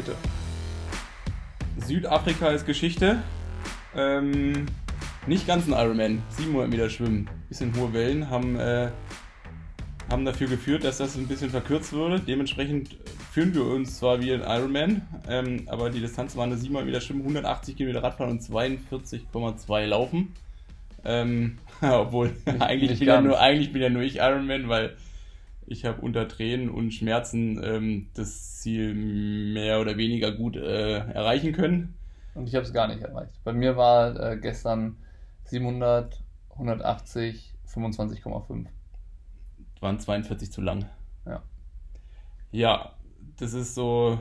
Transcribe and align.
Bitte. 0.00 0.16
Südafrika 1.86 2.48
ist 2.48 2.64
Geschichte. 2.64 3.22
Ähm, 3.94 4.64
nicht 5.26 5.46
ganz 5.46 5.66
ein 5.66 5.74
Ironman, 5.74 6.22
700 6.30 6.70
Meter 6.70 6.88
schwimmen, 6.88 7.28
bisschen 7.50 7.76
hohe 7.76 7.92
Wellen, 7.92 8.30
haben, 8.30 8.58
äh, 8.58 8.88
haben 10.08 10.24
dafür 10.24 10.48
geführt, 10.48 10.84
dass 10.84 10.96
das 10.96 11.16
ein 11.16 11.28
bisschen 11.28 11.50
verkürzt 11.50 11.92
wurde. 11.92 12.18
Dementsprechend 12.18 12.96
führen 13.30 13.52
wir 13.54 13.66
uns 13.66 13.98
zwar 13.98 14.22
wie 14.22 14.32
ein 14.32 14.40
Ironman, 14.40 15.02
ähm, 15.28 15.64
aber 15.66 15.90
die 15.90 16.00
Distanz 16.00 16.34
war 16.34 16.44
eine 16.44 16.56
700 16.56 16.86
Meter 16.86 17.02
Schwimmen, 17.02 17.20
180 17.20 17.76
Kilometer 17.76 18.02
Radfahren 18.02 18.32
und 18.32 18.40
42,2 18.40 19.84
Laufen. 19.84 20.32
Ähm, 21.04 21.58
obwohl, 21.82 22.32
eigentlich 22.58 23.00
bin, 23.00 23.08
ja 23.08 23.20
nur, 23.20 23.38
eigentlich 23.38 23.70
bin 23.70 23.82
ja 23.82 23.90
nur 23.90 24.02
ich 24.02 24.16
Ironman, 24.16 24.70
weil 24.70 24.96
ich 25.70 25.84
habe 25.84 26.00
unter 26.00 26.26
Tränen 26.26 26.68
und 26.68 26.90
Schmerzen 26.90 27.62
ähm, 27.62 28.08
das 28.14 28.58
Ziel 28.58 28.92
mehr 28.92 29.80
oder 29.80 29.96
weniger 29.96 30.32
gut 30.32 30.56
äh, 30.56 30.98
erreichen 30.98 31.52
können. 31.52 31.94
Und 32.34 32.48
ich 32.48 32.56
habe 32.56 32.66
es 32.66 32.72
gar 32.72 32.88
nicht 32.88 33.00
erreicht. 33.00 33.38
Bei 33.44 33.52
mir 33.52 33.76
war 33.76 34.18
äh, 34.18 34.36
gestern 34.36 34.96
700, 35.44 36.22
180, 36.50 37.54
25,5. 37.72 38.66
Waren 39.78 39.98
42 40.00 40.50
zu 40.50 40.60
lang. 40.60 40.86
Ja. 41.24 41.42
Ja, 42.50 42.94
das 43.38 43.54
ist 43.54 43.76
so, 43.76 44.18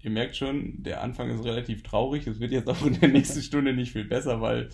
ihr 0.00 0.10
merkt 0.10 0.34
schon, 0.34 0.82
der 0.82 1.02
Anfang 1.02 1.30
ist 1.30 1.44
relativ 1.44 1.84
traurig. 1.84 2.26
Es 2.26 2.40
wird 2.40 2.50
jetzt 2.50 2.68
auch 2.68 2.84
in 2.84 2.98
der 2.98 3.10
nächsten 3.10 3.42
Stunde 3.42 3.72
nicht 3.74 3.92
viel 3.92 4.06
besser, 4.06 4.40
weil 4.40 4.70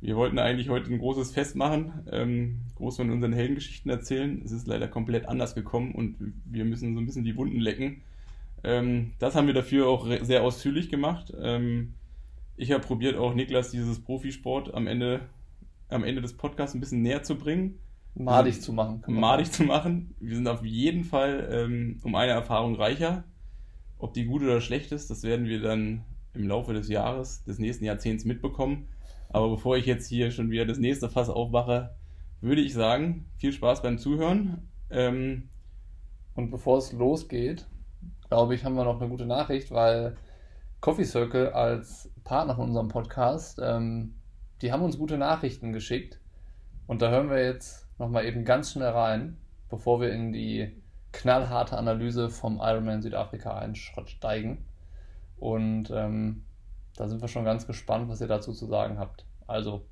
wir 0.00 0.16
wollten 0.16 0.38
eigentlich 0.38 0.70
heute 0.70 0.90
ein 0.90 0.98
großes 0.98 1.32
Fest 1.32 1.56
machen, 1.56 2.06
ähm, 2.10 2.60
groß 2.76 2.96
von 2.96 3.10
unseren 3.10 3.32
Heldengeschichten 3.32 3.90
erzählen. 3.90 4.40
Es 4.44 4.50
ist 4.50 4.66
leider 4.66 4.88
komplett 4.88 5.28
anders 5.28 5.54
gekommen 5.54 5.94
und 5.94 6.16
wir 6.46 6.64
müssen 6.64 6.94
so 6.94 7.00
ein 7.00 7.06
bisschen 7.06 7.24
die 7.24 7.36
Wunden 7.36 7.60
lecken. 7.60 8.02
Ähm, 8.64 9.12
das 9.18 9.34
haben 9.34 9.46
wir 9.46 9.54
dafür 9.54 9.88
auch 9.88 10.06
sehr 10.22 10.42
ausführlich 10.42 10.88
gemacht. 10.88 11.32
Ähm, 11.38 11.94
ich 12.56 12.72
habe 12.72 12.84
probiert, 12.84 13.16
auch 13.16 13.34
Niklas 13.34 13.70
dieses 13.70 14.02
Profisport 14.02 14.74
am 14.74 14.86
Ende, 14.86 15.20
am 15.88 16.04
Ende 16.04 16.22
des 16.22 16.34
Podcasts 16.34 16.74
ein 16.74 16.80
bisschen 16.80 17.02
näher 17.02 17.22
zu 17.22 17.36
bringen. 17.36 17.78
Madig 18.14 18.60
zu 18.60 18.72
machen. 18.72 19.02
Madig 19.06 19.52
zu 19.52 19.64
machen. 19.64 20.14
Wir 20.18 20.34
sind 20.34 20.48
auf 20.48 20.64
jeden 20.64 21.04
Fall 21.04 21.48
ähm, 21.50 22.00
um 22.02 22.14
eine 22.14 22.32
Erfahrung 22.32 22.74
reicher. 22.74 23.24
Ob 23.98 24.14
die 24.14 24.24
gut 24.24 24.42
oder 24.42 24.60
schlecht 24.60 24.92
ist, 24.92 25.10
das 25.10 25.22
werden 25.22 25.46
wir 25.46 25.60
dann 25.60 26.04
im 26.34 26.48
Laufe 26.48 26.72
des 26.72 26.88
Jahres, 26.88 27.44
des 27.44 27.58
nächsten 27.58 27.84
Jahrzehnts 27.84 28.24
mitbekommen. 28.24 28.88
Aber 29.32 29.48
bevor 29.50 29.76
ich 29.76 29.86
jetzt 29.86 30.08
hier 30.08 30.30
schon 30.30 30.50
wieder 30.50 30.66
das 30.66 30.78
nächste 30.78 31.08
Fass 31.08 31.28
aufmache, 31.28 31.94
würde 32.40 32.60
ich 32.60 32.74
sagen, 32.74 33.26
viel 33.36 33.52
Spaß 33.52 33.82
beim 33.82 33.98
Zuhören. 33.98 34.68
Ähm, 34.90 35.48
und 36.34 36.50
bevor 36.50 36.78
es 36.78 36.92
losgeht, 36.92 37.66
glaube 38.28 38.54
ich, 38.54 38.64
haben 38.64 38.74
wir 38.74 38.84
noch 38.84 39.00
eine 39.00 39.08
gute 39.08 39.26
Nachricht, 39.26 39.70
weil 39.70 40.16
Coffee 40.80 41.04
Circle 41.04 41.52
als 41.52 42.10
Partner 42.24 42.56
von 42.56 42.68
unserem 42.68 42.88
Podcast, 42.88 43.60
ähm, 43.62 44.14
die 44.62 44.72
haben 44.72 44.82
uns 44.82 44.98
gute 44.98 45.18
Nachrichten 45.18 45.72
geschickt. 45.72 46.18
Und 46.86 47.02
da 47.02 47.10
hören 47.10 47.30
wir 47.30 47.44
jetzt 47.44 47.86
nochmal 47.98 48.24
eben 48.24 48.44
ganz 48.44 48.72
schnell 48.72 48.88
rein, 48.88 49.36
bevor 49.68 50.00
wir 50.00 50.12
in 50.12 50.32
die 50.32 50.74
knallharte 51.12 51.76
Analyse 51.76 52.30
vom 52.30 52.58
Ironman 52.60 53.02
Südafrika 53.02 53.58
einsteigen. 53.58 54.64
Und 55.38 55.90
ähm, 55.90 56.44
da 57.00 57.08
sind 57.08 57.22
wir 57.22 57.28
schon 57.28 57.46
ganz 57.46 57.66
gespannt, 57.66 58.10
was 58.10 58.20
ihr 58.20 58.26
dazu 58.26 58.52
zu 58.52 58.66
sagen 58.66 58.98
habt. 58.98 59.24
Also 59.46 59.86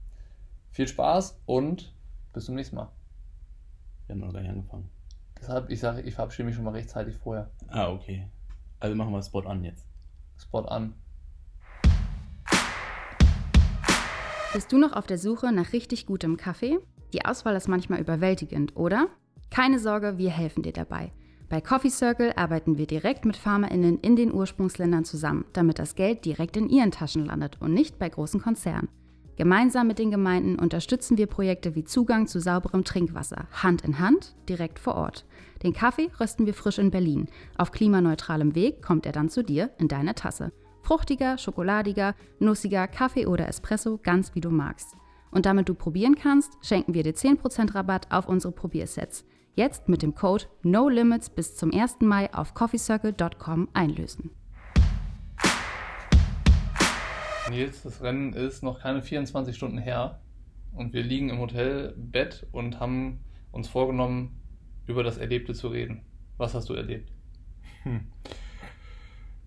viel 0.72 0.86
Spaß 0.86 1.40
und 1.46 1.94
bis 2.34 2.44
zum 2.44 2.54
nächsten 2.54 2.76
Mal. 2.76 2.90
Wir 4.04 4.14
haben 4.14 4.20
noch 4.20 4.28
gleich 4.28 4.46
angefangen. 4.46 4.90
Deshalb, 5.40 5.70
ich 5.70 5.80
sage, 5.80 6.02
ich 6.02 6.14
verabschiede 6.14 6.44
mich 6.44 6.54
schon 6.54 6.64
mal 6.64 6.74
rechtzeitig 6.74 7.16
vorher. 7.16 7.48
Ah, 7.68 7.90
okay. 7.90 8.28
Also 8.78 8.94
machen 8.94 9.14
wir 9.14 9.22
Spot 9.22 9.40
an 9.40 9.64
jetzt. 9.64 9.86
Spot 10.36 10.66
an. 10.66 10.92
Bist 14.52 14.70
du 14.70 14.76
noch 14.76 14.92
auf 14.92 15.06
der 15.06 15.16
Suche 15.16 15.50
nach 15.50 15.72
richtig 15.72 16.04
gutem 16.04 16.36
Kaffee? 16.36 16.78
Die 17.14 17.24
Auswahl 17.24 17.56
ist 17.56 17.68
manchmal 17.68 18.00
überwältigend, 18.00 18.76
oder? 18.76 19.08
Keine 19.48 19.78
Sorge, 19.78 20.18
wir 20.18 20.30
helfen 20.30 20.62
dir 20.62 20.74
dabei. 20.74 21.12
Bei 21.48 21.62
Coffee 21.62 21.88
Circle 21.88 22.34
arbeiten 22.36 22.76
wir 22.76 22.86
direkt 22.86 23.24
mit 23.24 23.36
FarmerInnen 23.36 24.00
in 24.00 24.16
den 24.16 24.32
Ursprungsländern 24.32 25.06
zusammen, 25.06 25.46
damit 25.54 25.78
das 25.78 25.94
Geld 25.94 26.26
direkt 26.26 26.58
in 26.58 26.68
ihren 26.68 26.90
Taschen 26.90 27.24
landet 27.24 27.56
und 27.60 27.72
nicht 27.72 27.98
bei 27.98 28.08
großen 28.08 28.42
Konzernen. 28.42 28.88
Gemeinsam 29.36 29.86
mit 29.86 29.98
den 29.98 30.10
Gemeinden 30.10 30.58
unterstützen 30.58 31.16
wir 31.16 31.26
Projekte 31.26 31.74
wie 31.74 31.84
Zugang 31.84 32.26
zu 32.26 32.40
sauberem 32.40 32.84
Trinkwasser, 32.84 33.46
Hand 33.52 33.82
in 33.82 33.98
Hand, 33.98 34.34
direkt 34.48 34.78
vor 34.78 34.96
Ort. 34.96 35.24
Den 35.62 35.72
Kaffee 35.72 36.10
rösten 36.20 36.44
wir 36.44 36.54
frisch 36.54 36.78
in 36.78 36.90
Berlin. 36.90 37.28
Auf 37.56 37.72
klimaneutralem 37.72 38.54
Weg 38.54 38.82
kommt 38.82 39.06
er 39.06 39.12
dann 39.12 39.30
zu 39.30 39.42
dir 39.42 39.70
in 39.78 39.88
deine 39.88 40.14
Tasse. 40.14 40.52
Fruchtiger, 40.82 41.38
schokoladiger, 41.38 42.14
nussiger, 42.40 42.88
Kaffee 42.88 43.26
oder 43.26 43.48
Espresso, 43.48 43.98
ganz 44.02 44.34
wie 44.34 44.40
du 44.40 44.50
magst. 44.50 44.96
Und 45.30 45.46
damit 45.46 45.68
du 45.68 45.74
probieren 45.74 46.16
kannst, 46.16 46.58
schenken 46.60 46.92
wir 46.92 47.04
dir 47.04 47.14
10% 47.14 47.74
Rabatt 47.74 48.10
auf 48.10 48.28
unsere 48.28 48.52
Probiersets. 48.52 49.24
Jetzt 49.58 49.88
mit 49.88 50.02
dem 50.02 50.14
Code 50.14 50.44
NOLIMITS 50.62 51.30
bis 51.30 51.56
zum 51.56 51.74
1. 51.74 51.96
Mai 52.02 52.32
auf 52.32 52.54
coffeecircle.com 52.54 53.68
einlösen. 53.72 54.30
Nils, 57.50 57.82
das 57.82 58.00
Rennen 58.00 58.34
ist 58.34 58.62
noch 58.62 58.78
keine 58.78 59.02
24 59.02 59.56
Stunden 59.56 59.78
her 59.78 60.20
und 60.72 60.92
wir 60.92 61.02
liegen 61.02 61.28
im 61.28 61.40
Hotelbett 61.40 62.46
und 62.52 62.78
haben 62.78 63.24
uns 63.50 63.66
vorgenommen, 63.66 64.40
über 64.86 65.02
das 65.02 65.18
Erlebte 65.18 65.54
zu 65.54 65.66
reden. 65.66 66.02
Was 66.36 66.54
hast 66.54 66.68
du 66.68 66.74
erlebt? 66.74 67.10
Hm. 67.82 68.06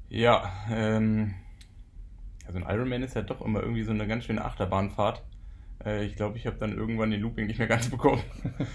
Ja, 0.10 0.52
ähm, 0.70 1.36
also 2.46 2.60
ein 2.60 2.66
Ironman 2.68 3.04
ist 3.04 3.16
ja 3.16 3.22
doch 3.22 3.40
immer 3.40 3.62
irgendwie 3.62 3.84
so 3.84 3.92
eine 3.92 4.10
ganz 4.10 4.26
schöne 4.26 4.44
Achterbahnfahrt. 4.44 5.24
Äh, 5.86 6.04
ich 6.04 6.18
glaube, 6.18 6.38
ich 6.38 6.48
habe 6.48 6.58
dann 6.58 6.76
irgendwann 6.76 7.12
den 7.12 7.22
Looping 7.22 7.48
nicht 7.48 7.60
mehr 7.60 7.70
ganz 7.70 7.90
bekommen. 7.90 8.22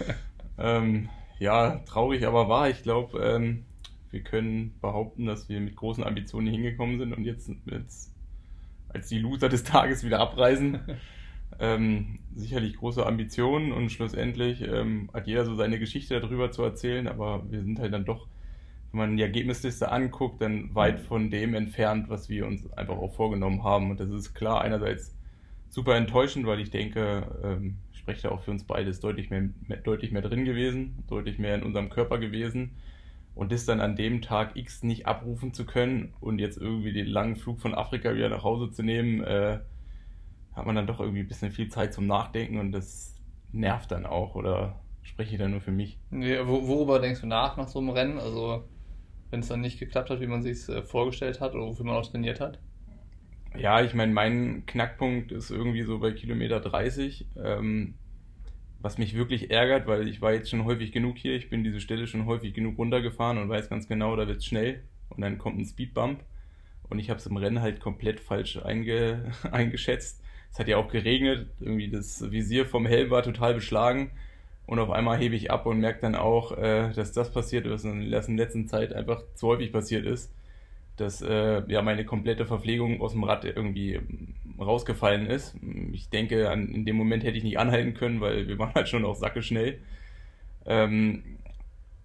ähm, 0.57 1.09
ja, 1.39 1.77
traurig, 1.85 2.25
aber 2.25 2.49
wahr. 2.49 2.69
Ich 2.69 2.83
glaube, 2.83 3.19
ähm, 3.19 3.65
wir 4.11 4.21
können 4.21 4.75
behaupten, 4.81 5.25
dass 5.25 5.49
wir 5.49 5.59
mit 5.59 5.75
großen 5.75 6.03
Ambitionen 6.03 6.47
hingekommen 6.47 6.97
sind 6.97 7.13
und 7.13 7.25
jetzt, 7.25 7.51
jetzt 7.65 8.11
als 8.89 9.09
die 9.09 9.19
Loser 9.19 9.49
des 9.49 9.63
Tages 9.63 10.03
wieder 10.03 10.19
abreisen. 10.19 10.79
ähm, 11.59 12.19
sicherlich 12.35 12.77
große 12.77 13.05
Ambitionen 13.05 13.71
und 13.71 13.91
schlussendlich 13.91 14.61
ähm, 14.61 15.09
hat 15.13 15.27
jeder 15.27 15.45
so 15.45 15.55
seine 15.55 15.79
Geschichte 15.79 16.19
darüber 16.19 16.51
zu 16.51 16.63
erzählen, 16.63 17.07
aber 17.07 17.43
wir 17.49 17.61
sind 17.61 17.79
halt 17.79 17.93
dann 17.93 18.05
doch, 18.05 18.27
wenn 18.91 18.99
man 18.99 19.17
die 19.17 19.23
Ergebnisliste 19.23 19.91
anguckt, 19.91 20.41
dann 20.41 20.73
weit 20.73 20.99
von 20.99 21.29
dem 21.29 21.53
entfernt, 21.53 22.09
was 22.09 22.29
wir 22.29 22.47
uns 22.47 22.71
einfach 22.73 22.97
auch 22.97 23.13
vorgenommen 23.13 23.63
haben. 23.63 23.91
Und 23.91 23.99
das 23.99 24.09
ist 24.09 24.33
klar 24.33 24.61
einerseits 24.61 25.15
super 25.69 25.95
enttäuschend, 25.95 26.45
weil 26.47 26.59
ich 26.59 26.69
denke, 26.69 27.27
ähm, 27.43 27.77
spreche 28.07 28.29
da 28.29 28.33
auch 28.33 28.41
für 28.41 28.51
uns 28.51 28.63
beide, 28.63 28.89
ist 28.89 29.03
deutlich 29.03 29.29
mehr, 29.29 29.49
mehr, 29.67 29.79
deutlich 29.79 30.13
mehr 30.13 30.21
drin 30.21 30.45
gewesen, 30.45 31.03
deutlich 31.09 31.39
mehr 31.39 31.55
in 31.55 31.63
unserem 31.63 31.89
Körper 31.89 32.19
gewesen. 32.19 32.77
Und 33.35 33.51
das 33.51 33.65
dann 33.65 33.81
an 33.81 33.97
dem 33.97 34.21
Tag 34.21 34.55
X 34.55 34.81
nicht 34.81 35.05
abrufen 35.05 35.53
zu 35.53 35.65
können 35.65 36.13
und 36.21 36.39
jetzt 36.39 36.57
irgendwie 36.57 36.93
den 36.93 37.05
langen 37.05 37.35
Flug 37.35 37.59
von 37.59 37.75
Afrika 37.75 38.15
wieder 38.15 38.29
nach 38.29 38.43
Hause 38.45 38.71
zu 38.71 38.81
nehmen, 38.81 39.21
äh, 39.23 39.59
hat 40.53 40.65
man 40.65 40.75
dann 40.75 40.87
doch 40.87 41.01
irgendwie 41.01 41.19
ein 41.19 41.27
bisschen 41.27 41.51
viel 41.51 41.67
Zeit 41.67 41.93
zum 41.93 42.07
Nachdenken 42.07 42.59
und 42.59 42.71
das 42.71 43.13
nervt 43.51 43.91
dann 43.91 44.05
auch 44.05 44.35
oder 44.35 44.79
spreche 45.03 45.33
ich 45.33 45.39
da 45.39 45.49
nur 45.49 45.61
für 45.61 45.71
mich? 45.71 45.99
Nee, 46.09 46.39
worüber 46.45 46.99
denkst 46.99 47.21
du 47.21 47.27
nach 47.27 47.57
nach 47.57 47.67
so 47.67 47.79
einem 47.79 47.89
Rennen? 47.89 48.19
Also 48.19 48.63
wenn 49.31 49.41
es 49.41 49.49
dann 49.49 49.59
nicht 49.61 49.79
geklappt 49.79 50.09
hat, 50.09 50.21
wie 50.21 50.27
man 50.27 50.41
sich 50.41 50.53
es 50.53 50.69
äh, 50.69 50.81
vorgestellt 50.81 51.41
hat 51.41 51.55
oder 51.55 51.65
wofür 51.65 51.85
man 51.85 51.97
auch 51.97 52.09
trainiert 52.09 52.39
hat? 52.39 52.59
Ja, 53.59 53.81
ich 53.81 53.93
meine, 53.95 54.13
mein 54.13 54.65
Knackpunkt 54.67 55.31
ist 55.31 55.49
irgendwie 55.49 55.81
so 55.83 55.99
bei 55.99 56.11
Kilometer 56.11 56.59
30. 56.59 57.25
Ähm, 57.43 57.95
was 58.79 58.99
mich 58.99 59.15
wirklich 59.15 59.49
ärgert, 59.49 59.87
weil 59.87 60.07
ich 60.07 60.21
war 60.21 60.33
jetzt 60.33 60.49
schon 60.51 60.65
häufig 60.65 60.91
genug 60.91 61.17
hier, 61.17 61.35
ich 61.35 61.49
bin 61.49 61.63
diese 61.63 61.81
Stelle 61.81 62.05
schon 62.05 62.27
häufig 62.27 62.53
genug 62.53 62.77
runtergefahren 62.77 63.39
und 63.39 63.49
weiß 63.49 63.69
ganz 63.69 63.87
genau, 63.87 64.15
da 64.15 64.27
wird 64.27 64.37
es 64.37 64.45
schnell 64.45 64.83
und 65.09 65.21
dann 65.21 65.39
kommt 65.39 65.57
ein 65.59 65.65
Speedbump 65.65 66.23
und 66.89 66.99
ich 66.99 67.09
habe 67.09 67.19
es 67.19 67.25
im 67.25 67.37
Rennen 67.37 67.61
halt 67.61 67.79
komplett 67.79 68.19
falsch 68.19 68.57
einge 68.63 69.31
eingeschätzt. 69.51 70.21
Es 70.51 70.59
hat 70.59 70.67
ja 70.67 70.77
auch 70.77 70.89
geregnet, 70.89 71.49
irgendwie 71.59 71.89
das 71.89 72.31
Visier 72.31 72.65
vom 72.67 72.85
Helm 72.85 73.09
war 73.09 73.23
total 73.23 73.55
beschlagen 73.55 74.11
und 74.67 74.77
auf 74.77 74.91
einmal 74.91 75.17
hebe 75.17 75.35
ich 75.35 75.49
ab 75.49 75.65
und 75.65 75.79
merke 75.79 76.01
dann 76.01 76.15
auch, 76.15 76.55
äh, 76.55 76.93
dass 76.93 77.11
das 77.11 77.33
passiert 77.33 77.65
ist, 77.65 77.83
was 77.83 77.83
in 77.83 78.11
der 78.11 78.45
letzten 78.45 78.67
Zeit 78.67 78.93
einfach 78.93 79.23
zu 79.33 79.47
häufig 79.47 79.71
passiert 79.71 80.05
ist 80.05 80.31
dass 80.97 81.21
äh, 81.21 81.63
ja 81.67 81.81
meine 81.81 82.05
komplette 82.05 82.45
Verpflegung 82.45 83.01
aus 83.01 83.13
dem 83.13 83.23
Rad 83.23 83.45
irgendwie 83.45 83.99
rausgefallen 84.59 85.27
ist. 85.27 85.55
Ich 85.93 86.09
denke, 86.09 86.49
an, 86.49 86.69
in 86.69 86.85
dem 86.85 86.95
Moment 86.95 87.23
hätte 87.23 87.37
ich 87.37 87.43
nicht 87.43 87.59
anhalten 87.59 87.93
können, 87.93 88.21
weil 88.21 88.47
wir 88.47 88.59
waren 88.59 88.73
halt 88.73 88.89
schon 88.89 89.05
auch 89.05 89.15
sacke 89.15 89.41
schnell. 89.41 89.79
Ähm, 90.65 91.23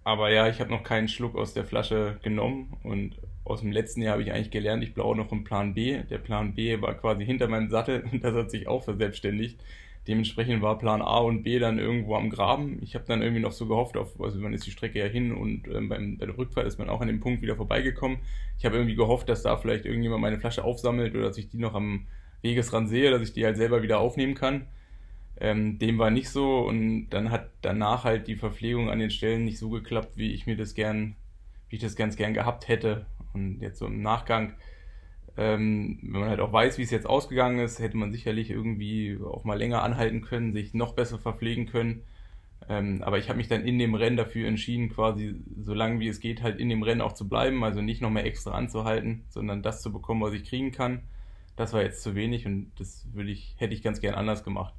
aber 0.03 0.31
ja, 0.31 0.47
ich 0.47 0.59
habe 0.59 0.71
noch 0.71 0.83
keinen 0.83 1.07
Schluck 1.07 1.35
aus 1.35 1.53
der 1.53 1.65
Flasche 1.65 2.19
genommen 2.23 2.77
und 2.83 3.15
aus 3.45 3.61
dem 3.61 3.71
letzten 3.71 4.01
Jahr 4.01 4.13
habe 4.13 4.23
ich 4.23 4.31
eigentlich 4.31 4.51
gelernt, 4.51 4.83
ich 4.83 4.93
brauche 4.93 5.17
noch 5.17 5.31
einen 5.31 5.43
Plan 5.43 5.73
B. 5.73 6.03
Der 6.03 6.17
Plan 6.17 6.53
B 6.55 6.81
war 6.81 6.93
quasi 6.93 7.25
hinter 7.25 7.47
meinem 7.47 7.69
Sattel 7.69 8.03
und 8.11 8.23
das 8.23 8.35
hat 8.35 8.51
sich 8.51 8.67
auch 8.67 8.83
verselbstständigt. 8.83 9.59
Dementsprechend 10.07 10.61
war 10.61 10.77
Plan 10.77 11.01
A 11.01 11.19
und 11.19 11.43
B 11.43 11.59
dann 11.59 11.79
irgendwo 11.79 12.15
am 12.15 12.29
Graben. 12.29 12.79
Ich 12.81 12.93
habe 12.93 13.05
dann 13.05 13.21
irgendwie 13.21 13.41
noch 13.41 13.53
so 13.53 13.67
gehofft, 13.67 13.95
auf, 13.95 14.19
also 14.19 14.37
man 14.39 14.53
ist 14.53 14.65
die 14.65 14.71
Strecke 14.71 14.99
ja 14.99 15.05
hin 15.05 15.31
und 15.31 15.67
ähm, 15.69 15.87
beim, 15.87 16.17
bei 16.17 16.25
der 16.25 16.37
Rückfahrt 16.37 16.67
ist 16.67 16.77
man 16.77 16.89
auch 16.89 16.99
an 16.99 17.07
dem 17.07 17.21
Punkt 17.21 17.41
wieder 17.41 17.55
vorbeigekommen. 17.55 18.17
Ich 18.57 18.65
habe 18.65 18.75
irgendwie 18.75 18.95
gehofft, 18.95 19.29
dass 19.29 19.43
da 19.43 19.55
vielleicht 19.55 19.85
irgendjemand 19.85 20.21
meine 20.21 20.39
Flasche 20.39 20.65
aufsammelt 20.65 21.15
oder 21.15 21.27
dass 21.27 21.37
ich 21.37 21.47
die 21.47 21.57
noch 21.57 21.73
am 21.73 22.07
Wegesrand 22.41 22.89
sehe, 22.89 23.11
dass 23.11 23.21
ich 23.21 23.31
die 23.31 23.45
halt 23.45 23.55
selber 23.55 23.81
wieder 23.81 23.99
aufnehmen 23.99 24.35
kann. 24.35 24.67
Ähm, 25.39 25.79
dem 25.79 25.97
war 25.97 26.11
nicht 26.11 26.29
so 26.29 26.59
und 26.59 27.09
dann 27.09 27.31
hat 27.31 27.49
danach 27.61 28.03
halt 28.03 28.27
die 28.27 28.35
Verpflegung 28.35 28.89
an 28.89 28.99
den 28.99 29.09
Stellen 29.09 29.45
nicht 29.45 29.57
so 29.57 29.69
geklappt, 29.69 30.17
wie 30.17 30.33
ich 30.33 30.45
mir 30.45 30.57
das 30.57 30.73
gern, 30.73 31.15
wie 31.69 31.77
ich 31.77 31.81
das 31.81 31.95
ganz 31.95 32.17
gern 32.17 32.33
gehabt 32.33 32.67
hätte. 32.67 33.05
Und 33.33 33.61
jetzt 33.61 33.79
so 33.79 33.87
im 33.87 34.01
Nachgang 34.01 34.53
ähm, 35.35 35.99
wenn 36.01 36.21
man 36.21 36.29
halt 36.29 36.39
auch 36.39 36.53
weiß, 36.53 36.77
wie 36.77 36.83
es 36.83 36.91
jetzt 36.91 37.07
ausgegangen 37.07 37.59
ist, 37.59 37.79
hätte 37.79 37.97
man 37.97 38.11
sicherlich 38.11 38.49
irgendwie 38.49 39.17
auch 39.23 39.43
mal 39.43 39.57
länger 39.57 39.83
anhalten 39.83 40.21
können, 40.21 40.53
sich 40.53 40.73
noch 40.73 40.93
besser 40.93 41.17
verpflegen 41.17 41.65
können. 41.65 42.03
Ähm, 42.69 43.01
aber 43.03 43.17
ich 43.17 43.29
habe 43.29 43.37
mich 43.37 43.47
dann 43.47 43.65
in 43.65 43.79
dem 43.79 43.95
Rennen 43.95 44.15
dafür 44.15 44.47
entschieden, 44.47 44.89
quasi 44.89 45.35
so 45.63 45.73
lange 45.73 45.99
wie 45.99 46.07
es 46.07 46.19
geht, 46.19 46.43
halt 46.43 46.59
in 46.59 46.69
dem 46.69 46.83
Rennen 46.83 47.01
auch 47.01 47.13
zu 47.13 47.27
bleiben, 47.27 47.63
also 47.63 47.81
nicht 47.81 48.01
noch 48.01 48.09
mehr 48.09 48.25
extra 48.25 48.51
anzuhalten, 48.51 49.25
sondern 49.29 49.63
das 49.63 49.81
zu 49.81 49.91
bekommen, 49.91 50.21
was 50.21 50.33
ich 50.33 50.45
kriegen 50.45 50.71
kann. 50.71 51.01
Das 51.55 51.73
war 51.73 51.81
jetzt 51.81 52.01
zu 52.01 52.15
wenig 52.15 52.45
und 52.45 52.71
das 52.79 53.07
würde 53.11 53.31
ich, 53.31 53.55
hätte 53.57 53.73
ich 53.73 53.81
ganz 53.81 54.01
gern 54.01 54.15
anders 54.15 54.43
gemacht. 54.43 54.73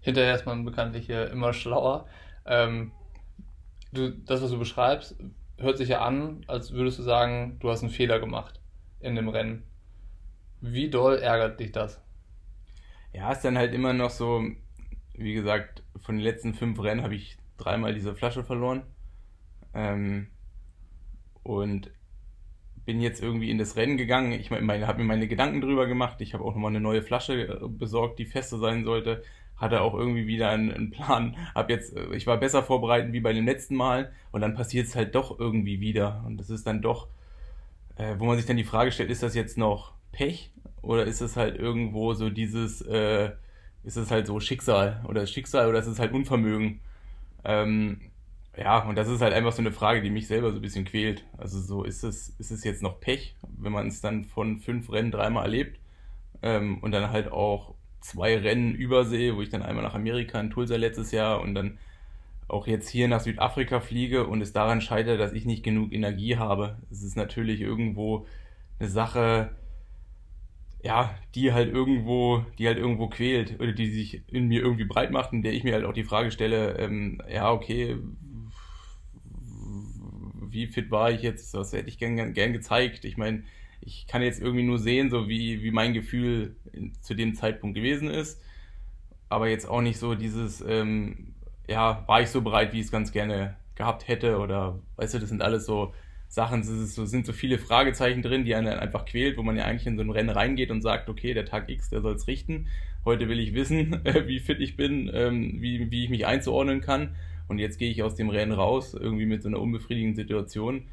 Hinterher 0.00 0.34
ist 0.34 0.46
man 0.46 0.64
bekanntlich 0.64 1.06
hier 1.06 1.30
immer 1.30 1.52
schlauer. 1.52 2.06
Ähm, 2.46 2.92
du, 3.92 4.10
das, 4.10 4.42
was 4.42 4.50
du 4.50 4.58
beschreibst, 4.58 5.16
hört 5.58 5.78
sich 5.78 5.90
ja 5.90 6.00
an, 6.00 6.44
als 6.46 6.72
würdest 6.72 6.98
du 6.98 7.02
sagen, 7.02 7.58
du 7.60 7.70
hast 7.70 7.82
einen 7.82 7.92
Fehler 7.92 8.18
gemacht 8.18 8.60
in 9.00 9.14
dem 9.14 9.28
Rennen. 9.28 9.62
Wie 10.60 10.90
doll 10.90 11.18
ärgert 11.18 11.60
dich 11.60 11.72
das? 11.72 12.00
Ja, 13.12 13.32
ist 13.32 13.42
dann 13.42 13.58
halt 13.58 13.74
immer 13.74 13.92
noch 13.92 14.10
so, 14.10 14.44
wie 15.14 15.34
gesagt, 15.34 15.82
von 16.00 16.16
den 16.16 16.24
letzten 16.24 16.54
fünf 16.54 16.80
Rennen 16.80 17.02
habe 17.02 17.14
ich 17.14 17.38
dreimal 17.56 17.94
diese 17.94 18.14
Flasche 18.14 18.44
verloren. 18.44 18.82
Ähm, 19.74 20.28
und 21.42 21.90
bin 22.84 23.00
jetzt 23.00 23.22
irgendwie 23.22 23.50
in 23.50 23.58
das 23.58 23.76
Rennen 23.76 23.96
gegangen. 23.96 24.32
Ich 24.32 24.50
meine, 24.50 24.86
habe 24.86 24.98
mir 24.98 25.04
meine 25.04 25.28
Gedanken 25.28 25.60
drüber 25.60 25.86
gemacht. 25.86 26.20
Ich 26.20 26.34
habe 26.34 26.44
auch 26.44 26.54
nochmal 26.54 26.70
eine 26.70 26.80
neue 26.80 27.02
Flasche 27.02 27.48
äh, 27.48 27.68
besorgt, 27.68 28.18
die 28.18 28.24
fester 28.24 28.58
sein 28.58 28.84
sollte. 28.84 29.22
Hatte 29.56 29.82
auch 29.82 29.94
irgendwie 29.94 30.26
wieder 30.26 30.48
einen, 30.48 30.72
einen 30.72 30.90
Plan. 30.90 31.36
Hab 31.54 31.70
jetzt, 31.70 31.96
äh, 31.96 32.14
ich 32.14 32.26
war 32.26 32.38
besser 32.38 32.62
vorbereitet 32.62 33.12
wie 33.12 33.20
bei 33.20 33.32
dem 33.32 33.46
letzten 33.46 33.76
Mal. 33.76 34.12
Und 34.32 34.40
dann 34.40 34.54
passiert 34.54 34.86
es 34.86 34.96
halt 34.96 35.14
doch 35.14 35.38
irgendwie 35.38 35.80
wieder. 35.80 36.22
Und 36.26 36.38
das 36.38 36.50
ist 36.50 36.66
dann 36.66 36.82
doch, 36.82 37.08
äh, 37.96 38.14
wo 38.18 38.24
man 38.24 38.36
sich 38.36 38.46
dann 38.46 38.56
die 38.56 38.64
Frage 38.64 38.92
stellt, 38.92 39.10
ist 39.10 39.22
das 39.22 39.34
jetzt 39.34 39.58
noch 39.58 39.92
Pech 40.12 40.52
oder 40.82 41.04
ist 41.04 41.20
es 41.20 41.36
halt 41.36 41.58
irgendwo 41.58 42.14
so 42.14 42.30
dieses, 42.30 42.82
äh, 42.82 43.30
ist 43.84 43.96
es 43.96 44.10
halt 44.10 44.26
so 44.26 44.40
Schicksal 44.40 45.04
oder 45.08 45.26
Schicksal 45.26 45.68
oder 45.68 45.78
ist 45.78 45.86
es 45.86 45.98
halt 45.98 46.12
Unvermögen? 46.12 46.80
Ähm, 47.44 48.00
ja, 48.56 48.80
und 48.80 48.96
das 48.96 49.08
ist 49.08 49.22
halt 49.22 49.32
einfach 49.32 49.52
so 49.52 49.62
eine 49.62 49.72
Frage, 49.72 50.02
die 50.02 50.10
mich 50.10 50.26
selber 50.26 50.50
so 50.50 50.58
ein 50.58 50.62
bisschen 50.62 50.84
quält. 50.84 51.24
Also 51.38 51.60
so, 51.60 51.84
ist 51.84 52.02
es, 52.02 52.30
ist 52.38 52.50
es 52.50 52.64
jetzt 52.64 52.82
noch 52.82 53.00
Pech, 53.00 53.34
wenn 53.58 53.72
man 53.72 53.88
es 53.88 54.00
dann 54.00 54.24
von 54.24 54.58
fünf 54.58 54.90
Rennen 54.92 55.10
dreimal 55.10 55.44
erlebt 55.44 55.78
ähm, 56.42 56.78
und 56.78 56.92
dann 56.92 57.10
halt 57.10 57.30
auch 57.32 57.74
zwei 58.00 58.36
Rennen 58.38 58.74
übersee, 58.74 59.34
wo 59.34 59.42
ich 59.42 59.50
dann 59.50 59.62
einmal 59.62 59.84
nach 59.84 59.94
Amerika 59.94 60.40
in 60.40 60.50
Tulsa 60.50 60.76
letztes 60.76 61.12
Jahr 61.12 61.40
und 61.40 61.54
dann 61.54 61.78
auch 62.48 62.66
jetzt 62.66 62.88
hier 62.88 63.08
nach 63.08 63.20
Südafrika 63.20 63.80
fliege 63.80 64.26
und 64.26 64.40
es 64.40 64.52
daran 64.52 64.80
scheitert, 64.80 65.20
dass 65.20 65.32
ich 65.32 65.44
nicht 65.44 65.62
genug 65.62 65.92
Energie 65.92 66.36
habe. 66.36 66.78
Es 66.90 67.02
ist 67.02 67.16
natürlich 67.16 67.60
irgendwo 67.60 68.26
eine 68.80 68.88
Sache, 68.88 69.50
ja, 70.82 71.14
die 71.34 71.52
halt 71.52 71.72
irgendwo, 71.72 72.44
die 72.58 72.66
halt 72.66 72.78
irgendwo 72.78 73.08
quält 73.08 73.60
oder 73.60 73.72
die 73.72 73.90
sich 73.90 74.22
in 74.28 74.48
mir 74.48 74.62
irgendwie 74.62 74.84
breit 74.84 75.10
macht, 75.10 75.32
in 75.32 75.42
der 75.42 75.52
ich 75.52 75.64
mir 75.64 75.74
halt 75.74 75.84
auch 75.84 75.92
die 75.92 76.04
Frage 76.04 76.30
stelle, 76.30 76.78
ähm, 76.78 77.20
ja, 77.30 77.52
okay, 77.52 77.98
wie 80.50 80.66
fit 80.66 80.90
war 80.90 81.10
ich 81.10 81.22
jetzt, 81.22 81.54
was 81.54 81.72
hätte 81.72 81.88
ich 81.88 81.98
gern, 81.98 82.32
gern 82.32 82.52
gezeigt? 82.52 83.04
Ich 83.04 83.16
meine, 83.16 83.44
ich 83.80 84.06
kann 84.06 84.22
jetzt 84.22 84.40
irgendwie 84.40 84.64
nur 84.64 84.78
sehen, 84.78 85.10
so 85.10 85.28
wie, 85.28 85.62
wie 85.62 85.70
mein 85.70 85.92
Gefühl 85.92 86.56
zu 87.00 87.14
dem 87.14 87.34
Zeitpunkt 87.34 87.76
gewesen 87.76 88.08
ist, 88.08 88.42
aber 89.28 89.48
jetzt 89.48 89.68
auch 89.68 89.82
nicht 89.82 89.98
so 89.98 90.14
dieses, 90.14 90.60
ähm, 90.66 91.34
ja, 91.68 92.04
war 92.08 92.22
ich 92.22 92.30
so 92.30 92.40
bereit, 92.40 92.72
wie 92.72 92.80
ich 92.80 92.86
es 92.86 92.92
ganz 92.92 93.12
gerne 93.12 93.56
gehabt 93.74 94.08
hätte 94.08 94.38
oder, 94.38 94.80
weißt 94.96 95.14
du, 95.14 95.18
das 95.18 95.28
sind 95.28 95.42
alles 95.42 95.66
so 95.66 95.94
Sachen, 96.30 96.60
es 96.60 96.94
so, 96.94 97.06
sind 97.06 97.26
so 97.26 97.32
viele 97.32 97.58
Fragezeichen 97.58 98.22
drin, 98.22 98.44
die 98.44 98.54
einen 98.54 98.66
dann 98.66 98.78
einfach 98.78 99.04
quält, 99.04 99.36
wo 99.36 99.42
man 99.42 99.56
ja 99.56 99.64
eigentlich 99.64 99.88
in 99.88 99.96
so 99.96 100.02
ein 100.04 100.10
Rennen 100.10 100.30
reingeht 100.30 100.70
und 100.70 100.80
sagt, 100.80 101.08
okay, 101.08 101.34
der 101.34 101.44
Tag 101.44 101.68
X, 101.68 101.90
der 101.90 102.02
soll 102.02 102.14
es 102.14 102.28
richten. 102.28 102.68
Heute 103.04 103.28
will 103.28 103.40
ich 103.40 103.52
wissen, 103.52 104.00
wie 104.26 104.38
fit 104.38 104.60
ich 104.60 104.76
bin, 104.76 105.10
ähm, 105.12 105.56
wie, 105.60 105.90
wie 105.90 106.04
ich 106.04 106.10
mich 106.10 106.26
einzuordnen 106.28 106.82
kann. 106.82 107.16
Und 107.48 107.58
jetzt 107.58 107.80
gehe 107.80 107.90
ich 107.90 108.04
aus 108.04 108.14
dem 108.14 108.30
Rennen 108.30 108.52
raus, 108.52 108.94
irgendwie 108.94 109.26
mit 109.26 109.42
so 109.42 109.48
einer 109.48 109.58
unbefriedigenden 109.58 110.14
Situation 110.14 110.84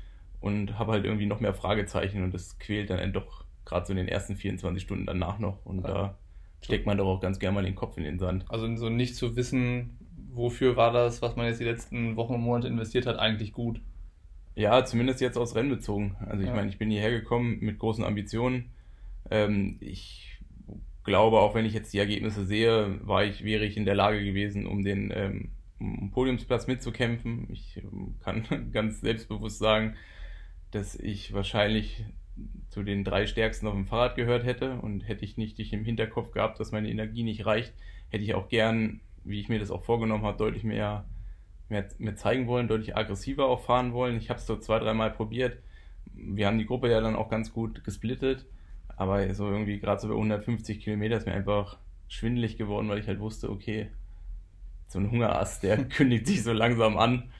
und 0.41 0.79
habe 0.79 0.93
halt 0.93 1.05
irgendwie 1.05 1.27
noch 1.27 1.39
mehr 1.39 1.53
Fragezeichen 1.53 2.23
und 2.23 2.33
das 2.33 2.57
quält 2.57 2.89
dann 2.89 3.13
doch 3.13 3.45
gerade 3.63 3.85
so 3.85 3.91
in 3.91 3.97
den 3.97 4.07
ersten 4.07 4.35
24 4.35 4.81
Stunden 4.81 5.05
danach 5.05 5.37
noch. 5.37 5.63
Und 5.67 5.83
ja. 5.83 5.87
da 5.87 6.17
steckt 6.61 6.87
man 6.87 6.97
doch 6.97 7.05
auch 7.05 7.21
ganz 7.21 7.37
gerne 7.37 7.53
mal 7.53 7.63
den 7.63 7.75
Kopf 7.75 7.95
in 7.97 8.05
den 8.05 8.17
Sand. 8.17 8.45
Also 8.49 8.75
so 8.75 8.89
nicht 8.89 9.15
zu 9.15 9.35
wissen, 9.35 9.99
wofür 10.33 10.75
war 10.77 10.91
das, 10.91 11.21
was 11.21 11.35
man 11.35 11.45
jetzt 11.45 11.59
die 11.59 11.65
letzten 11.65 12.15
Wochen 12.15 12.33
und 12.33 12.41
Monate 12.41 12.67
investiert 12.67 13.05
hat, 13.05 13.19
eigentlich 13.19 13.53
gut. 13.53 13.81
Ja, 14.57 14.83
zumindest 14.83 15.21
jetzt 15.21 15.37
aus 15.37 15.53
Rennen 15.53 15.69
bezogen. 15.69 16.15
Also 16.25 16.41
ich 16.41 16.49
ja. 16.49 16.55
meine, 16.55 16.69
ich 16.69 16.79
bin 16.79 16.89
hierher 16.89 17.11
gekommen 17.11 17.59
mit 17.61 17.77
großen 17.77 18.03
Ambitionen. 18.03 18.71
Ähm, 19.29 19.77
ich 19.81 20.39
glaube, 21.03 21.39
auch 21.39 21.53
wenn 21.53 21.65
ich 21.65 21.75
jetzt 21.75 21.93
die 21.93 21.99
Ergebnisse 21.99 22.43
sehe, 22.43 22.99
war 23.05 23.23
ich, 23.23 23.43
wäre 23.43 23.65
ich 23.65 23.77
in 23.77 23.85
der 23.85 23.93
Lage 23.93 24.23
gewesen, 24.25 24.65
um 24.65 24.83
den 24.83 25.13
ähm, 25.15 25.51
um 25.79 26.09
Podiumsplatz 26.09 26.65
mitzukämpfen. 26.65 27.47
Ich 27.51 27.77
ähm, 27.77 28.15
kann 28.23 28.45
ganz 28.73 28.99
selbstbewusst 29.01 29.59
sagen, 29.59 29.95
dass 30.71 30.95
ich 30.95 31.33
wahrscheinlich 31.33 32.03
zu 32.69 32.81
den 32.81 33.03
drei 33.03 33.27
Stärksten 33.27 33.67
auf 33.67 33.75
dem 33.75 33.85
Fahrrad 33.85 34.15
gehört 34.15 34.43
hätte 34.43 34.79
und 34.79 35.07
hätte 35.07 35.23
ich 35.23 35.37
nicht 35.37 35.59
dich 35.59 35.71
im 35.71 35.85
Hinterkopf 35.85 36.31
gehabt, 36.31 36.59
dass 36.59 36.71
meine 36.71 36.89
Energie 36.89 37.21
nicht 37.21 37.45
reicht, 37.45 37.73
hätte 38.09 38.23
ich 38.23 38.33
auch 38.33 38.49
gern, 38.49 39.01
wie 39.23 39.39
ich 39.39 39.49
mir 39.49 39.59
das 39.59 39.69
auch 39.69 39.83
vorgenommen 39.83 40.23
habe, 40.23 40.39
deutlich 40.39 40.63
mehr 40.63 41.05
mir, 41.69 41.87
mir 41.97 42.15
zeigen 42.15 42.47
wollen, 42.47 42.67
deutlich 42.67 42.95
aggressiver 42.95 43.45
auch 43.45 43.61
fahren 43.61 43.93
wollen. 43.93 44.17
Ich 44.17 44.29
habe 44.29 44.39
es 44.39 44.45
so 44.45 44.57
zwei, 44.57 44.79
dreimal 44.79 45.11
probiert. 45.11 45.57
Wir 46.13 46.47
haben 46.47 46.57
die 46.57 46.65
Gruppe 46.65 46.89
ja 46.89 47.01
dann 47.01 47.15
auch 47.15 47.29
ganz 47.29 47.53
gut 47.53 47.83
gesplittet, 47.83 48.45
aber 48.95 49.33
so 49.33 49.49
irgendwie 49.49 49.79
gerade 49.79 50.01
so 50.01 50.07
bei 50.07 50.15
150 50.15 50.79
Kilometer 50.79 51.17
ist 51.17 51.27
mir 51.27 51.33
einfach 51.33 51.77
schwindelig 52.07 52.57
geworden, 52.57 52.89
weil 52.89 52.99
ich 52.99 53.07
halt 53.07 53.19
wusste, 53.19 53.49
okay, 53.49 53.89
so 54.87 54.99
ein 54.99 55.11
Hungerast, 55.11 55.63
der 55.63 55.83
kündigt 55.89 56.27
sich 56.27 56.43
so 56.43 56.53
langsam 56.53 56.97
an. 56.97 57.31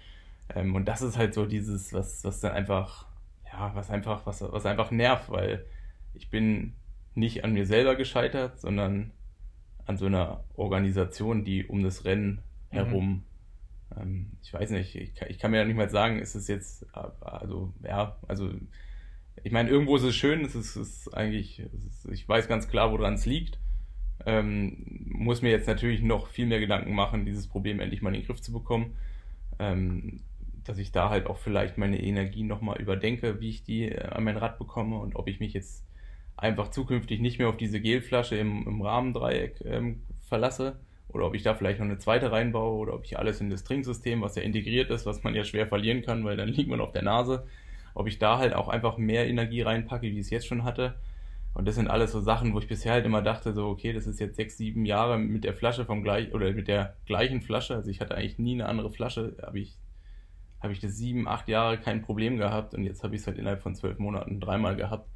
Ähm, 0.53 0.75
und 0.75 0.85
das 0.85 1.01
ist 1.01 1.17
halt 1.17 1.33
so 1.33 1.45
dieses, 1.45 1.93
was, 1.93 2.23
was 2.23 2.41
dann 2.41 2.51
einfach, 2.51 3.07
ja, 3.45 3.71
was 3.73 3.89
einfach, 3.89 4.25
was, 4.25 4.41
was 4.41 4.65
einfach 4.65 4.91
nervt, 4.91 5.29
weil 5.29 5.65
ich 6.13 6.29
bin 6.29 6.73
nicht 7.15 7.43
an 7.43 7.53
mir 7.53 7.65
selber 7.65 7.95
gescheitert, 7.95 8.59
sondern 8.59 9.11
an 9.85 9.97
so 9.97 10.05
einer 10.05 10.43
Organisation, 10.55 11.43
die 11.43 11.65
um 11.65 11.81
das 11.81 12.05
Rennen 12.05 12.41
mhm. 12.71 12.79
Ähm, 13.95 14.31
ich 14.41 14.53
weiß 14.53 14.71
nicht, 14.71 14.95
ich 14.95 15.15
kann, 15.15 15.29
ich 15.29 15.39
kann, 15.39 15.51
mir 15.51 15.57
ja 15.57 15.65
nicht 15.65 15.77
mal 15.77 15.89
sagen, 15.89 16.19
ist 16.19 16.35
es 16.35 16.47
jetzt, 16.47 16.85
also, 17.21 17.73
ja, 17.83 18.17
also, 18.27 18.51
ich 19.43 19.51
meine, 19.51 19.69
irgendwo 19.69 19.95
ist 19.95 20.03
es 20.03 20.15
schön, 20.15 20.43
es 20.43 20.55
ist, 20.55 20.75
ist 20.75 21.13
eigentlich, 21.13 21.59
es 21.59 21.85
ist, 21.85 22.05
ich 22.11 22.27
weiß 22.27 22.47
ganz 22.47 22.67
klar, 22.67 22.91
woran 22.91 23.13
es 23.13 23.25
liegt. 23.25 23.59
Ähm, 24.25 25.05
muss 25.09 25.41
mir 25.41 25.51
jetzt 25.51 25.67
natürlich 25.67 26.01
noch 26.01 26.27
viel 26.27 26.47
mehr 26.47 26.59
Gedanken 26.59 26.93
machen, 26.93 27.25
dieses 27.25 27.47
Problem 27.47 27.79
endlich 27.79 28.01
mal 28.01 28.13
in 28.13 28.21
den 28.21 28.25
Griff 28.25 28.41
zu 28.41 28.51
bekommen. 28.51 28.97
Ähm, 29.59 30.21
dass 30.67 30.77
ich 30.77 30.91
da 30.91 31.09
halt 31.09 31.27
auch 31.27 31.37
vielleicht 31.37 31.77
meine 31.77 32.01
Energie 32.01 32.43
nochmal 32.43 32.79
überdenke, 32.81 33.39
wie 33.39 33.49
ich 33.49 33.63
die 33.63 33.89
äh, 33.89 34.03
an 34.03 34.23
mein 34.23 34.37
Rad 34.37 34.59
bekomme 34.59 34.97
und 34.97 35.15
ob 35.15 35.27
ich 35.27 35.39
mich 35.39 35.53
jetzt 35.53 35.85
einfach 36.35 36.69
zukünftig 36.69 37.19
nicht 37.19 37.39
mehr 37.39 37.49
auf 37.49 37.57
diese 37.57 37.79
Gelflasche 37.79 38.35
im, 38.35 38.67
im 38.67 38.81
Rahmendreieck 38.81 39.61
ähm, 39.65 40.01
verlasse, 40.27 40.79
oder 41.17 41.25
ob 41.25 41.35
ich 41.35 41.43
da 41.43 41.55
vielleicht 41.55 41.79
noch 41.79 41.85
eine 41.85 41.97
zweite 41.97 42.31
reinbaue 42.31 42.77
oder 42.77 42.93
ob 42.93 43.03
ich 43.03 43.17
alles 43.17 43.41
in 43.41 43.49
das 43.49 43.63
Trinksystem, 43.63 44.21
was 44.21 44.35
ja 44.35 44.43
integriert 44.43 44.91
ist, 44.91 45.05
was 45.05 45.23
man 45.23 45.33
ja 45.33 45.43
schwer 45.43 45.67
verlieren 45.67 46.03
kann, 46.03 46.23
weil 46.23 46.37
dann 46.37 46.49
liegt 46.49 46.69
man 46.69 46.79
auf 46.79 46.91
der 46.91 47.01
Nase, 47.01 47.45
ob 47.95 48.07
ich 48.07 48.19
da 48.19 48.37
halt 48.37 48.53
auch 48.53 48.69
einfach 48.69 48.97
mehr 48.97 49.27
Energie 49.27 49.61
reinpacke, 49.61 50.03
wie 50.03 50.19
ich 50.19 50.19
es 50.19 50.29
jetzt 50.29 50.47
schon 50.47 50.63
hatte. 50.63 50.95
Und 51.55 51.67
das 51.67 51.73
sind 51.73 51.87
alles 51.87 52.11
so 52.11 52.21
Sachen, 52.21 52.53
wo 52.53 52.59
ich 52.59 52.67
bisher 52.67 52.93
halt 52.93 53.05
immer 53.05 53.23
dachte, 53.23 53.51
so, 53.51 53.67
okay, 53.67 53.91
das 53.91 54.05
ist 54.05 54.19
jetzt 54.19 54.35
sechs, 54.35 54.57
sieben 54.57 54.85
Jahre 54.85 55.17
mit 55.17 55.43
der 55.43 55.55
Flasche 55.55 55.85
vom 55.85 56.03
gleich 56.03 56.31
oder 56.33 56.51
mit 56.51 56.67
der 56.67 56.95
gleichen 57.07 57.41
Flasche. 57.41 57.73
Also 57.73 57.89
ich 57.89 57.99
hatte 57.99 58.15
eigentlich 58.15 58.37
nie 58.37 58.53
eine 58.53 58.67
andere 58.67 58.91
Flasche, 58.91 59.35
habe 59.41 59.57
ich, 59.59 59.75
habe 60.61 60.71
ich 60.71 60.79
das 60.79 60.95
sieben, 60.97 61.27
acht 61.27 61.47
Jahre 61.47 61.79
kein 61.79 62.03
Problem 62.03 62.37
gehabt 62.37 62.75
und 62.75 62.83
jetzt 62.83 63.03
habe 63.03 63.15
ich 63.15 63.21
es 63.21 63.27
halt 63.27 63.39
innerhalb 63.39 63.63
von 63.63 63.73
zwölf 63.73 63.97
Monaten 63.97 64.39
dreimal 64.39 64.75
gehabt. 64.75 65.09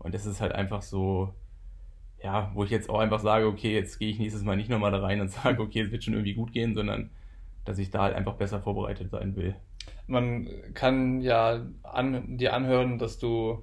Und 0.00 0.14
das 0.14 0.26
ist 0.26 0.40
halt 0.40 0.52
einfach 0.52 0.82
so, 0.82 1.32
ja, 2.22 2.50
wo 2.54 2.64
ich 2.64 2.70
jetzt 2.70 2.90
auch 2.90 2.98
einfach 2.98 3.20
sage, 3.20 3.46
okay, 3.46 3.74
jetzt 3.74 3.98
gehe 3.98 4.10
ich 4.10 4.18
nächstes 4.18 4.42
Mal 4.42 4.56
nicht 4.56 4.70
nochmal 4.70 4.90
da 4.90 5.00
rein 5.00 5.20
und 5.20 5.30
sage, 5.30 5.62
okay, 5.62 5.80
es 5.80 5.90
wird 5.90 6.04
schon 6.04 6.14
irgendwie 6.14 6.34
gut 6.34 6.52
gehen, 6.52 6.74
sondern 6.74 7.10
dass 7.64 7.78
ich 7.78 7.90
da 7.90 8.02
halt 8.02 8.14
einfach 8.14 8.34
besser 8.34 8.60
vorbereitet 8.60 9.10
sein 9.10 9.36
will. 9.36 9.54
Man 10.06 10.48
kann 10.74 11.20
ja 11.20 11.66
an, 11.82 12.38
dir 12.38 12.54
anhören, 12.54 12.98
dass 12.98 13.18
du 13.18 13.62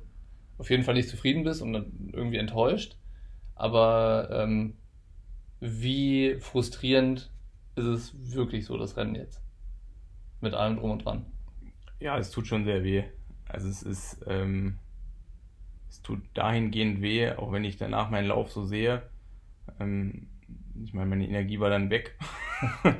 auf 0.57 0.69
jeden 0.69 0.83
Fall 0.83 0.93
nicht 0.93 1.09
zufrieden 1.09 1.43
bist 1.43 1.61
und 1.61 1.73
irgendwie 2.13 2.37
enttäuscht. 2.37 2.97
Aber 3.55 4.29
ähm, 4.31 4.75
wie 5.59 6.37
frustrierend 6.39 7.31
ist 7.75 7.85
es 7.85 8.35
wirklich 8.35 8.65
so, 8.65 8.77
das 8.77 8.95
Rennen 8.95 9.15
jetzt? 9.15 9.41
Mit 10.41 10.53
allem 10.53 10.77
drum 10.77 10.91
und 10.91 11.05
dran. 11.05 11.25
Ja, 11.99 12.17
es 12.17 12.29
tut 12.29 12.47
schon 12.47 12.65
sehr 12.65 12.83
weh. 12.83 13.03
Also 13.47 13.67
es 13.67 13.81
ist, 13.81 14.23
ähm, 14.27 14.77
es 15.95 16.01
tut 16.01 16.21
dahingehend 16.33 17.01
weh, 17.01 17.31
auch 17.31 17.51
wenn 17.51 17.63
ich 17.63 17.77
danach 17.77 18.09
meinen 18.09 18.27
Lauf 18.27 18.51
so 18.51 18.65
sehe. 18.65 19.03
Ähm, 19.79 20.27
ich 20.83 20.93
meine, 20.93 21.09
meine 21.09 21.27
Energie 21.27 21.59
war 21.59 21.69
dann 21.69 21.89
weg. 21.89 22.17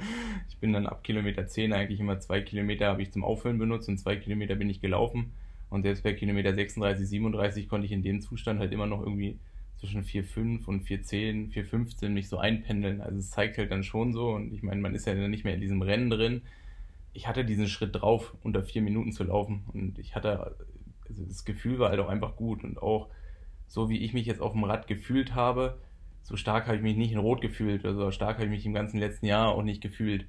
ich 0.50 0.58
bin 0.60 0.72
dann 0.72 0.88
ab 0.88 1.04
Kilometer 1.04 1.46
10 1.46 1.74
eigentlich 1.74 2.00
immer 2.00 2.20
zwei 2.20 2.42
Kilometer 2.42 2.88
habe 2.88 3.02
ich 3.02 3.12
zum 3.12 3.26
Auffüllen 3.26 3.58
benutzt 3.58 3.90
und 3.90 3.98
zwei 3.98 4.16
Kilometer 4.16 4.56
bin 4.56 4.70
ich 4.70 4.80
gelaufen. 4.80 5.34
Und 5.70 5.84
selbst 5.84 6.04
bei 6.04 6.14
Kilometer 6.14 6.54
36, 6.54 7.08
37 7.08 7.68
konnte 7.68 7.86
ich 7.86 7.92
in 7.92 8.02
dem 8.02 8.22
Zustand 8.22 8.60
halt 8.60 8.72
immer 8.72 8.88
noch 8.88 9.02
irgendwie 9.02 9.40
zwischen 9.78 10.04
4,5 10.04 10.66
und 10.68 10.86
4,10, 10.86 11.52
4,15 11.52 12.10
mich 12.10 12.30
so 12.30 12.38
einpendeln. 12.38 13.02
Also 13.02 13.18
es 13.18 13.32
zeigt 13.32 13.58
halt 13.58 13.72
dann 13.72 13.84
schon 13.84 14.14
so. 14.14 14.30
Und 14.30 14.54
ich 14.54 14.64
meine, 14.64 14.80
man 14.80 14.96
ist 14.96 15.06
ja 15.06 15.14
dann 15.14 15.32
nicht 15.32 15.44
mehr 15.44 15.56
in 15.56 15.62
diesem 15.62 15.82
Rennen 15.82 16.10
drin. 16.10 16.44
Ich 17.12 17.28
hatte 17.28 17.44
diesen 17.44 17.68
Schritt 17.68 17.96
drauf, 17.96 18.36
unter 18.42 18.64
vier 18.64 18.82
Minuten 18.82 19.12
zu 19.12 19.26
laufen. 19.26 19.66
Und 19.74 20.00
ich 20.00 20.16
hatte, 20.16 20.56
also 21.10 21.26
das 21.26 21.46
Gefühl 21.46 21.80
war 21.80 21.90
halt 21.90 22.00
auch 22.00 22.10
einfach 22.10 22.36
gut. 22.36 22.64
Und 22.64 22.82
auch 22.82 23.10
so 23.68 23.90
wie 23.90 24.00
ich 24.00 24.14
mich 24.14 24.26
jetzt 24.26 24.42
auf 24.42 24.54
dem 24.54 24.64
Rad 24.64 24.88
gefühlt 24.88 25.34
habe, 25.36 25.80
so 26.24 26.38
stark 26.38 26.66
habe 26.66 26.78
ich 26.78 26.84
mich 26.84 26.98
nicht 26.98 27.12
in 27.12 27.20
Rot 27.20 27.42
gefühlt. 27.42 27.86
Also 27.86 28.00
so 28.00 28.12
stark 28.12 28.38
habe 28.38 28.46
ich 28.46 28.52
mich 28.52 28.66
im 28.66 28.74
ganzen 28.74 29.00
letzten 29.00 29.26
Jahr 29.26 29.50
auch 29.50 29.64
nicht 29.64 29.82
gefühlt. 29.82 30.26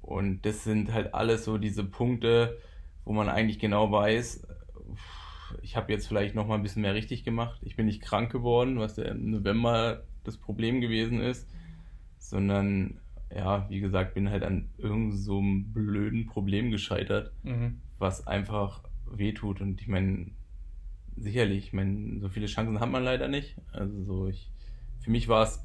Und 0.00 0.44
das 0.46 0.64
sind 0.64 0.92
halt 0.92 1.14
alles 1.14 1.44
so 1.44 1.58
diese 1.58 1.84
Punkte, 1.84 2.58
wo 3.04 3.12
man 3.12 3.28
eigentlich 3.28 3.58
genau 3.58 3.90
weiß, 3.92 4.46
ich 5.60 5.76
habe 5.76 5.92
jetzt 5.92 6.06
vielleicht 6.06 6.34
noch 6.34 6.46
mal 6.46 6.54
ein 6.54 6.62
bisschen 6.62 6.82
mehr 6.82 6.94
richtig 6.94 7.24
gemacht. 7.24 7.60
Ich 7.62 7.76
bin 7.76 7.86
nicht 7.86 8.02
krank 8.02 8.32
geworden, 8.32 8.78
was 8.78 8.96
ja 8.96 9.04
im 9.04 9.30
November 9.30 10.02
das 10.24 10.36
Problem 10.38 10.80
gewesen 10.80 11.20
ist, 11.20 11.48
sondern 12.18 13.00
ja, 13.34 13.68
wie 13.68 13.80
gesagt, 13.80 14.14
bin 14.14 14.30
halt 14.30 14.44
an 14.44 14.70
irgendeinem 14.78 15.12
so 15.12 15.42
blöden 15.42 16.26
Problem 16.26 16.70
gescheitert, 16.70 17.32
mhm. 17.42 17.80
was 17.98 18.26
einfach 18.26 18.82
wehtut. 19.18 19.60
Und 19.60 19.80
ich 19.80 19.88
meine, 19.88 20.30
sicherlich, 21.16 21.66
ich 21.66 21.72
meine, 21.72 22.20
so 22.20 22.28
viele 22.28 22.46
Chancen 22.46 22.80
hat 22.80 22.90
man 22.90 23.04
leider 23.04 23.28
nicht. 23.28 23.56
Also 23.72 24.04
so, 24.04 24.28
ich, 24.28 24.50
für 25.00 25.10
mich 25.10 25.28
war 25.28 25.44
es 25.44 25.64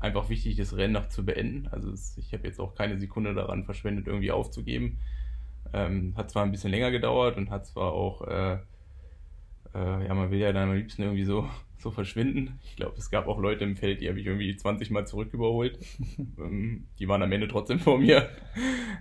einfach 0.00 0.28
wichtig, 0.28 0.56
das 0.56 0.76
Rennen 0.76 0.94
noch 0.94 1.08
zu 1.08 1.24
beenden. 1.24 1.68
Also 1.68 1.90
es, 1.90 2.16
ich 2.18 2.32
habe 2.32 2.46
jetzt 2.46 2.60
auch 2.60 2.74
keine 2.74 2.98
Sekunde 2.98 3.34
daran 3.34 3.64
verschwendet, 3.64 4.06
irgendwie 4.06 4.30
aufzugeben. 4.30 4.98
Ähm, 5.72 6.14
hat 6.16 6.30
zwar 6.30 6.44
ein 6.44 6.52
bisschen 6.52 6.70
länger 6.70 6.90
gedauert 6.90 7.36
und 7.36 7.50
hat 7.50 7.66
zwar 7.66 7.92
auch 7.92 8.22
äh, 8.22 8.58
äh, 9.74 10.06
ja, 10.06 10.14
man 10.14 10.30
will 10.30 10.38
ja 10.38 10.52
dann 10.52 10.70
am 10.70 10.76
liebsten 10.76 11.02
irgendwie 11.02 11.24
so, 11.24 11.48
so 11.78 11.90
verschwinden. 11.90 12.58
Ich 12.64 12.76
glaube, 12.76 12.96
es 12.96 13.10
gab 13.10 13.26
auch 13.26 13.38
Leute 13.38 13.64
im 13.64 13.76
Feld, 13.76 14.00
die 14.00 14.08
habe 14.08 14.20
ich 14.20 14.26
irgendwie 14.26 14.56
20 14.56 14.90
Mal 14.90 15.06
zurück 15.06 15.32
überholt. 15.32 15.78
ähm, 16.38 16.86
die 16.98 17.08
waren 17.08 17.22
am 17.22 17.32
Ende 17.32 17.48
trotzdem 17.48 17.80
vor 17.80 17.98
mir. 17.98 18.28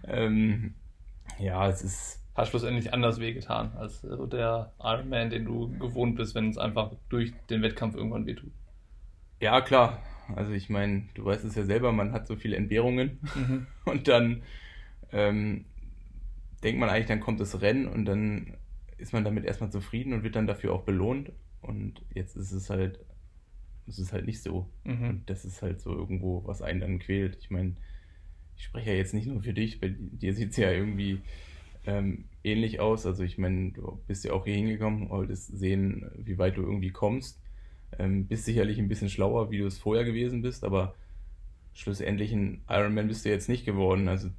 ähm, 0.08 0.74
ja, 1.39 1.70
es 1.70 1.84
ist. 1.84 2.23
Hast 2.36 2.50
schlussendlich 2.50 2.94
anders 2.94 3.20
wehgetan 3.20 3.74
als 3.75 4.02
so 4.02 4.25
der 4.25 4.74
Ironman, 4.80 5.30
den 5.30 5.46
du 5.46 5.70
gewohnt 5.78 6.16
bist, 6.16 6.34
wenn 6.34 6.50
es 6.50 6.58
einfach 6.58 6.92
durch 7.10 7.32
den 7.50 7.62
Wettkampf 7.62 7.96
irgendwann 7.96 8.25
wehtut. 8.25 8.52
Ja, 9.40 9.62
klar. 9.62 10.02
Also 10.36 10.52
ich 10.54 10.70
meine, 10.70 11.04
du 11.13 11.25
weißt 11.25 11.44
es 11.46 11.56
ja 11.56 11.63
selber, 11.63 11.92
man 11.92 12.12
hat 12.12 12.28
so 12.28 12.36
viele 12.36 12.56
Entbehrungen 12.56 13.20
mhm. 13.36 13.68
und 13.86 14.08
dann 14.08 14.42
ähm, 15.12 15.66
denkt 16.63 16.80
man 16.80 16.90
eigentlich, 16.90 17.08
dann 17.08 17.20
kommt 17.20 17.40
das 17.40 17.62
Rennen 17.62 17.88
und 17.88 18.06
dann 18.06 18.58
ist 18.98 19.13
man 19.13 19.24
damit 19.24 19.46
erstmal 19.46 19.72
zufrieden 19.72 20.13
und 20.13 20.24
wird 20.24 20.36
dann 20.36 20.48
dafür 20.48 20.74
auch 20.74 20.84
belohnt. 20.84 21.32
Und 21.62 22.02
jetzt 22.13 22.36
ist 22.36 22.52
es 22.52 22.70
halt, 22.70 23.00
es 23.86 24.00
ist 24.00 24.13
halt 24.13 24.25
nicht 24.25 24.42
so. 24.42 24.70
Mhm. 24.86 25.10
Und 25.10 25.30
das 25.30 25.46
ist 25.46 25.62
halt 25.62 25.82
so 25.82 25.92
irgendwo, 25.92 26.44
was 26.46 26.62
einen 26.62 26.80
dann 26.80 27.00
quält. 27.00 27.38
Ich 27.40 27.52
meine, 27.52 27.75
ich 28.56 28.63
spreche 28.63 28.92
ja 28.92 28.98
jetzt 28.98 29.13
nicht 29.13 29.28
nur 29.28 29.42
für 29.42 29.54
dich, 29.54 29.80
bei 29.80 29.94
dir 29.98 30.34
sieht 30.34 30.52
es 30.52 30.58
ja 30.58 30.72
irgendwie 30.72 31.22
ähm, 31.86 32.25
ähnlich 32.44 32.80
aus. 32.80 33.06
Also 33.06 33.24
ich 33.24 33.38
meine, 33.38 33.72
du 33.72 34.00
bist 34.08 34.24
ja 34.25 34.34
auch 34.34 34.46
hier 34.46 34.56
hingekommen, 34.56 35.10
wolltest 35.10 35.58
sehen, 35.58 36.10
wie 36.18 36.38
weit 36.38 36.58
du 36.58 36.62
irgendwie 36.62 36.92
kommst. 36.92 37.42
Ähm, 38.00 38.28
bist 38.28 38.46
sicherlich 38.46 38.80
ein 38.80 38.88
bisschen 38.88 39.10
schlauer, 39.10 39.52
wie 39.52 39.60
du 39.60 39.66
es 39.68 39.78
vorher 39.78 40.04
gewesen 40.04 40.42
bist, 40.42 40.63
aber 40.63 40.96
schlussendlich 41.74 42.32
ein 42.32 42.62
Ironman 42.70 43.08
bist 43.08 43.25
du 43.25 43.30
jetzt 43.30 43.50
nicht 43.50 43.66
geworden. 43.66 44.08
Also 44.08 44.30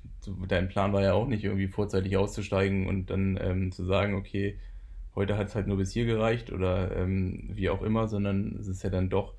dein 0.49 0.69
Plan 0.69 0.93
war 0.93 1.03
ja 1.03 1.15
auch 1.15 1.27
nicht 1.27 1.45
irgendwie 1.45 1.69
vorzeitig 1.69 2.17
auszusteigen 2.17 2.87
und 2.87 3.11
dann 3.11 3.39
ähm, 3.41 3.73
zu 3.73 3.85
sagen, 3.85 4.15
okay, 4.15 4.59
heute 5.15 5.37
hat 5.37 5.49
es 5.49 5.55
halt 5.55 5.67
nur 5.67 5.77
bis 5.77 5.93
hier 5.93 6.07
gereicht 6.07 6.53
oder 6.53 6.97
ähm, 6.97 7.51
wie 7.53 7.71
auch 7.71 7.83
immer, 7.83 8.09
sondern 8.09 8.57
es 8.59 8.67
ist 8.67 8.83
ja 8.83 8.91
dann 8.91 9.11
doch, 9.11 9.35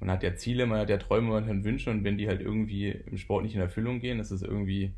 man 0.00 0.10
hat 0.10 0.22
ja 0.22 0.34
Ziele, 0.34 0.66
man 0.66 0.80
hat 0.80 0.90
ja 0.90 0.98
Träume, 0.98 1.30
man 1.30 1.46
hat 1.46 1.64
Wünsche 1.64 1.90
und 1.90 2.04
wenn 2.04 2.18
die 2.18 2.28
halt 2.28 2.40
irgendwie 2.40 2.90
im 2.90 3.18
Sport 3.18 3.44
nicht 3.44 3.54
in 3.54 3.60
Erfüllung 3.60 4.00
gehen, 4.00 4.20
ist 4.20 4.30
es 4.30 4.42
irgendwie 4.42 4.92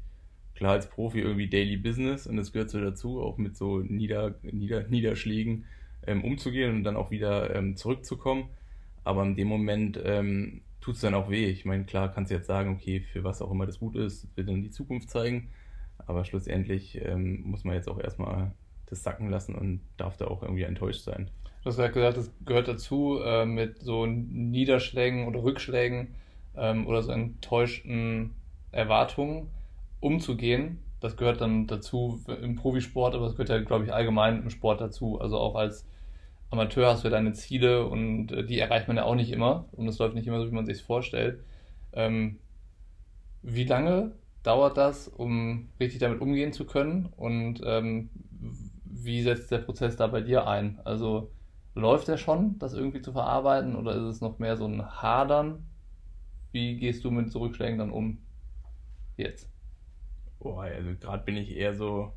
klar 0.55 0.73
als 0.73 0.89
Profi 0.89 1.21
irgendwie 1.21 1.49
Daily 1.49 1.77
Business 1.77 2.27
und 2.27 2.37
das 2.37 2.53
gehört 2.53 2.71
so 2.71 2.81
dazu, 2.81 3.21
auch 3.23 3.39
mit 3.39 3.57
so 3.57 3.79
Nieder, 3.79 4.35
Nieder, 4.43 4.85
Niederschlägen 4.89 5.65
ähm, 6.07 6.25
umzugehen 6.25 6.77
und 6.77 6.85
dann 6.85 6.97
auch 6.97 7.11
wieder 7.11 7.55
ähm, 7.55 7.77
zurückzukommen. 7.77 8.49
Aber 9.05 9.23
in 9.23 9.37
dem 9.37 9.49
Moment 9.49 10.01
ähm, 10.05 10.63
tut 10.81 10.97
es 10.97 11.01
dann 11.01 11.15
auch 11.15 11.31
weh. 11.31 11.47
Ich 11.47 11.65
meine, 11.65 11.85
klar 11.85 12.13
kannst 12.13 12.31
du 12.31 12.35
jetzt 12.35 12.47
sagen, 12.47 12.75
okay, 12.75 13.01
für 13.01 13.25
was 13.25 13.43
auch 13.43 13.51
immer 13.51 13.67
das 13.67 13.79
gut 13.79 13.97
ist, 13.97 14.29
wird 14.37 14.49
dann 14.49 14.63
die 14.63 14.71
Zukunft 14.71 15.11
zeigen. 15.11 15.49
Aber 16.07 16.25
schlussendlich 16.25 17.01
ähm, 17.05 17.43
muss 17.45 17.65
man 17.65 17.75
jetzt 17.75 17.89
auch 17.89 18.01
erstmal 18.01 18.53
das 18.87 19.03
sacken 19.03 19.31
lassen 19.31 19.55
und 19.55 19.81
darf 19.97 20.17
da 20.17 20.27
auch 20.27 20.43
irgendwie 20.43 20.65
enttäuscht 20.65 21.03
sein. 21.03 21.31
Du 21.63 21.69
hast 21.69 21.77
gerade 21.77 21.93
gesagt, 21.93 22.17
das 22.17 22.33
gehört 22.45 22.69
dazu, 22.69 23.21
äh, 23.25 23.47
mit 23.47 23.79
so 23.79 24.05
Niederschlägen 24.07 25.29
oder 25.29 25.43
Rückschlägen 25.43 26.09
ähm, 26.57 26.87
oder 26.87 27.03
so 27.03 27.13
enttäuschten 27.13 28.33
Erwartungen 28.73 29.49
umzugehen. 30.03 30.79
Das 31.01 31.17
gehört 31.17 31.41
dann 31.41 31.67
dazu 31.67 32.21
im 32.43 32.57
Profisport, 32.57 33.15
aber 33.15 33.27
das 33.27 33.35
gehört 33.35 33.49
ja, 33.49 33.61
glaube 33.61 33.85
ich, 33.85 33.93
allgemein 33.93 34.43
im 34.43 34.51
Sport 34.51 34.81
dazu. 34.81 35.21
Also 35.21 35.39
auch 35.39 35.55
als 35.55 35.87
Amateur 36.51 36.91
hast 36.91 37.03
du 37.03 37.09
ja 37.09 37.13
deine 37.13 37.33
Ziele 37.33 37.87
und 37.87 38.31
äh, 38.33 38.45
die 38.45 38.59
erreicht 38.59 38.89
man 38.89 38.99
ja 38.99 39.05
auch 39.05 39.15
nicht 39.15 39.31
immer 39.33 39.67
und 39.73 39.89
es 39.89 39.99
läuft 39.99 40.15
nicht 40.15 40.27
immer 40.27 40.41
so, 40.41 40.51
wie 40.51 40.55
man 40.55 40.67
sich 40.67 40.83
vorstellt. 40.83 41.43
Ähm, 41.95 42.39
wie 43.43 43.65
lange 43.65 44.13
dauert 44.43 44.77
das, 44.77 45.09
um 45.09 45.69
richtig 45.81 46.01
damit 46.01 46.21
umgehen 46.21 46.53
zu 46.53 46.67
können 46.67 47.07
und 47.17 47.61
ähm, 47.65 48.11
wie 48.85 49.23
setzt 49.23 49.51
der 49.51 49.59
Prozess 49.59 49.97
da 49.97 50.07
bei 50.09 50.21
dir 50.21 50.47
ein? 50.47 50.79
Also 50.85 51.31
läuft 51.75 52.09
der 52.09 52.19
schon, 52.19 52.59
das 52.59 52.75
irgendwie 52.75 53.03
zu 53.03 53.13
verarbeiten 53.13 53.77
oder 53.77 53.95
ist 53.95 54.03
es 54.03 54.21
noch 54.21 54.39
mehr 54.39 54.57
so 54.57 54.67
ein 54.67 54.85
Hadern? 55.03 55.65
Wie 56.53 56.77
gehst 56.77 57.05
du 57.05 57.11
mit 57.11 57.33
Zurückschlägen 57.33 57.79
dann 57.79 57.91
um 57.91 58.19
jetzt? 59.17 59.52
Oh, 60.45 60.57
also 60.59 60.91
gerade 61.01 61.25
bin 61.25 61.37
ich 61.37 61.57
eher 61.57 61.75
so 61.75 62.13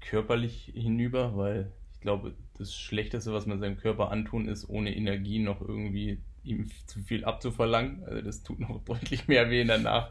körperlich 0.00 0.72
hinüber, 0.74 1.36
weil 1.36 1.72
ich 1.94 2.00
glaube, 2.00 2.34
das 2.58 2.74
Schlechteste, 2.74 3.32
was 3.32 3.46
man 3.46 3.58
seinem 3.58 3.76
Körper 3.76 4.10
antun, 4.10 4.48
ist, 4.48 4.68
ohne 4.68 4.94
Energie 4.94 5.40
noch 5.40 5.60
irgendwie 5.60 6.20
ihm 6.44 6.70
zu 6.86 7.00
viel 7.00 7.24
abzuverlangen. 7.24 8.04
Also 8.04 8.22
das 8.22 8.42
tut 8.44 8.60
noch 8.60 8.80
deutlich 8.84 9.26
mehr 9.26 9.50
weh 9.50 9.60
in 9.62 9.68
der 9.68 9.78
Nach 9.78 10.10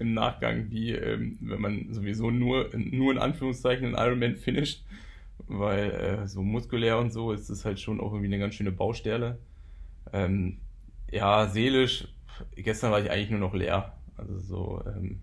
im 0.00 0.14
Nachgang, 0.14 0.70
wie 0.70 0.92
ähm, 0.92 1.38
wenn 1.40 1.60
man 1.60 1.92
sowieso 1.94 2.30
nur, 2.30 2.70
nur 2.76 3.12
in 3.12 3.18
Anführungszeichen 3.18 3.94
einen 3.94 4.06
Ironman 4.06 4.36
finisht. 4.36 4.84
Weil 5.48 5.90
äh, 5.92 6.26
so 6.28 6.42
muskulär 6.42 6.98
und 6.98 7.12
so 7.12 7.30
ist 7.32 7.50
es 7.50 7.64
halt 7.64 7.78
schon 7.78 8.00
auch 8.00 8.12
irgendwie 8.12 8.26
eine 8.26 8.38
ganz 8.40 8.56
schöne 8.56 8.72
Baustelle. 8.72 9.38
Ähm, 10.12 10.58
ja, 11.10 11.46
seelisch, 11.48 12.08
gestern 12.56 12.90
war 12.90 13.00
ich 13.00 13.10
eigentlich 13.10 13.30
nur 13.30 13.40
noch 13.40 13.54
leer. 13.54 13.92
Also 14.16 14.38
so, 14.38 14.82
ähm, 14.86 15.20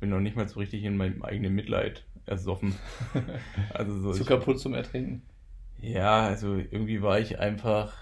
bin 0.00 0.10
noch 0.10 0.20
nicht 0.20 0.36
mal 0.36 0.48
so 0.48 0.58
richtig 0.58 0.84
in 0.84 0.96
meinem 0.96 1.22
eigenen 1.22 1.54
Mitleid 1.54 2.04
ersoffen. 2.26 2.74
also 3.74 3.98
so, 4.00 4.12
Zu 4.12 4.24
kaputt 4.24 4.58
zum 4.58 4.74
Ertrinken. 4.74 5.22
Ja, 5.80 6.26
also 6.26 6.56
irgendwie 6.56 7.02
war 7.02 7.18
ich 7.18 7.38
einfach. 7.38 7.94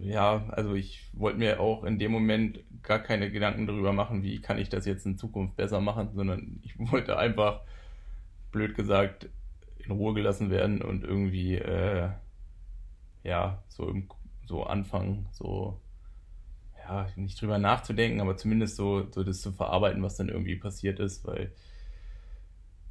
Ja, 0.00 0.44
also 0.50 0.74
ich 0.74 1.08
wollte 1.14 1.38
mir 1.38 1.58
auch 1.58 1.84
in 1.84 1.98
dem 1.98 2.12
Moment 2.12 2.60
gar 2.82 2.98
keine 2.98 3.30
Gedanken 3.30 3.66
darüber 3.66 3.92
machen, 3.92 4.22
wie 4.22 4.40
kann 4.40 4.58
ich 4.58 4.68
das 4.68 4.84
jetzt 4.84 5.06
in 5.06 5.16
Zukunft 5.16 5.56
besser 5.56 5.80
machen, 5.80 6.10
sondern 6.14 6.60
ich 6.62 6.78
wollte 6.92 7.18
einfach, 7.18 7.62
blöd 8.52 8.74
gesagt, 8.74 9.28
in 9.78 9.92
Ruhe 9.92 10.14
gelassen 10.14 10.50
werden 10.50 10.82
und 10.82 11.04
irgendwie, 11.04 11.56
äh, 11.56 12.10
ja, 13.24 13.62
so, 13.68 13.88
im, 13.88 14.08
so 14.46 14.64
anfangen, 14.64 15.26
so, 15.32 15.80
ja, 16.88 17.08
nicht 17.16 17.40
drüber 17.40 17.58
nachzudenken, 17.58 18.20
aber 18.20 18.36
zumindest 18.36 18.76
so, 18.76 19.10
so 19.10 19.24
das 19.24 19.40
zu 19.40 19.52
verarbeiten, 19.52 20.02
was 20.02 20.16
dann 20.16 20.28
irgendwie 20.28 20.56
passiert 20.56 21.00
ist, 21.00 21.26
weil 21.26 21.52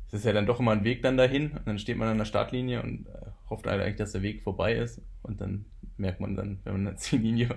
es 0.08 0.14
ist 0.14 0.26
ja 0.26 0.34
dann 0.34 0.46
doch 0.46 0.60
immer 0.60 0.72
ein 0.72 0.84
Weg 0.84 1.02
dann 1.02 1.18
dahin 1.18 1.52
und 1.52 1.68
dann 1.68 1.80
steht 1.80 1.98
man 1.98 2.10
an 2.10 2.18
der 2.18 2.26
Startlinie 2.26 2.84
und 2.84 3.08
äh, 3.08 3.32
hofft 3.50 3.68
halt 3.68 3.82
eigentlich, 3.82 3.96
dass 3.96 4.12
der 4.12 4.22
Weg 4.22 4.44
vorbei 4.44 4.76
ist 4.76 5.02
und 5.24 5.42
dann 5.42 5.66
merkt 5.98 6.20
man 6.20 6.36
dann, 6.36 6.60
wenn 6.64 6.84
man 6.84 6.94
die 6.94 6.98
Ziellinie, 7.00 7.56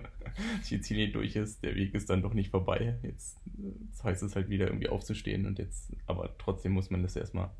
die 0.70 0.80
Ziellinie 0.80 1.12
durch 1.12 1.36
ist, 1.36 1.62
der 1.62 1.74
Weg 1.74 1.94
ist 1.94 2.08
dann 2.08 2.22
doch 2.22 2.34
nicht 2.34 2.50
vorbei. 2.50 2.96
Jetzt, 3.02 3.40
jetzt 3.86 4.04
heißt 4.04 4.22
es 4.22 4.36
halt 4.36 4.48
wieder 4.48 4.66
irgendwie 4.68 4.88
aufzustehen 4.88 5.46
und 5.46 5.58
jetzt, 5.58 5.92
aber 6.06 6.36
trotzdem 6.38 6.72
muss 6.72 6.90
man 6.90 7.02
das 7.02 7.16
erstmal 7.16 7.50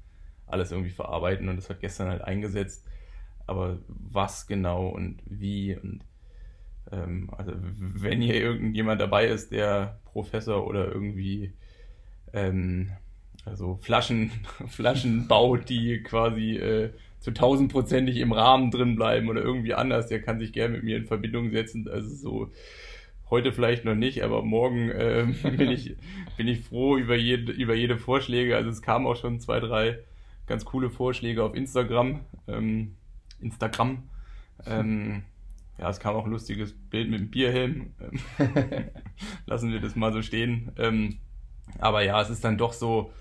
alles 0.47 0.71
irgendwie 0.71 0.91
verarbeiten 0.91 1.49
und 1.49 1.57
das 1.57 1.69
hat 1.69 1.81
gestern 1.81 2.09
halt 2.09 2.23
eingesetzt. 2.23 2.87
Aber 3.47 3.79
was 3.89 4.47
genau 4.47 4.89
und 4.89 5.23
wie 5.27 5.77
und 5.77 6.05
also 6.91 7.53
wenn 7.79 8.21
hier 8.23 8.37
irgendjemand 8.37 9.01
dabei 9.01 9.27
ist, 9.27 9.53
der 9.53 10.01
Professor 10.05 10.67
oder 10.67 10.91
irgendwie 10.91 11.53
ähm, 12.33 12.91
also 13.45 13.79
Flaschen, 13.81 14.31
Flaschen 14.67 15.29
baut, 15.29 15.69
die 15.69 16.03
quasi 16.03 16.57
äh, 16.57 16.91
zu 17.21 17.33
tausendprozentig 17.33 18.19
im 18.19 18.33
Rahmen 18.33 18.71
drin 18.71 18.97
bleiben 18.97 19.29
oder 19.29 19.43
irgendwie 19.43 19.75
anders, 19.75 20.07
der 20.07 20.23
kann 20.23 20.39
sich 20.39 20.53
gerne 20.53 20.75
mit 20.75 20.85
mir 20.85 20.97
in 20.97 21.07
Verbindung 21.07 21.51
setzen. 21.51 21.89
Also 21.89 22.15
so 22.15 22.51
heute 23.31 23.53
vielleicht 23.53 23.85
noch 23.85 23.95
nicht, 23.95 24.23
aber 24.23 24.43
morgen 24.43 24.91
äh, 24.91 25.27
bin, 25.43 25.71
ich, 25.71 25.97
bin 26.37 26.49
ich 26.49 26.61
froh 26.61 26.97
über 26.97 27.17
jede, 27.17 27.53
über 27.53 27.75
jede 27.75 27.99
Vorschläge. 27.99 28.57
Also 28.57 28.71
es 28.71 28.83
kamen 28.83 29.07
auch 29.07 29.17
schon 29.17 29.41
zwei, 29.41 29.61
drei 29.61 29.99
ganz 30.47 30.65
coole 30.65 30.91
Vorschläge 30.91 31.43
auf 31.43 31.55
Instagram. 31.55 32.21
Ähm, 32.47 32.95
Instagram. 33.41 34.05
Ähm, 34.67 35.23
ja, 35.79 35.89
es 35.91 36.01
kam 36.01 36.17
auch 36.17 36.25
ein 36.25 36.31
lustiges 36.31 36.73
Bild 36.91 37.11
mit 37.11 37.21
dem 37.21 37.31
Bierhelm. 37.31 37.95
Lassen 39.47 39.71
wir 39.73 39.81
das 39.81 39.97
mal 39.97 40.13
so 40.13 40.23
stehen. 40.23 40.73
Ähm, 40.77 41.19
aber 41.79 42.03
ja, 42.03 42.21
es 42.21 42.31
ist 42.31 42.45
dann 42.45 42.59
doch 42.59 42.73
so, 42.73 43.13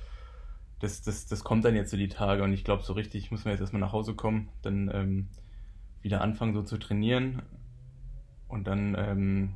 das, 0.80 1.02
das, 1.02 1.28
das 1.28 1.44
kommt 1.44 1.66
dann 1.66 1.76
jetzt 1.76 1.92
so 1.92 1.98
die 1.98 2.08
Tage 2.08 2.44
und 2.44 2.54
ich 2.54 2.64
glaube, 2.64 2.84
so 2.84 2.94
richtig 2.94 3.32
muss 3.32 3.46
man 3.46 3.52
jetzt 3.54 3.62
erstmal 3.62 3.80
nach 3.82 3.94
Hause 3.94 4.14
kommen, 4.16 4.50
dann 4.62 4.90
ähm, 4.94 5.28
wieder 6.02 6.22
anfangen 6.22 6.54
so 6.54 6.62
zu 6.64 6.78
trainieren 6.78 7.42
und 8.48 8.68
dann, 8.68 8.96
ähm, 8.98 9.54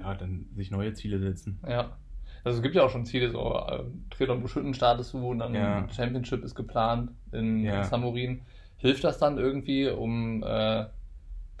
ja, 0.00 0.14
dann 0.14 0.46
sich 0.56 0.70
neue 0.70 0.94
Ziele 0.94 1.18
setzen. 1.18 1.58
Ja. 1.68 1.96
Also 2.42 2.56
es 2.58 2.62
gibt 2.62 2.74
ja 2.74 2.84
auch 2.84 2.90
schon 2.90 3.04
Ziele, 3.04 3.30
so 3.30 3.54
äh, 3.54 3.84
Triathlon 4.08 4.40
Buschütten 4.40 4.72
startest 4.72 5.12
du 5.12 5.28
und 5.28 5.40
dann 5.40 5.54
Ja. 5.54 5.86
Championship 5.90 6.42
ist 6.42 6.54
geplant 6.54 7.10
in, 7.32 7.58
Ja. 7.64 7.82
in 7.82 7.84
Samurin. 7.84 8.40
Hilft 8.78 9.04
das 9.04 9.18
dann 9.18 9.36
irgendwie, 9.36 9.88
um 9.88 10.42
äh, 10.42 10.86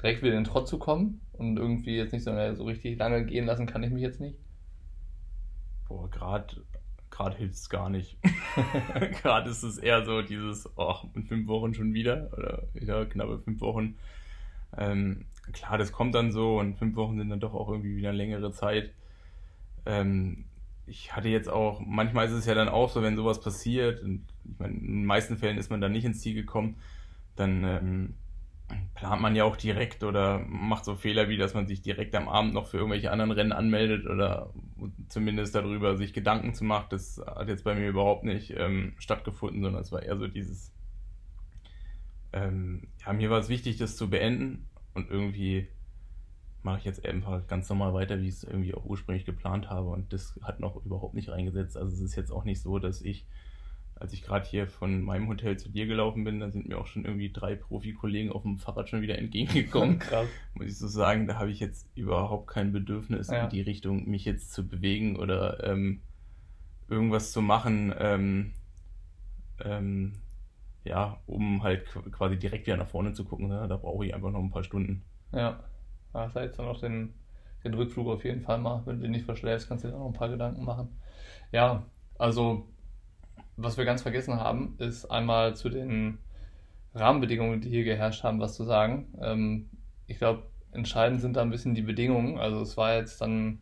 direkt 0.00 0.22
wieder 0.22 0.32
in 0.32 0.44
den 0.44 0.50
Trott 0.50 0.68
zu 0.68 0.78
kommen 0.78 1.20
und 1.32 1.56
irgendwie 1.58 1.96
jetzt 1.96 2.12
nicht 2.12 2.24
so, 2.24 2.30
äh, 2.30 2.54
so 2.54 2.64
richtig 2.64 2.98
lange 2.98 3.24
gehen 3.24 3.46
lassen 3.46 3.66
kann 3.66 3.82
ich 3.82 3.90
mich 3.90 4.02
jetzt 4.02 4.20
nicht? 4.20 4.38
Boah, 5.88 6.08
gerade 6.10 6.62
gerade 7.10 7.36
hilft 7.36 7.54
es 7.54 7.68
gar 7.68 7.90
nicht. 7.90 8.16
gerade 9.22 9.50
ist 9.50 9.62
es 9.62 9.78
eher 9.78 10.04
so 10.04 10.22
dieses, 10.22 10.68
oh, 10.76 10.94
in 11.14 11.24
fünf 11.24 11.48
Wochen 11.48 11.74
schon 11.74 11.92
wieder 11.92 12.30
oder 12.32 12.62
wieder 12.72 13.04
knappe 13.04 13.38
fünf 13.40 13.60
Wochen. 13.60 13.96
Ähm, 14.76 15.26
klar, 15.52 15.76
das 15.76 15.92
kommt 15.92 16.14
dann 16.14 16.32
so 16.32 16.58
und 16.58 16.78
fünf 16.78 16.96
Wochen 16.96 17.18
sind 17.18 17.28
dann 17.28 17.40
doch 17.40 17.52
auch 17.52 17.68
irgendwie 17.68 17.96
wieder 17.96 18.08
eine 18.08 18.18
längere 18.18 18.52
Zeit. 18.52 18.90
Ähm, 19.84 20.44
ich 20.86 21.14
hatte 21.14 21.28
jetzt 21.28 21.48
auch, 21.48 21.80
manchmal 21.84 22.26
ist 22.26 22.32
es 22.32 22.46
ja 22.46 22.54
dann 22.54 22.68
auch 22.68 22.88
so, 22.90 23.02
wenn 23.02 23.16
sowas 23.16 23.40
passiert, 23.40 24.02
und 24.02 24.24
ich 24.44 24.58
meine, 24.58 24.74
in 24.74 24.86
den 24.86 25.04
meisten 25.04 25.36
Fällen 25.36 25.58
ist 25.58 25.70
man 25.70 25.80
dann 25.80 25.92
nicht 25.92 26.04
ins 26.04 26.20
Ziel 26.20 26.34
gekommen, 26.34 26.76
dann 27.36 27.64
ähm, 27.64 28.14
plant 28.94 29.20
man 29.20 29.36
ja 29.36 29.44
auch 29.44 29.56
direkt 29.56 30.02
oder 30.04 30.38
macht 30.46 30.84
so 30.84 30.94
Fehler 30.94 31.28
wie, 31.28 31.36
dass 31.36 31.54
man 31.54 31.66
sich 31.66 31.82
direkt 31.82 32.14
am 32.14 32.28
Abend 32.28 32.54
noch 32.54 32.66
für 32.66 32.78
irgendwelche 32.78 33.10
anderen 33.10 33.32
Rennen 33.32 33.52
anmeldet 33.52 34.06
oder 34.06 34.52
zumindest 35.08 35.54
darüber 35.54 35.96
sich 35.96 36.12
Gedanken 36.12 36.54
zu 36.54 36.64
machen. 36.64 36.86
Das 36.90 37.20
hat 37.24 37.48
jetzt 37.48 37.64
bei 37.64 37.74
mir 37.74 37.88
überhaupt 37.88 38.24
nicht 38.24 38.54
ähm, 38.56 38.94
stattgefunden, 38.98 39.62
sondern 39.62 39.82
es 39.82 39.92
war 39.92 40.02
eher 40.02 40.16
so 40.16 40.26
dieses, 40.26 40.72
ähm, 42.32 42.88
ja, 43.04 43.12
mir 43.12 43.30
war 43.30 43.38
es 43.38 43.48
wichtig, 43.48 43.76
das 43.76 43.96
zu 43.96 44.10
beenden 44.10 44.68
und 44.94 45.10
irgendwie 45.10 45.68
mache 46.62 46.78
ich 46.78 46.84
jetzt 46.84 47.04
einfach 47.06 47.46
ganz 47.46 47.68
normal 47.68 47.94
weiter, 47.94 48.20
wie 48.20 48.28
ich 48.28 48.34
es 48.34 48.44
irgendwie 48.44 48.74
auch 48.74 48.84
ursprünglich 48.84 49.24
geplant 49.24 49.70
habe 49.70 49.88
und 49.88 50.12
das 50.12 50.38
hat 50.42 50.60
noch 50.60 50.84
überhaupt 50.84 51.14
nicht 51.14 51.30
reingesetzt. 51.30 51.76
Also 51.76 51.92
es 51.92 52.00
ist 52.00 52.16
jetzt 52.16 52.30
auch 52.30 52.44
nicht 52.44 52.60
so, 52.60 52.78
dass 52.78 53.00
ich 53.00 53.26
als 54.00 54.12
ich 54.14 54.22
gerade 54.22 54.48
hier 54.48 54.66
von 54.66 55.02
meinem 55.02 55.28
Hotel 55.28 55.56
zu 55.58 55.68
dir 55.68 55.86
gelaufen 55.86 56.24
bin, 56.24 56.40
da 56.40 56.50
sind 56.50 56.66
mir 56.68 56.78
auch 56.78 56.86
schon 56.86 57.04
irgendwie 57.04 57.30
drei 57.30 57.54
Profi-Kollegen 57.54 58.32
auf 58.32 58.42
dem 58.42 58.58
Fahrrad 58.58 58.88
schon 58.88 59.02
wieder 59.02 59.18
entgegengekommen. 59.18 59.98
Krass. 60.00 60.26
Muss 60.54 60.66
ich 60.66 60.78
so 60.78 60.88
sagen, 60.88 61.26
da 61.26 61.38
habe 61.38 61.50
ich 61.50 61.60
jetzt 61.60 61.86
überhaupt 61.94 62.48
kein 62.48 62.72
Bedürfnis 62.72 63.28
Ja. 63.28 63.44
in 63.44 63.50
die 63.50 63.60
Richtung, 63.60 64.08
mich 64.08 64.24
jetzt 64.24 64.52
zu 64.52 64.66
bewegen 64.66 65.16
oder 65.16 65.62
ähm, 65.64 66.00
irgendwas 66.88 67.30
zu 67.30 67.40
machen, 67.42 67.94
ähm, 67.98 68.52
ähm, 69.64 70.14
ja, 70.84 71.18
um 71.26 71.62
halt 71.62 71.86
qu- 71.88 72.10
quasi 72.10 72.38
direkt 72.38 72.66
wieder 72.66 72.76
nach 72.78 72.88
vorne 72.88 73.12
zu 73.12 73.24
gucken. 73.24 73.48
Ne? 73.48 73.66
Da 73.68 73.76
brauche 73.76 74.06
ich 74.06 74.14
einfach 74.14 74.30
noch 74.30 74.40
ein 74.40 74.50
paar 74.50 74.64
Stunden. 74.64 75.02
Ja. 75.32 75.62
Da 76.12 76.20
hast 76.24 76.34
du 76.36 76.40
jetzt 76.40 76.58
dann 76.58 76.66
noch 76.66 76.80
den, 76.80 77.14
den 77.62 77.74
Rückflug 77.74 78.08
auf 78.08 78.24
jeden 78.24 78.40
Fall 78.40 78.58
mal. 78.58 78.82
Wenn 78.86 78.96
du 78.96 79.02
den 79.02 79.12
nicht 79.12 79.26
verschläfst, 79.26 79.68
kannst 79.68 79.84
du 79.84 79.88
dir 79.88 79.94
auch 79.94 80.00
noch 80.00 80.06
ein 80.06 80.12
paar 80.14 80.28
Gedanken 80.30 80.64
machen. 80.64 80.88
Ja, 81.52 81.84
also 82.18 82.66
was 83.62 83.76
wir 83.76 83.84
ganz 83.84 84.02
vergessen 84.02 84.40
haben, 84.40 84.74
ist 84.78 85.06
einmal 85.06 85.54
zu 85.56 85.68
den 85.68 86.18
Rahmenbedingungen, 86.94 87.60
die 87.60 87.68
hier 87.68 87.84
geherrscht 87.84 88.24
haben, 88.24 88.40
was 88.40 88.54
zu 88.54 88.64
sagen. 88.64 89.14
Ähm, 89.20 89.70
ich 90.06 90.18
glaube, 90.18 90.44
entscheidend 90.72 91.20
sind 91.20 91.36
da 91.36 91.42
ein 91.42 91.50
bisschen 91.50 91.74
die 91.74 91.82
Bedingungen. 91.82 92.38
Also 92.38 92.60
es 92.60 92.76
war 92.76 92.94
jetzt 92.94 93.20
dann, 93.20 93.60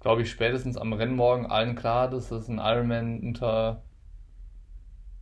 glaube 0.00 0.22
ich, 0.22 0.30
spätestens 0.30 0.76
am 0.76 0.92
Rennmorgen 0.92 1.46
allen 1.46 1.76
klar, 1.76 2.10
dass 2.10 2.30
es 2.30 2.48
ein 2.48 2.58
Ironman 2.58 3.20
unter 3.20 3.82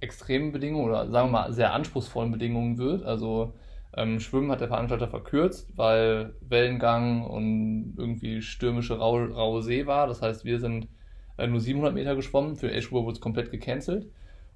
extremen 0.01 0.53
Bedingungen 0.53 0.89
oder 0.89 1.11
sagen 1.11 1.29
wir 1.29 1.33
mal 1.33 1.53
sehr 1.53 1.73
anspruchsvollen 1.73 2.33
Bedingungen 2.33 2.79
wird. 2.79 3.05
Also 3.05 3.55
ähm, 3.97 4.21
Schwimmen 4.21 4.51
hat 4.51 4.61
der 4.61 4.69
Veranstalter 4.69 5.09
verkürzt, 5.09 5.77
weil 5.77 6.35
Wellengang 6.41 7.25
und 7.25 7.95
irgendwie 7.97 8.43
stürmische 8.43 8.99
raue, 8.99 9.31
raue 9.31 9.63
See 9.63 9.87
war. 9.87 10.07
Das 10.07 10.21
heißt, 10.21 10.45
wir 10.45 10.61
sind 10.61 10.89
äh, 11.39 11.47
nur 11.47 11.61
700 11.61 11.95
Meter 11.95 12.17
geschwommen. 12.17 12.57
Für 12.57 12.71
Eschwur 12.71 13.05
wurde 13.05 13.15
es 13.15 13.21
komplett 13.21 13.51
gecancelt. 13.51 14.07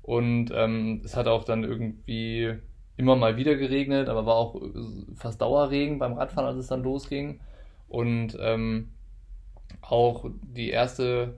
Und 0.03 0.51
ähm, 0.55 1.03
es 1.05 1.17
hat 1.17 1.29
auch 1.29 1.45
dann 1.45 1.65
irgendwie 1.65 2.55
immer 2.97 3.17
mal 3.17 3.37
wieder 3.37 3.55
geregnet, 3.57 4.09
aber 4.09 4.27
war 4.27 4.37
auch 4.37 4.57
äh, 4.57 4.69
fast 5.15 5.41
Dauerregen 5.41 5.99
beim 5.99 6.15
Radfahren, 6.15 6.49
als 6.49 6.59
es 6.59 6.69
dann 6.69 6.83
losging. 6.83 7.41
Und 7.89 8.37
ähm, 8.41 8.89
auch 9.83 10.27
die 10.43 10.71
erste, 10.71 11.35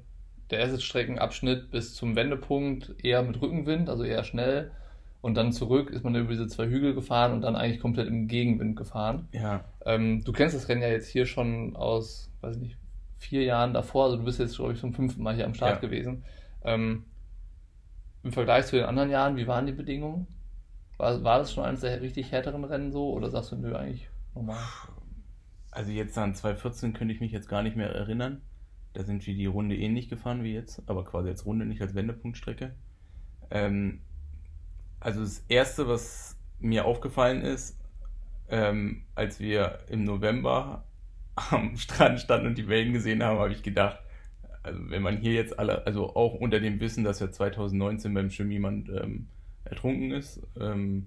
der 0.50 0.60
erste 0.60 0.80
Streckenabschnitt 0.80 1.70
bis 1.70 1.94
zum 1.94 2.16
Wendepunkt 2.16 2.94
eher 3.02 3.22
mit 3.22 3.40
Rückenwind, 3.40 3.88
also 3.88 4.04
eher 4.04 4.24
schnell. 4.24 4.70
Und 5.22 5.36
dann 5.36 5.52
zurück 5.52 5.90
ist 5.90 6.02
man 6.02 6.16
über 6.16 6.30
diese 6.30 6.48
zwei 6.48 6.66
Hügel 6.66 6.94
gefahren 6.94 7.32
und 7.32 7.42
dann 7.42 7.54
eigentlich 7.54 7.80
komplett 7.80 8.08
im 8.08 8.26
Gegenwind 8.26 8.76
gefahren. 8.76 9.28
Ja, 9.32 9.64
Ähm, 9.86 10.24
du 10.24 10.32
kennst 10.32 10.56
das 10.56 10.68
Rennen 10.68 10.82
ja 10.82 10.88
jetzt 10.88 11.08
hier 11.08 11.26
schon 11.26 11.76
aus, 11.76 12.28
weiß 12.40 12.56
ich 12.56 12.62
nicht, 12.62 12.76
vier 13.22 13.44
Jahren 13.44 13.72
davor. 13.74 14.04
Also 14.06 14.16
du 14.18 14.24
bist 14.24 14.38
jetzt, 14.38 14.56
glaube 14.56 14.72
ich, 14.72 14.80
zum 14.80 14.92
fünften 14.92 15.22
Mal 15.22 15.34
hier 15.34 15.46
am 15.46 15.54
Start 15.54 15.76
Ja. 15.76 15.80
gewesen. 15.80 16.24
Ähm, 16.64 17.04
Im 18.22 18.32
Vergleich 18.32 18.66
zu 18.66 18.76
den 18.76 18.84
anderen 18.84 19.10
Jahren, 19.10 19.36
wie 19.36 19.46
waren 19.46 19.66
die 19.66 19.72
Bedingungen? 19.72 20.26
War, 20.96 21.22
war 21.24 21.38
das 21.38 21.52
schon 21.52 21.64
eines 21.64 21.80
der 21.80 22.00
richtig 22.00 22.30
härteren 22.32 22.64
Rennen 22.64 22.92
so 22.92 23.12
oder 23.12 23.30
sagst 23.30 23.52
du, 23.52 23.56
nö, 23.56 23.74
eigentlich 23.74 24.08
normal? 24.34 24.58
also 25.70 25.90
jetzt 25.90 26.16
an 26.18 26.34
2014 26.34 26.92
könnte 26.92 27.14
ich 27.14 27.20
mich 27.20 27.32
jetzt 27.32 27.48
gar 27.48 27.62
nicht 27.62 27.76
mehr 27.76 27.90
erinnern. 27.90 28.42
Da 28.92 29.04
sind 29.04 29.26
wir 29.26 29.34
die 29.34 29.46
Runde 29.46 29.76
ähnlich 29.76 30.08
gefahren 30.10 30.44
wie 30.44 30.52
jetzt, 30.52 30.82
aber 30.86 31.04
quasi 31.04 31.30
als 31.30 31.46
Runde, 31.46 31.64
nicht 31.64 31.80
als 31.80 31.94
Wendepunktstrecke. 31.94 32.74
Ähm, 33.50 34.02
also 35.00 35.20
das 35.20 35.44
Erste, 35.48 35.88
was 35.88 36.36
mir 36.58 36.84
aufgefallen 36.84 37.40
ist, 37.40 37.78
ähm, 38.48 39.04
als 39.14 39.40
wir 39.40 39.78
im 39.88 40.04
November 40.04 40.84
am 41.34 41.76
Strand 41.76 42.20
standen 42.20 42.48
und 42.48 42.58
die 42.58 42.68
Wellen 42.68 42.92
gesehen 42.92 43.22
haben, 43.22 43.38
habe 43.38 43.52
ich 43.52 43.62
gedacht, 43.62 43.98
also 44.62 44.78
wenn 44.90 45.02
man 45.02 45.18
hier 45.18 45.32
jetzt 45.32 45.58
alle, 45.58 45.86
also 45.86 46.14
auch 46.14 46.34
unter 46.34 46.60
dem 46.60 46.80
Wissen, 46.80 47.04
dass 47.04 47.20
ja 47.20 47.30
2019 47.30 48.14
beim 48.14 48.30
Schwimmen 48.30 48.52
jemand 48.52 48.88
ähm, 48.90 49.28
ertrunken 49.64 50.12
ist, 50.12 50.40
ähm, 50.60 51.06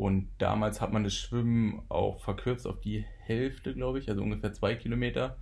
und 0.00 0.28
damals 0.38 0.80
hat 0.80 0.94
man 0.94 1.04
das 1.04 1.14
Schwimmen 1.14 1.82
auch 1.90 2.20
verkürzt 2.20 2.66
auf 2.66 2.80
die 2.80 3.04
Hälfte, 3.18 3.74
glaube 3.74 3.98
ich, 3.98 4.08
also 4.08 4.22
ungefähr 4.22 4.54
zwei 4.54 4.74
Kilometer. 4.74 5.36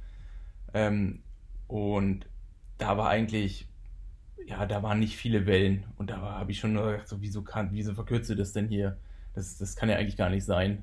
Ähm, 0.74 1.22
und 1.68 2.26
da 2.76 2.96
war 2.98 3.08
eigentlich, 3.08 3.68
ja, 4.46 4.66
da 4.66 4.82
waren 4.82 4.98
nicht 4.98 5.16
viele 5.16 5.46
Wellen. 5.46 5.84
Und 5.96 6.10
da 6.10 6.16
habe 6.20 6.50
ich 6.50 6.58
schon 6.58 6.72
nur 6.72 6.90
gedacht, 6.90 7.06
so, 7.06 7.20
wieso, 7.20 7.42
kann, 7.42 7.68
wieso 7.70 7.94
verkürzt 7.94 8.30
du 8.30 8.34
das 8.34 8.52
denn 8.52 8.66
hier? 8.66 8.98
Das, 9.32 9.58
das 9.58 9.76
kann 9.76 9.90
ja 9.90 9.94
eigentlich 9.94 10.16
gar 10.16 10.28
nicht 10.28 10.44
sein. 10.44 10.82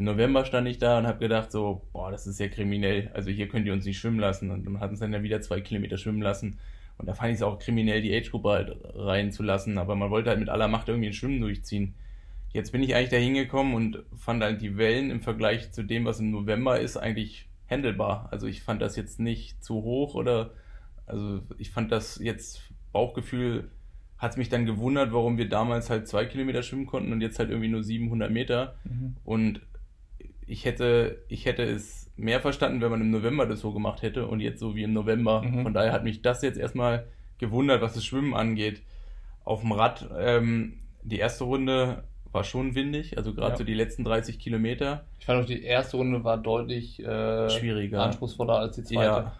Im 0.00 0.06
November 0.06 0.46
stand 0.46 0.66
ich 0.66 0.78
da 0.78 0.98
und 0.98 1.06
habe 1.06 1.18
gedacht, 1.18 1.52
so, 1.52 1.82
boah, 1.92 2.10
das 2.10 2.26
ist 2.26 2.40
ja 2.40 2.48
kriminell. 2.48 3.10
Also 3.12 3.28
hier 3.28 3.48
könnt 3.48 3.66
ihr 3.66 3.74
uns 3.74 3.84
nicht 3.84 3.98
schwimmen 3.98 4.18
lassen. 4.18 4.50
Und 4.50 4.64
dann 4.64 4.80
hatten 4.80 4.92
uns 4.92 5.00
dann 5.00 5.12
ja 5.12 5.22
wieder 5.22 5.42
zwei 5.42 5.60
Kilometer 5.60 5.98
schwimmen 5.98 6.22
lassen. 6.22 6.58
Und 6.96 7.06
da 7.06 7.12
fand 7.12 7.32
ich 7.32 7.36
es 7.36 7.42
auch 7.42 7.58
kriminell, 7.58 8.00
die 8.00 8.16
Age-Gruppe 8.16 8.48
halt 8.48 8.76
reinzulassen. 8.94 9.76
Aber 9.76 9.96
man 9.96 10.08
wollte 10.08 10.30
halt 10.30 10.40
mit 10.40 10.48
aller 10.48 10.68
Macht 10.68 10.88
irgendwie 10.88 11.08
ein 11.08 11.12
Schwimmen 11.12 11.42
durchziehen. 11.42 11.92
Jetzt 12.54 12.72
bin 12.72 12.82
ich 12.82 12.94
eigentlich 12.94 13.10
da 13.10 13.18
hingekommen 13.18 13.74
und 13.74 13.98
fand 14.16 14.42
halt 14.42 14.62
die 14.62 14.78
Wellen 14.78 15.10
im 15.10 15.20
Vergleich 15.20 15.70
zu 15.70 15.82
dem, 15.82 16.06
was 16.06 16.18
im 16.18 16.30
November 16.30 16.80
ist, 16.80 16.96
eigentlich 16.96 17.50
handelbar. 17.68 18.28
Also 18.30 18.46
ich 18.46 18.62
fand 18.62 18.80
das 18.80 18.96
jetzt 18.96 19.20
nicht 19.20 19.62
zu 19.62 19.82
hoch 19.82 20.14
oder, 20.14 20.52
also 21.06 21.42
ich 21.58 21.72
fand 21.72 21.92
das 21.92 22.18
jetzt 22.18 22.62
Bauchgefühl, 22.92 23.68
hat 24.16 24.30
es 24.30 24.36
mich 24.38 24.48
dann 24.48 24.64
gewundert, 24.64 25.12
warum 25.12 25.36
wir 25.36 25.50
damals 25.50 25.90
halt 25.90 26.08
zwei 26.08 26.24
Kilometer 26.24 26.62
schwimmen 26.62 26.86
konnten 26.86 27.12
und 27.12 27.20
jetzt 27.20 27.38
halt 27.38 27.50
irgendwie 27.50 27.68
nur 27.68 27.82
700 27.82 28.30
Meter. 28.30 28.76
Mhm. 28.84 29.16
Und 29.24 29.60
ich 30.50 30.64
hätte, 30.64 31.22
ich 31.28 31.46
hätte 31.46 31.62
es 31.62 32.10
mehr 32.16 32.40
verstanden, 32.40 32.80
wenn 32.80 32.90
man 32.90 33.00
im 33.00 33.10
November 33.10 33.46
das 33.46 33.60
so 33.60 33.72
gemacht 33.72 34.02
hätte 34.02 34.26
und 34.26 34.40
jetzt 34.40 34.58
so 34.60 34.74
wie 34.74 34.82
im 34.82 34.92
November. 34.92 35.42
Mhm. 35.42 35.62
Von 35.62 35.74
daher 35.74 35.92
hat 35.92 36.02
mich 36.04 36.22
das 36.22 36.42
jetzt 36.42 36.58
erstmal 36.58 37.06
gewundert, 37.38 37.80
was 37.82 37.94
das 37.94 38.04
Schwimmen 38.04 38.34
angeht. 38.34 38.82
Auf 39.44 39.60
dem 39.60 39.72
Rad, 39.72 40.08
ähm, 40.18 40.80
die 41.02 41.18
erste 41.18 41.44
Runde 41.44 42.02
war 42.32 42.44
schon 42.44 42.74
windig, 42.74 43.16
also 43.16 43.32
gerade 43.34 43.52
Ja. 43.52 43.56
so 43.56 43.64
die 43.64 43.74
letzten 43.74 44.04
30 44.04 44.38
Kilometer. 44.38 45.04
Ich 45.18 45.26
fand 45.26 45.40
auch 45.42 45.46
die 45.46 45.62
erste 45.62 45.96
Runde 45.96 46.22
war 46.24 46.36
deutlich 46.38 47.00
äh, 47.00 47.48
Schwieriger. 47.50 48.02
anspruchsvoller 48.02 48.54
als 48.56 48.76
die 48.76 48.82
zweite. 48.84 49.02
Ja. 49.04 49.32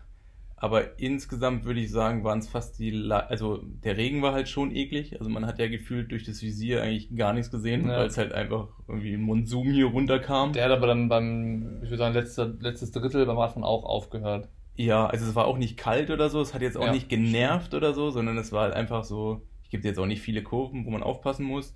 Aber 0.63 1.01
insgesamt 1.01 1.65
würde 1.65 1.81
ich 1.81 1.91
sagen, 1.91 2.23
waren 2.23 2.39
es 2.41 2.49
fast 2.49 2.79
die, 2.79 2.91
La 2.91 3.21
also 3.21 3.63
der 3.83 3.97
Regen 3.97 4.21
war 4.21 4.35
halt 4.35 4.47
schon 4.47 4.71
eklig. 4.77 5.19
Also 5.19 5.31
man 5.31 5.47
hat 5.47 5.59
ja 5.59 5.69
gefühlt 5.69 6.13
durch 6.13 6.25
das 6.25 6.43
Visier 6.43 6.83
eigentlich 6.83 7.17
gar 7.17 7.33
nichts 7.33 7.51
gesehen, 7.51 7.89
Ja. 7.89 7.97
weil 7.99 8.07
es 8.09 8.19
halt 8.19 8.33
einfach 8.33 8.69
irgendwie 8.87 9.15
ein 9.15 9.23
Monsum 9.23 9.71
hier 9.71 9.87
runterkam. 9.87 10.53
Der 10.53 10.67
hat 10.67 10.71
aber 10.73 10.87
dann 10.87 11.09
beim, 11.09 11.79
ich 11.83 11.89
würde 11.89 11.97
sagen, 11.97 12.15
letzter, 12.15 12.53
letztes 12.61 12.93
Drittel 12.93 13.25
beim 13.25 13.39
Radfahren 13.39 13.65
auch 13.65 13.85
aufgehört. 13.85 14.49
Ja, 14.77 15.07
also 15.07 15.25
es 15.27 15.35
war 15.35 15.47
auch 15.47 15.57
nicht 15.57 15.79
kalt 15.79 16.11
oder 16.11 16.29
so, 16.29 16.43
es 16.43 16.53
hat 16.53 16.61
jetzt 16.61 16.77
auch 16.77 16.85
Ja, 16.87 16.93
nicht 16.93 17.09
genervt 17.09 17.73
oder 17.73 17.95
so, 17.95 18.11
sondern 18.11 18.37
es 18.37 18.53
war 18.53 18.65
halt 18.65 18.75
einfach 18.75 19.05
so, 19.05 19.41
es 19.65 19.71
gibt 19.71 19.87
jetzt 19.87 19.99
auch 19.99 20.07
nicht 20.07 20.21
viele 20.21 20.43
Kurven, 20.43 20.85
wo 20.85 20.91
man 20.91 21.03
aufpassen 21.03 21.45
muss. 21.47 21.75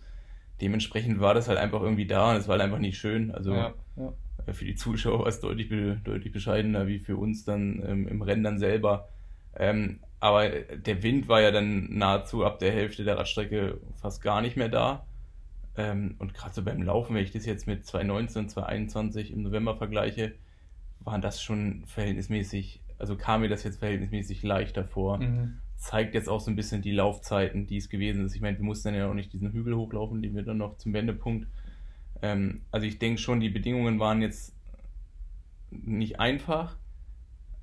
Dementsprechend 0.61 1.21
war 1.21 1.33
das 1.33 1.49
halt 1.49 1.59
einfach 1.59 1.81
irgendwie 1.81 2.07
da 2.07 2.31
und 2.33 2.37
es 2.37 2.49
war 2.49 2.53
halt 2.53 2.63
einfach 2.63 2.79
nicht 2.79 2.99
schön. 2.99 3.33
Also 3.33 3.55
ja, 3.55 3.73
ja. 3.97 4.13
Für 4.53 4.65
die 4.65 4.75
Zuschauer 4.75 5.21
war 5.21 5.27
es 5.27 5.41
deutlich, 5.41 5.69
deutlich 6.05 6.33
bescheidener 6.33 6.87
wie 6.87 6.99
für 6.99 7.17
uns 7.17 7.45
dann 7.45 7.83
ähm, 7.87 8.09
im 8.09 8.23
Rennen 8.23 8.45
dann 8.45 8.59
selber. 8.59 9.09
Ähm, 9.57 10.01
aber 10.21 10.49
der 10.49 11.03
Wind 11.03 11.29
war 11.29 11.41
ja 11.41 11.51
dann 11.51 11.97
nahezu 11.97 12.45
ab 12.45 12.59
der 12.59 12.73
Hälfte 12.73 13.05
der 13.05 13.19
Radstrecke 13.19 13.81
fast 14.01 14.23
gar 14.23 14.41
nicht 14.41 14.57
mehr 14.57 14.69
da. 14.69 15.07
Ähm, 15.77 16.15
und 16.19 16.35
gerade 16.35 16.55
so 16.55 16.63
beim 16.63 16.83
Laufen, 16.83 17.15
wenn 17.15 17.25
ich 17.25 17.33
das 17.33 17.47
jetzt 17.47 17.67
mit 17.67 17.85
2019 17.85 18.43
und 18.43 18.49
2021 18.49 19.33
im 19.33 19.43
November 19.43 19.77
vergleiche, 19.77 20.33
waren 21.01 21.21
das 21.21 21.43
schon 21.43 21.85
verhältnismäßig, 21.87 22.81
also 22.99 23.17
kam 23.17 23.43
mir 23.43 23.49
das 23.49 23.65
jetzt 23.65 23.79
verhältnismäßig 23.79 24.43
leichter 24.43 24.85
vor. 24.85 25.19
Mhm. 25.19 25.59
Zeigt 25.77 26.15
jetzt 26.15 26.29
auch 26.29 26.41
so 26.41 26.51
ein 26.51 26.57
bisschen 26.57 26.81
die 26.81 26.93
Laufzeiten, 26.93 27.67
die 27.67 27.77
es 27.77 27.91
gewesen 27.91 28.25
ist. 28.25 28.35
Ich 28.35 28.41
meine, 28.41 28.57
wir 28.57 28.65
mussten 28.65 28.89
dann 28.89 28.95
ja 28.95 29.11
auch 29.11 29.15
nicht 29.15 29.33
diesen 29.33 29.53
Hügel 29.53 29.77
hochlaufen, 29.77 30.23
den 30.23 30.35
wir 30.35 30.43
dann 30.43 30.57
noch 30.57 30.79
zum 30.79 30.95
Wendepunkt. 30.95 31.47
Ähm, 32.23 32.63
also 32.71 32.87
ich 32.87 32.99
denke 32.99 33.21
schon, 33.21 33.41
die 33.41 33.51
Bedingungen 33.51 34.01
waren 34.01 34.23
jetzt 34.23 34.55
nicht 35.71 36.21
einfach, 36.21 36.77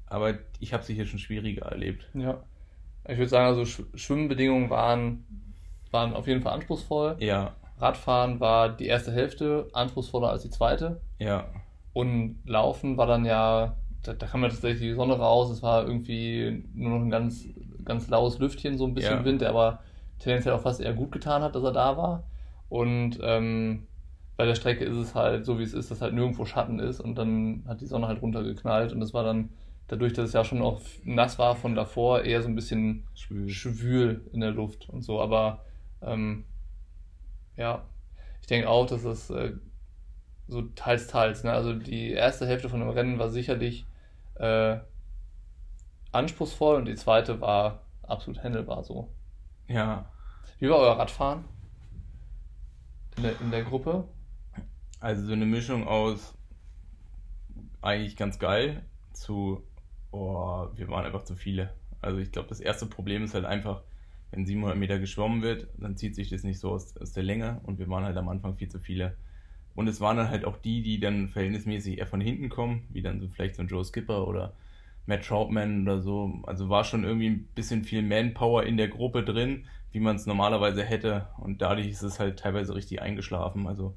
aber 0.08 0.36
ich 0.60 0.74
habe 0.74 0.84
sie 0.84 0.94
hier 0.94 1.06
schon 1.06 1.20
schwieriger 1.20 1.66
erlebt. 1.68 2.10
ja. 2.14 2.44
Ich 3.08 3.18
würde 3.18 3.30
sagen, 3.30 3.48
also 3.48 3.66
Sch 3.66 3.82
Schwimmbedingungen 3.96 4.70
waren, 4.70 5.26
waren 5.90 6.14
auf 6.14 6.28
jeden 6.28 6.42
Fall 6.44 6.54
anspruchsvoll. 6.54 7.16
Ja, 7.20 7.56
Radfahren 7.80 8.40
war 8.40 8.70
die 8.70 8.86
erste 8.86 9.12
Hälfte 9.12 9.68
anspruchsvoller 9.74 10.30
als 10.30 10.44
die 10.44 10.52
zweite. 10.52 11.02
ja, 11.18 11.50
Und 11.94 12.38
Laufen 12.46 12.98
war 12.98 13.08
dann 13.08 13.26
ja, 13.26 13.76
da, 14.04 14.14
da 14.14 14.28
kam 14.28 14.44
ja 14.44 14.50
tatsächlich 14.50 14.82
die 14.82 14.94
Sonne 14.94 15.18
raus, 15.18 15.50
es 15.50 15.64
war 15.64 15.84
irgendwie 15.88 16.64
nur 16.76 16.92
noch 16.92 17.04
ein 17.06 17.10
ganz, 17.10 17.44
ganz 17.84 18.08
laues 18.08 18.38
Lüftchen, 18.38 18.78
so 18.78 18.86
ein 18.86 18.94
bisschen 18.94 19.20
Ja. 19.20 19.26
Wind, 19.26 19.42
der 19.42 19.50
aber 19.50 19.80
tendenziell 20.20 20.54
auch 20.54 20.62
fast 20.62 20.80
eher 20.80 20.94
gut 20.94 21.12
getan 21.12 21.42
hat, 21.42 21.56
dass 21.56 21.64
er 21.64 21.72
da 21.72 21.98
war. 21.98 22.24
Und 22.70 23.20
ähm, 23.24 23.88
bei 24.41 24.47
der 24.47 24.56
Strecke 24.56 24.84
ist 24.86 24.97
es 24.97 25.13
halt 25.13 25.45
so, 25.45 25.60
wie 25.60 25.63
es 25.63 25.75
ist, 25.75 25.91
dass 25.91 26.01
halt 26.01 26.15
nirgendwo 26.15 26.45
Schatten 26.45 26.80
ist 26.80 26.99
und 26.99 27.13
dann 27.13 27.63
hat 27.67 27.80
die 27.80 27.86
Sonne 27.86 28.08
halt 28.08 28.23
runtergeknallt 28.23 28.91
und 28.91 28.99
das 28.99 29.13
war 29.13 29.23
dann, 29.23 29.51
dadurch, 29.88 30.13
dass 30.13 30.30
es 30.30 30.34
ja 30.34 30.43
schon 30.43 30.63
auch 30.63 30.82
nass 31.04 31.38
war 31.38 31.56
von 31.56 31.75
davor, 31.75 32.23
eher 32.23 32.41
so 32.41 32.47
ein 32.47 32.56
bisschen 32.56 33.06
schwül. 33.13 33.49
schwül 33.49 34.27
in 34.34 34.39
der 34.39 34.49
Luft 34.49 34.89
und 34.89 35.04
so, 35.04 35.21
aber 35.21 35.63
ähm, 36.01 36.45
ja, 37.56 37.84
ich 38.41 38.47
denke 38.47 38.67
auch, 38.67 38.88
dass 38.88 39.04
es 39.04 39.30
äh, 39.30 39.51
so 40.47 40.63
teils, 40.63 41.06
teils, 41.06 41.43
ne? 41.43 41.51
Also 41.51 41.73
die 41.73 42.10
erste 42.10 42.47
Hälfte 42.47 42.67
von 42.67 42.80
dem 42.80 42.89
Rennen 42.89 43.19
war 43.19 43.30
sicherlich 43.30 43.86
äh, 44.39 44.80
anspruchsvoll 46.12 46.77
und 46.77 46.86
die 46.86 46.95
zweite 46.95 47.41
war 47.41 47.84
absolut 48.01 48.43
handelbar 48.43 48.84
so. 48.84 49.08
Ja, 49.67 50.10
Wie 50.58 50.67
war 50.67 50.80
euer 50.80 50.97
Radfahren? 50.97 51.45
In 53.17 53.21
der, 53.21 53.39
in 53.39 53.51
der 53.51 53.63
Gruppe? 53.63 54.06
Also 55.02 55.26
so 55.26 55.34
eine 55.34 55.46
Mischung 55.46 55.88
aus 55.88 56.38
eigentlich 57.82 58.16
ganz 58.16 58.40
geil 58.40 58.84
zu, 59.12 59.64
oh, 60.12 60.68
wir 60.76 60.88
waren 60.88 61.06
einfach 61.06 61.24
zu 61.24 61.36
viele. 61.36 61.74
Also 62.02 62.20
ich 62.20 62.32
glaube, 62.32 62.48
das 62.48 62.60
erste 62.60 62.86
Problem 62.86 63.24
ist 63.24 63.34
halt 63.34 63.46
einfach, 63.46 63.82
wenn 64.30 64.46
700 64.46 64.78
Meter 64.78 65.00
geschwommen 65.00 65.42
wird, 65.42 65.68
dann 65.78 65.98
zieht 65.98 66.16
sich 66.16 66.30
das 66.30 66.44
nicht 66.44 66.60
so 66.60 66.72
aus, 66.72 66.96
aus 66.98 67.12
der 67.12 67.24
Länge 67.24 67.60
und 67.64 67.80
wir 67.80 67.90
waren 67.90 68.06
halt 68.06 68.16
am 68.16 68.30
Anfang 68.30 68.56
viel 68.56 68.70
zu 68.70 68.80
viele. 68.80 69.18
Und 69.74 69.88
es 69.88 70.02
waren 70.02 70.18
dann 70.18 70.30
halt 70.30 70.46
auch 70.46 70.58
die, 70.58 70.82
die 70.84 71.00
dann 71.00 71.30
verhältnismäßig 71.30 71.98
eher 71.98 72.08
von 72.08 72.22
hinten 72.22 72.50
kommen, 72.50 72.88
wie 72.90 73.02
dann 73.02 73.20
so 73.20 73.28
vielleicht 73.28 73.56
so 73.56 73.64
ein 73.64 73.68
Joe 73.68 73.84
Skipper 73.84 74.28
oder 74.28 74.54
Matt 75.08 75.26
Troutman 75.26 75.84
oder 75.84 76.02
so. 76.02 76.40
Also 76.44 76.70
war 76.70 76.84
schon 76.84 77.04
irgendwie 77.04 77.30
ein 77.30 77.48
bisschen 77.56 77.84
viel 77.84 78.04
Manpower 78.04 78.64
in 78.64 78.78
der 78.78 78.90
Gruppe 78.90 79.24
drin, 79.24 79.66
wie 79.92 80.00
man 80.00 80.18
es 80.18 80.26
normalerweise 80.26 80.84
hätte. 80.84 81.28
Und 81.40 81.62
dadurch 81.62 81.90
ist 81.90 82.04
es 82.04 82.20
halt 82.20 82.38
teilweise 82.40 82.76
richtig 82.76 83.02
eingeschlafen. 83.02 83.66
Also 83.66 83.96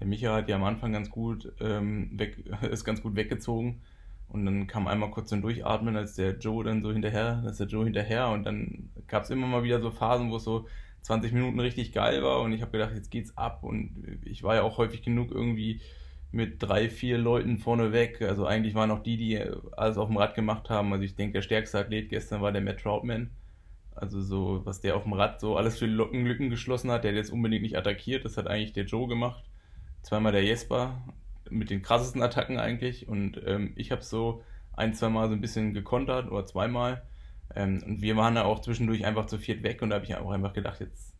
der 0.00 0.06
Micha 0.06 0.34
hat 0.34 0.48
ja 0.48 0.56
am 0.56 0.64
Anfang 0.64 0.92
ganz 0.92 1.10
gut 1.10 1.52
ähm, 1.60 2.10
weg, 2.18 2.44
ist 2.70 2.84
ganz 2.84 3.02
gut 3.02 3.16
weggezogen. 3.16 3.82
Und 4.28 4.44
dann 4.44 4.66
kam 4.66 4.88
einmal 4.88 5.10
kurz 5.10 5.30
so 5.30 5.36
ein 5.36 5.42
Durchatmen, 5.42 5.96
als 5.96 6.16
der 6.16 6.36
Joe 6.38 6.64
dann 6.64 6.82
so 6.82 6.92
hinterher, 6.92 7.42
dass 7.44 7.58
der 7.58 7.68
Joe 7.68 7.84
hinterher 7.84 8.28
und 8.30 8.44
dann 8.44 8.90
gab 9.06 9.22
es 9.22 9.30
immer 9.30 9.46
mal 9.46 9.62
wieder 9.62 9.80
so 9.80 9.92
Phasen, 9.92 10.30
wo 10.32 10.36
es 10.36 10.44
so 10.44 10.66
20 11.02 11.32
Minuten 11.32 11.60
richtig 11.60 11.92
geil 11.92 12.24
war 12.24 12.40
und 12.40 12.52
ich 12.52 12.62
habe 12.62 12.72
gedacht, 12.72 12.92
jetzt 12.94 13.12
geht's 13.12 13.36
ab 13.36 13.62
und 13.62 14.20
ich 14.24 14.42
war 14.42 14.56
ja 14.56 14.62
auch 14.62 14.78
häufig 14.78 15.02
genug 15.02 15.30
irgendwie 15.30 15.80
mit 16.32 16.60
drei, 16.62 16.88
vier 16.88 17.18
Leuten 17.18 17.58
vorne 17.58 17.92
weg. 17.92 18.20
Also 18.22 18.46
eigentlich 18.46 18.74
waren 18.74 18.90
auch 18.90 19.02
die, 19.02 19.16
die 19.16 19.40
alles 19.76 19.98
auf 19.98 20.08
dem 20.08 20.16
Rad 20.16 20.34
gemacht 20.34 20.68
haben. 20.70 20.92
Also 20.92 21.04
ich 21.04 21.14
denke, 21.14 21.34
der 21.34 21.42
stärkste 21.42 21.78
Athlet 21.78 22.08
gestern 22.08 22.42
war 22.42 22.52
der 22.52 22.60
Matt 22.60 22.80
Troutman. 22.80 23.30
Also 23.94 24.20
so, 24.20 24.60
was 24.64 24.80
der 24.80 24.96
auf 24.96 25.04
dem 25.04 25.14
Rad 25.14 25.40
so 25.40 25.56
alles 25.56 25.78
für 25.78 25.86
Lockenlücken 25.86 26.50
geschlossen 26.50 26.90
hat, 26.90 27.04
der 27.04 27.12
hat 27.12 27.16
jetzt 27.16 27.30
unbedingt 27.30 27.62
nicht 27.62 27.78
attackiert, 27.78 28.24
das 28.24 28.36
hat 28.36 28.46
eigentlich 28.46 28.74
der 28.74 28.84
Joe 28.84 29.08
gemacht. 29.08 29.42
Zweimal 30.06 30.30
der 30.30 30.44
Jesper 30.44 31.02
mit 31.50 31.68
den 31.68 31.82
krassesten 31.82 32.22
Attacken 32.22 32.58
eigentlich 32.60 33.08
und 33.08 33.40
ähm, 33.44 33.72
ich 33.74 33.90
habe 33.90 34.02
so 34.02 34.40
ein, 34.76 34.94
zweimal 34.94 35.26
so 35.28 35.34
ein 35.34 35.40
bisschen 35.40 35.74
gekontert 35.74 36.30
oder 36.30 36.46
zweimal. 36.46 37.02
Ähm, 37.56 37.82
und 37.84 38.02
wir 38.02 38.16
waren 38.16 38.36
da 38.36 38.44
auch 38.44 38.60
zwischendurch 38.60 39.04
einfach 39.04 39.26
zu 39.26 39.36
viert 39.36 39.64
weg 39.64 39.82
und 39.82 39.90
da 39.90 39.96
habe 39.96 40.04
ich 40.06 40.14
auch 40.14 40.30
einfach 40.30 40.52
gedacht, 40.52 40.78
jetzt, 40.78 41.12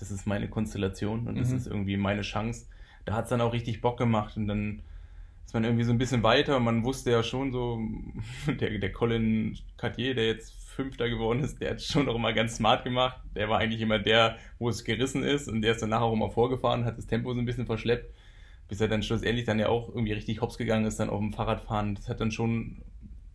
das 0.00 0.10
ist 0.10 0.26
meine 0.26 0.48
Konstellation 0.48 1.28
und 1.28 1.38
das 1.38 1.50
Mhm. 1.50 1.56
ist 1.58 1.66
irgendwie 1.68 1.96
meine 1.96 2.22
Chance. 2.22 2.66
Da 3.04 3.14
hat 3.14 3.24
es 3.24 3.30
dann 3.30 3.40
auch 3.40 3.52
richtig 3.52 3.80
Bock 3.80 3.98
gemacht 3.98 4.36
und 4.36 4.48
dann 4.48 4.82
ist 5.46 5.54
man 5.54 5.62
irgendwie 5.64 5.84
so 5.84 5.92
ein 5.92 5.98
bisschen 5.98 6.24
weiter 6.24 6.56
und 6.56 6.64
man 6.64 6.84
wusste 6.84 7.12
ja 7.12 7.22
schon 7.22 7.52
so, 7.52 7.78
der, 8.48 8.78
der 8.78 8.92
Colin 8.92 9.56
Cartier, 9.76 10.14
der 10.16 10.26
jetzt 10.26 10.54
Fünfter 10.64 11.08
geworden 11.08 11.44
ist, 11.44 11.60
der 11.60 11.70
hat 11.72 11.82
schon 11.82 12.06
noch 12.06 12.16
immer 12.16 12.32
ganz 12.32 12.56
smart 12.56 12.82
gemacht. 12.82 13.20
Der 13.36 13.48
war 13.48 13.58
eigentlich 13.60 13.80
immer 13.80 14.00
der, 14.00 14.38
wo 14.58 14.68
es 14.68 14.84
gerissen 14.84 15.22
ist 15.22 15.48
und 15.48 15.62
der 15.62 15.72
ist 15.72 15.82
dann 15.82 15.90
nachher 15.90 16.02
auch 16.04 16.12
immer 16.12 16.30
vorgefahren, 16.30 16.84
hat 16.84 16.98
das 16.98 17.06
Tempo 17.06 17.32
so 17.32 17.38
ein 17.38 17.44
bisschen 17.44 17.66
verschleppt, 17.66 18.12
bis 18.68 18.80
er 18.80 18.88
dann 18.88 19.02
schlussendlich 19.02 19.44
dann 19.44 19.58
ja 19.58 19.68
auch 19.68 19.88
irgendwie 19.88 20.12
richtig 20.12 20.40
hops 20.40 20.58
gegangen 20.58 20.86
ist, 20.86 20.98
dann 20.98 21.10
auf 21.10 21.20
dem 21.20 21.32
Fahrradfahren. 21.32 21.94
Das 21.94 22.08
hat 22.08 22.20
dann 22.20 22.30
schon 22.30 22.82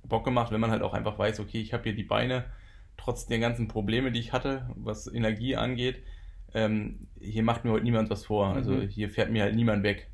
Bock 0.07 0.25
gemacht, 0.25 0.51
wenn 0.51 0.59
man 0.61 0.71
halt 0.71 0.81
auch 0.81 0.93
einfach 0.93 1.17
weiß, 1.19 1.39
okay, 1.39 1.61
ich 1.61 1.73
habe 1.73 1.83
hier 1.83 1.95
die 1.95 2.03
Beine, 2.03 2.45
trotz 2.97 3.27
der 3.27 3.39
ganzen 3.39 3.67
Probleme, 3.67 4.11
die 4.11 4.19
ich 4.19 4.33
hatte, 4.33 4.69
was 4.75 5.07
Energie 5.07 5.55
angeht, 5.55 6.03
ähm, 6.53 7.07
hier 7.19 7.43
macht 7.43 7.63
mir 7.63 7.71
heute 7.71 7.83
niemand 7.83 8.09
was 8.09 8.25
vor. 8.25 8.47
Also 8.47 8.73
Mhm. 8.73 8.87
hier 8.87 9.09
fährt 9.09 9.31
mir 9.31 9.43
halt 9.43 9.55
niemand 9.55 9.83
weg. 9.83 10.09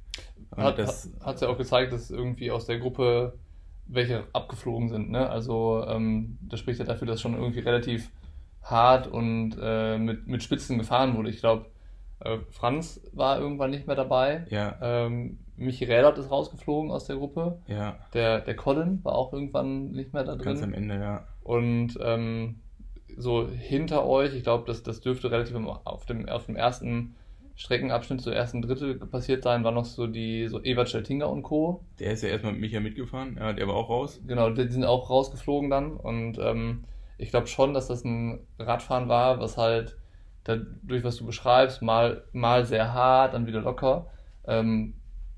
Und 0.51 0.63
Hat 0.63 0.79
es 1.35 1.41
ja 1.41 1.47
auch 1.47 1.57
gezeigt, 1.57 1.93
dass 1.93 2.11
irgendwie 2.11 2.51
aus 2.51 2.65
der 2.65 2.79
Gruppe 2.79 3.33
welche 3.87 4.23
abgeflogen 4.33 4.89
sind. 4.89 5.11
Ne? 5.11 5.29
Also 5.29 5.85
ähm, 5.87 6.37
das 6.41 6.59
spricht 6.59 6.79
ja 6.79 6.85
dafür, 6.85 7.07
dass 7.07 7.21
schon 7.21 7.35
irgendwie 7.35 7.59
relativ 7.59 8.09
hart 8.63 9.07
und 9.07 9.55
äh, 9.61 9.97
mit, 9.97 10.27
mit 10.27 10.43
Spitzen 10.43 10.77
gefahren 10.77 11.15
wurde. 11.15 11.29
Ich 11.29 11.39
glaube, 11.39 11.67
äh, 12.25 12.39
Franz 12.49 13.01
war 13.13 13.39
irgendwann 13.39 13.71
nicht 13.71 13.87
mehr 13.87 13.95
dabei. 13.95 14.45
ja, 14.49 14.77
Ähm, 14.81 15.39
Michi 15.57 15.85
Rädert 15.85 16.17
ist 16.17 16.29
rausgeflogen 16.31 16.91
aus 16.91 17.05
der 17.05 17.15
Gruppe. 17.15 17.59
ja, 17.67 17.95
Der, 18.13 18.41
der 18.41 18.55
Colin 18.57 18.99
war 19.03 19.15
auch 19.15 19.31
irgendwann 19.31 19.91
nicht 19.91 20.13
mehr 20.13 20.23
da 20.25 20.35
ganz 20.35 20.59
drin. 20.59 20.69
am 20.69 20.73
Ende, 20.73 20.95
ja. 20.95 21.27
Und 21.43 21.97
ähm, 22.01 22.59
so 23.17 23.47
hinter 23.49 24.05
euch, 24.05 24.33
ich 24.35 24.43
glaube, 24.43 24.65
das, 24.67 24.83
das 24.83 24.99
dürfte 24.99 25.31
relativ 25.31 25.55
auf 25.85 26.05
dem, 26.05 26.27
auf 26.27 26.45
dem 26.47 26.57
ersten 26.57 27.15
Streckenabschnitt, 27.55 28.19
so 28.19 28.31
ersten 28.31 28.61
Drittel 28.61 28.95
passiert 28.95 29.43
sein, 29.43 29.63
war 29.63 29.71
noch 29.71 29.85
so 29.85 30.07
die 30.07 30.49
so 30.49 30.61
Ewart 30.61 30.89
Scheltinger 30.89 31.29
und 31.29 31.43
Co. 31.43 31.85
Der 31.99 32.11
ist 32.11 32.21
ja 32.23 32.27
erstmal 32.29 32.51
mit 32.51 32.59
Micha 32.61 32.81
mitgefahren, 32.81 33.37
ja, 33.39 33.53
der 33.53 33.65
war 33.69 33.75
auch 33.75 33.89
raus. 33.89 34.19
Genau, 34.27 34.49
die 34.49 34.67
sind 34.67 34.83
auch 34.83 35.09
rausgeflogen 35.09 35.69
dann. 35.69 35.93
Und 35.95 36.37
ähm, 36.37 36.83
ich 37.17 37.29
glaube 37.29 37.47
schon, 37.47 37.73
dass 37.73 37.87
das 37.87 38.03
ein 38.03 38.39
Radfahren 38.59 39.07
war, 39.07 39.39
was 39.39 39.55
halt 39.57 39.95
dadurch, 40.45 41.03
was 41.03 41.17
du 41.17 41.25
beschreibst, 41.25 41.81
mal, 41.81 42.23
mal 42.31 42.65
sehr 42.65 42.93
hart, 42.93 43.33
dann 43.33 43.47
wieder 43.47 43.61
locker, 43.61 44.07
ähm, 44.47 44.95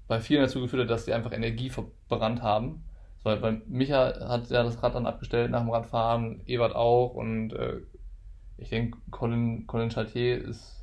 bei 0.07 0.19
vielen 0.19 0.41
dazu 0.41 0.61
geführt 0.61 0.83
hat, 0.83 0.89
dass 0.89 1.05
die 1.05 1.13
einfach 1.13 1.31
Energie 1.31 1.69
verbrannt 1.69 2.41
haben. 2.41 2.83
So, 3.23 3.41
Weil 3.41 3.61
Micha 3.67 4.29
hat 4.29 4.49
ja 4.49 4.63
das 4.63 4.81
Rad 4.83 4.95
dann 4.95 5.07
abgestellt 5.07 5.51
nach 5.51 5.61
dem 5.61 5.71
Radfahren, 5.71 6.41
Ewart 6.45 6.75
auch 6.75 7.13
und 7.13 7.53
äh, 7.53 7.81
ich 8.57 8.69
denke, 8.69 8.97
Colin, 9.11 9.65
Colin 9.67 9.89
Chartier 9.89 10.43
ist 10.43 10.76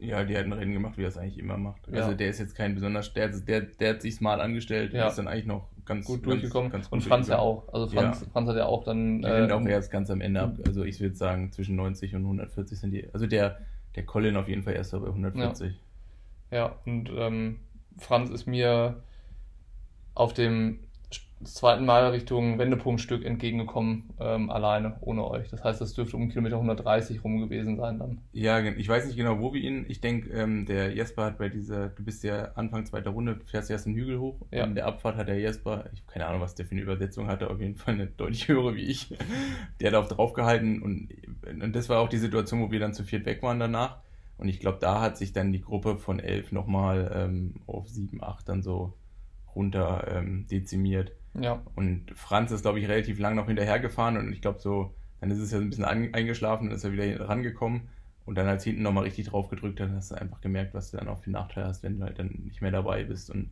Ja, 0.00 0.22
die 0.24 0.36
hat 0.36 0.44
ein 0.44 0.52
Rennen 0.52 0.72
gemacht, 0.72 0.96
wie 0.96 1.02
er 1.02 1.08
es 1.08 1.18
eigentlich 1.18 1.38
immer 1.38 1.56
macht. 1.56 1.88
Ja. 1.88 2.02
Also 2.02 2.14
der 2.14 2.28
ist 2.28 2.38
jetzt 2.38 2.54
kein 2.54 2.74
besonders, 2.74 3.12
der, 3.14 3.28
der, 3.28 3.62
der 3.62 3.94
hat 3.94 4.02
sich 4.02 4.14
smart 4.14 4.40
angestellt, 4.40 4.92
Ja. 4.92 5.08
ist 5.08 5.16
dann 5.18 5.26
eigentlich 5.26 5.46
noch 5.46 5.68
ganz 5.84 6.06
gut 6.06 6.22
ganz- 6.22 6.32
durchgekommen. 6.34 6.70
ganz 6.70 6.84
gut 6.88 6.92
und 6.92 7.00
Franz 7.02 7.26
ja 7.28 7.38
auch. 7.38 7.72
Also 7.72 7.88
Franz, 7.88 8.20
Ja. 8.20 8.26
Franz 8.32 8.48
hat 8.48 8.56
ja 8.56 8.66
auch 8.66 8.84
dann. 8.84 9.22
Der 9.22 9.34
rennt 9.42 9.52
auch 9.52 9.60
äh, 9.64 9.70
erst 9.72 9.90
ganz 9.90 10.10
am 10.10 10.20
Ende 10.20 10.40
ab. 10.42 10.56
Also 10.66 10.84
ich 10.84 11.00
würde 11.00 11.16
sagen, 11.16 11.50
zwischen 11.50 11.74
90 11.76 12.14
und 12.14 12.22
140 12.22 12.78
sind 12.78 12.92
die. 12.92 13.08
Also 13.12 13.26
der, 13.26 13.58
der 13.96 14.04
Colin 14.04 14.36
auf 14.36 14.48
jeden 14.48 14.62
Fall 14.62 14.74
erst 14.74 14.92
bei 14.92 14.98
140. 14.98 15.80
Ja, 16.52 16.76
und 16.86 17.10
ähm, 17.16 17.58
Franz 17.98 18.30
ist 18.30 18.46
mir 18.46 19.02
auf 20.14 20.32
dem 20.32 20.78
zweiten 21.44 21.84
Mal 21.84 22.08
Richtung 22.10 22.58
Wendepunktstück 22.58 23.24
entgegengekommen, 23.24 24.10
ähm, 24.20 24.50
alleine, 24.50 24.96
ohne 25.00 25.28
euch. 25.28 25.48
Das 25.50 25.62
heißt, 25.62 25.80
das 25.80 25.94
dürfte 25.94 26.16
um 26.16 26.28
Kilometer 26.28 26.56
130 26.56 27.22
rum 27.22 27.38
gewesen 27.38 27.76
sein 27.76 27.98
dann. 27.98 28.20
Ja, 28.32 28.58
ich 28.60 28.88
weiß 28.88 29.06
nicht 29.06 29.16
genau, 29.16 29.38
wo 29.38 29.52
wir 29.52 29.60
ihn. 29.60 29.86
Ich 29.88 30.00
denke, 30.00 30.30
ähm, 30.30 30.66
der 30.66 30.92
Jesper 30.94 31.26
hat 31.26 31.38
bei 31.38 31.48
dieser, 31.48 31.88
du 31.88 32.04
bist 32.04 32.24
ja 32.24 32.52
Anfang 32.54 32.86
zweiter 32.86 33.10
Runde, 33.10 33.38
fährst 33.46 33.70
erst 33.70 33.86
einen 33.86 33.96
Hügel 33.96 34.18
hoch. 34.18 34.40
Ja. 34.50 34.64
In 34.64 34.74
der 34.74 34.86
Abfahrt 34.86 35.16
hat 35.16 35.28
der 35.28 35.38
Jesper, 35.38 35.84
ich 35.92 36.00
habe 36.00 36.12
keine 36.12 36.26
Ahnung, 36.26 36.40
was 36.40 36.54
der 36.54 36.66
für 36.66 36.72
eine 36.72 36.82
Übersetzung 36.82 37.28
hatte, 37.28 37.50
auf 37.50 37.60
jeden 37.60 37.76
Fall 37.76 37.94
eine 37.94 38.06
deutlich 38.06 38.48
höhere 38.48 38.74
wie 38.74 38.82
ich. 38.82 39.16
Der 39.80 39.92
hat 39.92 39.94
auf 39.94 40.08
draufgehalten 40.08 40.82
und, 40.82 41.08
und 41.62 41.74
das 41.74 41.88
war 41.88 42.00
auch 42.00 42.08
die 42.08 42.18
Situation, 42.18 42.60
wo 42.60 42.70
wir 42.70 42.80
dann 42.80 42.94
zu 42.94 43.04
viert 43.04 43.26
weg 43.26 43.42
waren 43.42 43.60
danach. 43.60 43.98
Und 44.38 44.48
ich 44.48 44.60
glaube, 44.60 44.78
da 44.80 45.00
hat 45.00 45.18
sich 45.18 45.32
dann 45.32 45.52
die 45.52 45.60
Gruppe 45.60 45.96
von 45.96 46.20
elf 46.20 46.52
nochmal 46.52 47.10
ähm, 47.14 47.54
auf 47.66 47.88
sieben, 47.88 48.22
acht 48.22 48.48
dann 48.48 48.62
so 48.62 48.94
runter 49.54 50.06
ähm, 50.14 50.46
dezimiert. 50.48 51.12
Ja. 51.42 51.62
Und 51.74 52.12
Franz 52.14 52.50
ist, 52.50 52.62
glaube 52.62 52.80
ich, 52.80 52.88
relativ 52.88 53.18
lang 53.18 53.34
noch 53.34 53.46
hinterhergefahren 53.46 54.16
und 54.16 54.32
ich 54.32 54.40
glaube 54.40 54.58
so, 54.60 54.94
dann 55.20 55.30
ist 55.30 55.38
es 55.38 55.50
ja 55.50 55.58
ein 55.58 55.70
bisschen 55.70 55.84
eingeschlafen, 55.84 56.66
dann 56.66 56.76
ist 56.76 56.84
er 56.84 56.92
wieder 56.92 57.28
rangekommen 57.28 57.88
und 58.24 58.36
dann 58.36 58.46
als 58.46 58.64
hinten 58.64 58.82
nochmal 58.82 59.04
richtig 59.04 59.28
drauf 59.28 59.48
gedrückt 59.48 59.80
hat, 59.80 59.90
hast 59.90 60.10
du 60.10 60.14
einfach 60.14 60.40
gemerkt, 60.40 60.74
was 60.74 60.90
du 60.90 60.96
dann 60.96 61.08
auch 61.08 61.18
für 61.18 61.30
Nachteile 61.30 61.66
hast, 61.66 61.82
wenn 61.82 61.98
du 61.98 62.04
halt 62.04 62.18
dann 62.18 62.28
nicht 62.44 62.62
mehr 62.62 62.70
dabei 62.70 63.04
bist 63.04 63.30
und 63.30 63.50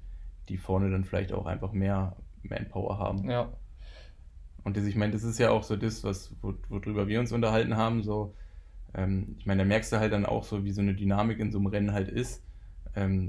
die 0.48 0.58
vorne 0.58 0.90
dann 0.90 1.04
vielleicht 1.04 1.32
auch 1.32 1.46
einfach 1.46 1.72
mehr 1.72 2.16
Manpower 2.42 2.98
haben. 2.98 3.28
Ja. 3.28 3.52
Und 4.64 4.76
das, 4.76 4.84
ich 4.84 4.96
meine, 4.96 5.12
das 5.12 5.24
ist 5.24 5.38
ja 5.38 5.50
auch 5.50 5.62
so 5.62 5.76
das, 5.76 6.04
was, 6.04 6.34
worüber 6.42 7.08
wir 7.08 7.20
uns 7.20 7.32
unterhalten 7.32 7.76
haben, 7.76 8.02
so, 8.02 8.34
ähm, 8.94 9.34
ich 9.38 9.46
meine, 9.46 9.62
da 9.62 9.68
merkst 9.68 9.92
du 9.92 9.98
halt 9.98 10.12
dann 10.12 10.26
auch 10.26 10.44
so, 10.44 10.64
wie 10.64 10.72
so 10.72 10.80
eine 10.80 10.94
Dynamik 10.94 11.38
in 11.38 11.50
so 11.50 11.58
einem 11.58 11.66
Rennen 11.66 11.92
halt 11.92 12.08
ist 12.08 12.45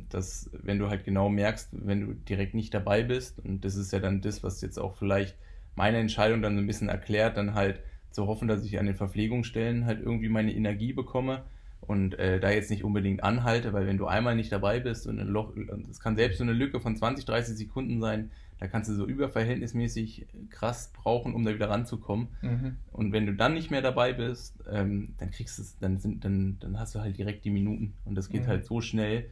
dass 0.09 0.49
wenn 0.53 0.79
du 0.79 0.89
halt 0.89 1.03
genau 1.03 1.27
merkst, 1.27 1.69
wenn 1.71 2.01
du 2.01 2.13
direkt 2.13 2.53
nicht 2.53 2.73
dabei 2.73 3.03
bist, 3.03 3.39
und 3.39 3.65
das 3.65 3.75
ist 3.75 3.91
ja 3.91 3.99
dann 3.99 4.21
das, 4.21 4.43
was 4.43 4.61
jetzt 4.61 4.79
auch 4.79 4.95
vielleicht 4.95 5.35
meine 5.75 5.97
Entscheidung 5.97 6.41
dann 6.41 6.55
so 6.55 6.61
ein 6.61 6.67
bisschen 6.67 6.89
erklärt, 6.89 7.37
dann 7.37 7.53
halt 7.53 7.81
zu 8.11 8.27
hoffen, 8.27 8.47
dass 8.47 8.63
ich 8.63 8.79
an 8.79 8.85
den 8.85 8.95
Verpflegungsstellen 8.95 9.85
halt 9.85 10.01
irgendwie 10.01 10.29
meine 10.29 10.53
Energie 10.53 10.93
bekomme 10.93 11.43
und 11.81 12.17
äh, 12.17 12.39
da 12.39 12.49
jetzt 12.49 12.69
nicht 12.69 12.83
unbedingt 12.83 13.23
anhalte, 13.23 13.73
weil 13.73 13.85
wenn 13.87 13.97
du 13.97 14.07
einmal 14.07 14.35
nicht 14.35 14.51
dabei 14.51 14.79
bist 14.79 15.05
und 15.05 15.19
ein 15.19 15.27
Loch, 15.27 15.53
das 15.87 15.99
kann 15.99 16.15
selbst 16.15 16.37
so 16.37 16.43
eine 16.43 16.53
Lücke 16.53 16.79
von 16.79 16.95
20, 16.95 17.25
30 17.25 17.57
Sekunden 17.57 18.01
sein, 18.01 18.31
da 18.59 18.67
kannst 18.67 18.89
du 18.89 18.95
so 18.95 19.05
überverhältnismäßig 19.05 20.25
krass 20.49 20.91
brauchen, 20.93 21.35
um 21.35 21.45
da 21.45 21.53
wieder 21.53 21.69
ranzukommen. 21.69 22.29
Mhm. 22.41 22.77
Und 22.91 23.11
wenn 23.11 23.27
du 23.27 23.33
dann 23.33 23.53
nicht 23.53 23.69
mehr 23.69 23.83
dabei 23.83 24.13
bist, 24.13 24.55
ähm, 24.67 25.13
dann 25.19 25.29
kriegst 25.29 25.59
du 25.59 25.61
es, 25.61 25.77
dann 25.77 25.99
sind, 25.99 26.25
dann, 26.25 26.57
dann 26.59 26.79
hast 26.79 26.95
du 26.95 26.99
halt 26.99 27.17
direkt 27.17 27.45
die 27.45 27.51
Minuten 27.51 27.93
und 28.05 28.15
das 28.15 28.29
geht 28.29 28.43
mhm. 28.43 28.47
halt 28.47 28.65
so 28.65 28.81
schnell, 28.81 29.25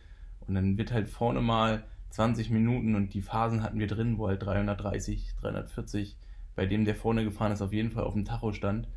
und 0.47 0.55
dann 0.55 0.77
wird 0.77 0.91
halt 0.91 1.07
vorne 1.07 1.41
mal 1.41 1.83
20 2.11 2.49
Minuten 2.49 2.95
und 2.95 3.13
die 3.13 3.21
Phasen 3.21 3.61
hatten 3.61 3.79
wir 3.79 3.87
drin, 3.87 4.17
wo 4.17 4.27
halt 4.27 4.43
330, 4.43 5.35
340, 5.41 6.15
bei 6.55 6.65
dem 6.65 6.85
der 6.85 6.95
vorne 6.95 7.23
gefahren 7.23 7.51
ist, 7.51 7.61
auf 7.61 7.73
jeden 7.73 7.91
Fall 7.91 8.03
auf 8.03 8.13
dem 8.13 8.25
Tacho 8.25 8.53
stand. 8.53 8.87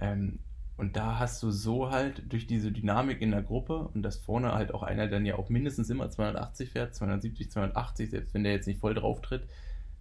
Ähm, 0.00 0.38
und 0.76 0.96
da 0.96 1.18
hast 1.18 1.42
du 1.42 1.50
so 1.50 1.90
halt 1.90 2.22
durch 2.32 2.46
diese 2.46 2.72
Dynamik 2.72 3.20
in 3.20 3.30
der 3.30 3.42
Gruppe 3.42 3.88
und 3.94 4.02
dass 4.02 4.16
vorne 4.16 4.52
halt 4.52 4.74
auch 4.74 4.82
einer 4.82 5.06
dann 5.06 5.24
ja 5.24 5.36
auch 5.36 5.48
mindestens 5.48 5.88
immer 5.88 6.10
280 6.10 6.70
fährt, 6.70 6.94
270, 6.94 7.50
280, 7.50 8.10
selbst 8.10 8.34
wenn 8.34 8.42
der 8.42 8.52
jetzt 8.52 8.66
nicht 8.66 8.80
voll 8.80 8.94
drauf 8.94 9.20
tritt, 9.20 9.46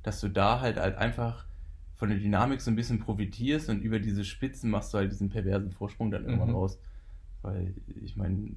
dass 0.01 0.19
du 0.19 0.29
da 0.29 0.61
halt 0.61 0.77
halt 0.77 0.97
einfach 0.97 1.45
von 1.95 2.09
der 2.09 2.17
Dynamik 2.17 2.59
so 2.59 2.71
ein 2.71 2.75
bisschen 2.75 2.99
profitierst 2.99 3.69
und 3.69 3.81
über 3.81 3.99
diese 3.99 4.25
Spitzen 4.25 4.71
machst 4.71 4.93
du 4.93 4.97
halt 4.97 5.11
diesen 5.11 5.29
perversen 5.29 5.71
Vorsprung 5.71 6.09
dann 6.09 6.25
irgendwann 6.25 6.49
mhm. 6.49 6.55
raus. 6.55 6.79
Weil 7.43 7.75
ich 8.03 8.15
meine, 8.15 8.49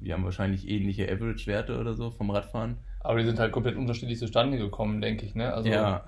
wir 0.00 0.14
haben 0.14 0.24
wahrscheinlich 0.24 0.68
ähnliche 0.68 1.10
Average-Werte 1.10 1.78
oder 1.78 1.94
so 1.94 2.10
vom 2.10 2.30
Radfahren. 2.30 2.76
Aber 3.00 3.18
die 3.18 3.24
sind 3.24 3.38
halt 3.38 3.52
komplett 3.52 3.76
unterschiedlich 3.76 4.18
zustande 4.18 4.58
gekommen, 4.58 5.00
denke 5.00 5.24
ich. 5.24 5.34
Ne? 5.34 5.52
Also, 5.52 5.68
ja. 5.68 6.02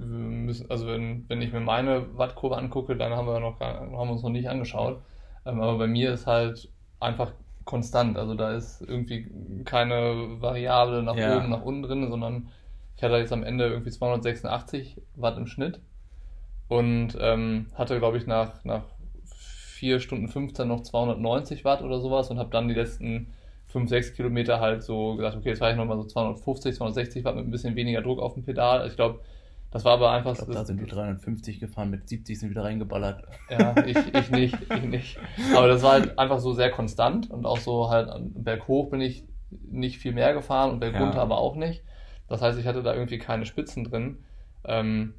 Müssen, 0.00 0.70
also 0.70 0.86
wenn, 0.86 1.28
wenn 1.28 1.40
ich 1.40 1.52
mir 1.52 1.60
meine 1.60 2.18
Wattkurve 2.18 2.56
angucke, 2.56 2.96
dann 2.96 3.12
haben 3.12 3.26
wir, 3.26 3.40
noch, 3.40 3.60
haben 3.60 3.92
wir 3.92 4.00
uns 4.00 4.22
noch 4.22 4.30
nicht 4.30 4.48
angeschaut. 4.48 5.00
Ähm, 5.46 5.60
aber 5.60 5.78
bei 5.78 5.86
mir 5.86 6.12
ist 6.12 6.26
halt 6.26 6.70
einfach 7.00 7.32
konstant. 7.64 8.18
Also 8.18 8.34
da 8.34 8.52
ist 8.54 8.82
irgendwie 8.82 9.30
keine 9.64 10.40
Variable 10.40 11.02
nach 11.02 11.16
ja. 11.16 11.36
oben, 11.36 11.50
nach 11.50 11.62
unten 11.62 11.82
drin, 11.82 12.10
sondern 12.10 12.48
ich 12.96 13.02
hatte 13.02 13.16
jetzt 13.16 13.32
am 13.32 13.44
Ende 13.44 13.66
irgendwie 13.66 13.90
286 13.90 15.00
Watt 15.14 15.36
im 15.36 15.46
Schnitt 15.46 15.80
und 16.68 17.16
ähm, 17.20 17.66
hatte, 17.74 17.98
glaube 17.98 18.18
ich, 18.18 18.26
nach, 18.26 18.64
nach 18.64 18.82
4 19.78 20.00
Stunden 20.00 20.28
15 20.28 20.66
noch 20.66 20.82
290 20.82 21.64
Watt 21.64 21.82
oder 21.82 22.00
sowas 22.00 22.30
und 22.30 22.38
habe 22.38 22.50
dann 22.50 22.68
die 22.68 22.74
letzten 22.74 23.28
5, 23.68 23.88
6 23.88 24.14
Kilometer 24.14 24.60
halt 24.60 24.82
so 24.82 25.14
gesagt, 25.14 25.36
okay, 25.36 25.50
jetzt 25.50 25.60
fahre 25.60 25.72
ich 25.72 25.76
nochmal 25.76 25.98
so 25.98 26.04
250, 26.04 26.74
260 26.74 27.24
Watt 27.24 27.36
mit 27.36 27.46
ein 27.46 27.50
bisschen 27.50 27.76
weniger 27.76 28.02
Druck 28.02 28.18
auf 28.18 28.34
dem 28.34 28.44
Pedal. 28.44 28.86
Ich 28.88 28.96
glaube, 28.96 29.20
das 29.70 29.84
war 29.84 29.92
aber 29.92 30.10
einfach. 30.10 30.32
Ich 30.32 30.38
glaube, 30.38 30.54
da 30.54 30.64
sind 30.64 30.80
wir 30.80 30.86
350 30.86 31.60
gefahren, 31.60 31.90
mit 31.90 32.08
70 32.08 32.40
sind 32.40 32.50
wieder 32.50 32.64
reingeballert. 32.64 33.22
Ja, 33.50 33.74
ich, 33.84 33.96
ich 34.14 34.30
nicht, 34.30 34.56
ich 34.74 34.82
nicht. 34.82 35.18
Aber 35.54 35.68
das 35.68 35.82
war 35.82 35.92
halt 35.92 36.18
einfach 36.18 36.40
so 36.40 36.54
sehr 36.54 36.70
konstant 36.70 37.30
und 37.30 37.46
auch 37.46 37.58
so 37.58 37.90
halt 37.90 38.10
berghoch 38.34 38.90
bin 38.90 39.00
ich 39.00 39.24
nicht 39.50 39.98
viel 39.98 40.12
mehr 40.12 40.34
gefahren 40.34 40.72
und 40.72 40.80
bergunter 40.80 41.16
ja. 41.16 41.22
aber 41.22 41.38
auch 41.38 41.54
nicht. 41.54 41.84
Das 42.28 42.42
heißt, 42.42 42.58
ich 42.58 42.66
hatte 42.66 42.82
da 42.82 42.94
irgendwie 42.94 43.18
keine 43.18 43.46
Spitzen 43.46 43.84
drin. 43.84 44.24
Ähm, 44.64 45.14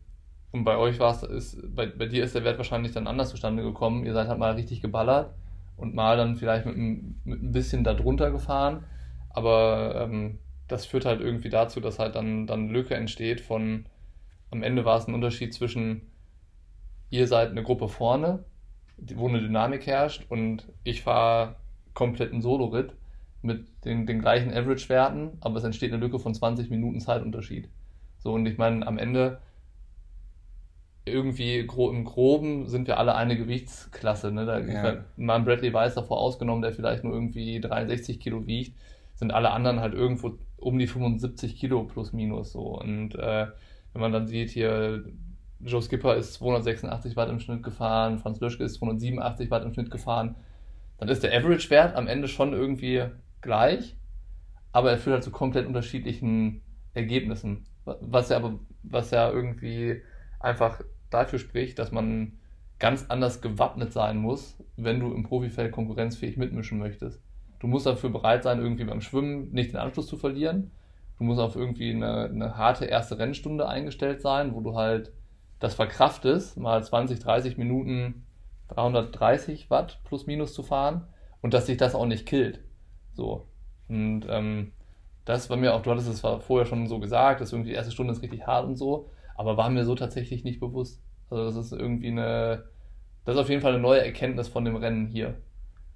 und 0.51 0.63
bei 0.63 0.77
euch 0.77 0.99
war 0.99 1.21
es, 1.23 1.57
bei, 1.75 1.85
bei 1.85 2.07
dir 2.07 2.23
ist 2.23 2.35
der 2.35 2.43
Wert 2.43 2.57
wahrscheinlich 2.57 2.91
dann 2.91 3.07
anders 3.07 3.29
zustande 3.29 3.61
gekommen. 3.61 4.05
Ihr 4.05 4.13
seid 4.13 4.27
halt 4.27 4.39
mal 4.39 4.53
richtig 4.53 4.81
geballert 4.81 5.33
und 5.77 5.93
mal 5.93 6.17
dann 6.17 6.35
vielleicht 6.35 6.65
mit, 6.65 6.75
mit 6.75 7.43
ein 7.43 7.51
bisschen 7.51 7.83
darunter 7.83 8.31
gefahren. 8.31 8.83
Aber 9.29 9.93
ähm, 9.95 10.39
das 10.67 10.85
führt 10.85 11.05
halt 11.05 11.21
irgendwie 11.21 11.49
dazu, 11.49 11.79
dass 11.79 11.99
halt 11.99 12.15
dann, 12.15 12.47
dann 12.47 12.69
Lücke 12.69 12.95
entsteht 12.95 13.41
von, 13.41 13.85
am 14.49 14.63
Ende 14.63 14.85
war 14.85 14.97
es 14.97 15.07
ein 15.07 15.13
Unterschied 15.13 15.53
zwischen, 15.53 16.01
ihr 17.11 17.27
seid 17.27 17.51
eine 17.51 17.63
Gruppe 17.63 17.87
vorne, 17.87 18.43
wo 18.97 19.27
eine 19.27 19.41
Dynamik 19.41 19.85
herrscht 19.85 20.25
und 20.29 20.67
ich 20.83 21.03
fahre 21.03 21.55
komplett 21.93 22.31
einen 22.31 22.41
Solo-Ritt 22.41 22.93
mit 23.41 23.67
den, 23.85 24.05
den 24.05 24.19
gleichen 24.19 24.51
Average-Werten, 24.51 25.37
aber 25.41 25.57
es 25.57 25.63
entsteht 25.63 25.93
eine 25.93 26.03
Lücke 26.03 26.19
von 26.19 26.33
20 26.33 26.69
Minuten 26.69 26.99
Zeitunterschied. 26.99 27.69
So, 28.17 28.33
und 28.33 28.45
ich 28.45 28.57
meine, 28.57 28.85
am 28.85 28.97
Ende 28.97 29.39
irgendwie 31.05 31.65
gro 31.65 31.89
im 31.89 32.03
Groben 32.03 32.67
sind 32.67 32.87
wir 32.87 32.99
alle 32.99 33.15
eine 33.15 33.37
Gewichtsklasse. 33.37 34.31
Ne? 34.31 34.45
Da, 34.45 34.59
ja. 34.59 35.05
mal 35.17 35.39
Bradley 35.39 35.73
Weiss 35.73 35.95
davor 35.95 36.19
ausgenommen, 36.19 36.61
der 36.61 36.73
vielleicht 36.73 37.03
nur 37.03 37.13
irgendwie 37.13 37.59
63 37.59 38.19
Kilo 38.19 38.45
wiegt, 38.45 38.77
sind 39.15 39.31
alle 39.31 39.51
anderen 39.51 39.79
halt 39.79 39.93
irgendwo 39.93 40.37
um 40.57 40.77
die 40.77 40.87
75 40.87 41.55
Kilo 41.55 41.83
plus 41.83 42.13
minus 42.13 42.51
so. 42.51 42.79
Und 42.79 43.15
äh, 43.15 43.47
wenn 43.93 44.01
man 44.01 44.11
dann 44.11 44.27
sieht, 44.27 44.49
hier 44.49 45.03
Joe 45.61 45.81
Skipper 45.81 46.15
ist 46.15 46.33
286 46.35 47.15
Watt 47.15 47.29
im 47.29 47.39
Schnitt 47.39 47.63
gefahren, 47.63 48.19
Franz 48.19 48.39
Löschke 48.39 48.63
ist 48.63 48.75
287 48.75 49.51
Watt 49.51 49.63
im 49.63 49.73
Schnitt 49.73 49.91
gefahren, 49.91 50.35
dann 50.97 51.09
ist 51.09 51.23
der 51.23 51.35
Average-Wert 51.37 51.95
am 51.95 52.07
Ende 52.07 52.27
schon 52.27 52.53
irgendwie 52.53 53.03
gleich, 53.41 53.95
aber 54.71 54.91
er 54.91 54.97
führt 54.97 55.15
halt 55.15 55.23
zu 55.23 55.31
komplett 55.31 55.67
unterschiedlichen 55.67 56.61
Ergebnissen. 56.93 57.65
Was 57.85 58.29
ja 58.29 58.37
aber, 58.37 58.59
was 58.83 59.11
ja 59.11 59.29
irgendwie 59.29 60.01
einfach 60.39 60.81
dafür 61.09 61.39
spricht, 61.39 61.79
dass 61.79 61.91
man 61.91 62.39
ganz 62.79 63.05
anders 63.09 63.41
gewappnet 63.41 63.91
sein 63.91 64.17
muss, 64.17 64.55
wenn 64.77 64.99
du 64.99 65.13
im 65.13 65.23
Profifeld 65.23 65.71
konkurrenzfähig 65.71 66.37
mitmischen 66.37 66.79
möchtest. 66.79 67.21
Du 67.59 67.67
musst 67.67 67.85
dafür 67.85 68.09
bereit 68.09 68.43
sein, 68.43 68.59
irgendwie 68.59 68.85
beim 68.85 69.01
Schwimmen 69.01 69.51
nicht 69.51 69.73
den 69.73 69.79
Anschluss 69.79 70.07
zu 70.07 70.17
verlieren. 70.17 70.71
Du 71.17 71.25
musst 71.25 71.41
auf 71.41 71.57
irgendwie 71.57 71.91
eine, 71.91 72.25
eine 72.25 72.57
harte 72.57 72.85
erste 72.85 73.19
Rennstunde 73.19 73.67
eingestellt 73.67 74.21
sein, 74.21 74.55
wo 74.55 74.61
du 74.61 74.75
halt 74.75 75.11
das 75.59 75.73
verkraftest, 75.73 76.57
mal 76.57 76.81
20, 76.81 77.19
30 77.19 77.57
Minuten 77.57 78.25
330 78.69 79.69
Watt 79.69 79.99
plus 80.05 80.25
minus 80.25 80.53
zu 80.53 80.63
fahren 80.63 81.05
und 81.41 81.53
dass 81.53 81.65
sich 81.65 81.75
das 81.75 81.95
auch 81.95 82.05
nicht 82.05 82.25
killt. 82.25 82.61
So. 83.13 83.47
Und 83.89 84.25
ähm, 84.29 84.71
das 85.25 85.49
war 85.49 85.57
mir 85.57 85.73
auch, 85.73 85.81
du 85.81 85.91
hattest 85.91 86.07
es 86.07 86.21
vorher 86.21 86.65
schon 86.65 86.87
so 86.87 86.99
gesagt, 86.99 87.41
dass 87.41 87.51
irgendwie 87.51 87.71
die 87.71 87.75
erste 87.75 87.91
Stunde 87.91 88.13
ist 88.13 88.21
richtig 88.21 88.47
hart 88.47 88.65
und 88.65 88.77
so 88.77 89.09
aber 89.39 89.55
war 89.55 89.69
mir 89.69 89.85
so 89.85 89.95
tatsächlich 89.95 90.43
nicht 90.43 90.59
bewusst. 90.59 91.01
Also 91.29 91.45
das 91.45 91.55
ist 91.55 91.71
irgendwie 91.71 92.09
eine, 92.09 92.65
das 93.23 93.35
ist 93.35 93.41
auf 93.41 93.47
jeden 93.47 93.61
Fall 93.61 93.71
eine 93.71 93.81
neue 93.81 94.03
Erkenntnis 94.03 94.49
von 94.49 94.65
dem 94.65 94.75
Rennen 94.75 95.07
hier. 95.07 95.35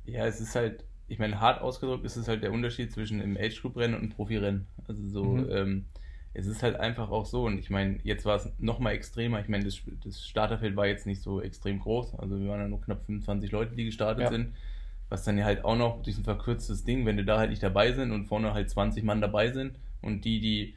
Ja, 0.05 0.25
es 0.25 0.39
ist 0.39 0.55
halt, 0.55 0.85
ich 1.09 1.19
meine, 1.19 1.41
hart 1.41 1.61
ausgedrückt 1.61 2.05
ist 2.05 2.15
es 2.15 2.29
halt 2.29 2.41
der 2.41 2.53
Unterschied 2.53 2.93
zwischen 2.93 3.21
einem 3.21 3.35
Age-Group-Rennen 3.35 3.95
und 3.95 3.99
einem 3.99 4.11
Profi-Rennen. 4.11 4.65
Also 4.87 5.05
so, 5.09 5.23
mhm. 5.25 5.49
ähm, 5.51 5.85
es 6.33 6.47
ist 6.47 6.63
halt 6.63 6.77
einfach 6.77 7.11
auch 7.11 7.25
so 7.25 7.43
und 7.43 7.59
ich 7.59 7.69
meine, 7.69 7.99
jetzt 8.03 8.23
war 8.23 8.37
es 8.37 8.49
nochmal 8.59 8.93
extremer. 8.93 9.41
Ich 9.41 9.49
meine, 9.49 9.65
das, 9.65 9.81
das 10.05 10.25
Starterfeld 10.25 10.77
war 10.77 10.87
jetzt 10.87 11.05
nicht 11.05 11.21
so 11.21 11.41
extrem 11.41 11.79
groß. 11.79 12.15
Also 12.19 12.39
wir 12.39 12.47
waren 12.47 12.61
ja 12.61 12.69
nur 12.69 12.79
knapp 12.79 13.05
25 13.05 13.51
Leute, 13.51 13.75
die 13.75 13.83
gestartet 13.83 14.23
ja. 14.23 14.31
sind. 14.31 14.53
Was 15.09 15.25
dann 15.25 15.37
ja 15.37 15.43
halt 15.43 15.65
auch 15.65 15.75
noch 15.75 16.01
durch 16.01 16.17
ein 16.17 16.23
verkürztes 16.23 16.85
Ding, 16.85 17.05
wenn 17.05 17.17
du 17.17 17.25
da 17.25 17.39
halt 17.39 17.49
nicht 17.49 17.61
dabei 17.61 17.91
sind 17.91 18.13
und 18.13 18.27
vorne 18.27 18.53
halt 18.53 18.69
20 18.69 19.03
Mann 19.03 19.19
dabei 19.19 19.51
sind 19.51 19.77
und 20.01 20.23
die, 20.23 20.39
die 20.39 20.75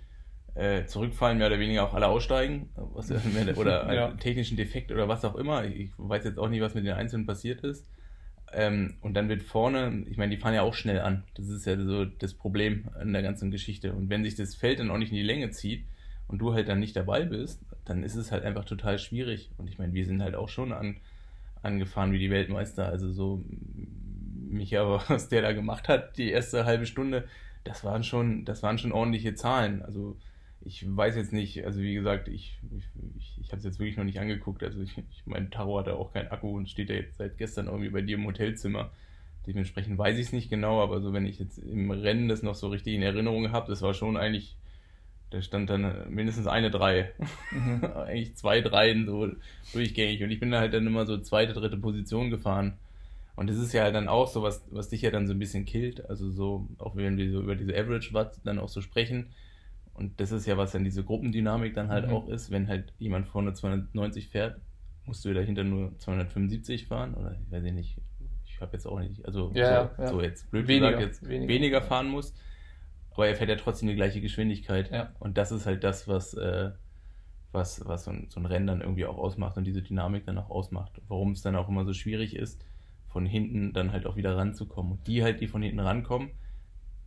äh, 0.57 0.87
zurückfallen, 0.87 1.39
mehr 1.39 1.49
oder 1.49 1.59
weniger 1.59 1.85
auch 1.85 1.93
alle 1.93 2.09
aussteigen 2.09 2.71
was, 2.95 3.11
oder 3.57 3.93
ja. 3.95 4.11
technischen 4.13 4.57
Defekt 4.57 4.91
oder 4.91 5.07
was 5.07 5.25
auch 5.25 5.37
immer. 5.37 5.65
Ich 5.65 5.91
weiß 5.99 6.25
jetzt 6.25 6.39
auch 6.39 6.49
nicht, 6.49 6.63
was 6.63 6.75
mit 6.75 6.87
den 6.87 6.95
Einzelnen 6.95 7.27
passiert 7.27 7.61
ist. 7.61 7.87
ähm, 8.53 8.95
und 9.03 9.15
dann 9.15 9.29
wird 9.29 9.43
vorne, 9.43 10.05
ich 10.09 10.17
meine, 10.17 10.35
die 10.35 10.41
fahren 10.41 10.55
ja 10.55 10.63
auch 10.63 10.73
schnell 10.75 11.01
an. 11.01 11.25
Das 11.35 11.49
ist 11.49 11.67
ja 11.67 11.77
so 11.77 12.07
das 12.07 12.33
Problem 12.33 12.89
an 12.99 13.13
der 13.13 13.23
ganzen 13.23 13.51
Geschichte. 13.51 13.93
Und 13.93 14.09
wenn 14.09 14.25
sich 14.25 14.35
das 14.35 14.55
Feld 14.55 14.81
dann 14.81 14.91
auch 14.91 14.97
nicht 14.97 15.11
in 15.11 15.19
die 15.19 15.23
Länge 15.23 15.51
zieht 15.51 15.85
und 16.27 16.39
du 16.39 16.55
halt 16.55 16.69
dann 16.69 16.81
nicht 16.81 16.97
dabei 16.97 17.25
bist, 17.25 17.61
dann 17.85 18.03
ist 18.03 18.17
es 18.17 18.33
halt 18.33 18.45
einfach 18.45 18.65
total 18.65 18.99
schwierig. 18.99 19.51
Und 19.59 19.69
ich 19.69 19.79
meine, 19.79 19.93
wir 19.93 20.07
sind 20.07 20.23
halt 20.23 20.37
auch 20.37 20.49
schon 20.49 20.73
an, 20.73 20.97
angefahren 21.63 22.13
wie 22.13 22.19
die 22.19 22.31
Weltmeister. 22.31 22.87
Also 22.87 23.13
so, 23.13 23.45
mich 24.49 24.79
aber, 24.79 25.05
was 25.09 25.29
der 25.29 25.43
da 25.43 25.53
gemacht 25.53 25.89
hat, 25.89 26.17
die 26.17 26.31
erste 26.31 26.65
halbe 26.65 26.87
Stunde, 26.87 27.29
das 27.65 27.85
waren 27.85 28.05
schon, 28.05 28.47
das 28.47 28.63
waren 28.63 28.79
schon 28.79 28.93
ordentliche 28.93 29.35
Zahlen. 29.35 29.83
Also 29.83 30.17
ich 30.67 30.85
weiß 30.85 31.15
jetzt 31.17 31.33
nicht, 31.33 31.65
also 31.65 31.81
wie 31.81 31.95
gesagt, 31.95 32.29
ich, 32.29 32.59
ich, 32.77 33.39
ich 33.41 33.49
habe 33.49 33.59
es 33.59 33.65
jetzt 33.65 33.79
wirklich 33.79 33.97
noch 33.97 34.05
nicht 34.05 34.19
angeguckt. 34.19 34.65
Also 34.65 34.81
ich, 34.81 34.99
ich 34.99 35.23
mein 35.25 35.51
Taro 35.51 35.79
hat 35.79 35.89
auch 35.89 36.13
keinen 36.13 36.29
Akku 36.29 36.57
und 36.57 36.69
steht 36.69 36.91
ja 36.91 36.97
jetzt 36.97 37.19
seit 37.19 37.39
gestern 37.39 37.67
irgendwie 37.67 37.89
bei 37.89 38.03
dir 38.03 38.17
im 38.17 38.27
Hotelzimmer. 38.27 38.91
Dementsprechend 39.47 39.97
weiß 39.97 40.19
ich 40.19 40.27
es 40.27 40.33
nicht 40.33 40.51
genau, 40.51 40.83
aber 40.83 41.01
so 41.01 41.13
wenn 41.13 41.25
ich 41.25 41.39
jetzt 41.39 41.59
im 41.59 41.91
Rennen 41.93 42.29
das 42.29 42.43
noch 42.43 42.57
so 42.57 42.69
richtig 42.69 42.95
in 42.95 43.03
Erinnerung 43.03 43.53
habe, 43.53 43.69
das 43.69 43.81
war 43.81 43.95
schon 43.95 44.17
eigentlich, 44.17 44.57
da 45.31 45.41
stand 45.41 45.71
dann 45.71 46.13
mindestens 46.13 46.49
eine 46.49 46.71
Drei. 46.71 47.13
Mhm. 47.53 47.85
eigentlich 48.07 48.35
zwei 48.35 48.61
Dreien 48.61 49.07
so 49.07 49.31
durchgängig. 49.73 50.25
Und 50.25 50.33
ich 50.33 50.41
bin 50.41 50.51
da 50.51 50.59
halt 50.59 50.75
dann 50.75 50.87
immer 50.87 51.07
so 51.07 51.17
zweite, 51.19 51.53
dritte 51.53 51.77
Position 51.77 52.31
gefahren. 52.31 52.77
Und 53.37 53.49
das 53.49 53.59
ist 53.59 53.73
ja 53.73 53.85
halt 53.85 53.95
dann 53.95 54.09
auch 54.09 54.27
so, 54.27 54.43
was, 54.43 54.65
was 54.71 54.89
dich 54.89 55.03
ja 55.03 55.11
dann 55.11 55.29
so 55.29 55.35
ein 55.35 55.39
bisschen 55.39 55.65
killt. 55.65 56.11
Also 56.11 56.29
so, 56.29 56.67
auch 56.79 56.97
wenn 56.97 57.17
wir 57.17 57.31
so 57.31 57.41
über 57.41 57.55
diese 57.55 57.79
Average 57.79 58.15
Watt 58.15 58.41
dann 58.43 58.59
auch 58.59 58.69
so 58.69 58.81
sprechen, 58.81 59.27
und 59.97 60.21
das 60.21 60.31
ist 60.31 60.47
ja, 60.47 60.57
was 60.57 60.73
dann 60.73 60.85
diese 60.85 61.05
Gruppendynamik 61.05 61.75
dann 61.75 61.89
halt 61.89 62.09
mhm. 62.09 62.13
auch 62.13 62.29
ist. 62.29 62.51
Wenn 62.51 62.69
halt 62.69 62.93
jemand 62.99 63.27
vorne 63.27 63.55
290 63.55 64.29
fährt, 64.29 64.61
musst 65.07 65.25
du 65.25 65.33
dahinter 65.33 65.65
nur 65.65 65.97
275 65.99 66.87
fahren 66.87 67.15
oder 67.15 67.33
ich 67.33 67.51
weiß 67.51 67.65
ich 67.65 67.73
nicht. 67.73 68.01
Ich 68.45 68.61
habe 68.61 68.73
jetzt 68.73 68.87
auch 68.87 69.01
nicht, 69.01 69.25
also 69.25 69.51
ja, 69.55 69.91
so, 69.97 70.03
ja. 70.03 70.09
so, 70.09 70.21
jetzt 70.21 70.51
blöd 70.51 70.69
weniger, 70.69 70.93
gesagt, 70.93 71.07
jetzt 71.07 71.29
weniger, 71.29 71.53
weniger 71.53 71.83
fahren 71.83 72.09
muss. 72.09 72.35
Aber 73.11 73.27
er 73.27 73.35
fährt 73.35 73.49
ja 73.49 73.57
trotzdem 73.57 73.89
die 73.89 73.95
gleiche 73.95 74.21
Geschwindigkeit. 74.21 74.91
Ja. 74.91 75.13
Und 75.19 75.39
das 75.39 75.51
ist 75.53 75.65
halt 75.65 75.85
das, 75.85 76.07
was, 76.07 76.35
äh, 76.35 76.71
was, 77.53 77.87
was 77.87 78.05
so 78.05 78.11
ein, 78.11 78.27
so 78.29 78.41
ein 78.41 78.47
Rennen 78.47 78.67
dann 78.67 78.81
irgendwie 78.83 79.07
auch 79.07 79.17
ausmacht 79.17 79.57
und 79.57 79.65
diese 79.65 79.83
Dynamik 79.83 80.27
dann 80.27 80.37
auch 80.37 80.51
ausmacht. 80.51 81.01
Warum 81.09 81.33
es 81.33 81.41
dann 81.41 81.57
auch 81.57 81.69
immer 81.69 81.87
so 81.87 81.95
schwierig 81.95 82.37
ist, 82.37 82.63
von 83.09 83.25
hinten 83.25 83.73
dann 83.73 83.93
halt 83.93 84.07
auch 84.07 84.17
wieder 84.17 84.37
ranzukommen. 84.37 84.93
Und 84.93 85.07
die 85.07 85.23
halt, 85.23 85.41
die 85.41 85.47
von 85.47 85.63
hinten 85.63 85.81
rankommen, 85.81 86.31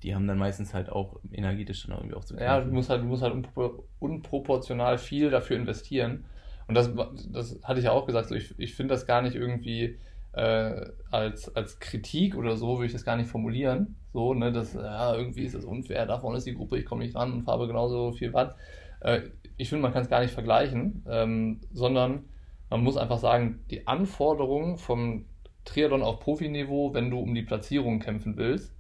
die 0.03 0.15
haben 0.15 0.27
dann 0.27 0.37
meistens 0.37 0.73
halt 0.73 0.89
auch 0.89 1.19
energetisch 1.31 1.85
dann 1.85 1.97
irgendwie 1.97 2.15
auch 2.15 2.23
zu 2.23 2.35
kämpfen. 2.35 2.45
Ja, 2.45 2.61
du 2.61 2.71
musst 2.71 2.89
halt, 2.89 3.01
du 3.01 3.05
musst 3.05 3.23
halt 3.23 3.33
unpro 3.33 3.83
unproportional 3.99 4.97
viel 4.97 5.29
dafür 5.29 5.57
investieren. 5.57 6.25
Und 6.67 6.75
das, 6.75 6.91
das 7.31 7.59
hatte 7.63 7.79
ich 7.79 7.85
ja 7.85 7.91
auch 7.91 8.05
gesagt, 8.05 8.29
so 8.29 8.35
ich, 8.35 8.53
ich 8.57 8.75
finde 8.75 8.93
das 8.93 9.05
gar 9.05 9.21
nicht 9.21 9.35
irgendwie 9.35 9.97
äh, 10.33 10.85
als, 11.11 11.53
als 11.55 11.79
Kritik 11.79 12.35
oder 12.35 12.55
so, 12.55 12.77
würde 12.77 12.85
ich 12.85 12.93
das 12.93 13.03
gar 13.03 13.17
nicht 13.17 13.29
formulieren. 13.29 13.95
So, 14.13 14.33
ne, 14.33 14.51
dass, 14.51 14.73
ja, 14.73 15.15
irgendwie 15.15 15.43
ist 15.43 15.55
das 15.55 15.65
unfair, 15.65 16.05
da 16.05 16.19
vorne 16.19 16.37
ist 16.37 16.47
die 16.47 16.55
Gruppe, 16.55 16.77
ich 16.77 16.85
komme 16.85 17.03
nicht 17.03 17.15
ran 17.15 17.33
und 17.33 17.43
fahre 17.43 17.67
genauso 17.67 18.11
viel 18.11 18.33
Watt. 18.33 18.55
Äh, 19.01 19.21
ich 19.57 19.69
finde, 19.69 19.81
man 19.81 19.93
kann 19.93 20.03
es 20.03 20.09
gar 20.09 20.21
nicht 20.21 20.33
vergleichen, 20.33 21.03
ähm, 21.09 21.59
sondern 21.73 22.25
man 22.69 22.83
muss 22.83 22.97
einfach 22.97 23.17
sagen, 23.17 23.59
die 23.69 23.87
Anforderungen 23.87 24.77
vom 24.77 25.25
Triathlon 25.65 26.01
auf 26.01 26.19
Profiniveau, 26.19 26.93
wenn 26.93 27.09
du 27.09 27.19
um 27.19 27.33
die 27.35 27.41
Platzierung 27.41 27.99
kämpfen 27.99 28.37
willst, 28.37 28.73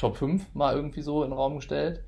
Top 0.00 0.16
5 0.16 0.54
mal 0.54 0.74
irgendwie 0.74 1.02
so 1.02 1.22
in 1.22 1.28
den 1.28 1.36
Raum 1.36 1.56
gestellt, 1.56 2.02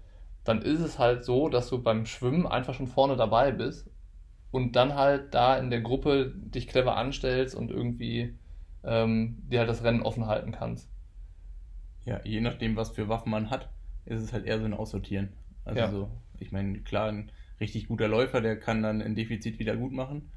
dann 0.44 0.62
ist 0.62 0.80
es 0.80 0.98
halt 0.98 1.24
so, 1.24 1.50
dass 1.50 1.68
du 1.68 1.82
beim 1.82 2.06
Schwimmen 2.06 2.46
einfach 2.46 2.72
schon 2.72 2.86
vorne 2.86 3.16
dabei 3.16 3.52
bist 3.52 3.90
und 4.50 4.76
dann 4.76 4.94
halt 4.94 5.34
da 5.34 5.58
in 5.58 5.68
der 5.68 5.82
Gruppe 5.82 6.32
dich 6.34 6.68
clever 6.68 6.96
anstellst 6.96 7.54
und 7.54 7.70
irgendwie 7.70 8.38
ähm, 8.82 9.42
dir 9.50 9.58
halt 9.58 9.68
das 9.68 9.84
Rennen 9.84 10.02
offen 10.02 10.26
halten 10.26 10.52
kannst. 10.52 10.88
Ja, 12.06 12.20
je 12.24 12.40
nachdem, 12.40 12.76
was 12.76 12.90
für 12.90 13.10
Waffen 13.10 13.30
man 13.30 13.50
hat, 13.50 13.68
ist 14.06 14.22
es 14.22 14.32
halt 14.32 14.46
eher 14.46 14.58
so 14.58 14.64
ein 14.64 14.74
Aussortieren. 14.74 15.34
Also 15.66 15.78
ja. 15.78 15.90
so, 15.90 16.10
ich 16.38 16.50
meine, 16.50 16.80
klar, 16.80 17.08
ein 17.08 17.30
richtig 17.60 17.88
guter 17.88 18.08
Läufer, 18.08 18.40
der 18.40 18.58
kann 18.58 18.82
dann 18.82 19.02
ein 19.02 19.14
Defizit 19.14 19.58
wieder 19.58 19.76
gut 19.76 19.92
machen, 19.92 20.30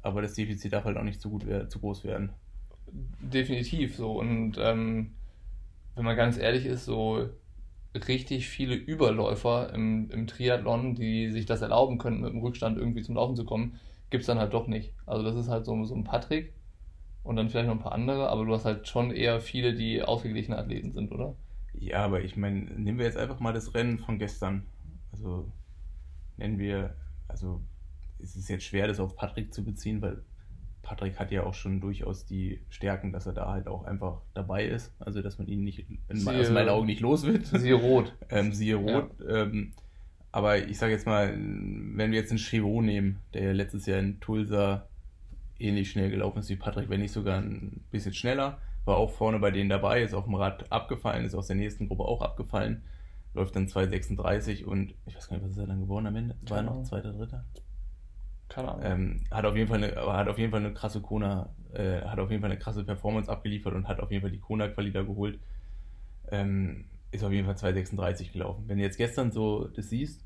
aber 0.00 0.22
das 0.22 0.34
Defizit 0.34 0.72
darf 0.72 0.84
halt 0.84 0.96
auch 0.96 1.02
nicht 1.02 1.20
zu 1.20 1.28
gut 1.28 1.44
zu 1.68 1.80
groß 1.80 2.04
werden. 2.04 2.30
Definitiv 3.20 3.96
so. 3.96 4.12
Und 4.12 4.58
ähm, 4.58 5.14
wenn 5.94 6.04
man 6.04 6.16
ganz 6.16 6.38
ehrlich 6.38 6.66
ist, 6.66 6.84
so 6.84 7.28
richtig 7.94 8.48
viele 8.48 8.74
Überläufer 8.74 9.72
im, 9.74 10.10
im 10.10 10.26
Triathlon, 10.26 10.94
die 10.94 11.30
sich 11.30 11.46
das 11.46 11.62
erlauben 11.62 11.98
könnten, 11.98 12.20
mit 12.20 12.32
dem 12.32 12.40
Rückstand 12.40 12.78
irgendwie 12.78 13.02
zum 13.02 13.16
Laufen 13.16 13.36
zu 13.36 13.44
kommen, 13.44 13.80
gibt 14.10 14.22
es 14.22 14.26
dann 14.26 14.38
halt 14.38 14.54
doch 14.54 14.66
nicht. 14.66 14.92
Also 15.06 15.24
das 15.24 15.36
ist 15.36 15.48
halt 15.48 15.64
so, 15.64 15.84
so 15.84 15.94
ein 15.94 16.04
Patrick 16.04 16.52
und 17.24 17.36
dann 17.36 17.48
vielleicht 17.48 17.66
noch 17.66 17.74
ein 17.74 17.82
paar 17.82 17.92
andere, 17.92 18.28
aber 18.28 18.44
du 18.44 18.54
hast 18.54 18.64
halt 18.64 18.86
schon 18.88 19.10
eher 19.10 19.40
viele, 19.40 19.74
die 19.74 20.02
ausgeglichene 20.02 20.58
Athleten 20.58 20.92
sind, 20.92 21.12
oder? 21.12 21.34
Ja, 21.74 22.04
aber 22.04 22.22
ich 22.22 22.36
meine, 22.36 22.60
nehmen 22.60 22.98
wir 22.98 23.06
jetzt 23.06 23.18
einfach 23.18 23.40
mal 23.40 23.52
das 23.52 23.74
Rennen 23.74 23.98
von 23.98 24.18
gestern. 24.18 24.66
Also 25.12 25.50
nennen 26.36 26.58
wir, 26.58 26.94
also 27.28 27.60
es 28.18 28.36
ist 28.36 28.48
jetzt 28.48 28.64
schwer, 28.64 28.86
das 28.86 29.00
auf 29.00 29.16
Patrick 29.16 29.52
zu 29.52 29.64
beziehen, 29.64 30.00
weil 30.02 30.22
Patrick 30.82 31.18
hat 31.18 31.30
ja 31.30 31.44
auch 31.44 31.54
schon 31.54 31.80
durchaus 31.80 32.24
die 32.24 32.60
Stärken, 32.68 33.12
dass 33.12 33.26
er 33.26 33.32
da 33.32 33.50
halt 33.50 33.66
auch 33.68 33.84
einfach 33.84 34.22
dabei 34.34 34.66
ist. 34.66 34.92
Also, 34.98 35.22
dass 35.22 35.38
man 35.38 35.46
ihn 35.46 35.62
nicht 35.62 35.86
in, 35.88 36.16
siehe, 36.16 36.40
aus 36.40 36.50
meinen 36.50 36.68
Augen 36.68 36.86
nicht 36.86 37.00
los 37.00 37.24
wird. 37.24 37.46
Siehe 37.46 37.74
Rot. 37.74 38.14
ähm, 38.30 38.52
siehe 38.52 38.76
Rot. 38.76 39.10
Ja. 39.20 39.42
Ähm, 39.42 39.72
aber 40.32 40.58
ich 40.58 40.78
sage 40.78 40.92
jetzt 40.92 41.06
mal, 41.06 41.32
wenn 41.36 42.12
wir 42.12 42.18
jetzt 42.18 42.30
einen 42.30 42.38
Chevaux 42.38 42.82
nehmen, 42.82 43.18
der 43.34 43.44
ja 43.44 43.52
letztes 43.52 43.86
Jahr 43.86 43.98
in 43.98 44.20
Tulsa 44.20 44.86
ähnlich 45.58 45.90
schnell 45.90 46.10
gelaufen 46.10 46.38
ist 46.38 46.48
wie 46.48 46.56
Patrick, 46.56 46.88
wenn 46.88 47.00
nicht 47.00 47.12
sogar 47.12 47.38
ein 47.38 47.84
bisschen 47.90 48.14
schneller, 48.14 48.58
war 48.84 48.96
auch 48.96 49.10
vorne 49.10 49.38
bei 49.38 49.50
denen 49.50 49.68
dabei, 49.68 50.02
ist 50.02 50.14
auf 50.14 50.24
dem 50.24 50.34
Rad 50.34 50.70
abgefallen, 50.72 51.24
ist 51.24 51.34
aus 51.34 51.48
der 51.48 51.56
nächsten 51.56 51.88
Gruppe 51.88 52.04
auch 52.04 52.22
abgefallen, 52.22 52.82
läuft 53.34 53.56
dann 53.56 53.66
2,36 53.66 54.64
und 54.64 54.94
ich 55.06 55.16
weiß 55.16 55.28
gar 55.28 55.36
nicht, 55.36 55.44
was 55.44 55.52
ist 55.52 55.58
er 55.58 55.66
dann 55.66 55.80
geworden 55.80 56.06
am 56.06 56.16
Ende? 56.16 56.36
War 56.48 56.58
er 56.58 56.62
noch 56.62 56.82
zweiter, 56.84 57.12
dritter? 57.12 57.44
Keine 58.50 58.68
Ahnung. 58.68 58.84
Ähm, 58.84 59.24
hat 59.30 59.44
auf 59.46 59.56
jeden 59.56 59.68
Fall 59.68 59.82
eine, 59.82 59.96
hat 59.96 60.28
auf 60.28 60.36
jeden 60.36 60.50
Fall 60.50 60.60
eine 60.60 60.74
krasse 60.74 61.00
Kona, 61.00 61.54
äh, 61.72 62.02
hat 62.02 62.18
auf 62.18 62.30
jeden 62.30 62.42
Fall 62.42 62.50
eine 62.50 62.58
krasse 62.58 62.84
Performance 62.84 63.30
abgeliefert 63.30 63.72
und 63.74 63.88
hat 63.88 64.00
auf 64.00 64.10
jeden 64.10 64.20
Fall 64.22 64.32
die 64.32 64.40
Kona-Quali 64.40 64.92
da 64.92 65.02
geholt. 65.02 65.38
Ähm, 66.30 66.84
ist 67.12 67.24
auf 67.24 67.32
jeden 67.32 67.46
Fall 67.46 67.54
2,36 67.54 68.32
gelaufen. 68.32 68.64
Wenn 68.66 68.78
du 68.78 68.84
jetzt 68.84 68.98
gestern 68.98 69.30
so 69.32 69.68
das 69.68 69.88
siehst, 69.88 70.24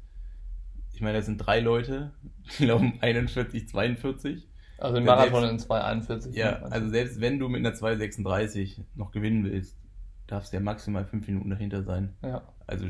ich 0.95 1.01
meine, 1.01 1.19
da 1.19 1.23
sind 1.23 1.39
drei 1.39 1.61
Leute, 1.61 2.13
die 2.59 2.67
laufen 2.67 2.95
41, 3.01 3.69
42. 3.69 4.49
Also 4.79 4.97
im 4.97 5.05
Marathon 5.05 5.45
in 5.45 5.59
2,41. 5.59 6.35
Ja, 6.35 6.63
also 6.63 6.89
selbst 6.89 7.21
wenn 7.21 7.39
du 7.39 7.49
mit 7.49 7.65
einer 7.65 7.77
2,36 7.77 8.81
noch 8.95 9.13
gewinnen 9.13 9.45
willst, 9.45 9.79
darfst 10.27 10.53
du 10.53 10.57
ja 10.57 10.63
maximal 10.63 11.05
fünf 11.05 11.27
Minuten 11.27 11.51
dahinter 11.51 11.83
sein. 11.83 12.17
Ja. 12.23 12.43
Also 12.67 12.87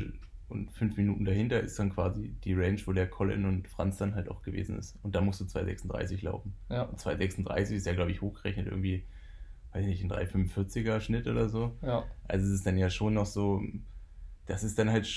und 0.48 0.70
fünf 0.72 0.96
Minuten 0.96 1.24
dahinter 1.24 1.60
ist 1.60 1.78
dann 1.78 1.94
quasi 1.94 2.34
die 2.44 2.54
Range, 2.54 2.78
wo 2.84 2.92
der 2.92 3.08
Colin 3.08 3.44
und 3.44 3.68
Franz 3.68 3.96
dann 3.96 4.14
halt 4.14 4.28
auch 4.28 4.42
gewesen 4.42 4.78
ist. 4.78 4.98
Und 5.02 5.14
da 5.14 5.20
musst 5.20 5.40
du 5.40 5.44
2,36 5.44 6.24
laufen. 6.24 6.54
Ja. 6.68 6.82
Und 6.82 6.98
2,36 6.98 7.74
ist 7.74 7.86
ja, 7.86 7.94
glaube 7.94 8.10
ich, 8.10 8.20
hochgerechnet 8.20 8.66
irgendwie, 8.66 9.04
weiß 9.72 9.86
ich 9.86 10.02
nicht, 10.02 10.04
ein 10.04 10.12
3,45er 10.12 11.00
Schnitt 11.00 11.26
oder 11.26 11.48
so. 11.48 11.76
Ja. 11.82 12.04
Also 12.28 12.46
es 12.46 12.52
ist 12.52 12.66
dann 12.66 12.76
ja 12.76 12.90
schon 12.90 13.14
noch 13.14 13.26
so, 13.26 13.62
das 14.46 14.64
ist 14.64 14.78
dann 14.78 14.90
halt, 14.90 15.08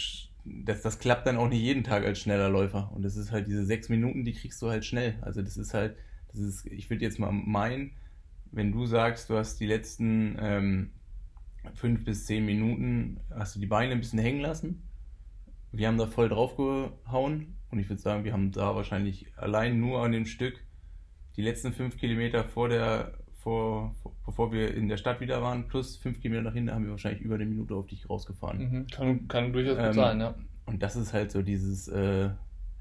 das, 0.46 0.82
das 0.82 1.00
klappt 1.00 1.28
dann 1.28 1.38
auch 1.38 1.50
nicht 1.50 1.62
jeden 1.62 1.84
Tag 1.84 2.06
als 2.06 2.20
schneller 2.20 2.50
Läufer. 2.50 2.92
Und 2.94 3.04
das 3.04 3.18
ist 3.18 3.32
halt 3.32 3.48
diese 3.48 3.66
sechs 3.66 3.90
Minuten, 3.90 4.24
die 4.24 4.34
kriegst 4.34 4.62
du 4.62 4.70
halt 4.70 4.86
schnell. 4.86 5.18
Also 5.22 5.42
das 5.42 5.58
ist 5.58 5.74
halt, 5.74 5.98
das 6.30 6.40
ist, 6.40 6.66
ich 6.68 6.90
würde 6.90 7.04
jetzt 7.04 7.20
mal 7.20 7.32
meinen, 7.32 7.92
wenn 8.52 8.72
du 8.72 8.86
sagst, 8.86 9.30
du 9.30 9.36
hast 9.36 9.60
die 9.60 9.68
letzten 9.68 10.38
ähm, 10.40 10.92
fünf 11.74 12.06
bis 12.06 12.26
zehn 12.26 12.46
Minuten, 12.46 13.20
hast 13.30 13.56
du 13.56 13.60
die 13.60 13.66
Beine 13.66 13.92
ein 13.92 14.00
bisschen 14.00 14.20
hängen 14.20 14.40
lassen 14.40 14.87
wir 15.72 15.88
haben 15.88 15.98
da 15.98 16.08
voll 16.08 16.30
drauf 16.30 16.56
gehauen 16.56 17.56
und 17.70 17.80
ich 17.80 17.90
würde 17.90 18.02
sagen, 18.02 18.24
wir 18.24 18.34
haben 18.34 18.52
da 18.52 18.76
wahrscheinlich 18.76 19.28
allein 19.36 19.80
nur 19.80 20.02
an 20.02 20.12
dem 20.12 20.26
Stück 20.26 20.64
die 21.36 21.42
letzten 21.42 21.74
fünf 21.74 21.98
Kilometer 21.98 22.44
vor 22.44 22.70
der, 22.70 23.14
vor, 23.40 23.94
vor, 24.02 24.14
bevor 24.26 24.52
wir 24.52 24.74
in 24.74 24.88
der 24.88 24.98
Stadt 24.98 25.22
wieder 25.22 25.42
waren, 25.42 25.68
plus 25.68 25.98
fünf 25.98 26.20
Kilometer 26.22 26.50
nach 26.50 26.54
hinten, 26.54 26.74
haben 26.74 26.86
wir 26.86 26.92
wahrscheinlich 26.92 27.22
über 27.22 27.36
eine 27.36 27.46
Minute 27.46 27.76
auf 27.76 27.88
dich 27.88 28.10
rausgefahren. 28.10 28.60
Mhm. 28.60 28.88
Kann, 28.88 29.28
kann 29.28 29.54
durchaus 29.54 29.78
ähm, 29.78 29.94
sein, 29.94 30.20
ja. 30.20 30.36
Und 30.66 30.82
das 30.82 30.96
ist 30.96 31.14
halt 31.14 31.32
so 31.32 31.42
dieses, 31.42 31.88
äh, 31.88 32.30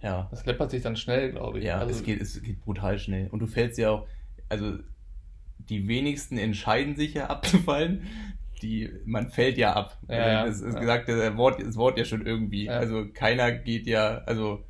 ja. 0.03 0.29
Das 0.31 0.47
läppert 0.47 0.71
sich 0.71 0.83
dann 0.83 0.97
schnell, 0.97 1.33
glaube 1.33 1.59
ich. 1.59 1.65
Ja, 1.65 1.79
also, 1.79 1.93
es, 1.93 2.03
geht, 2.03 2.21
es 2.21 2.43
geht 2.43 2.61
brutal 2.65 2.99
schnell. 2.99 3.29
Und 3.29 3.41
du 3.41 3.47
fällst 3.47 3.79
ja 3.79 3.91
auch, 3.91 4.07
also 4.49 4.79
die 5.59 5.87
wenigsten 5.89 6.39
entscheiden 6.39 6.97
sich 6.97 7.15
ja 7.15 7.27
abzufallen 7.27 8.07
die, 8.63 8.91
man 9.05 9.29
fällt 9.29 9.59
ja 9.59 9.75
ab. 9.75 9.99
Ja, 10.09 10.43
also, 10.43 10.65
das 10.65 10.69
ist 10.69 10.75
ja. 10.75 10.81
gesagt, 10.81 11.09
das 11.09 11.37
Wort, 11.37 11.63
das 11.63 11.77
Wort 11.77 11.99
ja 11.99 12.05
schon 12.05 12.25
irgendwie. 12.25 12.65
Ja. 12.65 12.79
Also 12.79 13.07
keiner 13.13 13.53
geht 13.53 13.87
ja, 13.87 14.19
also 14.27 14.65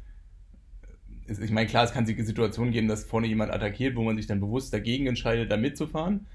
ich 1.28 1.50
meine, 1.50 1.66
klar, 1.68 1.84
es 1.84 1.92
kann 1.92 2.06
sich 2.06 2.24
Situationen 2.24 2.72
geben, 2.72 2.88
dass 2.88 3.04
vorne 3.04 3.26
jemand 3.26 3.52
attackiert, 3.52 3.96
wo 3.96 4.02
man 4.02 4.16
sich 4.16 4.26
dann 4.26 4.40
bewusst 4.40 4.72
dagegen 4.72 5.06
entscheidet, 5.06 5.50
da 5.50 5.56
mitzufahren. 5.56 6.26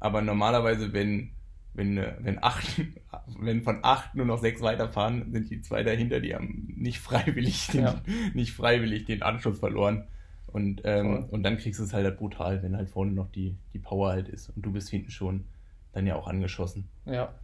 Aber 0.00 0.22
normalerweise, 0.22 0.92
wenn, 0.92 1.30
wenn, 1.74 1.96
wenn, 2.20 2.42
acht, 2.42 2.82
wenn 3.38 3.62
von 3.62 3.80
acht 3.82 4.14
nur 4.14 4.26
noch 4.26 4.38
sechs 4.38 4.60
weiterfahren, 4.60 5.32
sind 5.32 5.50
die 5.50 5.60
zwei 5.60 5.82
dahinter, 5.82 6.20
die 6.20 6.34
haben 6.34 6.74
nicht 6.76 6.98
freiwillig 6.98 7.68
den, 7.68 7.82
ja. 7.82 8.02
nicht 8.34 8.52
freiwillig 8.52 9.04
den 9.04 9.22
Anschluss 9.22 9.58
verloren. 9.58 10.04
Und, 10.46 10.82
ähm, 10.84 11.26
und 11.30 11.44
dann 11.44 11.58
kriegst 11.58 11.78
du 11.78 11.84
es 11.84 11.92
halt, 11.92 12.04
halt 12.04 12.18
brutal, 12.18 12.60
wenn 12.64 12.76
halt 12.76 12.88
vorne 12.90 13.12
noch 13.12 13.30
die, 13.30 13.56
die 13.72 13.78
Power 13.78 14.10
halt 14.10 14.28
ist 14.28 14.48
und 14.48 14.62
du 14.62 14.72
bist 14.72 14.88
hinten 14.88 15.12
schon 15.12 15.44
dann 15.92 16.06
ja 16.06 16.16
auch 16.16 16.26
angeschossen. 16.26 16.88
Ja, 17.06 17.34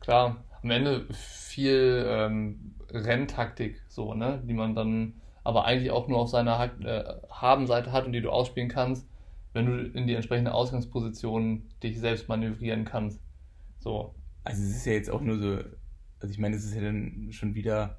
klar. 0.00 0.44
Am 0.62 0.70
Ende 0.70 1.06
viel 1.12 2.06
ähm, 2.08 2.74
Renntaktik, 2.90 3.82
so, 3.88 4.14
ne, 4.14 4.42
die 4.46 4.54
man 4.54 4.74
dann 4.74 5.14
aber 5.42 5.66
eigentlich 5.66 5.90
auch 5.90 6.08
nur 6.08 6.18
auf 6.18 6.30
seiner 6.30 6.58
ha 6.58 6.64
äh, 6.64 7.04
Habenseite 7.30 7.92
hat 7.92 8.06
und 8.06 8.12
die 8.12 8.22
du 8.22 8.30
ausspielen 8.30 8.70
kannst, 8.70 9.06
wenn 9.52 9.66
du 9.66 9.78
in 9.98 10.06
die 10.06 10.14
entsprechende 10.14 10.54
Ausgangsposition 10.54 11.68
dich 11.82 12.00
selbst 12.00 12.28
manövrieren 12.28 12.86
kannst. 12.86 13.20
So. 13.78 14.14
Also 14.42 14.62
es 14.62 14.70
ist 14.70 14.86
ja 14.86 14.94
jetzt 14.94 15.10
auch 15.10 15.20
nur 15.20 15.38
so, 15.38 15.58
also 16.20 16.32
ich 16.32 16.38
meine, 16.38 16.56
es 16.56 16.64
ist 16.64 16.74
ja 16.74 16.80
dann 16.80 17.28
schon 17.30 17.54
wieder, 17.54 17.98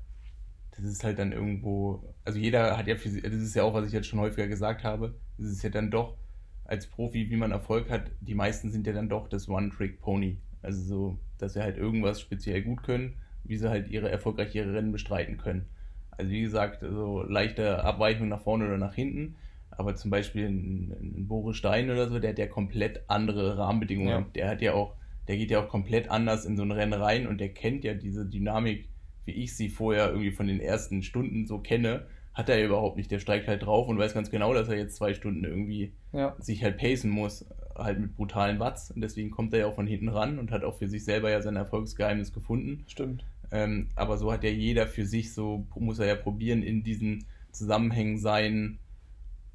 das 0.71 0.85
ist 0.85 1.03
halt 1.03 1.19
dann 1.19 1.31
irgendwo, 1.31 2.15
also 2.23 2.39
jeder 2.39 2.77
hat 2.77 2.87
ja, 2.87 2.95
das 2.95 3.05
ist 3.05 3.55
ja 3.55 3.63
auch, 3.63 3.73
was 3.73 3.87
ich 3.87 3.93
jetzt 3.93 4.07
schon 4.07 4.19
häufiger 4.19 4.47
gesagt 4.47 4.83
habe, 4.83 5.15
es 5.37 5.45
ist 5.45 5.63
ja 5.63 5.69
dann 5.69 5.91
doch 5.91 6.17
als 6.65 6.87
Profi, 6.87 7.29
wie 7.29 7.35
man 7.35 7.51
Erfolg 7.51 7.89
hat, 7.89 8.11
die 8.21 8.33
meisten 8.33 8.71
sind 8.71 8.87
ja 8.87 8.93
dann 8.93 9.09
doch 9.09 9.27
das 9.27 9.47
One-Trick-Pony. 9.47 10.37
Also 10.61 10.81
so, 10.81 11.19
dass 11.37 11.53
sie 11.53 11.61
halt 11.61 11.77
irgendwas 11.77 12.19
speziell 12.19 12.63
gut 12.63 12.83
können, 12.83 13.13
wie 13.43 13.57
sie 13.57 13.69
halt 13.69 13.87
ihre 13.89 14.09
erfolgreich 14.09 14.53
ihre 14.55 14.73
Rennen 14.73 14.91
bestreiten 14.91 15.37
können. 15.37 15.67
Also 16.11 16.31
wie 16.31 16.41
gesagt, 16.41 16.81
so 16.81 17.23
leichte 17.23 17.83
Abweichung 17.83 18.29
nach 18.29 18.41
vorne 18.41 18.65
oder 18.65 18.77
nach 18.77 18.95
hinten. 18.95 19.35
Aber 19.69 19.95
zum 19.95 20.09
Beispiel 20.09 20.47
ein, 20.47 20.91
ein 20.99 21.27
Boris 21.27 21.57
Stein 21.57 21.91
oder 21.91 22.09
so, 22.09 22.19
der 22.19 22.31
hat 22.31 22.39
ja 22.39 22.47
komplett 22.47 23.03
andere 23.07 23.57
Rahmenbedingungen. 23.57 24.09
Ja. 24.09 24.25
Der 24.33 24.49
hat 24.49 24.61
ja 24.61 24.73
auch, 24.73 24.95
der 25.27 25.37
geht 25.37 25.51
ja 25.51 25.63
auch 25.63 25.69
komplett 25.69 26.09
anders 26.09 26.45
in 26.45 26.57
so 26.57 26.63
ein 26.63 26.71
Rennen 26.71 26.93
rein 26.93 27.27
und 27.27 27.39
der 27.39 27.49
kennt 27.49 27.83
ja 27.83 27.93
diese 27.93 28.25
Dynamik, 28.25 28.89
wie 29.25 29.31
ich 29.31 29.55
sie 29.55 29.69
vorher 29.69 30.09
irgendwie 30.09 30.31
von 30.31 30.47
den 30.47 30.61
ersten 30.61 31.03
Stunden 31.03 31.45
so 31.45 31.59
kenne, 31.59 32.05
hat 32.35 32.49
er 32.49 32.59
ja 32.59 32.65
überhaupt 32.65 32.97
nicht. 32.97 33.09
Der 33.09 33.19
steigt 33.19 33.47
halt 33.47 33.65
drauf 33.65 33.87
und 33.87 33.97
weiß 33.97 34.13
ganz 34.13 34.29
genau, 34.29 34.53
dass 34.53 34.67
er 34.67 34.77
jetzt 34.77 34.97
zwei 34.97 35.13
Stunden 35.13 35.43
irgendwie 35.45 35.93
ja. 36.11 36.35
sich 36.37 36.63
halt 36.63 36.77
pacen 36.77 37.09
muss, 37.09 37.45
halt 37.75 37.99
mit 37.99 38.15
brutalen 38.15 38.59
Watts. 38.59 38.91
Und 38.91 39.01
deswegen 39.01 39.31
kommt 39.31 39.53
er 39.53 39.61
ja 39.61 39.67
auch 39.67 39.75
von 39.75 39.87
hinten 39.87 40.09
ran 40.09 40.37
und 40.37 40.51
hat 40.51 40.63
auch 40.63 40.77
für 40.77 40.87
sich 40.87 41.05
selber 41.05 41.31
ja 41.31 41.41
sein 41.41 41.55
Erfolgsgeheimnis 41.55 42.33
gefunden. 42.33 42.83
Stimmt. 42.87 43.25
Ähm, 43.51 43.87
aber 43.95 44.17
so 44.17 44.31
hat 44.31 44.43
ja 44.43 44.49
jeder 44.49 44.85
für 44.85 45.05
sich 45.05 45.33
so, 45.33 45.65
muss 45.75 45.99
er 45.99 46.07
ja 46.07 46.15
probieren, 46.15 46.61
in 46.61 46.83
diesen 46.83 47.25
Zusammenhängen 47.51 48.17
sein, 48.17 48.79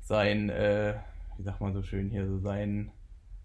sein, 0.01 0.49
äh, 0.49 0.95
wie 1.37 1.43
sagt 1.43 1.61
man 1.61 1.75
so 1.75 1.83
schön 1.83 2.09
hier, 2.09 2.27
so 2.27 2.39
sein, 2.39 2.91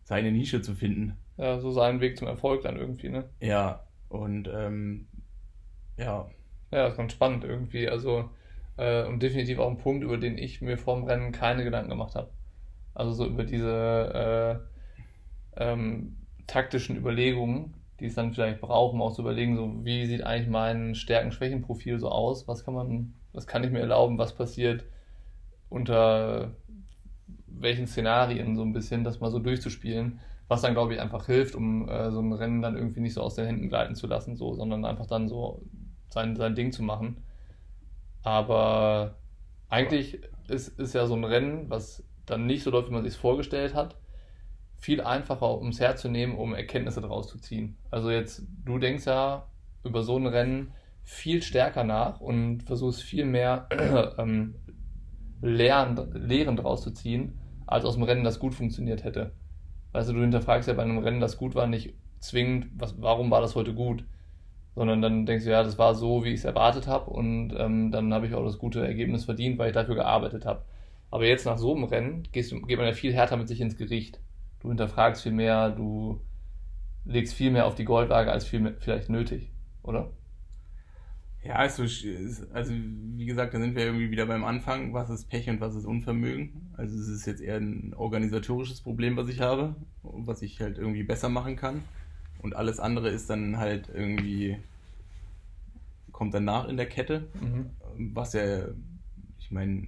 seine 0.05 0.31
Nische 0.31 0.61
zu 0.61 0.75
finden. 0.75 1.17
Ja, 1.37 1.59
so 1.59 1.71
seinen 1.71 1.99
Weg 1.99 2.17
zum 2.17 2.29
Erfolg 2.29 2.61
dann 2.61 2.77
irgendwie, 2.77 3.09
ne? 3.09 3.25
Ja, 3.41 3.83
und 4.07 4.49
ähm, 4.53 5.07
ja. 5.97 6.29
Ja, 6.71 6.83
das 6.83 6.93
ist 6.93 6.97
ganz 6.97 7.11
spannend 7.11 7.43
irgendwie. 7.43 7.89
Also, 7.89 8.29
äh, 8.77 9.03
und 9.05 9.21
definitiv 9.21 9.59
auch 9.59 9.69
ein 9.69 9.77
Punkt, 9.77 10.03
über 10.03 10.17
den 10.17 10.37
ich 10.37 10.61
mir 10.61 10.77
vorm 10.77 11.03
Rennen 11.03 11.31
keine 11.31 11.63
Gedanken 11.63 11.89
gemacht 11.89 12.15
habe. 12.15 12.29
Also 12.93 13.13
so 13.13 13.25
über 13.25 13.43
diese 13.43 14.61
äh, 15.57 15.63
ähm, 15.63 16.17
taktischen 16.47 16.95
Überlegungen, 16.95 17.73
die 17.99 18.05
es 18.05 18.15
dann 18.15 18.33
vielleicht 18.33 18.61
brauchen, 18.61 18.95
um 18.95 19.01
auch 19.01 19.13
zu 19.13 19.21
überlegen, 19.21 19.55
so 19.55 19.85
wie 19.85 20.05
sieht 20.05 20.23
eigentlich 20.23 20.49
mein 20.49 20.95
Stärken-Schwächen-Profil 20.95 21.99
so 21.99 22.09
aus? 22.09 22.47
Was 22.47 22.65
kann 22.65 22.73
man, 22.73 23.13
was 23.33 23.47
kann 23.47 23.63
ich 23.63 23.71
mir 23.71 23.79
erlauben? 23.79 24.17
Was 24.17 24.35
passiert 24.35 24.85
unter 25.69 26.51
welchen 27.47 27.87
Szenarien 27.87 28.55
so 28.55 28.61
ein 28.61 28.73
bisschen, 28.73 29.03
das 29.03 29.19
mal 29.19 29.31
so 29.31 29.39
durchzuspielen, 29.39 30.19
was 30.47 30.61
dann 30.61 30.73
glaube 30.73 30.93
ich 30.93 31.01
einfach 31.01 31.25
hilft, 31.25 31.55
um 31.55 31.89
äh, 31.89 32.11
so 32.11 32.21
ein 32.21 32.33
Rennen 32.33 32.61
dann 32.61 32.75
irgendwie 32.75 32.99
nicht 32.99 33.13
so 33.13 33.21
aus 33.21 33.35
den 33.35 33.45
Händen 33.45 33.69
gleiten 33.69 33.95
zu 33.95 34.07
lassen, 34.07 34.35
so, 34.35 34.55
sondern 34.55 34.85
einfach 34.85 35.07
dann 35.07 35.27
so 35.27 35.61
sein, 36.09 36.35
sein 36.35 36.55
Ding 36.55 36.71
zu 36.71 36.83
machen. 36.83 37.17
Aber 38.25 39.19
eigentlich 39.69 40.19
ist, 40.47 40.79
ist 40.79 40.95
ja 40.95 41.05
so 41.05 41.15
ein 41.15 41.23
Rennen, 41.23 41.69
was 41.69 42.03
dann 42.25 42.47
nicht 42.47 42.63
so 42.63 42.71
läuft, 42.71 42.89
wie 42.89 42.93
man 42.93 43.03
sich 43.03 43.13
es 43.13 43.19
vorgestellt 43.19 43.75
hat, 43.75 43.95
viel 44.77 44.99
einfacher 45.01 45.59
ums 45.59 45.79
Herz 45.79 46.01
zu 46.01 46.09
nehmen, 46.09 46.35
um 46.35 46.55
Erkenntnisse 46.55 47.01
daraus 47.01 47.27
zu 47.27 47.37
ziehen. 47.37 47.77
Also 47.91 48.09
jetzt, 48.09 48.43
du 48.65 48.79
denkst 48.79 49.05
ja 49.05 49.47
über 49.83 50.01
so 50.01 50.17
ein 50.17 50.25
Rennen 50.25 50.71
viel 51.03 51.43
stärker 51.43 51.83
nach 51.83 52.19
und 52.19 52.63
versuchst 52.63 53.03
viel 53.03 53.25
mehr 53.25 53.69
ähm, 54.17 54.55
Lehren, 55.43 56.11
Lehren 56.13 56.55
daraus 56.55 56.81
zu 56.81 56.91
ziehen, 56.91 57.37
als 57.67 57.85
aus 57.85 57.93
dem 57.93 58.03
Rennen, 58.03 58.23
das 58.23 58.39
gut 58.39 58.55
funktioniert 58.55 59.03
hätte. 59.03 59.33
Weißt 59.91 60.09
du, 60.09 60.13
du 60.13 60.21
hinterfragst 60.21 60.67
ja 60.67 60.73
bei 60.73 60.81
einem 60.81 60.97
Rennen, 60.97 61.19
das 61.19 61.37
gut 61.37 61.53
war, 61.53 61.67
nicht 61.67 61.93
zwingend, 62.19 62.69
was, 62.75 62.99
warum 62.99 63.29
war 63.29 63.41
das 63.41 63.53
heute 63.53 63.75
gut, 63.75 64.03
sondern 64.75 65.01
dann 65.01 65.25
denkst 65.25 65.45
du, 65.45 65.51
ja, 65.51 65.63
das 65.63 65.77
war 65.77 65.95
so, 65.95 66.23
wie 66.23 66.29
ich 66.29 66.39
es 66.39 66.45
erwartet 66.45 66.87
habe 66.87 67.09
und 67.09 67.53
ähm, 67.57 67.91
dann 67.91 68.13
habe 68.13 68.27
ich 68.27 68.33
auch 68.33 68.45
das 68.45 68.57
gute 68.57 68.85
Ergebnis 68.85 69.25
verdient, 69.25 69.57
weil 69.57 69.69
ich 69.69 69.73
dafür 69.73 69.95
gearbeitet 69.95 70.45
habe. 70.45 70.63
Aber 71.11 71.25
jetzt 71.25 71.45
nach 71.45 71.57
so 71.57 71.73
einem 71.73 71.85
Rennen 71.85 72.27
gehst 72.31 72.51
geht 72.51 72.77
man 72.77 72.87
ja 72.87 72.93
viel 72.93 73.13
härter 73.13 73.37
mit 73.37 73.47
sich 73.47 73.61
ins 73.61 73.77
Gericht 73.77 74.19
du 74.65 74.69
hinterfragst 74.69 75.21
viel 75.21 75.31
mehr, 75.31 75.69
du 75.69 76.19
legst 77.05 77.35
viel 77.35 77.51
mehr 77.51 77.67
auf 77.67 77.75
die 77.75 77.85
Goldwaage 77.85 78.31
als 78.31 78.45
viel 78.45 78.59
mehr, 78.59 78.73
vielleicht 78.79 79.09
nötig, 79.09 79.51
oder? 79.83 80.09
Ja, 81.43 81.57
also, 81.57 81.83
also 81.83 82.73
wie 82.73 83.25
gesagt, 83.27 83.53
da 83.53 83.59
sind 83.59 83.75
wir 83.75 83.85
irgendwie 83.85 84.09
wieder 84.09 84.25
beim 84.25 84.43
Anfang, 84.43 84.93
was 84.95 85.11
ist 85.11 85.29
Pech 85.29 85.47
und 85.47 85.61
was 85.61 85.75
ist 85.75 85.85
Unvermögen. 85.85 86.73
Also 86.75 86.97
es 86.97 87.07
ist 87.07 87.27
jetzt 87.27 87.41
eher 87.41 87.57
ein 87.57 87.93
organisatorisches 87.95 88.81
Problem, 88.81 89.15
was 89.15 89.29
ich 89.29 89.41
habe, 89.41 89.75
was 90.01 90.41
ich 90.41 90.59
halt 90.59 90.79
irgendwie 90.79 91.03
besser 91.03 91.29
machen 91.29 91.55
kann. 91.55 91.83
Und 92.45 92.55
alles 92.55 92.79
andere 92.79 93.09
ist 93.09 93.27
dann 93.31 93.57
halt 93.57 93.89
irgendwie, 93.91 94.57
kommt 96.11 96.31
danach 96.31 96.67
in 96.67 96.77
der 96.77 96.85
Kette, 96.85 97.27
mhm. 97.41 97.71
was 98.13 98.33
ja, 98.33 98.67
ich 99.39 99.49
meine, 99.49 99.87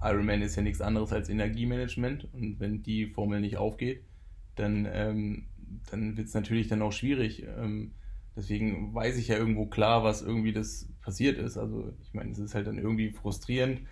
Ironman 0.00 0.40
ist 0.40 0.56
ja 0.56 0.62
nichts 0.62 0.80
anderes 0.80 1.12
als 1.12 1.28
Energiemanagement 1.28 2.32
und 2.32 2.58
wenn 2.60 2.82
die 2.82 3.08
Formel 3.08 3.42
nicht 3.42 3.58
aufgeht, 3.58 4.00
dann, 4.54 4.88
ähm, 4.90 5.44
dann 5.90 6.16
wird 6.16 6.28
es 6.28 6.32
natürlich 6.32 6.68
dann 6.68 6.80
auch 6.80 6.92
schwierig. 6.92 7.44
Ähm, 7.58 7.90
deswegen 8.34 8.94
weiß 8.94 9.18
ich 9.18 9.28
ja 9.28 9.36
irgendwo 9.36 9.66
klar, 9.66 10.02
was 10.02 10.22
irgendwie 10.22 10.54
das 10.54 10.88
passiert 11.02 11.36
ist. 11.36 11.58
Also 11.58 11.92
ich 12.00 12.14
meine, 12.14 12.30
es 12.30 12.38
ist 12.38 12.54
halt 12.54 12.68
dann 12.68 12.78
irgendwie 12.78 13.10
frustrierend, 13.10 13.82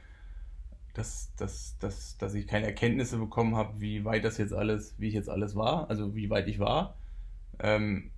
dass, 0.94 1.34
dass, 1.36 1.76
dass, 1.80 2.16
dass 2.16 2.32
ich 2.32 2.46
keine 2.46 2.64
Erkenntnisse 2.64 3.18
bekommen 3.18 3.56
habe, 3.56 3.78
wie 3.78 4.06
weit 4.06 4.24
das 4.24 4.38
jetzt 4.38 4.54
alles, 4.54 4.94
wie 4.96 5.08
ich 5.08 5.14
jetzt 5.14 5.28
alles 5.28 5.54
war, 5.54 5.90
also 5.90 6.14
wie 6.14 6.30
weit 6.30 6.48
ich 6.48 6.58
war. 6.58 6.96
Ähm, 7.62 8.10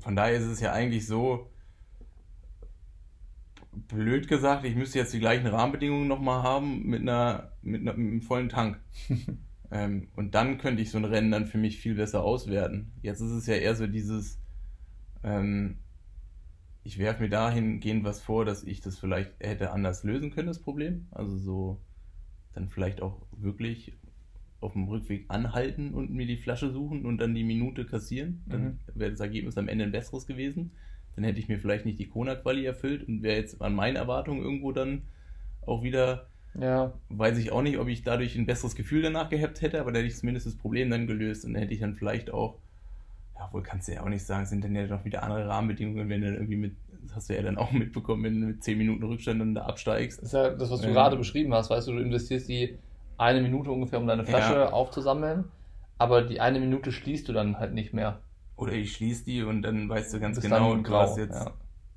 von 0.00 0.16
daher 0.16 0.36
ist 0.36 0.46
es 0.46 0.60
ja 0.60 0.72
eigentlich 0.72 1.06
so, 1.06 1.52
blöd 3.72 4.28
gesagt, 4.28 4.64
ich 4.64 4.76
müsste 4.76 4.98
jetzt 4.98 5.14
die 5.14 5.20
gleichen 5.20 5.46
Rahmenbedingungen 5.46 6.08
nochmal 6.08 6.42
haben 6.42 6.86
mit, 6.86 7.02
einer, 7.02 7.52
mit, 7.62 7.80
einer, 7.80 7.94
mit 7.94 8.06
einem 8.06 8.22
vollen 8.22 8.48
Tank. 8.48 8.78
ähm, 9.70 10.08
und 10.14 10.34
dann 10.34 10.58
könnte 10.58 10.82
ich 10.82 10.90
so 10.90 10.98
ein 10.98 11.04
Rennen 11.04 11.30
dann 11.30 11.46
für 11.46 11.58
mich 11.58 11.78
viel 11.78 11.94
besser 11.94 12.22
auswerten. 12.22 12.92
Jetzt 13.02 13.20
ist 13.20 13.30
es 13.30 13.46
ja 13.46 13.54
eher 13.54 13.74
so 13.74 13.86
dieses, 13.86 14.40
ähm, 15.22 15.78
ich 16.84 16.98
werfe 16.98 17.22
mir 17.22 17.30
dahingehend 17.30 18.04
was 18.04 18.20
vor, 18.20 18.44
dass 18.44 18.62
ich 18.64 18.80
das 18.80 18.98
vielleicht 18.98 19.32
hätte 19.40 19.72
anders 19.72 20.04
lösen 20.04 20.30
können, 20.30 20.48
das 20.48 20.60
Problem. 20.60 21.06
Also 21.10 21.36
so 21.38 21.80
dann 22.52 22.68
vielleicht 22.68 23.00
auch 23.00 23.22
wirklich 23.32 23.94
auf 24.62 24.72
dem 24.72 24.88
Rückweg 24.88 25.24
anhalten 25.28 25.92
und 25.92 26.10
mir 26.10 26.26
die 26.26 26.36
Flasche 26.36 26.70
suchen 26.70 27.04
und 27.04 27.18
dann 27.18 27.34
die 27.34 27.44
Minute 27.44 27.84
kassieren. 27.84 28.42
Dann 28.46 28.62
mhm. 28.62 28.78
wäre 28.94 29.10
das 29.10 29.20
Ergebnis 29.20 29.58
am 29.58 29.68
Ende 29.68 29.84
ein 29.84 29.92
besseres 29.92 30.26
gewesen 30.26 30.70
dann 31.16 31.24
hätte 31.24 31.38
ich 31.38 31.48
mir 31.48 31.58
vielleicht 31.58 31.84
nicht 31.84 31.98
die 31.98 32.08
Kona-Quali 32.08 32.64
erfüllt 32.64 33.06
und 33.06 33.22
wäre 33.22 33.36
jetzt 33.36 33.60
an 33.60 33.74
meinen 33.74 33.96
Erwartungen 33.96 34.42
irgendwo 34.42 34.72
dann 34.72 35.02
auch 35.66 35.82
wieder. 35.82 36.26
Ja. 36.58 36.92
Weiß 37.08 37.38
ich 37.38 37.50
auch 37.52 37.62
nicht, 37.62 37.78
ob 37.78 37.88
ich 37.88 38.02
dadurch 38.02 38.36
ein 38.36 38.46
besseres 38.46 38.74
Gefühl 38.74 39.02
danach 39.02 39.30
gehabt 39.30 39.62
hätte, 39.62 39.80
aber 39.80 39.92
da 39.92 39.98
hätte 39.98 40.08
ich 40.08 40.16
zumindest 40.16 40.46
das 40.46 40.54
Problem 40.54 40.90
dann 40.90 41.06
gelöst 41.06 41.44
und 41.44 41.54
dann 41.54 41.62
hätte 41.62 41.74
ich 41.74 41.80
dann 41.80 41.94
vielleicht 41.94 42.30
auch, 42.30 42.58
ja, 43.36 43.48
wohl 43.52 43.62
kannst 43.62 43.88
du 43.88 43.92
ja 43.92 44.02
auch 44.02 44.08
nicht 44.08 44.24
sagen, 44.24 44.44
sind 44.44 44.62
dann 44.62 44.74
ja 44.74 44.86
noch 44.86 45.04
wieder 45.04 45.22
andere 45.22 45.48
Rahmenbedingungen, 45.48 46.08
wenn 46.08 46.20
du 46.20 46.26
dann 46.26 46.36
irgendwie 46.36 46.56
mit, 46.56 46.76
das 47.02 47.16
hast 47.16 47.30
du 47.30 47.34
ja 47.34 47.42
dann 47.42 47.56
auch 47.56 47.72
mitbekommen, 47.72 48.24
wenn 48.24 48.40
du 48.40 48.46
mit 48.48 48.64
10 48.64 48.76
Minuten 48.76 49.02
Rückstand 49.02 49.40
dann 49.40 49.54
da 49.54 49.62
absteigst. 49.62 50.18
Das 50.18 50.26
ist 50.26 50.32
ja 50.34 50.50
das, 50.50 50.70
was 50.70 50.80
du 50.80 50.88
ähm, 50.88 50.92
gerade 50.92 51.16
beschrieben 51.16 51.54
hast, 51.54 51.70
weißt 51.70 51.88
du, 51.88 51.92
du 51.92 52.00
investierst 52.00 52.48
die 52.48 52.76
eine 53.22 53.40
Minute 53.40 53.70
ungefähr, 53.70 53.98
um 53.98 54.06
deine 54.06 54.24
Flasche 54.24 54.54
ja. 54.54 54.72
aufzusammeln, 54.72 55.44
aber 55.98 56.22
die 56.22 56.40
eine 56.40 56.60
Minute 56.60 56.92
schließt 56.92 57.28
du 57.28 57.32
dann 57.32 57.58
halt 57.58 57.74
nicht 57.74 57.92
mehr. 57.92 58.20
Oder 58.56 58.72
ich 58.72 58.92
schließe 58.92 59.24
die 59.24 59.42
und 59.42 59.62
dann 59.62 59.88
weißt 59.88 60.14
du 60.14 60.20
ganz 60.20 60.36
Bis 60.36 60.44
genau, 60.44 60.76
du 60.76 60.94
hast 60.94 61.16
jetzt, 61.16 61.34
ja. 61.34 61.52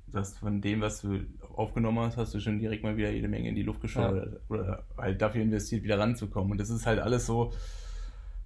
das 0.08 0.38
von 0.38 0.60
dem, 0.60 0.80
was 0.80 1.02
du 1.02 1.20
aufgenommen 1.54 1.98
hast, 2.00 2.16
hast 2.16 2.34
du 2.34 2.40
schon 2.40 2.58
direkt 2.58 2.82
mal 2.82 2.96
wieder 2.96 3.10
jede 3.10 3.28
Menge 3.28 3.48
in 3.48 3.54
die 3.54 3.62
Luft 3.62 3.80
geschaut 3.80 4.16
ja. 4.16 4.38
oder 4.48 4.84
halt 4.96 5.20
dafür 5.22 5.42
investiert, 5.42 5.82
wieder 5.82 5.98
ranzukommen. 5.98 6.52
Und 6.52 6.58
das 6.58 6.70
ist 6.70 6.86
halt 6.86 6.98
alles 6.98 7.26
so, 7.26 7.52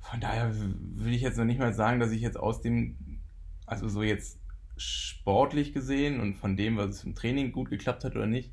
von 0.01 0.21
daher 0.21 0.53
will 0.53 1.13
ich 1.13 1.23
jetzt 1.23 1.39
noch 1.39 1.45
nicht 1.45 1.59
mal 1.59 1.73
sagen, 1.73 2.01
dass 2.01 2.11
ich 2.11 2.21
jetzt 2.21 2.39
aus 2.39 2.61
dem, 2.61 2.97
also 3.67 3.89
so 3.89 4.03
jetzt 4.03 4.39
sportlich 4.77 5.73
gesehen 5.73 6.21
und 6.21 6.37
von 6.37 6.57
dem, 6.57 6.77
was 6.77 7.05
im 7.05 7.15
Training 7.15 7.53
gut 7.53 7.71
geklappt 7.71 8.05
hat 8.05 8.17
oder 8.17 8.27
nicht, 8.27 8.51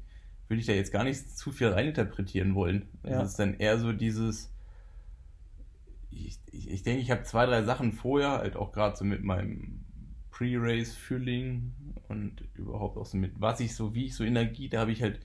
würde 0.47 0.59
ich 0.59 0.65
da 0.65 0.73
jetzt 0.73 0.91
gar 0.91 1.03
nicht 1.03 1.37
zu 1.37 1.51
viel 1.51 1.67
reininterpretieren 1.67 2.55
wollen. 2.55 2.87
Ja. 3.03 3.19
Das 3.19 3.31
ist 3.31 3.39
dann 3.39 3.55
eher 3.55 3.77
so 3.77 3.91
dieses, 3.91 4.53
ich, 6.09 6.39
ich, 6.51 6.69
ich 6.69 6.83
denke, 6.83 7.01
ich 7.01 7.11
habe 7.11 7.23
zwei, 7.23 7.45
drei 7.45 7.63
Sachen 7.63 7.91
vorher, 7.91 8.39
halt 8.39 8.55
auch 8.55 8.71
gerade 8.71 8.95
so 8.95 9.05
mit 9.05 9.23
meinem 9.23 9.85
Pre-Race-Feeling 10.31 11.73
und 12.07 12.43
überhaupt 12.53 12.97
auch 12.97 13.05
so 13.05 13.17
mit, 13.17 13.33
was 13.39 13.59
ich 13.59 13.75
so, 13.75 13.93
wie 13.93 14.05
ich 14.05 14.15
so 14.15 14.23
Energie, 14.23 14.69
da 14.69 14.81
habe 14.81 14.91
ich 14.91 15.01
halt 15.01 15.19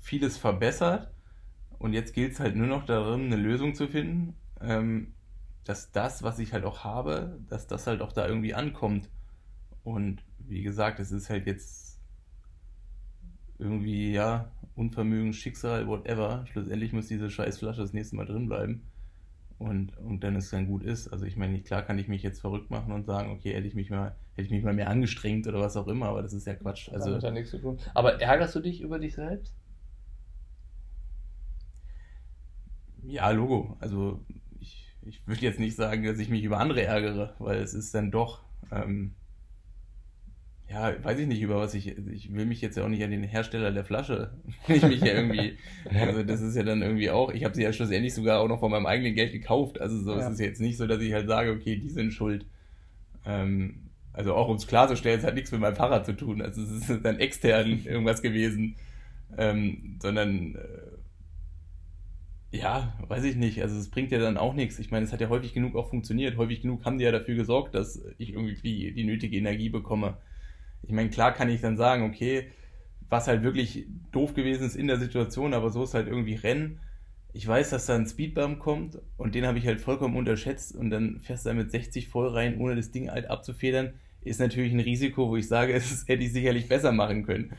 vieles 0.00 0.38
verbessert. 0.38 1.12
Und 1.78 1.94
jetzt 1.94 2.14
gilt 2.14 2.32
es 2.32 2.40
halt 2.40 2.54
nur 2.54 2.68
noch 2.68 2.86
darum, 2.86 3.22
eine 3.22 3.36
Lösung 3.36 3.74
zu 3.74 3.88
finden. 3.88 4.34
Ähm, 4.60 5.14
dass 5.64 5.92
das, 5.92 6.22
was 6.22 6.38
ich 6.38 6.52
halt 6.52 6.64
auch 6.64 6.84
habe, 6.84 7.38
dass 7.48 7.66
das 7.66 7.86
halt 7.86 8.02
auch 8.02 8.12
da 8.12 8.26
irgendwie 8.26 8.54
ankommt. 8.54 9.08
Und 9.84 10.22
wie 10.38 10.62
gesagt, 10.62 11.00
es 11.00 11.12
ist 11.12 11.30
halt 11.30 11.46
jetzt 11.46 12.00
irgendwie, 13.58 14.12
ja, 14.12 14.50
Unvermögen, 14.74 15.32
Schicksal, 15.32 15.86
whatever. 15.86 16.44
Schlussendlich 16.50 16.92
muss 16.92 17.08
diese 17.08 17.30
scheiß 17.30 17.58
Flasche 17.58 17.82
das 17.82 17.92
nächste 17.92 18.16
Mal 18.16 18.26
drin 18.26 18.46
bleiben. 18.46 18.82
Und, 19.58 19.96
und 19.98 20.24
dann 20.24 20.34
es 20.34 20.50
dann 20.50 20.66
gut 20.66 20.82
ist. 20.82 21.08
Also 21.08 21.24
ich 21.24 21.36
meine, 21.36 21.60
klar 21.60 21.82
kann 21.82 21.98
ich 21.98 22.08
mich 22.08 22.22
jetzt 22.22 22.40
verrückt 22.40 22.70
machen 22.70 22.92
und 22.92 23.04
sagen, 23.04 23.30
okay, 23.30 23.54
hätte 23.54 23.68
ich 23.68 23.74
mich 23.74 23.90
mal, 23.90 24.16
hätte 24.32 24.46
ich 24.46 24.50
mich 24.50 24.64
mal 24.64 24.74
mehr 24.74 24.88
angestrengt 24.90 25.46
oder 25.46 25.60
was 25.60 25.76
auch 25.76 25.86
immer, 25.86 26.06
aber 26.06 26.22
das 26.22 26.32
ist 26.32 26.46
ja 26.46 26.54
Quatsch. 26.54 26.88
Also, 26.88 27.16
ja 27.16 27.30
nichts 27.30 27.50
zu 27.50 27.58
tun. 27.58 27.78
Aber 27.94 28.20
ärgerst 28.20 28.56
du 28.56 28.60
dich 28.60 28.80
über 28.80 28.98
dich 28.98 29.14
selbst? 29.14 29.54
Ja, 33.04 33.30
Logo. 33.30 33.76
Also 33.78 34.24
ich, 34.58 34.88
ich 35.02 35.26
würde 35.26 35.42
jetzt 35.42 35.60
nicht 35.60 35.76
sagen, 35.76 36.04
dass 36.04 36.18
ich 36.18 36.28
mich 36.28 36.42
über 36.42 36.58
andere 36.58 36.82
ärgere, 36.82 37.34
weil 37.38 37.58
es 37.58 37.74
ist 37.74 37.94
dann 37.94 38.10
doch, 38.10 38.42
ähm, 38.70 39.14
ja, 40.68 40.92
weiß 41.04 41.18
ich 41.18 41.26
nicht, 41.26 41.42
über 41.42 41.58
was 41.58 41.74
ich, 41.74 41.96
ich 41.98 42.32
will 42.32 42.46
mich 42.46 42.60
jetzt 42.60 42.76
ja 42.76 42.84
auch 42.84 42.88
nicht 42.88 43.02
an 43.02 43.10
den 43.10 43.22
Hersteller 43.22 43.72
der 43.72 43.84
Flasche, 43.84 44.32
ich 44.68 44.82
mich 44.82 45.00
ja 45.00 45.14
irgendwie, 45.14 45.58
also 45.90 46.22
das 46.22 46.40
ist 46.40 46.56
ja 46.56 46.62
dann 46.62 46.82
irgendwie 46.82 47.10
auch, 47.10 47.32
ich 47.32 47.44
habe 47.44 47.54
sie 47.54 47.62
ja 47.62 47.72
schlussendlich 47.72 48.14
sogar 48.14 48.40
auch 48.40 48.48
noch 48.48 48.60
von 48.60 48.70
meinem 48.70 48.86
eigenen 48.86 49.14
Geld 49.14 49.32
gekauft, 49.32 49.80
also 49.80 50.00
so 50.02 50.12
ja. 50.12 50.26
ist 50.26 50.34
es 50.34 50.40
jetzt 50.40 50.60
nicht 50.60 50.78
so, 50.78 50.86
dass 50.86 51.00
ich 51.00 51.12
halt 51.12 51.28
sage, 51.28 51.52
okay, 51.52 51.76
die 51.76 51.90
sind 51.90 52.12
schuld. 52.12 52.46
Ähm, 53.26 53.90
also 54.14 54.34
auch 54.34 54.48
um 54.48 54.56
es 54.56 54.66
klarzustellen, 54.66 55.18
es 55.18 55.26
hat 55.26 55.34
nichts 55.34 55.52
mit 55.52 55.60
meinem 55.60 55.76
Fahrrad 55.76 56.06
zu 56.06 56.14
tun, 56.14 56.42
also 56.42 56.62
es 56.62 56.88
ist 56.88 57.04
dann 57.04 57.18
extern 57.18 57.80
irgendwas 57.84 58.22
gewesen, 58.22 58.76
ähm, 59.36 59.98
sondern 60.00 60.54
äh, 60.54 60.92
ja, 62.52 62.92
weiß 63.08 63.24
ich 63.24 63.36
nicht. 63.36 63.62
Also 63.62 63.78
es 63.78 63.88
bringt 63.88 64.12
ja 64.12 64.18
dann 64.18 64.36
auch 64.36 64.52
nichts. 64.52 64.78
Ich 64.78 64.90
meine, 64.90 65.06
es 65.06 65.12
hat 65.12 65.22
ja 65.22 65.30
häufig 65.30 65.54
genug 65.54 65.74
auch 65.74 65.88
funktioniert. 65.88 66.36
Häufig 66.36 66.60
genug 66.60 66.84
haben 66.84 66.98
die 66.98 67.04
ja 67.04 67.10
dafür 67.10 67.34
gesorgt, 67.34 67.74
dass 67.74 68.02
ich 68.18 68.34
irgendwie 68.34 68.54
die, 68.62 68.92
die 68.92 69.04
nötige 69.04 69.38
Energie 69.38 69.70
bekomme. 69.70 70.18
Ich 70.82 70.92
meine, 70.92 71.10
klar 71.10 71.32
kann 71.32 71.48
ich 71.48 71.60
dann 71.60 71.76
sagen, 71.76 72.04
okay, 72.04 72.48
was 73.08 73.28
halt 73.28 73.42
wirklich 73.42 73.86
doof 74.10 74.34
gewesen 74.34 74.66
ist 74.66 74.74
in 74.74 74.86
der 74.86 74.98
Situation, 74.98 75.54
aber 75.54 75.70
so 75.70 75.84
ist 75.84 75.94
halt 75.94 76.08
irgendwie 76.08 76.34
Rennen. 76.34 76.80
Ich 77.34 77.46
weiß, 77.46 77.70
dass 77.70 77.86
da 77.86 77.94
ein 77.94 78.06
Speedbump 78.06 78.58
kommt 78.58 78.98
und 79.16 79.34
den 79.34 79.46
habe 79.46 79.58
ich 79.58 79.66
halt 79.66 79.80
vollkommen 79.80 80.16
unterschätzt 80.16 80.74
und 80.74 80.90
dann 80.90 81.20
fährst 81.20 81.44
du 81.44 81.50
da 81.50 81.54
mit 81.54 81.70
60 81.70 82.08
voll 82.08 82.28
rein, 82.28 82.58
ohne 82.58 82.76
das 82.76 82.90
Ding 82.90 83.10
halt 83.10 83.30
abzufedern, 83.30 83.94
ist 84.22 84.40
natürlich 84.40 84.72
ein 84.72 84.80
Risiko, 84.80 85.28
wo 85.28 85.36
ich 85.36 85.48
sage, 85.48 85.72
das 85.74 86.04
hätte 86.08 86.24
ich 86.24 86.32
sicherlich 86.32 86.68
besser 86.68 86.92
machen 86.92 87.24
können. 87.24 87.52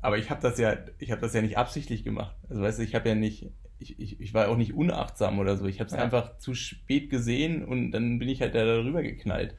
Aber 0.00 0.18
ich 0.18 0.30
habe 0.30 0.42
das 0.42 0.58
ja, 0.58 0.76
ich 0.98 1.12
habe 1.12 1.20
das 1.20 1.32
ja 1.32 1.42
nicht 1.42 1.56
absichtlich 1.56 2.02
gemacht. 2.02 2.34
Also 2.48 2.60
weißt 2.62 2.80
du, 2.80 2.82
ich 2.82 2.96
habe 2.96 3.08
ja 3.08 3.14
nicht, 3.14 3.50
ich, 3.78 3.98
ich, 4.00 4.20
ich 4.20 4.34
war 4.34 4.48
auch 4.48 4.56
nicht 4.56 4.74
unachtsam 4.74 5.38
oder 5.38 5.56
so. 5.56 5.66
Ich 5.66 5.78
habe 5.78 5.88
es 5.88 5.94
ja. 5.94 6.02
einfach 6.02 6.38
zu 6.38 6.54
spät 6.54 7.08
gesehen 7.08 7.64
und 7.64 7.92
dann 7.92 8.18
bin 8.18 8.28
ich 8.28 8.40
halt 8.40 8.56
da 8.56 8.64
darüber 8.64 9.02
geknallt. 9.02 9.54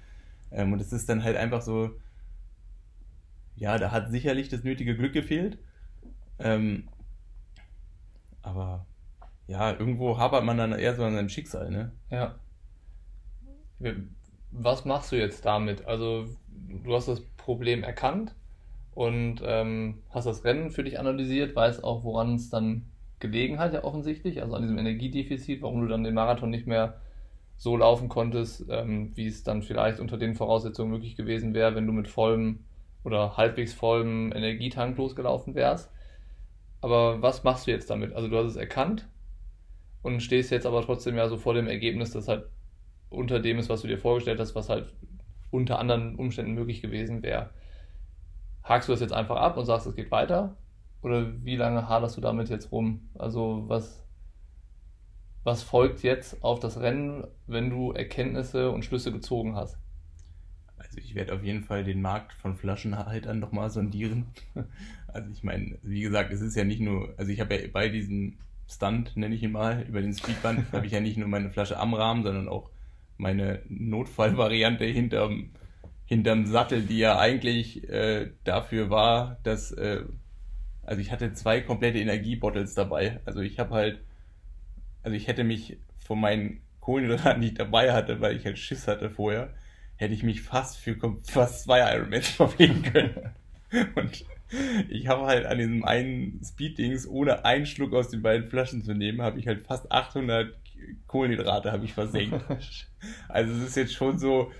Ähm, 0.52 0.74
und 0.74 0.82
es 0.82 0.92
ist 0.92 1.08
dann 1.08 1.24
halt 1.24 1.38
einfach 1.38 1.62
so, 1.62 1.92
ja, 3.56 3.78
da 3.78 3.92
hat 3.92 4.10
sicherlich 4.10 4.50
das 4.50 4.64
nötige 4.64 4.96
Glück 4.96 5.14
gefehlt. 5.14 5.58
Ähm, 6.40 6.90
aber 8.42 8.86
ja, 9.48 9.72
irgendwo 9.72 10.18
habert 10.18 10.44
man 10.44 10.58
dann 10.58 10.74
eher 10.74 10.96
so 10.96 11.04
an 11.04 11.16
seinem 11.16 11.30
Schicksal, 11.30 11.70
ne? 11.70 11.92
Ja. 12.10 12.36
Was 14.52 14.86
machst 14.86 15.12
du 15.12 15.18
jetzt 15.18 15.46
damit? 15.46 15.86
Also, 15.86 16.28
du 16.48 16.96
hast 16.96 17.08
das 17.08 17.22
Problem 17.38 17.84
erkannt 17.84 18.36
und 18.94 19.42
ähm, 19.44 20.00
hast 20.10 20.26
das 20.26 20.44
Rennen 20.44 20.72
für 20.72 20.84
dich 20.84 21.00
analysiert, 21.00 21.56
weißt 21.56 21.84
auch, 21.84 22.04
woran 22.04 22.36
es 22.36 22.50
dann 22.50 22.86
gelegen 23.20 23.60
hat, 23.60 23.74
ja 23.74 23.84
offensichtlich, 23.84 24.42
also 24.42 24.56
an 24.56 24.62
diesem 24.62 24.78
Energiedefizit, 24.78 25.62
warum 25.62 25.82
du 25.82 25.88
dann 25.88 26.04
den 26.04 26.14
Marathon 26.14 26.50
nicht 26.50 26.68
mehr 26.68 27.00
so 27.58 27.78
laufen 27.78 28.10
konntest, 28.10 28.66
ähm, 28.70 29.12
wie 29.16 29.28
es 29.28 29.44
dann 29.44 29.62
vielleicht 29.62 30.00
unter 30.00 30.18
den 30.18 30.36
Voraussetzungen 30.36 30.92
möglich 30.92 31.16
gewesen 31.16 31.54
wäre, 31.54 31.76
wenn 31.76 31.88
du 31.88 31.94
mit 31.94 32.08
vollem 32.08 32.60
oder 33.04 33.38
halbwegs 33.38 33.74
vollem 33.74 34.32
Energietank 34.32 34.98
losgelaufen 34.98 35.56
wärst. 35.56 35.92
Aber 36.82 37.22
was 37.22 37.44
machst 37.44 37.68
du 37.68 37.72
jetzt 37.72 37.90
damit? 37.90 38.14
Also 38.14 38.28
du 38.28 38.38
hast 38.38 38.48
es 38.48 38.56
erkannt 38.56 39.08
und 40.02 40.22
stehst 40.22 40.52
jetzt 40.52 40.66
aber 40.66 40.82
trotzdem 40.82 41.16
ja 41.16 41.28
so 41.28 41.38
vor 41.38 41.54
dem 41.54 41.68
Ergebnis, 41.68 42.12
das 42.12 42.28
halt 42.28 42.46
unter 43.10 43.40
dem 43.40 43.60
ist, 43.60 43.70
was 43.70 43.82
du 43.82 43.88
dir 43.88 43.98
vorgestellt 43.98 44.40
hast, 44.40 44.56
was 44.56 44.70
halt 44.70 44.94
unter 45.52 45.80
anderen 45.80 46.16
Umständen 46.16 46.54
möglich 46.54 46.82
gewesen 46.82 47.24
wäre. 47.24 47.52
Hakst 48.64 48.90
du 48.90 48.94
das 48.94 49.02
jetzt 49.02 49.14
einfach 49.14 49.38
ab 49.38 49.58
und 49.58 49.66
sagst, 49.66 49.88
es 49.88 49.96
geht 49.96 50.12
weiter? 50.12 50.58
Oder 51.02 51.44
wie 51.44 51.58
lange 51.58 51.88
haderst 51.88 52.18
du 52.18 52.22
damit 52.22 52.50
jetzt 52.50 52.72
rum? 52.72 53.10
Also 53.18 53.64
was, 53.68 54.04
was 55.44 55.62
folgt 55.62 56.02
jetzt 56.02 56.44
auf 56.44 56.60
das 56.60 56.80
Rennen, 56.80 57.28
wenn 57.46 57.70
du 57.70 57.92
Erkenntnisse 57.92 58.72
und 58.72 58.84
Schlüsse 58.84 59.12
gezogen 59.12 59.56
hast? 59.56 59.78
Also 60.84 60.98
ich 61.00 61.16
werde 61.16 61.34
auf 61.34 61.44
jeden 61.44 61.64
Fall 61.64 61.84
den 61.84 62.02
Markt 62.02 62.34
von 62.34 62.56
Flaschenhaltern 62.56 63.40
nochmal 63.40 63.70
sondieren. 63.70 64.28
Also 65.16 65.30
ich 65.32 65.44
meine, 65.44 65.78
wie 65.84 66.02
gesagt, 66.02 66.34
es 66.34 66.42
ist 66.42 66.56
ja 66.56 66.64
nicht 66.64 66.82
nur, 66.82 67.14
also 67.18 67.32
ich 67.32 67.40
habe 67.40 67.54
ja 67.54 67.68
bei 67.72 67.88
diesem 67.88 68.40
Stunt, 68.68 69.16
nenne 69.16 69.36
ich 69.36 69.44
ihn 69.44 69.52
mal, 69.52 69.86
über 69.88 70.02
den 70.02 70.12
Speedband, 70.12 70.66
habe 70.72 70.88
ich 70.88 70.92
ja 70.92 71.02
nicht 71.02 71.18
nur 71.18 71.28
meine 71.28 71.52
Flasche 71.52 71.78
am 71.78 71.94
Rahmen, 71.94 72.24
sondern 72.24 72.48
auch 72.48 72.72
meine 73.18 73.62
Notfallvariante 73.70 74.86
hinterm, 74.86 75.52
hinterm 76.06 76.48
Sattel, 76.48 76.82
die 76.82 76.98
ja 76.98 77.20
eigentlich 77.20 77.88
äh, 77.90 78.32
dafür 78.44 78.90
war, 78.90 79.38
dass 79.44 79.72
äh, 79.72 80.04
also 80.86 81.02
ich 81.02 81.12
hatte 81.12 81.34
zwei 81.34 81.62
komplette 81.62 82.00
Energiebottles 82.00 82.74
dabei. 82.74 83.20
Also 83.26 83.42
ich 83.42 83.60
habe 83.60 83.74
halt, 83.74 84.00
also 85.02 85.16
ich 85.16 85.28
hätte 85.28 85.44
mich 85.44 85.78
von 86.06 86.20
meinen 86.20 86.62
Kohlenhydraten, 86.82 87.42
die 87.42 87.50
ich 87.50 87.54
dabei 87.54 87.94
hatte, 87.94 88.20
weil 88.20 88.36
ich 88.36 88.46
halt 88.46 88.60
Schiss 88.60 88.88
hatte 88.88 89.10
vorher, 89.10 89.54
hätte 89.96 90.14
ich 90.14 90.24
mich 90.24 90.42
fast 90.42 90.78
für 90.78 90.96
fast 91.24 91.64
zwei 91.64 91.80
Ironmans 91.96 92.28
verpflegen 92.30 92.82
können. 92.84 93.30
Und 93.96 94.26
ich 94.90 95.08
habe 95.08 95.26
halt 95.26 95.46
an 95.46 95.58
diesem 95.58 95.84
einen 95.84 96.42
Speed-Dings, 96.44 97.08
ohne 97.08 97.46
einen 97.46 97.66
Schluck 97.66 97.94
aus 97.94 98.10
den 98.10 98.22
beiden 98.22 98.50
Flaschen 98.50 98.84
zu 98.84 98.94
nehmen, 98.94 99.22
habe 99.22 99.40
ich 99.40 99.48
halt 99.48 99.66
fast 99.66 99.92
800 99.92 100.56
Kohlenhydrate 101.08 101.72
habe 101.72 101.86
ich 101.86 101.94
versenkt. 101.94 102.44
also 103.30 103.54
es 103.54 103.70
ist 103.70 103.78
jetzt 103.78 103.94
schon 103.94 104.20
so, 104.20 104.52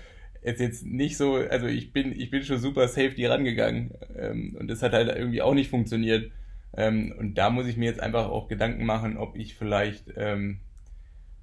ist 0.42 0.60
jetzt 0.60 0.84
nicht 0.84 1.16
so, 1.16 1.36
also 1.36 1.66
ich 1.66 1.92
bin, 1.92 2.18
ich 2.18 2.30
bin 2.30 2.42
schon 2.42 2.58
super 2.58 2.88
safety 2.88 3.26
rangegangen 3.26 3.92
ähm, 4.16 4.56
und 4.58 4.68
das 4.68 4.82
hat 4.82 4.92
halt 4.92 5.08
irgendwie 5.08 5.42
auch 5.42 5.54
nicht 5.54 5.70
funktioniert. 5.70 6.30
Ähm, 6.76 7.14
und 7.18 7.34
da 7.34 7.50
muss 7.50 7.66
ich 7.66 7.76
mir 7.76 7.86
jetzt 7.86 8.00
einfach 8.00 8.28
auch 8.28 8.48
Gedanken 8.48 8.84
machen, 8.84 9.16
ob 9.16 9.36
ich 9.36 9.54
vielleicht, 9.54 10.12
ähm, 10.16 10.58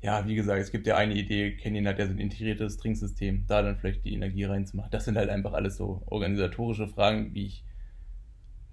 ja, 0.01 0.27
wie 0.27 0.35
gesagt, 0.35 0.59
es 0.59 0.71
gibt 0.71 0.87
ja 0.87 0.97
eine 0.97 1.13
Idee, 1.15 1.57
Canyon 1.57 1.87
hat 1.87 1.99
ja 1.99 2.07
so 2.07 2.11
ein 2.11 2.19
integriertes 2.19 2.77
Trinksystem, 2.77 3.45
da 3.47 3.61
dann 3.61 3.77
vielleicht 3.77 4.03
die 4.03 4.13
Energie 4.13 4.45
reinzumachen. 4.45 4.91
Das 4.91 5.05
sind 5.05 5.17
halt 5.17 5.29
einfach 5.29 5.53
alles 5.53 5.77
so 5.77 6.03
organisatorische 6.07 6.87
Fragen, 6.87 7.33
wie 7.33 7.45
ich 7.45 7.63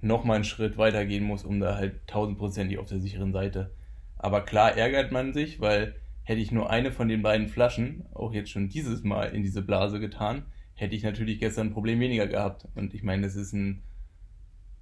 nochmal 0.00 0.36
einen 0.36 0.44
Schritt 0.44 0.78
weitergehen 0.78 1.24
muss, 1.24 1.44
um 1.44 1.60
da 1.60 1.76
halt 1.76 2.06
tausendprozentig 2.06 2.78
auf 2.78 2.86
der 2.86 3.00
sicheren 3.00 3.32
Seite. 3.32 3.74
Aber 4.16 4.44
klar 4.44 4.76
ärgert 4.76 5.12
man 5.12 5.34
sich, 5.34 5.60
weil 5.60 5.94
Hätte 6.28 6.42
ich 6.42 6.52
nur 6.52 6.68
eine 6.68 6.92
von 6.92 7.08
den 7.08 7.22
beiden 7.22 7.48
Flaschen 7.48 8.04
auch 8.12 8.34
jetzt 8.34 8.50
schon 8.50 8.68
dieses 8.68 9.02
Mal 9.02 9.34
in 9.34 9.42
diese 9.42 9.62
Blase 9.62 9.98
getan, 9.98 10.44
hätte 10.74 10.94
ich 10.94 11.02
natürlich 11.02 11.40
gestern 11.40 11.68
ein 11.68 11.72
Problem 11.72 12.00
weniger 12.00 12.26
gehabt. 12.26 12.68
Und 12.74 12.92
ich 12.92 13.02
meine, 13.02 13.22
das 13.22 13.34
ist 13.34 13.54
ein 13.54 13.82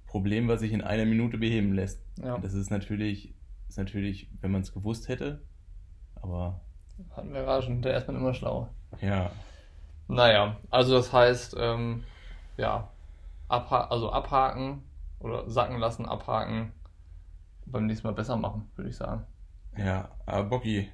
Problem, 0.07 0.49
was 0.49 0.59
sich 0.59 0.73
in 0.73 0.81
einer 0.81 1.05
Minute 1.05 1.37
beheben 1.37 1.71
lässt. 1.71 2.03
Ja. 2.21 2.37
Das 2.37 2.53
ist 2.53 2.69
natürlich, 2.69 3.33
ist 3.69 3.77
natürlich, 3.77 4.29
wenn 4.41 4.51
man 4.51 4.59
es 4.59 4.73
gewusst 4.73 5.07
hätte, 5.07 5.46
aber. 6.27 6.59
Hatten 7.15 7.33
wir 7.33 7.43
gerade 7.43 7.63
schon, 7.63 7.81
der 7.81 7.97
ist 7.97 8.07
man 8.07 8.15
immer 8.17 8.33
schlau. 8.33 8.69
Ja. 9.01 9.31
Naja, 10.07 10.57
also 10.69 10.95
das 10.95 11.11
heißt, 11.11 11.55
ähm, 11.59 12.03
ja, 12.57 12.89
abha 13.47 13.85
also 13.85 14.11
abhaken 14.11 14.83
oder 15.19 15.49
sacken 15.49 15.79
lassen, 15.79 16.05
abhaken, 16.05 16.71
beim 17.65 17.85
nächsten 17.85 18.07
Mal 18.07 18.13
besser 18.13 18.37
machen, 18.37 18.69
würde 18.75 18.89
ich 18.89 18.95
sagen. 18.95 19.25
Ja, 19.77 20.09
aber 20.25 20.45
Bocky, 20.45 20.89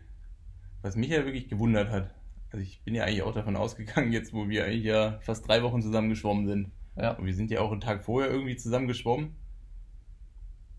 was 0.82 0.96
mich 0.96 1.10
ja 1.10 1.24
wirklich 1.24 1.48
gewundert 1.48 1.90
hat, 1.90 2.10
also 2.52 2.64
ich 2.64 2.84
bin 2.84 2.96
ja 2.96 3.04
eigentlich 3.04 3.24
auch 3.24 3.34
davon 3.34 3.56
ausgegangen, 3.56 4.12
jetzt 4.12 4.34
wo 4.34 4.50
wir 4.50 4.66
eigentlich 4.66 4.84
ja 4.84 5.20
fast 5.22 5.48
drei 5.48 5.64
Wochen 5.64 5.82
zusammen 5.82 6.10
geschwommen 6.10 6.48
sind. 6.48 6.72
Ja. 6.96 7.12
Und 7.12 7.26
wir 7.26 7.34
sind 7.34 7.50
ja 7.50 7.62
auch 7.62 7.72
einen 7.72 7.82
Tag 7.82 8.04
vorher 8.04 8.30
irgendwie 8.30 8.56
zusammen 8.56 8.88
geschwommen. 8.88 9.36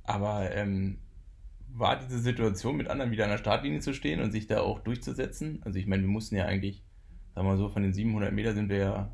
Aber 0.05 0.51
ähm, 0.55 0.99
war 1.77 1.99
diese 1.99 2.21
Situation 2.21 2.77
mit 2.77 2.89
anderen 2.89 3.11
wieder 3.11 3.25
an 3.25 3.31
der 3.31 3.39
Startlinie 3.39 3.81
zu 3.81 3.93
stehen 3.93 4.21
und 4.21 4.31
sich 4.31 4.47
da 4.47 4.61
auch 4.61 4.81
durchzusetzen? 4.81 5.61
Also 5.65 5.79
ich 5.79 5.87
meine, 5.87 6.03
wir 6.03 6.09
mussten 6.09 6.37
ja 6.37 6.47
eigentlich, 6.47 6.85
sagen 7.35 7.47
wir 7.47 7.53
mal 7.53 7.59
so, 7.59 7.69
von 7.69 7.83
den 7.83 7.93
700 7.93 8.33
Meter 8.33 8.55
sind 8.55 8.69
wir 8.69 8.79
ja 8.79 9.13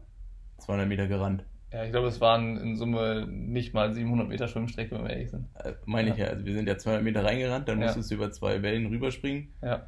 200 0.58 0.86
Meter 0.86 1.06
gerannt. 1.06 1.44
Ja, 1.72 1.84
ich 1.84 1.90
glaube, 1.90 2.08
es 2.08 2.20
waren 2.20 2.58
in 2.58 2.76
Summe 2.76 3.26
nicht 3.30 3.72
mal 3.72 3.92
700 3.92 4.28
Meter 4.28 4.48
Schwimmstrecke, 4.48 4.94
wenn 4.94 5.04
wir 5.04 5.10
ehrlich 5.10 5.30
sind. 5.30 5.48
Äh, 5.54 5.74
meine 5.86 6.08
ja. 6.08 6.14
ich 6.14 6.20
ja, 6.20 6.26
also 6.26 6.44
wir 6.44 6.52
sind 6.52 6.68
ja 6.68 6.76
200 6.76 7.02
Meter 7.02 7.24
reingerannt, 7.24 7.68
dann 7.68 7.78
musstest 7.78 8.10
ja. 8.10 8.16
du 8.16 8.22
über 8.22 8.32
zwei 8.32 8.60
Wellen 8.62 8.86
rüberspringen. 8.86 9.54
Ja. 9.62 9.86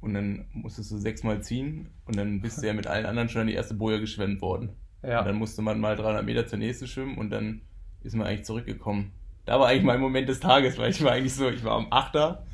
Und 0.00 0.14
dann 0.14 0.46
musstest 0.52 0.92
du 0.92 0.96
sechsmal 0.96 1.42
ziehen 1.42 1.90
und 2.06 2.16
dann 2.16 2.40
bist 2.40 2.62
du 2.62 2.66
ja 2.66 2.72
mit 2.72 2.86
allen 2.86 3.04
anderen 3.04 3.28
schon 3.28 3.42
an 3.42 3.46
die 3.48 3.54
erste 3.54 3.74
Boje 3.74 4.00
geschwemmt 4.00 4.40
worden. 4.40 4.70
Ja. 5.02 5.20
Und 5.20 5.26
dann 5.26 5.36
musste 5.36 5.60
man 5.60 5.80
mal 5.80 5.96
300 5.96 6.24
Meter 6.24 6.46
zur 6.46 6.58
nächsten 6.58 6.86
schwimmen 6.86 7.18
und 7.18 7.30
dann 7.30 7.62
ist 8.00 8.14
man 8.14 8.26
eigentlich 8.26 8.44
zurückgekommen. 8.44 9.12
Da 9.48 9.58
war 9.58 9.68
eigentlich 9.68 9.84
mein 9.84 10.00
Moment 10.00 10.28
des 10.28 10.40
Tages, 10.40 10.76
weil 10.76 10.90
ich 10.90 11.02
war 11.02 11.12
eigentlich 11.12 11.34
so, 11.34 11.48
ich 11.48 11.64
war 11.64 11.72
am 11.72 11.86
Achter 11.90 12.44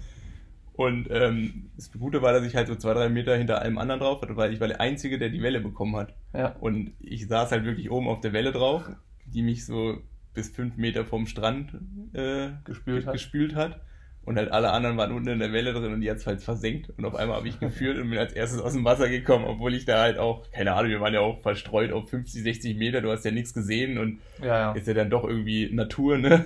Und 0.74 1.09
ähm, 1.11 1.70
das 1.76 1.90
Gute 1.92 2.22
war, 2.22 2.32
dass 2.32 2.45
ich 2.45 2.55
halt 2.55 2.68
so 2.68 2.76
zwei, 2.76 2.95
drei 2.95 3.09
Meter 3.09 3.36
hinter 3.36 3.61
allem 3.61 3.78
anderen 3.78 4.01
drauf 4.01 4.22
hatte, 4.22 4.36
weil 4.36 4.53
ich 4.53 4.61
war 4.61 4.68
der 4.68 4.80
Einzige, 4.80 5.18
der 5.18 5.28
die 5.28 5.42
Welle 5.42 5.61
bekommen 5.61 5.97
hat. 5.97 6.14
Ja. 6.32 6.55
Und 6.61 6.92
ich 7.01 7.26
saß 7.26 7.51
halt 7.51 7.64
wirklich 7.64 7.90
oben 7.90 8.09
auf 8.09 8.20
der 8.20 8.32
Welle 8.32 8.53
drauf, 8.53 8.88
die 9.26 9.42
mich 9.42 9.66
so 9.66 9.99
bis 10.34 10.51
fünf 10.51 10.76
Meter 10.76 11.05
vom 11.05 11.26
Strand 11.26 11.74
äh, 12.12 12.51
Gespült 12.64 13.07
hat. 13.07 13.12
gespült 13.12 13.55
hat. 13.57 13.80
Und 14.24 14.36
halt 14.38 14.53
alle 14.53 14.70
anderen 14.70 14.97
waren 14.97 15.12
unten 15.12 15.28
in 15.28 15.38
der 15.38 15.53
Welle 15.53 15.74
drin 15.74 15.92
und 15.92 16.01
die 16.01 16.11
hat's 16.11 16.26
halt 16.26 16.40
versenkt. 16.42 16.90
Und 16.97 17.05
auf 17.05 17.14
einmal 17.14 17.36
habe 17.36 17.49
ich 17.49 17.61
geführt 17.61 17.99
und 17.99 18.09
bin 18.09 18.18
als 18.18 18.32
erstes 18.32 18.61
aus 18.61 18.72
dem 18.72 18.84
Wasser 18.84 19.09
gekommen, 19.09 19.45
obwohl 19.45 19.74
ich 19.74 19.84
da 19.84 20.01
halt 20.01 20.18
auch, 20.18 20.51
keine 20.51 20.72
Ahnung, 20.72 20.90
wir 20.90 21.01
waren 21.01 21.12
ja 21.12 21.20
auch 21.20 21.40
verstreut 21.42 21.92
auf 21.92 22.09
50, 22.09 22.42
60 22.42 22.76
Meter, 22.78 23.03
du 23.03 23.11
hast 23.12 23.24
ja 23.24 23.32
nichts 23.32 23.53
gesehen 23.53 23.99
und 23.99 24.20
Ja, 24.40 24.47
ja. 24.47 24.72
ist 24.72 24.88
ja 24.88 24.95
dann 24.95 25.11
doch 25.11 25.24
irgendwie 25.24 25.70
Natur, 25.72 26.16
ne? 26.18 26.45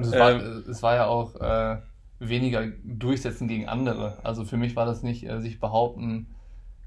Und 0.00 0.06
es 0.06 0.18
war, 0.18 0.30
Ähm, 0.32 0.64
es 0.68 0.82
war 0.82 0.94
ja 0.94 1.06
auch 1.06 1.34
äh, 1.40 1.76
weniger 2.18 2.66
durchsetzen 2.84 3.48
gegen 3.48 3.68
andere. 3.68 4.18
Also 4.22 4.44
für 4.44 4.56
mich 4.56 4.76
war 4.76 4.86
das 4.86 5.02
nicht 5.02 5.28
äh, 5.28 5.40
sich 5.40 5.60
behaupten. 5.60 6.34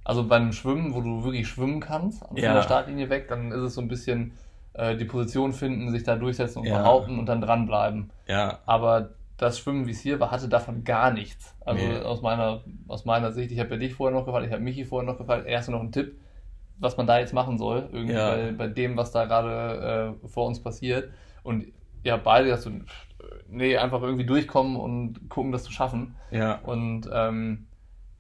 Also 0.04 0.28
beim 0.28 0.52
Schwimmen, 0.52 0.94
wo 0.94 1.02
du 1.02 1.24
wirklich 1.24 1.48
schwimmen 1.48 1.80
kannst, 1.80 2.20
von 2.28 2.38
Ja. 2.38 2.54
der 2.56 2.62
Startlinie 2.64 3.10
weg, 3.10 3.28
dann 3.28 3.52
ist 3.52 3.62
es 3.62 3.76
so 3.76 3.82
ein 3.82 3.88
bisschen 3.88 4.34
äh, 4.74 4.96
die 4.98 5.06
Position 5.06 5.54
finden, 5.54 5.92
sich 5.92 6.04
da 6.04 6.16
durchsetzen 6.16 6.60
und 6.60 6.66
Ja. 6.66 6.80
behaupten 6.82 7.20
und 7.20 7.28
dann 7.28 7.42
dranbleiben. 7.42 8.10
Ja, 8.28 8.60
Aber 8.66 9.12
das 9.38 9.60
Schwimmen, 9.60 9.86
wie 9.88 9.92
es 9.92 10.00
hier 10.02 10.20
war, 10.20 10.32
hatte 10.32 10.50
davon 10.50 10.84
gar 10.84 11.12
nichts. 11.12 11.56
Also 11.66 11.86
Nee. 11.86 11.98
aus, 12.00 12.22
meiner, 12.22 12.64
aus 12.88 13.06
meiner 13.06 13.32
Sicht, 13.32 13.52
ich 13.52 13.60
habe 13.60 13.72
ja 13.72 13.78
dich 13.78 13.94
vorher 13.94 14.18
noch 14.18 14.26
gefragt, 14.26 14.46
ich 14.48 14.52
habe 14.52 14.64
Michi 14.64 14.86
vorher 14.86 15.10
noch 15.10 15.18
gefragt, 15.20 15.46
erst 15.48 15.70
noch 15.70 15.80
einen 15.82 15.92
Tipp, 15.92 16.20
was 16.80 16.98
man 16.98 17.06
da 17.08 17.20
jetzt 17.20 17.34
machen 17.34 17.58
soll, 17.58 17.90
irgendwie 17.92 18.16
Ja. 18.16 18.30
bei, 18.36 18.52
bei 18.52 18.68
dem, 18.68 18.98
was 18.98 19.12
da 19.12 19.26
gerade 19.26 20.16
äh, 20.24 20.28
vor 20.28 20.48
uns 20.48 20.60
passiert. 20.62 21.12
Und 21.44 21.66
habt 22.12 22.24
beide 22.24 22.56
so, 22.58 22.70
pff, 22.70 23.08
nee, 23.48 23.78
einfach 23.78 24.02
irgendwie 24.02 24.26
durchkommen 24.26 24.76
und 24.76 25.30
gucken, 25.30 25.52
das 25.52 25.64
zu 25.64 25.72
schaffen. 25.72 26.16
ja, 26.32 26.56
Und 26.60 27.10
ähm, 27.12 27.68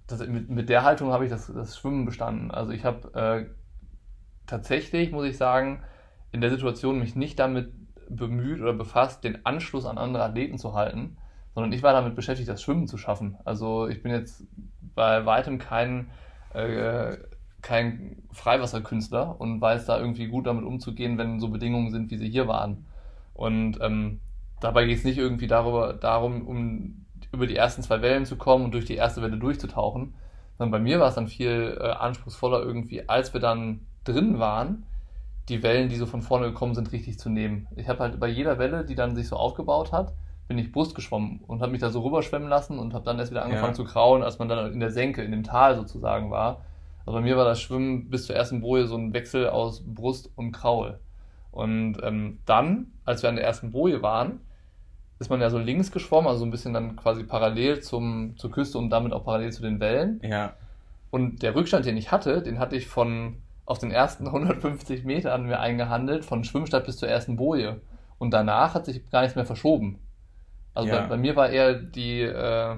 das, 0.07 0.25
mit, 0.27 0.49
mit 0.49 0.69
der 0.69 0.83
Haltung 0.83 1.11
habe 1.11 1.25
ich 1.25 1.29
das, 1.29 1.47
das 1.47 1.77
Schwimmen 1.77 2.05
bestanden. 2.05 2.51
Also 2.51 2.71
ich 2.71 2.85
habe 2.85 3.13
äh, 3.13 3.45
tatsächlich, 4.45 5.11
muss 5.11 5.25
ich 5.25 5.37
sagen, 5.37 5.83
in 6.31 6.41
der 6.41 6.49
Situation 6.49 6.99
mich 6.99 7.15
nicht 7.15 7.39
damit 7.39 7.71
bemüht 8.09 8.61
oder 8.61 8.73
befasst, 8.73 9.23
den 9.23 9.45
Anschluss 9.45 9.85
an 9.85 9.97
andere 9.97 10.23
Athleten 10.23 10.57
zu 10.57 10.73
halten, 10.73 11.17
sondern 11.53 11.71
ich 11.71 11.83
war 11.83 11.93
damit 11.93 12.15
beschäftigt, 12.15 12.49
das 12.49 12.61
Schwimmen 12.61 12.87
zu 12.87 12.97
schaffen. 12.97 13.37
Also 13.45 13.87
ich 13.87 14.01
bin 14.01 14.11
jetzt 14.11 14.45
bei 14.95 15.25
weitem 15.25 15.57
kein, 15.57 16.09
äh, 16.53 17.17
kein 17.61 18.23
Freiwasserkünstler 18.31 19.39
und 19.39 19.61
weiß 19.61 19.85
da 19.85 19.99
irgendwie 19.99 20.27
gut 20.27 20.47
damit 20.47 20.65
umzugehen, 20.65 21.17
wenn 21.17 21.39
so 21.39 21.49
Bedingungen 21.49 21.91
sind, 21.91 22.11
wie 22.11 22.17
sie 22.17 22.29
hier 22.29 22.47
waren. 22.47 22.85
Und 23.33 23.79
ähm, 23.81 24.19
dabei 24.59 24.85
geht 24.85 24.99
es 24.99 25.03
nicht 25.03 25.17
irgendwie 25.17 25.47
darüber, 25.47 25.93
darum, 25.93 26.47
um 26.47 27.05
über 27.31 27.47
die 27.47 27.55
ersten 27.55 27.81
zwei 27.81 28.01
Wellen 28.01 28.25
zu 28.25 28.35
kommen 28.35 28.65
und 28.65 28.73
durch 28.73 28.85
die 28.85 28.95
erste 28.95 29.21
Welle 29.21 29.37
durchzutauchen, 29.37 30.13
sondern 30.57 30.71
bei 30.71 30.79
mir 30.79 30.99
war 30.99 31.07
es 31.09 31.15
dann 31.15 31.27
viel 31.27 31.77
äh, 31.81 31.87
anspruchsvoller 31.89 32.61
irgendwie, 32.61 33.09
als 33.09 33.33
wir 33.33 33.41
dann 33.41 33.81
drin 34.03 34.39
waren, 34.39 34.85
die 35.49 35.63
Wellen, 35.63 35.89
die 35.89 35.95
so 35.95 36.05
von 36.05 36.21
vorne 36.21 36.47
gekommen 36.47 36.75
sind, 36.75 36.91
richtig 36.91 37.19
zu 37.19 37.29
nehmen. 37.29 37.67
Ich 37.75 37.89
habe 37.89 37.99
halt 37.99 38.19
bei 38.19 38.27
jeder 38.27 38.59
Welle, 38.59 38.85
die 38.85 38.95
dann 38.95 39.15
sich 39.15 39.27
so 39.27 39.35
aufgebaut 39.35 39.91
hat, 39.91 40.13
bin 40.47 40.57
ich 40.57 40.71
Brust 40.71 40.93
geschwommen 40.93 41.39
und 41.47 41.61
habe 41.61 41.71
mich 41.71 41.81
da 41.81 41.89
so 41.89 42.01
rüberschwemmen 42.01 42.49
lassen 42.49 42.77
und 42.77 42.93
habe 42.93 43.05
dann 43.05 43.17
erst 43.17 43.31
wieder 43.31 43.43
angefangen 43.43 43.71
Ja. 43.71 43.75
zu 43.75 43.85
krauen, 43.85 44.23
als 44.23 44.39
man 44.39 44.47
dann 44.47 44.71
in 44.71 44.79
der 44.79 44.91
Senke, 44.91 45.23
in 45.23 45.31
dem 45.31 45.43
Tal 45.43 45.75
sozusagen 45.75 46.31
war. 46.31 46.61
Also 47.05 47.17
bei 47.17 47.21
mir 47.21 47.35
war 47.35 47.45
das 47.45 47.59
Schwimmen 47.59 48.09
bis 48.09 48.25
zur 48.27 48.35
ersten 48.35 48.61
Boje 48.61 48.87
so 48.87 48.95
ein 48.95 49.13
Wechsel 49.13 49.49
aus 49.49 49.83
Brust 49.85 50.29
und 50.35 50.51
Kraul. 50.51 50.99
Und 51.53 51.97
ähm, 52.03 52.39
dann, 52.45 52.87
als 53.05 53.21
wir 53.21 53.29
an 53.29 53.35
der 53.35 53.45
ersten 53.45 53.71
Boje 53.71 54.01
waren, 54.01 54.41
ist 55.19 55.29
man 55.29 55.39
ja 55.39 55.49
so 55.49 55.59
links 55.59 55.91
geschwommen, 55.91 56.27
also 56.27 56.39
so 56.39 56.45
ein 56.45 56.51
bisschen 56.51 56.73
dann 56.73 56.95
quasi 56.95 57.23
parallel 57.23 57.79
zum, 57.81 58.35
zur 58.37 58.51
Küste 58.51 58.77
und 58.79 58.89
damit 58.89 59.13
auch 59.13 59.23
parallel 59.23 59.53
zu 59.53 59.61
den 59.61 59.79
Wellen. 59.79 60.19
ja, 60.23 60.53
Und 61.11 61.43
der 61.43 61.55
Rückstand, 61.55 61.85
den 61.85 61.95
ich 61.95 62.11
hatte, 62.11 62.41
den 62.41 62.59
hatte 62.59 62.75
ich 62.75 62.87
von 62.87 63.37
auf 63.65 63.77
den 63.77 63.91
ersten 63.91 64.25
150 64.27 65.05
Metern 65.05 65.45
mir 65.45 65.59
eingehandelt, 65.59 66.25
von 66.25 66.43
Schwimmstadt 66.43 66.85
bis 66.85 66.97
zur 66.97 67.07
ersten 67.07 67.37
Boje. 67.37 67.79
Und 68.17 68.31
danach 68.31 68.73
hat 68.73 68.85
sich 68.85 69.07
gar 69.11 69.21
nichts 69.21 69.35
mehr 69.35 69.45
verschoben. 69.45 69.99
Also 70.73 70.89
Ja. 70.89 71.01
bei, 71.01 71.07
bei 71.09 71.17
mir 71.17 71.35
war 71.35 71.49
eher 71.49 71.75
die, 71.75 72.21
äh, 72.21 72.75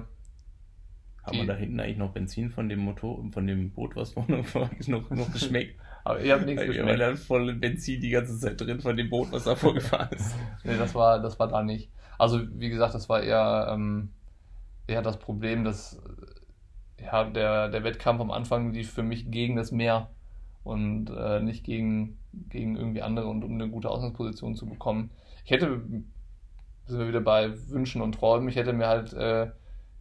Haben 1.26 1.32
Die- 1.34 1.38
wir 1.40 1.46
da 1.48 1.54
hinten 1.56 1.80
eigentlich 1.80 1.98
noch 1.98 2.12
Benzin 2.12 2.50
von 2.50 2.68
dem 2.68 2.78
Motor, 2.80 3.22
von 3.32 3.46
dem 3.46 3.70
Boot, 3.72 3.96
was 3.96 4.12
vorne 4.14 4.42
war, 4.54 4.70
noch, 4.86 5.10
noch 5.10 5.32
geschmeckt? 5.32 5.78
aber 6.04 6.20
ihr 6.20 6.32
habt 6.34 6.46
nichts 6.46 6.60
waren 6.62 6.68
geschmeckt. 6.72 7.00
dann 7.00 7.16
voll 7.16 7.52
Benzin 7.54 8.00
die 8.00 8.10
ganze 8.10 8.38
Zeit 8.38 8.60
drin 8.60 8.80
von 8.80 8.96
dem 8.96 9.10
Boot, 9.10 9.32
was 9.32 9.44
da 9.44 9.56
vorgefahren 9.56 10.08
ist. 10.12 10.34
Nee, 10.64 10.76
das 10.78 10.94
war, 10.94 11.20
das 11.20 11.38
war 11.38 11.48
da 11.48 11.62
nicht. 11.62 11.90
Also, 12.18 12.40
wie 12.58 12.68
gesagt, 12.70 12.94
das 12.94 13.08
war 13.08 13.22
eher, 13.22 13.68
ähm, 13.72 14.10
eher 14.86 15.02
das 15.02 15.18
Problem, 15.18 15.64
dass 15.64 16.00
äh, 16.98 17.04
ja, 17.04 17.24
der, 17.24 17.68
der 17.70 17.82
Wettkampf 17.84 18.20
am 18.20 18.30
Anfang 18.30 18.72
lief 18.72 18.92
für 18.92 19.02
mich 19.02 19.30
gegen 19.30 19.56
das 19.56 19.72
Meer 19.72 20.08
und 20.62 21.10
äh, 21.10 21.40
nicht 21.40 21.64
gegen, 21.64 22.18
gegen 22.48 22.76
irgendwie 22.76 23.02
andere 23.02 23.26
und 23.26 23.42
um 23.44 23.54
eine 23.54 23.68
gute 23.68 23.90
Ausgangsposition 23.90 24.54
zu 24.54 24.66
bekommen. 24.66 25.10
Ich 25.44 25.50
hätte, 25.50 25.80
sind 26.86 26.98
wir 27.00 27.08
wieder 27.08 27.20
bei 27.20 27.52
Wünschen 27.68 28.00
und 28.00 28.14
Träumen, 28.14 28.48
ich 28.48 28.56
hätte 28.56 28.72
mir 28.72 28.86
halt 28.86 29.12
äh, 29.12 29.48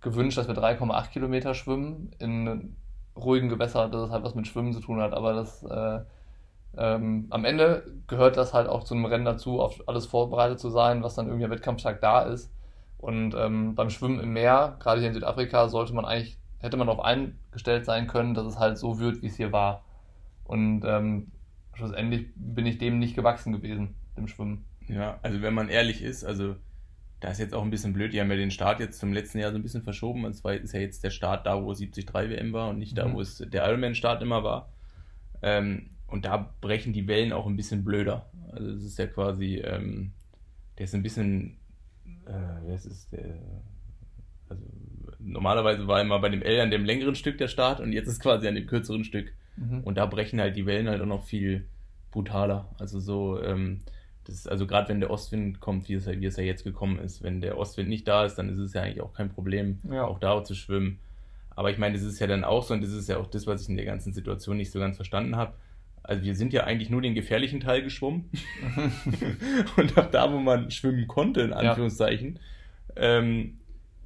gewünscht, 0.01 0.37
dass 0.37 0.47
wir 0.47 0.55
3,8 0.55 1.09
Kilometer 1.09 1.53
schwimmen 1.53 2.11
in 2.19 2.75
ruhigen 3.15 3.49
Gewässern, 3.49 3.91
dass 3.91 4.07
es 4.07 4.11
halt 4.11 4.23
was 4.23 4.35
mit 4.35 4.47
Schwimmen 4.47 4.73
zu 4.73 4.81
tun 4.81 5.01
hat, 5.01 5.13
aber 5.13 5.33
das 5.33 5.63
äh, 5.63 6.01
ähm, 6.77 7.27
am 7.29 7.45
Ende 7.45 7.83
gehört 8.07 8.37
das 8.37 8.53
halt 8.53 8.67
auch 8.67 8.83
zu 8.83 8.93
einem 8.93 9.05
Rennen 9.05 9.25
dazu, 9.25 9.61
auf 9.61 9.87
alles 9.87 10.05
vorbereitet 10.05 10.59
zu 10.59 10.69
sein, 10.69 11.03
was 11.03 11.15
dann 11.15 11.27
irgendwie 11.27 11.45
am 11.45 11.51
Wettkampftag 11.51 12.01
da 12.01 12.23
ist. 12.23 12.51
Und 12.97 13.35
ähm, 13.35 13.75
beim 13.75 13.89
Schwimmen 13.89 14.19
im 14.19 14.33
Meer, 14.33 14.77
gerade 14.79 14.99
hier 14.99 15.09
in 15.09 15.13
Südafrika, 15.13 15.67
sollte 15.69 15.93
man 15.93 16.05
eigentlich, 16.05 16.37
hätte 16.59 16.77
man 16.77 16.87
darauf 16.87 17.03
eingestellt 17.03 17.85
sein 17.85 18.07
können, 18.07 18.33
dass 18.33 18.45
es 18.45 18.59
halt 18.59 18.77
so 18.77 18.99
wird, 18.99 19.21
wie 19.21 19.27
es 19.27 19.37
hier 19.37 19.51
war. 19.51 19.83
Und 20.43 20.83
ähm, 20.85 21.31
schlussendlich 21.73 22.27
bin 22.35 22.65
ich 22.65 22.77
dem 22.77 22.99
nicht 22.99 23.15
gewachsen 23.15 23.53
gewesen, 23.53 23.95
dem 24.17 24.27
Schwimmen. 24.27 24.65
Ja, 24.87 25.19
also 25.21 25.41
wenn 25.41 25.53
man 25.53 25.69
ehrlich 25.69 26.01
ist, 26.01 26.23
also 26.23 26.55
da 27.21 27.29
ist 27.31 27.39
jetzt 27.39 27.53
auch 27.53 27.63
ein 27.63 27.69
bisschen 27.71 27.93
blöd, 27.93 28.13
die 28.13 28.19
haben 28.21 28.29
ja 28.29 28.35
den 28.37 28.51
Start 28.51 28.79
jetzt 28.79 28.99
zum 28.99 29.13
letzten 29.13 29.39
Jahr 29.39 29.51
so 29.51 29.57
ein 29.57 29.63
bisschen 29.63 29.83
verschoben. 29.83 30.25
Und 30.25 30.33
zwar 30.33 30.53
ist 30.55 30.73
ja 30.73 30.79
jetzt 30.79 31.03
der 31.03 31.09
Start 31.11 31.45
da, 31.45 31.61
wo 31.63 31.73
73 31.73 32.13
WM 32.13 32.53
war 32.53 32.69
und 32.69 32.77
nicht 32.79 32.97
da, 32.97 33.07
Mhm. 33.07 33.13
wo 33.13 33.21
es 33.21 33.37
der 33.37 33.65
Ironman-Start 33.67 34.21
immer 34.21 34.43
war. 34.43 34.69
Ähm, 35.41 35.89
und 36.07 36.25
da 36.25 36.53
brechen 36.61 36.93
die 36.93 37.07
Wellen 37.07 37.33
auch 37.33 37.47
ein 37.47 37.55
bisschen 37.55 37.83
blöder. 37.83 38.25
Also 38.51 38.69
es 38.69 38.83
ist 38.83 38.99
ja 38.99 39.07
quasi, 39.07 39.55
ähm, 39.57 40.11
der 40.77 40.83
ist 40.85 40.93
ein 40.93 41.03
bisschen, 41.03 41.57
äh, 42.25 42.31
wer 42.65 42.75
ist 42.75 42.85
es, 42.85 43.09
der, 43.09 43.35
also 44.49 44.63
normalerweise 45.19 45.87
war 45.87 46.01
immer 46.01 46.19
bei 46.19 46.29
dem 46.29 46.41
L 46.41 46.59
an 46.59 46.69
dem 46.71 46.85
längeren 46.85 47.15
Stück 47.15 47.37
der 47.37 47.47
Start 47.47 47.79
und 47.79 47.91
jetzt 47.93 48.07
ist 48.07 48.19
quasi 48.21 48.47
an 48.47 48.55
dem 48.55 48.67
kürzeren 48.67 49.03
Stück. 49.03 49.33
Mhm. 49.57 49.81
Und 49.83 49.97
da 49.97 50.05
brechen 50.05 50.39
halt 50.39 50.55
die 50.55 50.65
Wellen 50.65 50.87
halt 50.89 51.01
auch 51.01 51.05
noch 51.07 51.23
viel 51.23 51.65
brutaler. 52.11 52.69
Also 52.77 52.99
so, 52.99 53.41
ähm, 53.41 53.81
das 54.25 54.35
ist, 54.35 54.49
also 54.49 54.67
gerade 54.67 54.89
wenn 54.89 54.99
der 54.99 55.09
Ostwind 55.11 55.59
kommt, 55.59 55.87
wie 55.87 55.93
es, 55.93 56.05
ja- 56.05 56.19
wie 56.19 56.25
es 56.25 56.35
ja 56.37 56.43
jetzt 56.43 56.63
gekommen 56.63 56.99
ist, 56.99 57.23
wenn 57.23 57.41
der 57.41 57.57
Ostwind 57.57 57.89
nicht 57.89 58.07
da 58.07 58.25
ist, 58.25 58.35
dann 58.35 58.49
ist 58.49 58.57
es 58.59 58.73
ja 58.73 58.81
eigentlich 58.81 59.01
auch 59.01 59.13
kein 59.13 59.29
Problem, 59.29 59.79
Ja. 59.89 60.05
auch 60.05 60.19
da 60.19 60.43
zu 60.43 60.55
schwimmen. 60.55 60.99
Aber 61.55 61.71
ich 61.71 61.77
meine, 61.77 61.95
das 61.95 62.03
ist 62.03 62.19
ja 62.19 62.27
dann 62.27 62.43
auch 62.43 62.63
so, 62.63 62.73
und 62.73 62.81
das 62.83 62.91
ist 62.91 63.07
ja 63.07 63.17
auch 63.17 63.27
das, 63.27 63.47
was 63.47 63.61
ich 63.61 63.69
in 63.69 63.77
der 63.77 63.85
ganzen 63.85 64.13
Situation 64.13 64.57
nicht 64.57 64.71
so 64.71 64.79
ganz 64.79 64.97
verstanden 64.97 65.35
habe. 65.37 65.53
Also 66.03 66.23
wir 66.23 66.35
sind 66.35 66.53
ja 66.53 66.65
eigentlich 66.65 66.89
nur 66.89 67.01
den 67.01 67.15
gefährlichen 67.15 67.59
Teil 67.61 67.81
geschwommen. 67.81 68.29
und 69.77 69.97
ab 69.97 70.11
da, 70.11 70.31
wo 70.31 70.37
man 70.39 70.69
schwimmen 70.69 71.07
konnte, 71.07 71.41
in 71.41 71.53
Anführungszeichen, 71.53 72.39
ähm, 72.95 73.57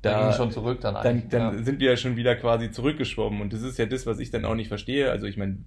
da 0.01 0.32
schon 0.32 0.51
zurück 0.51 0.80
dann 0.82 0.93
dann, 0.95 1.28
dann 1.30 1.57
ja. 1.57 1.63
sind 1.63 1.80
wir 1.82 1.89
ja 1.91 1.97
schon 1.97 2.15
wieder 2.15 2.36
quasi 2.36 2.72
zurückgeschwommen. 2.72 3.41
Und 3.41 3.51
das 3.51 3.63
ist 3.63 3.78
ja 3.78 3.86
das, 3.86 4.05
was 4.05 4.20
ich 4.20 4.30
dann 4.32 4.45
auch 4.45 4.55
nicht 4.55 4.70
verstehe. 4.70 5.11
Also 5.11 5.26
ich 5.26 5.36
meine, 5.36 5.57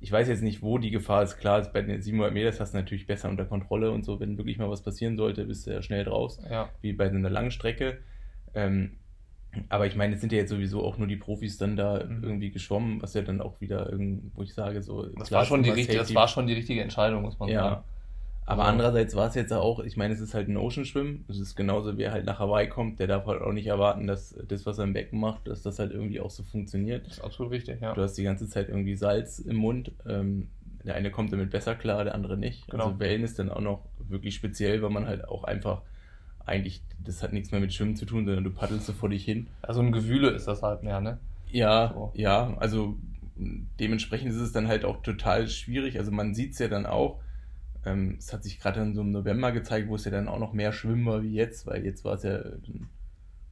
ich 0.00 0.12
weiß 0.12 0.28
jetzt 0.28 0.42
nicht, 0.42 0.62
wo 0.62 0.78
die 0.78 0.90
Gefahr 0.90 1.22
ist. 1.22 1.38
Klar, 1.38 1.62
bei 1.72 1.82
den 1.82 2.00
700 2.00 2.32
Meter 2.32 2.56
hast 2.58 2.72
du 2.72 2.78
natürlich 2.78 3.06
besser 3.06 3.28
unter 3.28 3.44
Kontrolle 3.44 3.90
und 3.90 4.04
so. 4.04 4.20
Wenn 4.20 4.38
wirklich 4.38 4.58
mal 4.58 4.70
was 4.70 4.82
passieren 4.82 5.16
sollte, 5.16 5.44
bist 5.44 5.66
du 5.66 5.72
ja 5.72 5.82
schnell 5.82 6.04
draus, 6.04 6.40
ja. 6.48 6.68
wie 6.80 6.92
bei 6.92 7.08
so 7.10 7.16
einer 7.16 7.30
langen 7.30 7.50
Strecke. 7.50 7.98
Ähm, 8.54 8.98
aber 9.68 9.86
ich 9.86 9.96
meine, 9.96 10.14
es 10.14 10.20
sind 10.20 10.32
ja 10.32 10.38
jetzt 10.38 10.50
sowieso 10.50 10.84
auch 10.84 10.98
nur 10.98 11.08
die 11.08 11.16
Profis 11.16 11.58
dann 11.58 11.76
da 11.76 12.04
Mhm. 12.04 12.22
irgendwie 12.22 12.50
geschwommen, 12.50 13.02
was 13.02 13.14
ja 13.14 13.22
dann 13.22 13.40
auch 13.40 13.60
wieder 13.60 13.90
wo 14.34 14.42
ich 14.42 14.54
sage, 14.54 14.82
so. 14.82 15.06
Das, 15.06 15.32
war 15.32 15.44
schon 15.44 15.62
die 15.62 15.70
richtige, 15.70 15.98
das 15.98 16.14
war 16.14 16.28
schon 16.28 16.46
die 16.46 16.54
richtige 16.54 16.82
Entscheidung, 16.82 17.22
muss 17.22 17.38
man 17.38 17.48
ja. 17.48 17.62
sagen. 17.62 17.84
Aber 18.50 18.62
Also- 18.62 18.72
andererseits 18.72 19.14
war 19.14 19.28
es 19.28 19.34
jetzt 19.34 19.52
auch, 19.52 19.80
ich 19.80 19.98
meine, 19.98 20.14
es 20.14 20.20
ist 20.20 20.32
halt 20.32 20.48
ein 20.48 20.56
Ocean-Schwimmen. 20.56 21.26
Es 21.28 21.38
ist 21.38 21.54
genauso, 21.54 21.98
wer 21.98 22.12
halt 22.12 22.24
nach 22.24 22.38
Hawaii 22.38 22.66
kommt, 22.66 22.98
der 22.98 23.06
darf 23.06 23.26
halt 23.26 23.42
auch 23.42 23.52
nicht 23.52 23.66
erwarten, 23.66 24.06
dass 24.06 24.34
das, 24.48 24.64
was 24.64 24.78
er 24.78 24.84
im 24.84 24.94
Becken 24.94 25.20
macht, 25.20 25.46
dass 25.48 25.60
das 25.62 25.78
halt 25.78 25.92
irgendwie 25.92 26.18
auch 26.18 26.30
so 26.30 26.42
funktioniert. 26.42 27.04
Das 27.06 27.14
ist 27.18 27.20
absolut 27.24 27.52
richtig, 27.52 27.82
ja. 27.82 27.92
Du 27.92 28.00
hast 28.00 28.14
die 28.14 28.22
ganze 28.22 28.48
Zeit 28.48 28.70
irgendwie 28.70 28.94
Salz 28.96 29.38
im 29.38 29.56
Mund. 29.56 29.92
Ähm, 30.08 30.48
der 30.82 30.94
eine 30.94 31.10
kommt 31.10 31.30
damit 31.30 31.50
besser 31.50 31.74
klar, 31.74 32.04
der 32.04 32.14
andere 32.14 32.38
nicht. 32.38 32.66
Genau. 32.70 32.86
Also 32.86 32.98
Wellen 33.00 33.22
ist 33.22 33.38
dann 33.38 33.50
auch 33.50 33.60
noch 33.60 33.82
wirklich 34.08 34.34
speziell, 34.34 34.80
weil 34.80 34.88
man 34.90 35.06
halt 35.06 35.28
auch 35.28 35.44
einfach 35.44 35.82
eigentlich, 36.46 36.80
das 37.04 37.22
hat 37.22 37.34
nichts 37.34 37.50
mehr 37.50 37.60
mit 37.60 37.74
Schwimmen 37.74 37.96
zu 37.96 38.06
tun, 38.06 38.24
sondern 38.24 38.44
du 38.44 38.50
paddelst 38.50 38.86
so 38.86 38.94
vor 38.94 39.10
dich 39.10 39.26
hin. 39.26 39.48
Also 39.60 39.82
ein 39.82 39.92
Gewühle 39.92 40.30
ist 40.30 40.48
das 40.48 40.62
halt 40.62 40.82
mehr, 40.82 41.02
ne? 41.02 41.18
Ja, 41.50 41.90
So. 41.92 42.12
ja, 42.14 42.56
also 42.58 42.96
dementsprechend 43.78 44.30
ist 44.30 44.40
es 44.40 44.52
dann 44.52 44.68
halt 44.68 44.86
auch 44.86 45.02
total 45.02 45.48
schwierig. 45.48 45.98
Also 45.98 46.10
man 46.10 46.34
sieht 46.34 46.52
es 46.52 46.58
ja 46.60 46.68
dann 46.68 46.86
auch. 46.86 47.20
Ähm, 47.88 48.16
es 48.18 48.32
hat 48.32 48.42
sich 48.42 48.60
gerade 48.60 48.80
in 48.80 48.94
so 48.94 49.00
im 49.00 49.10
November 49.10 49.52
gezeigt, 49.52 49.88
wo 49.88 49.94
es 49.94 50.04
ja 50.04 50.10
dann 50.10 50.28
auch 50.28 50.38
noch 50.38 50.52
mehr 50.52 50.72
Schwimmen 50.72 51.06
war 51.06 51.22
wie 51.22 51.32
jetzt, 51.32 51.66
weil 51.66 51.84
jetzt 51.84 52.04
war 52.04 52.14
es 52.14 52.22
ja 52.22 52.40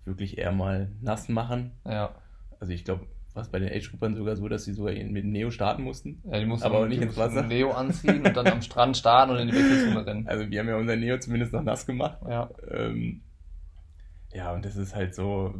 wirklich 0.04 0.38
eher 0.38 0.52
mal 0.52 0.90
nass 1.00 1.28
machen. 1.28 1.72
Ja. 1.84 2.14
Also 2.60 2.72
ich 2.72 2.84
glaube, 2.84 3.06
was 3.34 3.50
bei 3.50 3.58
den 3.58 3.68
Age-Gruppern 3.68 4.16
sogar 4.16 4.36
so, 4.36 4.48
dass 4.48 4.64
sie 4.64 4.72
sogar 4.72 4.94
mit 4.94 5.24
dem 5.24 5.30
Neo 5.30 5.50
starten 5.50 5.82
mussten. 5.82 6.22
Ja, 6.24 6.38
die 6.38 6.46
mussten 6.46 6.66
Aber 6.66 6.88
die 6.88 6.94
nicht 6.94 7.02
ins 7.02 7.16
Wasser. 7.16 7.42
Neo 7.42 7.70
anziehen 7.72 8.24
und 8.24 8.36
dann 8.36 8.46
am 8.46 8.62
Strand 8.62 8.96
starten 8.96 9.32
und 9.32 9.38
in 9.38 9.48
die 9.48 9.54
Wechselzone 9.54 10.06
rennen. 10.06 10.26
Also 10.26 10.50
wir 10.50 10.60
haben 10.60 10.68
ja 10.68 10.76
unser 10.76 10.96
Neo 10.96 11.18
zumindest 11.18 11.52
noch 11.52 11.62
nass 11.62 11.86
gemacht. 11.86 12.18
Ja. 12.26 12.48
Ähm, 12.70 13.22
ja, 14.32 14.52
und 14.52 14.64
das 14.64 14.76
ist 14.76 14.94
halt 14.94 15.14
so, 15.14 15.54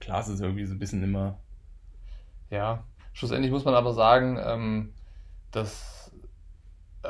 klar, 0.00 0.20
es 0.20 0.28
ist 0.28 0.40
irgendwie 0.40 0.64
so 0.64 0.74
ein 0.74 0.78
bisschen 0.78 1.02
immer, 1.02 1.38
Ja, 2.50 2.84
schlussendlich 3.12 3.52
muss 3.52 3.64
man 3.64 3.74
aber 3.74 3.92
sagen, 3.92 4.38
ähm, 4.42 4.92
dass 5.50 5.97
äh, 5.97 5.97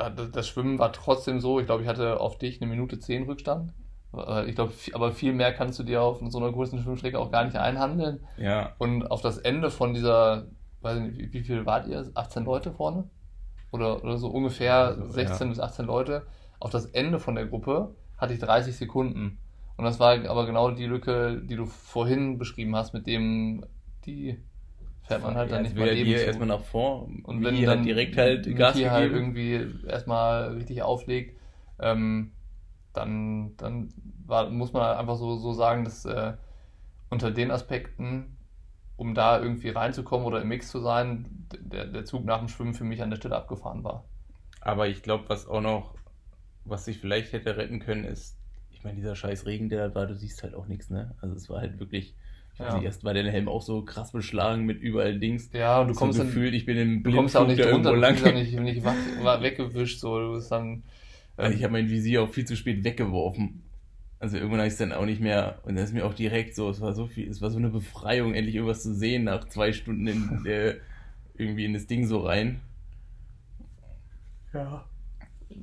das 0.09 0.31
das 0.31 0.47
Schwimmen 0.47 0.79
war 0.79 0.93
trotzdem 0.93 1.39
so. 1.39 1.59
Ich 1.59 1.65
glaube, 1.65 1.83
ich 1.83 1.89
hatte 1.89 2.19
auf 2.19 2.37
dich 2.37 2.61
eine 2.61 2.69
Minute 2.69 2.99
zehn 2.99 3.23
Rückstand. 3.23 3.73
Äh, 4.15 4.49
Ich 4.49 4.55
glaube, 4.55 4.73
aber 4.93 5.11
viel 5.11 5.33
mehr 5.33 5.53
kannst 5.53 5.77
du 5.79 5.83
dir 5.83 6.01
auf 6.01 6.21
so 6.29 6.37
einer 6.37 6.51
großen 6.51 6.79
Schwimmstrecke 6.81 7.19
auch 7.19 7.31
gar 7.31 7.43
nicht 7.45 7.55
einhandeln. 7.57 8.25
ja, 8.37 8.73
Und 8.77 9.09
auf 9.11 9.21
das 9.21 9.37
Ende 9.37 9.69
von 9.71 9.93
dieser, 9.93 10.47
weiß 10.81 10.97
ich 10.99 11.03
nicht, 11.17 11.33
wie, 11.33 11.41
viel 11.43 11.65
wart 11.65 11.87
ihr? 11.87 12.09
18 12.13 12.45
Leute 12.45 12.71
vorne? 12.71 13.09
Oder, 13.71 14.03
oder 14.03 14.17
so 14.17 14.29
ungefähr 14.29 14.75
Also, 14.75 15.11
16 15.11 15.47
ja. 15.47 15.49
bis 15.51 15.59
18 15.59 15.85
Leute. 15.85 16.25
Auf 16.59 16.71
das 16.71 16.85
Ende 16.87 17.19
von 17.19 17.35
der 17.35 17.45
Gruppe 17.45 17.95
hatte 18.17 18.33
ich 18.33 18.39
30 18.39 18.75
Sekunden. 18.75 19.39
Und 19.77 19.85
das 19.85 19.99
war 19.99 20.13
aber 20.29 20.45
genau 20.45 20.71
die 20.71 20.87
Lücke, 20.87 21.41
die 21.41 21.55
du 21.55 21.65
vorhin 21.65 22.37
beschrieben 22.37 22.75
hast, 22.75 22.93
mit 22.93 23.07
dem, 23.07 23.65
die 24.05 24.37
fährt 25.09 25.23
man 25.23 25.35
halt 25.35 25.49
ja, 25.49 25.55
dann 25.55 25.63
nicht 25.63 25.75
mal 25.75 25.87
er 25.87 25.95
eben 25.95 26.11
erstmal 26.11 26.47
nach 26.47 26.61
vor 26.61 27.09
Und 27.23 27.43
wenn 27.43 27.65
dann 27.65 27.83
direkt 27.83 28.15
halt 28.15 28.45
Gas 28.55 28.75
Niki 28.75 28.89
gegeben. 28.89 28.91
halt 28.93 29.11
irgendwie 29.11 29.87
erstmal 29.87 30.53
richtig 30.53 30.83
auflegt, 30.83 31.35
ähm, 31.79 32.31
dann, 32.93 33.57
dann 33.57 33.89
war, 34.27 34.51
muss 34.51 34.71
man 34.71 34.83
halt 34.83 34.99
einfach 34.99 35.15
so, 35.17 35.35
so 35.37 35.53
sagen, 35.53 35.83
dass 35.83 36.05
äh, 36.05 36.33
unter 37.09 37.31
den 37.31 37.49
Aspekten, 37.49 38.37
um 38.97 39.15
da 39.15 39.41
irgendwie 39.41 39.69
reinzukommen 39.69 40.27
oder 40.27 40.43
im 40.43 40.47
Mix 40.47 40.69
zu 40.69 40.79
sein, 40.79 41.47
der, 41.59 41.87
der 41.87 42.05
Zug 42.05 42.23
nach 42.23 42.37
dem 42.37 42.47
Schwimmen 42.47 42.75
für 42.75 42.83
mich 42.83 43.01
an 43.01 43.09
der 43.09 43.17
Stelle 43.17 43.35
abgefahren 43.35 43.83
war. 43.83 44.03
Aber 44.61 44.87
ich 44.89 45.01
glaube, 45.01 45.27
was 45.27 45.47
auch 45.47 45.61
noch, 45.61 45.95
was 46.65 46.85
sich 46.85 46.99
vielleicht 46.99 47.33
hätte 47.33 47.57
retten 47.57 47.79
können, 47.79 48.03
ist, 48.03 48.37
ich 48.69 48.83
meine, 48.83 48.95
dieser 48.97 49.15
scheiß 49.15 49.47
Regen, 49.47 49.69
der 49.69 49.89
da 49.89 49.95
war, 49.95 50.05
du 50.05 50.15
siehst 50.15 50.43
halt 50.43 50.53
auch 50.53 50.67
nichts, 50.67 50.91
ne? 50.91 51.15
Also 51.19 51.35
es 51.35 51.49
war 51.49 51.61
halt 51.61 51.79
wirklich, 51.79 52.15
Ja. 52.59 52.75
nicht, 52.75 52.85
erst 52.85 53.03
war 53.05 53.13
der 53.13 53.29
Helm 53.31 53.47
auch 53.47 53.61
so 53.61 53.83
krass 53.83 54.11
beschlagen 54.11 54.65
mit 54.65 54.81
überall 54.81 55.17
Dings. 55.17 55.49
Ja, 55.53 55.79
und 55.79 55.87
du 55.87 55.93
so 55.93 55.99
kommst 55.99 56.19
dann, 56.19 56.27
gefühlt, 56.27 56.53
ich 56.53 56.65
bin 56.65 56.77
im 56.77 57.03
du 57.03 57.11
kommst 57.13 57.37
auch 57.37 57.45
Blindflug 57.45 57.47
nicht 57.47 57.59
da 57.59 57.71
drunter, 57.71 57.89
irgendwo 57.91 57.95
du 57.95 58.01
lang. 58.01 58.13
bist 58.13 58.53
ja 58.53 58.59
nicht, 58.59 58.75
nicht 58.75 58.85
wach, 58.85 59.23
war 59.23 59.41
weggewischt, 59.41 59.99
so, 59.99 60.19
du 60.19 60.33
bist 60.33 60.51
dann, 60.51 60.83
Also 61.37 61.55
ich 61.55 61.63
habe 61.63 61.71
mein 61.71 61.89
Visier 61.89 62.21
auch 62.21 62.29
viel 62.29 62.45
zu 62.45 62.57
spät 62.57 62.83
weggeworfen. 62.83 63.63
Also 64.19 64.35
irgendwann 64.35 64.59
habe 64.59 64.67
ich 64.67 64.73
es 64.73 64.77
dann 64.79 64.91
auch 64.91 65.05
nicht 65.05 65.21
mehr 65.21 65.59
und 65.63 65.75
dann 65.75 65.85
ist 65.85 65.93
mir 65.93 66.05
auch 66.05 66.13
direkt 66.13 66.53
so, 66.53 66.69
es 66.69 66.81
war 66.81 66.93
so 66.93 67.07
viel, 67.07 67.29
es 67.29 67.41
war 67.41 67.49
so 67.49 67.57
eine 67.57 67.69
Befreiung, 67.69 68.33
endlich 68.33 68.55
irgendwas 68.55 68.83
zu 68.83 68.93
sehen 68.93 69.23
nach 69.23 69.45
zwei 69.45 69.71
Stunden 69.71 70.07
in, 70.07 70.45
äh, 70.45 70.75
irgendwie 71.37 71.63
in 71.63 71.73
das 71.73 71.87
Ding 71.87 72.05
so 72.05 72.19
rein. 72.19 72.59
Ja. 74.53 74.83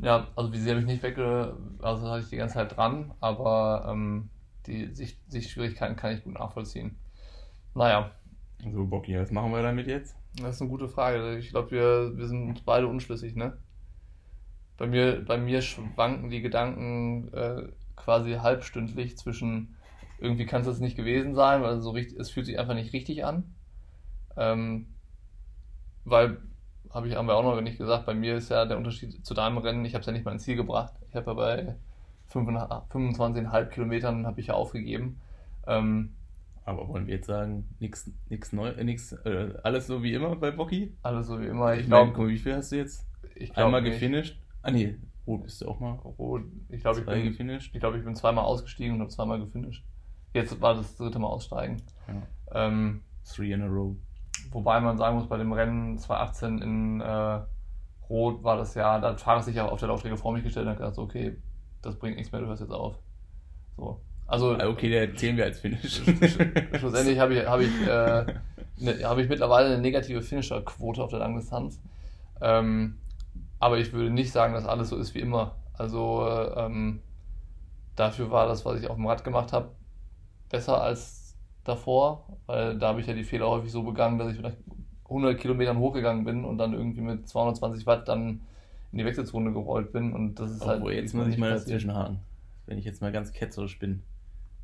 Ja, 0.03 0.29
also 0.35 0.53
Visier 0.53 0.71
habe 0.73 0.81
ich 0.81 0.87
nicht 0.87 1.03
wegge... 1.03 1.57
Also 1.81 2.09
hatte 2.09 2.23
ich 2.23 2.31
die 2.31 2.37
ganze 2.37 2.55
Zeit 2.55 2.77
dran, 2.77 3.13
aber 3.21 3.87
ähm, 3.93 4.31
die 4.67 4.95
Sicht, 4.95 5.19
Sichtschwierigkeiten 5.31 5.97
kann 5.97 6.13
ich 6.15 6.25
gut 6.25 6.35
nachvollziehen. 6.35 6.97
Naja, 7.75 8.11
So, 8.73 8.85
Bocky, 8.87 9.19
was 9.19 9.31
machen 9.31 9.53
wir 9.53 9.63
damit 9.63 9.87
jetzt? 9.87 10.15
das 10.35 10.57
ist 10.57 10.61
eine 10.63 10.71
gute 10.71 10.89
Frage. 10.89 11.39
Ich 11.39 11.51
glaube, 11.51 11.71
wir, 11.73 12.17
wir 12.17 12.27
sind 12.29 12.49
uns 12.49 12.61
beide 12.63 12.87
unschlüssig, 12.87 13.35
ne? 13.37 13.59
Bei 14.79 14.87
mir, 14.87 15.25
bei 15.25 15.39
mir 15.39 15.63
schwanken 15.63 16.31
die 16.31 16.43
Gedanken 16.43 17.33
äh, 17.33 17.69
quasi 17.97 18.35
halbstündlich 18.35 19.17
zwischen 19.19 19.75
irgendwie 20.19 20.47
kann 20.47 20.63
es 20.63 20.67
das 20.67 20.81
nicht 20.81 20.97
gewesen 20.97 21.35
sein, 21.35 21.63
weil 21.63 21.81
so 21.81 21.91
richtig, 21.91 22.19
es 22.19 22.31
fühlt 22.31 22.47
sich 22.47 22.59
einfach 22.59 22.75
nicht 22.75 22.93
richtig 22.95 23.25
an. 23.25 23.55
Ähm, 24.37 24.89
weil, 26.05 26.39
habe 26.91 27.09
ich 27.09 27.17
haben 27.17 27.27
wir 27.29 27.35
auch 27.37 27.43
noch 27.43 27.61
nicht 27.61 27.79
gesagt, 27.79 28.07
bei 28.07 28.15
mir 28.15 28.37
ist 28.37 28.49
ja 28.51 28.65
der 28.65 28.79
Unterschied 28.79 29.25
zu 29.27 29.35
deinem 29.35 29.59
Rennen, 29.59 29.85
ich 29.85 29.95
habe 29.95 30.01
es 30.01 30.07
ja 30.07 30.13
nicht 30.13 30.25
mal 30.25 30.33
ins 30.33 30.45
Ziel 30.45 30.57
gebracht. 30.57 30.95
Ich 31.09 31.15
habe 31.17 31.31
ja 31.31 31.35
bei 31.35 31.77
25 31.77 31.86
25,5 32.31 33.67
Kilometern 33.67 34.27
habe 34.27 34.41
ich 34.41 34.49
ja 34.49 34.55
aufgegeben. 34.55 35.21
Ähm, 35.67 36.15
Aber 36.65 36.89
wollen 36.89 37.07
wir 37.07 37.15
jetzt 37.17 37.27
sagen, 37.27 37.69
nix 37.79 38.11
neu, 38.53 38.69
äh, 38.71 38.85
nix, 38.85 39.13
äh, 39.13 39.55
alles 39.63 39.87
so 39.87 40.03
wie 40.03 40.15
immer 40.15 40.35
bei 40.37 40.51
Bocky? 40.51 40.97
alles 41.03 41.27
so 41.29 41.41
wie 41.41 41.47
immer. 41.47 41.75
Ich 41.75 41.87
glaube, 41.87 42.29
wie 42.29 42.39
viel 42.39 42.55
hast 42.57 42.73
du 42.73 42.77
jetzt? 42.77 43.07
ich 43.35 43.53
glaub 43.53 43.67
Einmal 43.67 43.83
nicht. 43.83 43.93
gefinisht? 43.93 44.41
Ah 44.63 44.71
nee, 44.71 44.97
rot 45.27 45.45
bist 45.45 45.61
du 45.61 45.69
auch 45.69 45.79
mal. 45.81 45.93
Rot. 45.93 46.43
Ich 46.69 46.81
glaube, 46.81 47.01
ich 47.01 47.07
bin, 47.07 47.25
gefinisht. 47.25 47.75
ich, 47.75 47.81
glaub, 47.81 47.95
ich 47.95 48.05
bin 48.05 48.15
zweimal 48.15 48.45
ausgestiegen 48.45 48.95
und 48.95 49.01
habe 49.01 49.11
zweimal 49.11 49.39
gefinisht. 49.41 49.85
Jetzt 50.35 50.61
war 50.61 50.75
das 50.75 50.97
dritte 50.97 51.19
Mal 51.19 51.29
aussteigen. 51.29 51.83
Ja. 52.09 52.67
Ähm, 52.67 53.03
Three 53.25 53.53
in 53.53 53.63
a 53.63 53.67
row. 53.67 53.97
wobei 54.51 54.81
man 54.81 54.97
sagen 54.99 55.17
muss, 55.17 55.29
bei 55.29 55.37
dem 55.37 55.53
Rennen 55.53 55.99
2018 55.99 56.59
in 56.63 57.01
äh, 57.01 57.41
Rot 58.09 58.43
war 58.45 58.57
das 58.57 58.75
ja, 58.75 58.99
da 59.01 59.11
hat 59.11 59.21
Fahrer 59.21 59.43
sich 59.43 59.57
ja 59.57 59.67
auf 59.69 59.81
der 59.81 59.89
Laufstrecke 59.89 60.17
vor 60.17 60.33
mich 60.33 60.45
gestellt 60.45 60.67
und 60.67 60.71
hat 60.73 60.79
gesagt, 60.79 60.97
so, 60.97 61.03
okay, 61.03 61.37
das 61.87 61.97
bringt 61.97 62.17
nichts 62.17 62.33
mehr, 62.33 62.41
du 62.41 62.47
hörst 62.49 62.61
jetzt 62.61 62.73
auf. 62.73 62.97
So. 63.77 64.01
Also 64.27 64.55
Ah, 64.55 64.67
Okay, 64.67 64.89
der 64.91 65.15
zählen 65.15 65.37
wir 65.37 65.45
als 65.45 65.61
Finish. 65.61 66.03
schlussendlich 66.79 67.19
habe 67.19 67.35
ich, 67.35 67.47
habe 67.47 67.65
ich, 67.65 67.87
äh, 67.87 68.27
ne, 68.79 69.05
habe 69.05 69.23
ich 69.23 69.29
mittlerweile 69.29 69.69
eine 69.69 69.79
negative 69.79 70.23
Finisher-Quote 70.23 71.03
auf 71.03 71.11
der 71.11 71.21
Langdistanz. 71.21 71.81
Ähm, 72.41 72.99
aber 73.59 73.79
ich 73.79 73.93
würde 73.93 74.11
nicht 74.11 74.33
sagen, 74.33 74.55
dass 74.55 74.67
alles 74.67 74.91
so 74.91 74.97
ist 74.97 75.15
wie 75.15 75.21
immer. 75.21 75.57
Also 75.75 76.27
ähm, 76.57 77.01
dafür 77.95 78.31
war 78.31 78.47
das, 78.49 78.65
was 78.65 78.81
ich 78.81 78.89
auf 78.89 78.97
dem 78.97 79.07
Rad 79.07 79.25
gemacht 79.25 79.53
habe, 79.53 79.71
besser 80.51 80.83
als 80.83 81.37
davor, 81.65 82.27
weil 82.47 82.79
da 82.79 82.89
habe 82.89 83.01
ich 83.01 83.07
ja 83.07 83.15
die 83.15 83.25
Fehler 83.25 83.49
häufig 83.49 83.73
so 83.73 83.83
begangen, 83.83 84.19
dass 84.19 84.31
ich 84.31 84.37
vielleicht 84.37 84.59
100 85.05 85.39
Kilometern 85.39 85.79
hochgegangen 85.79 86.25
bin 86.25 86.45
und 86.45 86.59
dann 86.59 86.73
irgendwie 86.73 87.01
mit 87.01 87.29
220 87.29 87.87
Watt 87.87 88.09
dann 88.09 88.43
in 88.97 89.01
die 89.01 89.05
Wechselzone 89.05 89.53
gerollt 89.53 89.93
bin 89.93 90.15
und 90.15 90.37
das 90.41 90.53
ist 90.53 90.65
halt 90.67 90.79
Obwohl, 90.79 90.95
jetzt 90.95 91.05
diesmal 91.05 91.25
muss 91.27 91.35
ich 91.35 91.39
nicht 91.39 91.41
mal 91.41 91.51
passiert. 91.53 91.69
dazwischen 91.69 91.95
haken. 91.95 92.21
Wenn 92.65 92.79
ich 92.79 92.87
jetzt 92.87 93.03
mal 93.03 93.13
ganz 93.13 93.31
ketzerisch 93.33 93.79
bin. 93.79 94.03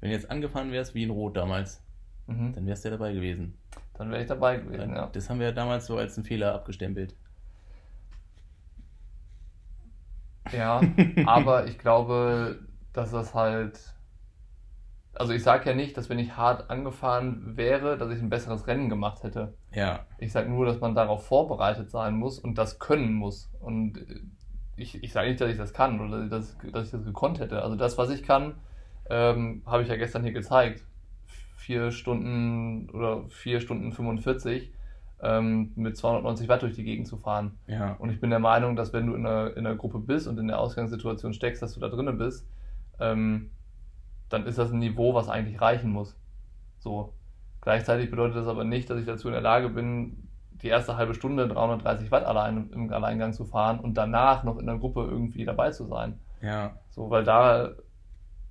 Wenn 0.01 0.09
du 0.09 0.17
jetzt 0.17 0.31
angefahren 0.31 0.73
wärst 0.73 0.95
wie 0.95 1.03
in 1.03 1.11
Rot 1.11 1.37
damals, 1.37 1.83
Mhm. 2.27 2.55
dann 2.55 2.67
wärst 2.67 2.85
du 2.85 2.89
ja 2.89 2.97
dabei 2.97 3.13
gewesen. 3.13 3.59
Dann 3.95 4.11
wäre 4.11 4.23
ich 4.23 4.29
dabei 4.29 4.57
gewesen, 4.57 4.95
ja. 4.95 5.09
Das 5.13 5.29
haben 5.29 5.39
wir 5.39 5.49
ja 5.49 5.53
damals 5.53 5.85
so 5.87 5.99
als 5.99 6.17
einen 6.17 6.25
Fehler 6.25 6.55
abgestempelt. 6.55 7.15
Ja, 10.53 10.81
aber 11.27 11.67
ich 11.67 11.79
glaube, 11.79 12.61
dass 12.93 13.11
das 13.11 13.35
halt. 13.35 13.79
Also 15.15 15.33
ich 15.35 15.43
sage 15.43 15.69
ja 15.69 15.77
nicht, 15.77 15.97
dass 15.97 16.09
wenn 16.09 16.19
ich 16.19 16.37
hart 16.39 16.71
angefahren 16.71 17.57
wäre, 17.57 17.99
dass 17.99 18.11
ich 18.11 18.21
ein 18.21 18.31
besseres 18.31 18.67
Rennen 18.67 18.89
gemacht 18.89 19.23
hätte. 19.25 19.53
Ja, 19.75 20.07
Ich 20.19 20.33
sage 20.33 20.49
nur, 20.49 20.67
dass 20.67 20.81
man 20.81 20.95
darauf 20.95 21.27
vorbereitet 21.27 21.91
sein 21.91 22.15
muss 22.15 22.39
und 22.39 22.59
das 22.59 22.79
können 22.79 23.13
muss. 23.15 23.51
Und 23.61 23.97
äh, 23.97 24.21
ich, 24.77 25.03
ich 25.03 25.13
sage 25.13 25.29
nicht, 25.29 25.41
dass 25.41 25.51
ich 25.51 25.59
das 25.59 25.73
kann 25.73 26.01
oder 26.01 26.27
dass, 26.27 26.57
dass 26.73 26.87
ich 26.87 26.93
das 26.93 27.05
gekonnt 27.05 27.41
hätte. 27.41 27.63
Also 27.63 27.77
das, 27.77 27.99
was 27.99 28.11
ich 28.11 28.23
kann, 28.23 28.55
ähm, 29.11 29.63
habe 29.67 29.83
ich 29.83 29.89
ja 29.89 29.97
gestern 29.97 30.23
hier 30.23 30.33
gezeigt. 30.33 30.83
Vier 31.57 31.93
Stunden 31.93 32.91
oder 32.91 33.29
vier 33.29 33.61
Stunden 33.61 33.93
45 33.93 34.73
ähm, 35.23 35.73
mit 35.77 35.97
290 35.97 36.49
Watt 36.49 36.63
durch 36.63 36.75
die 36.75 36.85
Gegend 36.85 37.07
zu 37.07 37.17
fahren. 37.17 37.59
ja. 37.67 37.93
Und 37.95 38.11
ich 38.11 38.21
bin 38.21 38.31
der 38.31 38.41
Meinung, 38.41 38.75
dass 38.75 38.93
wenn 38.93 39.07
du 39.07 39.15
in 39.15 39.25
einer, 39.25 39.57
in 39.57 39.67
einer 39.67 39.77
Gruppe 39.77 39.99
bist 39.99 40.27
und 40.27 40.39
in 40.39 40.49
der 40.49 40.59
Ausgangssituation 40.59 41.33
steckst, 41.33 41.63
dass 41.63 41.75
du 41.75 41.81
da 41.81 41.89
drinnen 41.89 42.19
bist, 42.19 42.47
ähm, 42.99 43.51
dann 44.29 44.47
ist 44.47 44.59
das 44.59 44.73
ein 44.73 44.81
Niveau, 44.81 45.15
was 45.15 45.29
eigentlich 45.29 45.61
reichen 45.61 45.91
muss. 45.91 46.17
So. 46.81 47.13
Gleichzeitig 47.63 48.11
bedeutet 48.11 48.37
das 48.37 48.49
aber 48.49 48.65
nicht, 48.65 48.91
dass 48.91 49.01
ich 49.01 49.07
dazu 49.07 49.29
in 49.29 49.35
der 49.35 49.43
Lage 49.43 49.71
bin, 49.71 50.29
die 50.63 50.69
erste 50.69 50.97
halbe 50.97 51.15
Stunde 51.15 51.49
330 51.49 52.11
Watt 52.11 52.25
allein 52.25 52.71
im 52.73 52.93
Alleingang 52.93 53.33
zu 53.33 53.45
fahren 53.45 53.81
und 53.81 53.95
danach 53.95 54.45
noch 54.45 54.59
in 54.59 54.67
der 54.67 54.79
Gruppe 54.79 55.03
irgendwie 55.11 55.45
dabei 55.45 55.71
zu 55.73 55.87
sein. 55.87 56.21
Ja, 56.41 56.73
So, 56.91 57.11
weil 57.11 57.25
da 57.25 57.73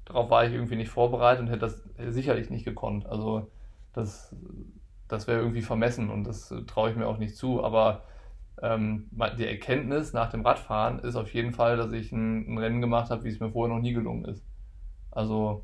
darauf 0.06 0.30
war 0.30 0.46
ich 0.46 0.54
irgendwie 0.54 0.76
nicht 0.76 0.90
vorbereitet 0.90 1.42
und 1.42 1.48
hätte 1.48 1.60
das 1.60 1.84
sicherlich 2.10 2.50
nicht 2.50 2.66
gekonnt. 2.66 3.06
Also 3.06 3.50
das, 3.94 4.36
das 5.08 5.28
wäre 5.28 5.40
irgendwie 5.40 5.62
vermessen 5.62 6.10
und 6.10 6.26
das 6.26 6.54
traue 6.68 6.92
ich 6.92 6.96
mir 6.96 7.08
auch 7.08 7.18
nicht 7.18 7.36
zu. 7.38 7.64
Aber 7.64 8.04
ähm, 8.62 9.10
die 9.38 9.48
Erkenntnis 9.48 10.14
nach 10.14 10.30
dem 10.30 10.42
Radfahren 10.46 11.00
ist 11.00 11.16
auf 11.16 11.34
jeden 11.34 11.54
Fall, 11.54 11.78
dass 11.78 11.92
ich 11.94 12.12
ein, 12.12 12.54
ein 12.54 12.58
Rennen 12.58 12.82
gemacht 12.82 13.10
habe, 13.12 13.24
wie 13.24 13.30
es 13.30 13.40
mir 13.40 13.52
vorher 13.52 13.76
noch 13.76 13.82
nie 13.82 13.94
gelungen 13.94 14.26
ist. 14.26 14.44
Also 15.12 15.64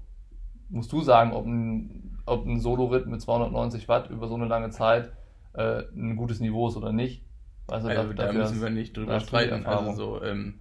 musst 0.70 0.92
du 0.92 1.02
sagen, 1.02 1.34
ob 1.34 1.46
ein, 1.46 2.07
ob 2.28 2.46
ein 2.46 2.60
Solo-Ritt 2.60 3.08
mit 3.08 3.22
290 3.22 3.88
Watt 3.88 4.10
über 4.10 4.28
so 4.28 4.36
eine 4.36 4.46
lange 4.46 4.70
Zeit 4.70 5.12
äh, 5.54 5.84
ein 5.96 6.16
gutes 6.16 6.40
Niveau 6.40 6.68
ist 6.68 6.76
oder 6.78 6.92
nicht. 6.92 7.24
Also, 7.68 7.90
also 7.90 8.14
da 8.14 8.32
müssen 8.32 8.62
wir 8.62 8.70
nicht 8.70 8.96
drüber 8.96 9.20
streiten. 9.20 9.66
Also 9.66 9.96
so, 9.96 10.24
ähm, 10.24 10.60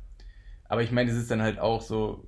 aber 0.68 0.82
ich 0.82 0.90
meine, 0.92 1.10
es 1.10 1.16
ist 1.16 1.30
dann 1.30 1.42
halt 1.42 1.58
auch 1.58 1.80
so, 1.82 2.26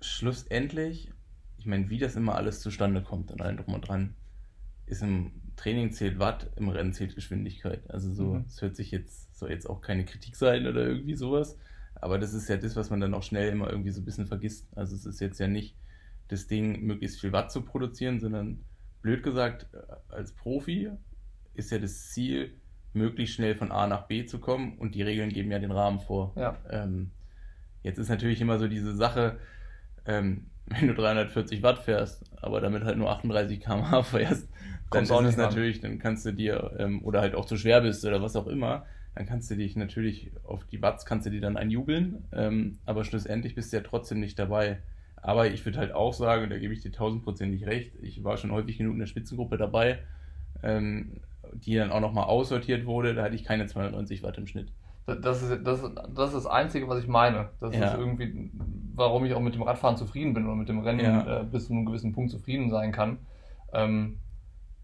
schlussendlich, 0.00 1.12
ich 1.58 1.66
meine, 1.66 1.90
wie 1.90 1.98
das 1.98 2.16
immer 2.16 2.34
alles 2.36 2.60
zustande 2.60 3.02
kommt 3.02 3.30
und 3.30 3.40
allem 3.42 3.56
drum 3.58 3.74
und 3.74 3.88
dran, 3.88 4.14
ist 4.86 5.02
im 5.02 5.32
Training 5.56 5.92
zählt 5.92 6.18
Watt, 6.18 6.50
im 6.56 6.68
Rennen 6.68 6.92
zählt 6.92 7.14
Geschwindigkeit. 7.14 7.88
Also 7.90 8.12
so, 8.12 8.34
Mhm. 8.34 8.44
es 8.46 8.60
hört 8.62 8.76
sich 8.76 8.90
jetzt, 8.90 9.36
soll 9.38 9.50
jetzt 9.50 9.68
auch 9.68 9.80
keine 9.80 10.04
Kritik 10.04 10.36
sein 10.36 10.66
oder 10.66 10.86
irgendwie 10.86 11.16
sowas, 11.16 11.58
aber 11.94 12.18
das 12.18 12.32
ist 12.34 12.48
ja 12.48 12.56
das, 12.56 12.76
was 12.76 12.90
man 12.90 13.00
dann 13.00 13.14
auch 13.14 13.22
schnell 13.22 13.50
immer 13.50 13.68
irgendwie 13.70 13.90
so 13.90 14.00
ein 14.00 14.04
bisschen 14.04 14.26
vergisst. 14.26 14.66
Also 14.76 14.94
es 14.96 15.04
ist 15.06 15.20
jetzt 15.20 15.38
ja 15.38 15.48
nicht, 15.48 15.76
das 16.30 16.46
Ding 16.46 16.82
möglichst 16.82 17.20
viel 17.20 17.32
Watt 17.32 17.50
zu 17.50 17.62
produzieren, 17.62 18.20
sondern 18.20 18.64
blöd 19.02 19.22
gesagt, 19.22 19.66
äh, 19.72 20.14
als 20.14 20.32
Profi 20.32 20.90
ist 21.54 21.70
ja 21.70 21.78
das 21.78 22.10
Ziel, 22.10 22.54
möglichst 22.92 23.36
schnell 23.36 23.54
von 23.54 23.70
A 23.70 23.86
nach 23.86 24.06
B 24.06 24.24
zu 24.26 24.40
kommen 24.40 24.76
und 24.78 24.94
die 24.94 25.02
Regeln 25.02 25.30
geben 25.30 25.50
ja 25.50 25.58
den 25.58 25.70
Rahmen 25.70 26.00
vor. 26.00 26.32
Ja. 26.36 26.56
Ähm, 26.70 27.12
jetzt 27.82 27.98
ist 27.98 28.08
natürlich 28.08 28.40
immer 28.40 28.58
so 28.58 28.68
diese 28.68 28.94
Sache, 28.94 29.38
ähm, 30.06 30.46
wenn 30.66 30.88
du 30.88 30.94
340 30.94 31.62
Watt 31.62 31.78
fährst, 31.78 32.24
aber 32.40 32.60
damit 32.60 32.84
halt 32.84 32.96
nur 32.96 33.10
38 33.10 33.60
km/h 33.60 34.02
fährst, 34.04 34.48
dann 34.90 35.06
Kommst 35.06 35.12
ist 35.12 35.28
es 35.30 35.36
natürlich, 35.36 35.80
dann 35.80 35.98
kannst 35.98 36.26
du 36.26 36.32
dir, 36.32 36.76
ähm, 36.78 37.04
oder 37.04 37.20
halt 37.20 37.34
auch 37.34 37.44
zu 37.44 37.56
schwer 37.56 37.80
bist 37.80 38.04
oder 38.04 38.22
was 38.22 38.34
auch 38.34 38.46
immer, 38.46 38.86
dann 39.14 39.26
kannst 39.26 39.50
du 39.50 39.56
dich 39.56 39.76
natürlich 39.76 40.32
auf 40.44 40.64
die 40.64 40.82
Watts 40.82 41.04
kannst 41.04 41.26
du 41.26 41.30
dir 41.30 41.40
dann 41.40 41.56
einjubeln, 41.56 42.24
ähm, 42.32 42.78
aber 42.86 43.04
schlussendlich 43.04 43.54
bist 43.54 43.72
du 43.72 43.76
ja 43.78 43.82
trotzdem 43.82 44.20
nicht 44.20 44.38
dabei. 44.38 44.82
Aber 45.22 45.48
ich 45.48 45.64
würde 45.64 45.78
halt 45.78 45.92
auch 45.92 46.12
sagen, 46.14 46.44
und 46.44 46.50
da 46.50 46.58
gebe 46.58 46.72
ich 46.72 46.80
dir 46.80 46.92
tausendprozentig 46.92 47.66
recht, 47.66 47.94
ich 48.00 48.24
war 48.24 48.36
schon 48.36 48.52
häufig 48.52 48.78
genug 48.78 48.94
in 48.94 49.00
der 49.00 49.06
Spitzengruppe 49.06 49.58
dabei, 49.58 49.98
ähm, 50.62 51.20
die 51.52 51.74
dann 51.76 51.90
auch 51.92 52.00
nochmal 52.00 52.24
aussortiert 52.24 52.86
wurde, 52.86 53.14
da 53.14 53.24
hatte 53.24 53.34
ich 53.34 53.44
keine 53.44 53.66
290 53.66 54.22
Watt 54.22 54.38
im 54.38 54.46
Schnitt. 54.46 54.72
Das 55.06 55.42
ist, 55.42 55.66
das, 55.66 55.82
das 56.14 56.28
ist 56.28 56.34
das 56.34 56.46
Einzige, 56.46 56.88
was 56.88 57.02
ich 57.02 57.08
meine. 57.08 57.50
Das 57.60 57.74
Ja. 57.74 57.86
ist 57.86 57.94
irgendwie, 57.94 58.50
warum 58.94 59.24
ich 59.24 59.34
auch 59.34 59.40
mit 59.40 59.54
dem 59.54 59.62
Radfahren 59.62 59.96
zufrieden 59.96 60.34
bin 60.34 60.46
oder 60.46 60.54
mit 60.54 60.68
dem 60.68 60.80
Rennen 60.80 61.00
Ja. 61.00 61.40
äh, 61.40 61.44
bis 61.44 61.66
zu 61.66 61.72
einem 61.72 61.84
gewissen 61.86 62.12
Punkt 62.12 62.30
zufrieden 62.30 62.70
sein 62.70 62.92
kann. 62.92 63.18
Ähm, 63.72 64.20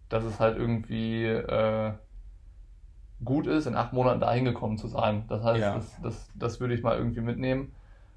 dass 0.08 0.24
es 0.24 0.38
halt 0.40 0.56
irgendwie 0.56 1.24
äh, 1.24 1.92
gut 3.24 3.46
ist, 3.46 3.66
in 3.66 3.74
acht 3.76 3.92
Monaten 3.92 4.20
da 4.20 4.32
hingekommen 4.32 4.78
zu 4.78 4.88
sein. 4.88 5.24
Das 5.28 5.42
heißt, 5.42 5.60
Ja. 5.62 5.74
das, 5.74 5.96
das, 6.02 6.30
das 6.34 6.60
würde 6.60 6.74
ich 6.74 6.82
mal 6.82 6.96
irgendwie 6.96 7.20
mitnehmen. 7.20 7.72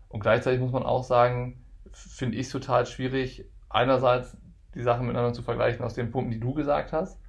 Und 0.10 0.20
gleichzeitig 0.22 0.60
muss 0.60 0.72
man 0.72 0.84
auch 0.84 1.04
sagen, 1.04 1.64
finde 1.92 2.38
ich 2.38 2.48
es 2.48 2.52
total 2.52 2.86
schwierig, 2.86 3.46
einerseits 3.70 4.38
die 4.76 4.82
Sachen 4.84 5.08
miteinander 5.08 5.34
zu 5.34 5.42
vergleichen 5.42 5.84
aus 5.84 5.94
den 5.94 6.12
Punkten, 6.12 6.32
die 6.32 6.40
du 6.40 6.54
gesagt 6.54 6.94
hast. 6.94 7.20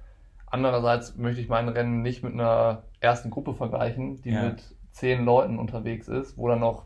Andererseits 0.47 1.15
möchte 1.15 1.41
ich 1.41 1.49
mein 1.49 1.69
Rennen 1.69 2.01
nicht 2.01 2.23
mit 2.23 2.33
einer 2.33 2.83
ersten 2.99 3.29
Gruppe 3.29 3.53
vergleichen, 3.53 4.21
die 4.21 4.31
Ja. 4.31 4.49
mit 4.49 4.75
zehn 4.91 5.23
Leuten 5.25 5.57
unterwegs 5.59 6.07
ist, 6.07 6.37
wo 6.37 6.47
dann 6.47 6.59
noch 6.59 6.85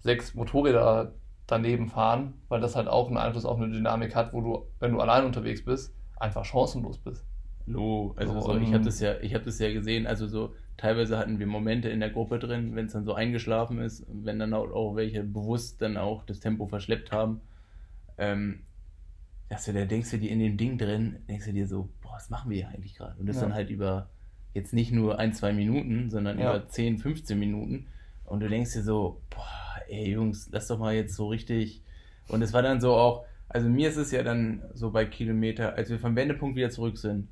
sechs 0.00 0.34
Motorräder 0.34 1.12
daneben 1.46 1.88
fahren, 1.88 2.34
weil 2.48 2.60
das 2.60 2.74
halt 2.76 2.88
auch 2.88 3.08
einen 3.08 3.18
Einfluss 3.18 3.44
auf 3.44 3.58
eine 3.58 3.68
Dynamik 3.70 4.14
hat, 4.14 4.32
wo 4.32 4.40
du, 4.40 4.66
wenn 4.80 4.92
du 4.92 5.00
allein 5.00 5.24
unterwegs 5.24 5.64
bist, 5.64 5.94
einfach 6.16 6.44
chancenlos 6.44 6.98
bist. 6.98 7.26
Lo, 7.66 8.14
also 8.16 8.40
So, 8.40 8.40
so, 8.40 8.56
ich 8.56 8.68
ähm, 8.68 8.74
habe 8.74 8.84
das 8.84 9.00
ja, 9.00 9.20
ich 9.20 9.34
habe 9.34 9.44
das 9.44 9.58
ja 9.58 9.72
gesehen, 9.72 10.06
also 10.06 10.26
so 10.26 10.54
teilweise 10.76 11.18
hatten 11.18 11.38
wir 11.38 11.46
Momente 11.46 11.88
in 11.88 12.00
der 12.00 12.10
Gruppe 12.10 12.38
drin, 12.38 12.74
wenn 12.74 12.86
es 12.86 12.92
dann 12.92 13.04
so 13.04 13.14
eingeschlafen 13.14 13.78
ist, 13.80 14.04
wenn 14.08 14.38
dann 14.38 14.54
auch, 14.54 14.96
welche 14.96 15.22
bewusst 15.24 15.80
dann 15.82 15.96
auch 15.96 16.24
das 16.24 16.40
Tempo 16.40 16.66
verschleppt 16.66 17.12
haben, 17.12 17.40
ähm, 18.18 18.64
dass 19.48 19.64
du 19.66 19.72
da 19.72 19.84
denkst 19.84 20.10
du 20.10 20.18
dir 20.18 20.30
in 20.30 20.38
dem 20.38 20.56
Ding 20.56 20.78
drin, 20.78 21.24
denkst 21.28 21.46
du 21.46 21.52
dir 21.52 21.66
so, 21.66 21.90
boah, 22.00 22.14
was 22.14 22.30
machen 22.30 22.50
wir 22.50 22.56
hier 22.56 22.68
eigentlich 22.68 22.94
gerade? 22.94 23.18
Und 23.20 23.26
das 23.26 23.36
Ja. 23.36 23.42
dann 23.42 23.54
halt 23.54 23.70
über 23.70 24.10
jetzt 24.54 24.72
nicht 24.72 24.92
nur 24.92 25.18
ein, 25.18 25.32
zwei 25.34 25.52
Minuten, 25.52 26.10
sondern 26.10 26.38
Ja. 26.38 26.56
über 26.56 26.68
10, 26.68 26.98
15 26.98 27.38
Minuten 27.38 27.88
und 28.24 28.40
du 28.40 28.48
denkst 28.48 28.72
dir 28.72 28.82
so, 28.82 29.22
boah, 29.30 29.46
ey 29.88 30.10
Jungs, 30.10 30.48
lass 30.52 30.68
doch 30.68 30.78
mal 30.78 30.94
jetzt 30.94 31.14
so 31.14 31.28
richtig 31.28 31.82
und 32.28 32.42
es 32.42 32.52
war 32.52 32.62
dann 32.62 32.80
so 32.80 32.94
auch, 32.94 33.24
also 33.48 33.68
mir 33.68 33.88
ist 33.88 33.96
es 33.96 34.10
ja 34.10 34.22
dann 34.22 34.62
so 34.74 34.90
bei 34.90 35.04
Kilometer, 35.04 35.74
als 35.74 35.90
wir 35.90 35.98
vom 35.98 36.16
Wendepunkt 36.16 36.56
wieder 36.56 36.70
zurück 36.70 36.98
sind, 36.98 37.28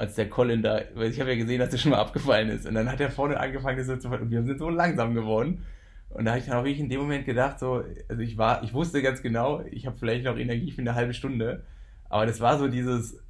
als 0.00 0.14
der 0.14 0.30
Colin 0.30 0.62
da, 0.62 0.80
weil 0.94 1.10
ich 1.10 1.20
habe 1.20 1.30
ja 1.30 1.36
gesehen, 1.36 1.58
dass 1.58 1.72
er 1.72 1.78
schon 1.78 1.90
mal 1.90 1.98
abgefallen 1.98 2.48
ist. 2.48 2.66
Und 2.66 2.74
dann 2.74 2.90
hat 2.90 3.00
er 3.00 3.10
vorne 3.10 3.38
angefangen, 3.38 3.76
das 3.76 3.86
so 3.86 3.96
zu 3.98 4.08
und 4.08 4.30
wir 4.30 4.42
sind 4.42 4.58
so 4.58 4.70
langsam 4.70 5.14
geworden. 5.14 5.66
Und 6.08 6.24
da 6.24 6.30
habe 6.30 6.40
ich 6.40 6.46
dann 6.46 6.56
auch 6.56 6.64
wirklich 6.64 6.80
in 6.80 6.88
dem 6.88 7.02
Moment 7.02 7.26
gedacht, 7.26 7.58
so, 7.58 7.84
also 8.08 8.22
ich 8.22 8.38
war, 8.38 8.64
ich 8.64 8.72
wusste 8.72 9.02
ganz 9.02 9.20
genau, 9.20 9.60
ich 9.70 9.86
habe 9.86 9.98
vielleicht 9.98 10.24
noch 10.24 10.38
Energie 10.38 10.72
für 10.72 10.80
eine 10.80 10.94
halbe 10.94 11.12
Stunde. 11.12 11.64
Aber 12.08 12.24
das 12.24 12.40
war 12.40 12.58
so 12.58 12.66
dieses, 12.66 13.22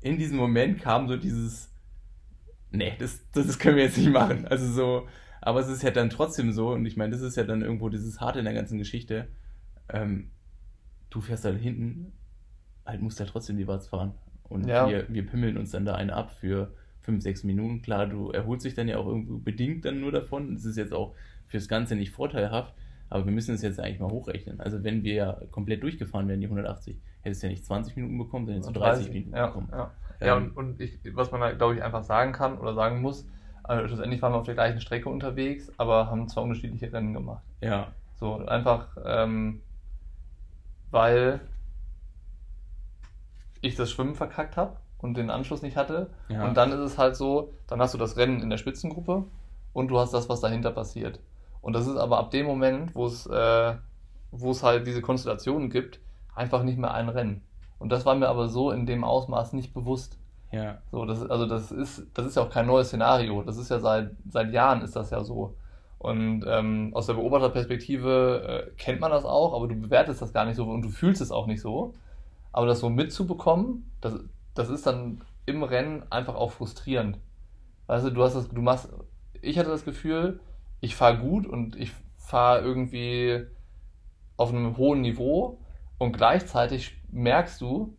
in 0.00 0.16
diesem 0.16 0.38
Moment 0.38 0.80
kam 0.80 1.08
so 1.08 1.18
dieses, 1.18 1.70
nee, 2.70 2.94
das, 2.98 3.20
das, 3.32 3.58
können 3.58 3.76
wir 3.76 3.84
jetzt 3.84 3.98
nicht 3.98 4.10
machen. 4.10 4.46
Also 4.46 4.66
so, 4.66 5.08
aber 5.42 5.60
es 5.60 5.68
ist 5.68 5.82
ja 5.82 5.90
dann 5.90 6.08
trotzdem 6.08 6.52
so, 6.52 6.70
und 6.70 6.86
ich 6.86 6.96
meine, 6.96 7.12
das 7.12 7.20
ist 7.20 7.36
ja 7.36 7.44
dann 7.44 7.60
irgendwo 7.60 7.90
dieses 7.90 8.18
Harte 8.18 8.38
in 8.38 8.46
der 8.46 8.54
ganzen 8.54 8.78
Geschichte. 8.78 9.28
Ähm, 9.90 10.30
du 11.10 11.20
fährst 11.20 11.44
halt 11.44 11.60
hinten, 11.60 12.12
halt 12.86 13.02
musst 13.02 13.20
halt 13.20 13.28
trotzdem 13.28 13.58
die 13.58 13.68
Watts 13.68 13.88
fahren. 13.88 14.14
Und 14.48 14.66
Ja. 14.66 14.88
wir, 14.88 15.06
wir 15.08 15.26
pimmeln 15.26 15.56
uns 15.58 15.70
dann 15.70 15.84
da 15.84 15.94
eine 15.94 16.14
ab 16.14 16.30
für 16.32 16.72
fünf, 17.00 17.22
sechs 17.22 17.44
Minuten. 17.44 17.82
Klar, 17.82 18.06
du 18.06 18.30
erholst 18.30 18.64
dich 18.64 18.74
dann 18.74 18.88
ja 18.88 18.98
auch 18.98 19.06
irgendwo 19.06 19.38
bedingt 19.38 19.84
dann 19.84 20.00
nur 20.00 20.12
davon. 20.12 20.54
Das 20.54 20.64
ist 20.64 20.76
jetzt 20.76 20.92
auch 20.92 21.14
fürs 21.46 21.68
Ganze 21.68 21.96
nicht 21.96 22.10
vorteilhaft, 22.10 22.74
aber 23.08 23.24
wir 23.24 23.32
müssen 23.32 23.54
es 23.54 23.62
jetzt 23.62 23.80
eigentlich 23.80 24.00
mal 24.00 24.10
hochrechnen. 24.10 24.60
Also 24.60 24.84
wenn 24.84 25.02
wir 25.02 25.14
ja 25.14 25.40
komplett 25.50 25.82
durchgefahren 25.82 26.28
wären, 26.28 26.40
die 26.40 26.46
180, 26.46 27.00
hättest 27.22 27.42
du 27.42 27.46
ja 27.46 27.50
nicht 27.50 27.64
20 27.64 27.96
Minuten 27.96 28.18
bekommen, 28.18 28.46
sondern 28.46 28.62
hättest 28.62 28.76
du 28.76 28.80
30 28.80 29.12
Minuten 29.12 29.36
ja, 29.36 29.46
bekommen. 29.46 29.68
Ja, 29.72 29.90
ja 30.20 30.36
Ähm, 30.36 30.52
und, 30.54 30.56
und 30.56 30.80
ich, 30.80 30.98
was 31.14 31.30
man 31.30 31.40
da, 31.40 31.52
glaube 31.52 31.76
ich, 31.76 31.82
einfach 31.82 32.02
sagen 32.04 32.32
kann 32.32 32.58
oder 32.58 32.74
sagen 32.74 33.00
muss, 33.00 33.26
also 33.62 33.86
schlussendlich 33.88 34.20
waren 34.22 34.32
wir 34.32 34.38
auf 34.38 34.46
der 34.46 34.54
gleichen 34.54 34.80
Strecke 34.80 35.08
unterwegs, 35.08 35.70
aber 35.78 36.10
haben 36.10 36.28
zwei 36.28 36.42
unterschiedliche 36.42 36.92
Rennen 36.92 37.12
gemacht. 37.14 37.44
ja, 37.60 37.92
So, 38.16 38.36
einfach, 38.46 38.96
ähm, 39.04 39.60
weil 40.90 41.40
ich 43.60 43.76
das 43.76 43.90
Schwimmen 43.90 44.14
verkackt 44.14 44.56
habe 44.56 44.76
und 44.98 45.16
den 45.16 45.30
Anschluss 45.30 45.62
nicht 45.62 45.76
hatte. 45.76 46.10
ja. 46.28 46.44
Und 46.44 46.56
dann 46.56 46.72
ist 46.72 46.80
es 46.80 46.98
halt 46.98 47.16
so, 47.16 47.52
dann 47.66 47.80
hast 47.80 47.94
du 47.94 47.98
das 47.98 48.16
Rennen 48.16 48.40
in 48.42 48.50
der 48.50 48.58
Spitzengruppe 48.58 49.24
und 49.72 49.88
du 49.88 49.98
hast 49.98 50.12
das, 50.12 50.28
was 50.28 50.40
dahinter 50.40 50.70
passiert. 50.70 51.20
Und 51.60 51.72
das 51.72 51.86
ist 51.86 51.96
aber 51.96 52.18
ab 52.18 52.30
dem 52.30 52.46
Moment, 52.46 52.94
wo 52.94 53.06
es, 53.06 53.26
äh, 53.26 53.74
wo 54.30 54.50
es 54.50 54.62
halt 54.62 54.86
diese 54.86 55.02
Konstellationen 55.02 55.70
gibt, 55.70 56.00
einfach 56.34 56.62
nicht 56.62 56.78
mehr 56.78 56.94
ein 56.94 57.08
Rennen. 57.08 57.42
Und 57.78 57.90
das 57.90 58.04
war 58.06 58.14
mir 58.14 58.28
aber 58.28 58.48
so 58.48 58.70
in 58.70 58.86
dem 58.86 59.04
Ausmaß 59.04 59.52
nicht 59.52 59.72
bewusst. 59.74 60.18
ja, 60.50 60.78
So, 60.90 61.04
das, 61.04 61.28
also 61.28 61.46
das 61.46 61.70
ist, 61.70 62.06
das 62.14 62.26
ist 62.26 62.36
ja 62.36 62.42
auch 62.42 62.50
kein 62.50 62.66
neues 62.66 62.88
Szenario. 62.88 63.42
Das 63.42 63.56
ist 63.56 63.70
ja 63.70 63.78
seit, 63.80 64.10
seit 64.28 64.52
Jahren 64.52 64.82
ist 64.82 64.96
das 64.96 65.10
ja 65.10 65.22
so. 65.22 65.54
Und 65.98 66.44
ähm, 66.46 66.90
aus 66.94 67.06
der 67.06 67.14
Beobachterperspektive 67.14 68.66
äh, 68.68 68.70
kennt 68.76 69.00
man 69.00 69.10
das 69.10 69.24
auch, 69.24 69.54
aber 69.54 69.66
du 69.68 69.74
bewertest 69.74 70.22
das 70.22 70.32
gar 70.32 70.44
nicht 70.44 70.56
so 70.56 70.64
und 70.64 70.82
du 70.82 70.88
fühlst 70.90 71.20
es 71.20 71.32
auch 71.32 71.46
nicht 71.46 71.60
so. 71.60 71.94
Aber 72.52 72.66
das 72.66 72.80
so 72.80 72.90
mitzubekommen, 72.90 73.90
das, 74.00 74.14
das 74.54 74.70
ist 74.70 74.86
dann 74.86 75.22
im 75.46 75.62
Rennen 75.62 76.04
einfach 76.10 76.34
auch 76.34 76.52
frustrierend. 76.52 77.18
Weißt 77.86 78.06
du, 78.06 78.10
du 78.10 78.22
hast 78.24 78.34
das, 78.34 78.48
du 78.48 78.62
machst, 78.62 78.88
ich 79.40 79.58
hatte 79.58 79.70
das 79.70 79.84
Gefühl, 79.84 80.40
ich 80.80 80.96
fahre 80.96 81.18
gut 81.18 81.46
und 81.46 81.76
ich 81.76 81.92
fahre 82.18 82.60
irgendwie 82.62 83.46
auf 84.36 84.50
einem 84.50 84.76
hohen 84.76 85.00
Niveau 85.00 85.60
und 85.98 86.12
gleichzeitig 86.12 86.96
merkst 87.10 87.60
du, 87.60 87.96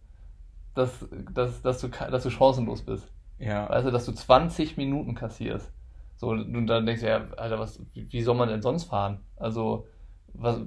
dass, 0.75 1.07
dass, 1.33 1.61
dass, 1.61 1.81
du, 1.81 1.89
dass 1.89 2.23
du 2.23 2.29
chancenlos 2.29 2.83
bist. 2.83 3.11
ja, 3.39 3.69
Weißt 3.69 3.87
du, 3.87 3.91
dass 3.91 4.05
du 4.05 4.13
20 4.13 4.77
Minuten 4.77 5.15
kassierst. 5.15 5.71
So, 6.17 6.29
und 6.29 6.67
dann 6.67 6.85
denkst 6.85 7.01
du, 7.01 7.07
ja, 7.07 7.27
Alter, 7.37 7.59
was, 7.59 7.81
wie 7.93 8.11
wie 8.11 8.21
soll 8.21 8.35
man 8.35 8.49
denn 8.49 8.61
sonst 8.61 8.85
fahren? 8.85 9.21
Also, 9.37 9.87
was, 10.33 10.61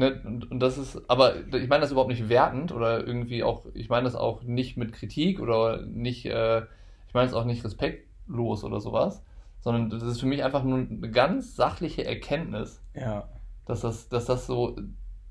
ne, 0.00 0.20
und, 0.24 0.50
und 0.50 0.60
das 0.60 0.78
ist, 0.78 1.00
aber 1.08 1.36
ich 1.36 1.68
meine 1.68 1.82
das 1.82 1.92
überhaupt 1.92 2.10
nicht 2.10 2.28
wertend 2.28 2.72
oder 2.72 3.06
irgendwie 3.06 3.44
auch, 3.44 3.66
ich 3.74 3.88
meine 3.88 4.04
das 4.04 4.16
auch 4.16 4.42
nicht 4.42 4.76
mit 4.76 4.92
Kritik 4.92 5.40
oder 5.40 5.82
nicht, 5.82 6.26
äh, 6.26 6.62
ich 7.06 7.14
meine 7.14 7.28
es 7.28 7.34
auch 7.34 7.44
nicht 7.44 7.64
respektlos 7.64 8.64
oder 8.64 8.80
sowas, 8.80 9.22
sondern 9.60 9.90
das 9.90 10.02
ist 10.02 10.20
für 10.20 10.26
mich 10.26 10.42
einfach 10.42 10.64
nur 10.64 10.78
eine 10.78 11.10
ganz 11.10 11.54
sachliche 11.54 12.04
Erkenntnis, 12.04 12.82
ja, 12.94 13.28
dass 13.66 13.82
das, 13.82 14.08
dass 14.08 14.24
das 14.24 14.46
so, 14.46 14.76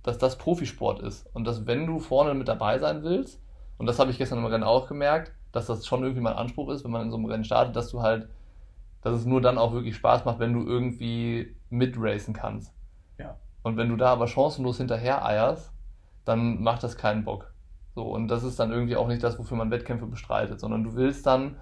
dass 0.03 0.17
das 0.17 0.37
Profisport 0.37 1.01
ist. 1.01 1.27
Und 1.33 1.45
dass 1.45 1.67
wenn 1.67 1.85
du 1.85 1.99
vorne 1.99 2.33
mit 2.33 2.47
dabei 2.47 2.79
sein 2.79 3.03
willst, 3.03 3.41
und 3.77 3.85
das 3.87 3.99
habe 3.99 4.11
ich 4.11 4.17
gestern 4.17 4.39
im 4.39 4.45
Rennen 4.45 4.63
auch 4.63 4.87
gemerkt, 4.87 5.33
dass 5.51 5.65
das 5.65 5.85
schon 5.85 6.03
irgendwie 6.03 6.21
mein 6.21 6.35
Anspruch 6.35 6.69
ist, 6.69 6.83
wenn 6.83 6.91
man 6.91 7.01
in 7.01 7.11
so 7.11 7.17
einem 7.17 7.25
Rennen 7.25 7.43
startet, 7.43 7.75
dass 7.75 7.89
du 7.89 8.01
halt, 8.01 8.29
dass 9.01 9.15
es 9.15 9.25
nur 9.25 9.41
dann 9.41 9.57
auch 9.57 9.73
wirklich 9.73 9.95
Spaß 9.95 10.25
macht, 10.25 10.39
wenn 10.39 10.53
du 10.53 10.65
irgendwie 10.65 11.55
mitracen 11.69 12.33
kannst. 12.33 12.73
Und 13.63 13.77
wenn 13.77 13.89
du 13.89 13.95
da 13.95 14.11
aber 14.13 14.27
chancenlos 14.27 14.77
hinterher 14.77 15.25
eierst, 15.25 15.71
dann 16.25 16.61
macht 16.61 16.83
das 16.83 16.97
keinen 16.97 17.23
Bock. 17.23 17.51
So, 17.95 18.03
und 18.03 18.27
das 18.27 18.43
ist 18.43 18.59
dann 18.59 18.71
irgendwie 18.71 18.95
auch 18.95 19.07
nicht 19.07 19.23
das, 19.23 19.37
wofür 19.39 19.57
man 19.57 19.71
Wettkämpfe 19.71 20.05
bestreitet, 20.05 20.59
sondern 20.59 20.83
du 20.83 20.95
willst 20.95 21.25
dann 21.25 21.55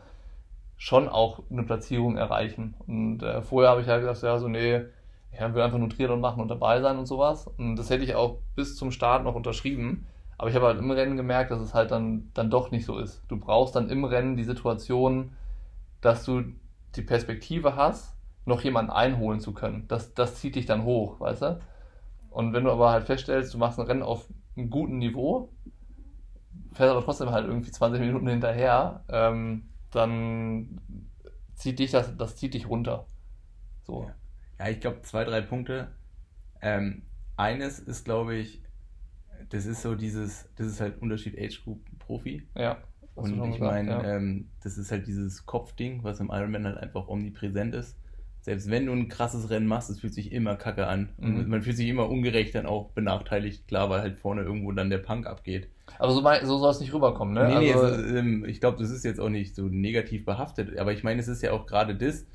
schon 0.77 1.09
auch 1.09 1.41
eine 1.49 1.63
Platzierung 1.63 2.17
erreichen. 2.17 2.75
Und 2.85 3.23
äh, 3.23 3.41
vorher 3.41 3.71
habe 3.71 3.81
ich 3.81 3.87
ja 3.87 3.97
gesagt, 3.97 4.21
ja, 4.21 4.37
so, 4.37 4.47
nee, 4.47 4.81
ja, 5.37 5.53
will 5.53 5.61
einfach 5.61 5.79
nur 5.79 5.89
Triathlon 5.89 6.21
machen 6.21 6.41
und 6.41 6.49
dabei 6.49 6.81
sein 6.81 6.97
und 6.97 7.07
sowas. 7.07 7.47
Und 7.57 7.75
das 7.75 7.89
hätte 7.89 8.03
ich 8.03 8.15
auch 8.15 8.37
bis 8.55 8.75
zum 8.75 8.91
Start 8.91 9.23
noch 9.23 9.35
unterschrieben. 9.35 10.05
Aber 10.37 10.49
ich 10.49 10.55
habe 10.55 10.67
halt 10.67 10.77
im 10.77 10.91
Rennen 10.91 11.17
gemerkt, 11.17 11.49
dass 11.49 11.59
es 11.59 11.73
halt 11.73 11.91
dann, 11.91 12.29
dann 12.33 12.51
doch 12.51 12.69
nicht 12.69 12.85
so 12.85 12.99
ist. 12.99 13.23
Du 13.27 13.37
brauchst 13.37 13.75
dann 13.75 13.89
im 13.89 14.05
Rennen 14.05 14.37
die 14.37 14.43
Situation, 14.43 15.31
dass 16.01 16.23
du 16.23 16.43
die 16.95 17.01
Perspektive 17.01 17.75
hast, 17.75 18.15
noch 18.45 18.61
jemanden 18.61 18.91
einholen 18.91 19.39
zu 19.39 19.53
können. 19.53 19.85
Das, 19.87 20.13
das 20.13 20.35
zieht 20.35 20.55
dich 20.55 20.65
dann 20.65 20.83
hoch, 20.83 21.19
weißt 21.19 21.41
du? 21.41 21.59
Und 22.37 22.53
wenn 22.53 22.65
du 22.65 22.71
aber 22.71 22.91
halt 22.91 23.07
feststellst, 23.07 23.51
du 23.55 23.57
machst 23.57 23.79
ein 23.79 23.87
Rennen 23.87 24.03
auf 24.03 24.29
einem 24.55 24.69
guten 24.69 24.99
Niveau, 24.99 25.51
fährst 26.71 26.91
aber 26.91 27.03
trotzdem 27.03 27.31
halt 27.31 27.47
irgendwie 27.47 27.71
20 27.71 27.99
Minuten 27.99 28.27
hinterher, 28.27 29.03
ähm, 29.09 29.69
dann 29.89 30.79
zieht 31.55 31.79
dich 31.79 31.89
das, 31.89 32.15
das 32.15 32.35
zieht 32.35 32.53
dich 32.53 32.69
runter. 32.69 33.07
So. 33.81 34.03
Ja. 34.03 34.15
Ja, 34.59 34.69
ich 34.71 34.79
glaube, 34.79 35.01
zwei, 35.01 35.23
drei 35.23 35.41
Punkte. 35.41 35.87
Ähm, 36.61 37.07
eines 37.37 37.79
ist, 37.79 38.05
glaube 38.05 38.35
ich, 38.35 38.61
das 39.49 39.65
ist 39.65 39.81
so 39.81 39.95
dieses, 39.95 40.47
das 40.57 40.67
ist 40.67 40.79
halt 40.79 41.01
Unterschied 41.01 41.39
Age 41.39 41.63
Group 41.63 41.79
Profi. 41.97 42.47
Ja. 42.53 42.77
Und 43.15 43.51
ich 43.51 43.59
meine, 43.59 43.89
ja. 43.89 44.15
ähm, 44.15 44.51
das 44.61 44.77
ist 44.77 44.91
halt 44.91 45.07
dieses 45.07 45.47
Kopfding, 45.47 46.03
was 46.03 46.19
im 46.19 46.29
Ironman 46.29 46.65
halt 46.65 46.77
einfach 46.77 47.07
omnipräsent 47.07 47.73
ist. 47.73 47.97
Selbst 48.47 48.71
wenn 48.71 48.85
du 48.85 48.93
ein 48.93 49.09
krasses 49.09 49.49
Rennen 49.49 49.67
machst, 49.67 49.89
es 49.89 49.99
fühlt 49.99 50.13
sich 50.13 50.31
immer 50.31 50.55
kacke 50.55 50.87
an. 50.87 51.09
Mhm. 51.17 51.35
Und 51.35 51.47
man 51.49 51.61
fühlt 51.63 51.75
sich 51.75 51.89
immer 51.89 52.09
ungerecht 52.09 52.55
dann 52.55 52.65
auch 52.65 52.91
benachteiligt, 52.91 53.67
klar, 53.67 53.89
weil 53.89 53.99
halt 53.99 54.15
vorne 54.15 54.43
irgendwo 54.43 54.71
dann 54.71 54.89
der 54.89 54.99
Punk 54.99 55.27
abgeht. 55.27 55.67
Aber 55.99 56.13
so, 56.13 56.21
so 56.21 56.57
soll 56.57 56.71
es 56.71 56.79
nicht 56.79 56.93
rüberkommen, 56.93 57.33
ne? 57.33 57.45
Nee, 57.59 57.73
also, 57.73 57.85
nee, 57.85 58.03
es, 58.03 58.11
ähm, 58.13 58.45
ich 58.45 58.61
glaube, 58.61 58.77
das 58.79 58.89
ist 58.89 59.03
jetzt 59.03 59.19
auch 59.19 59.27
nicht 59.27 59.53
so 59.53 59.63
negativ 59.63 60.23
behaftet. 60.23 60.77
Aber 60.77 60.93
ich 60.93 61.03
meine, 61.03 61.19
es 61.19 61.27
ist 61.27 61.43
ja 61.43 61.51
auch 61.51 61.65
gerade 61.65 61.93
das, 61.93 62.25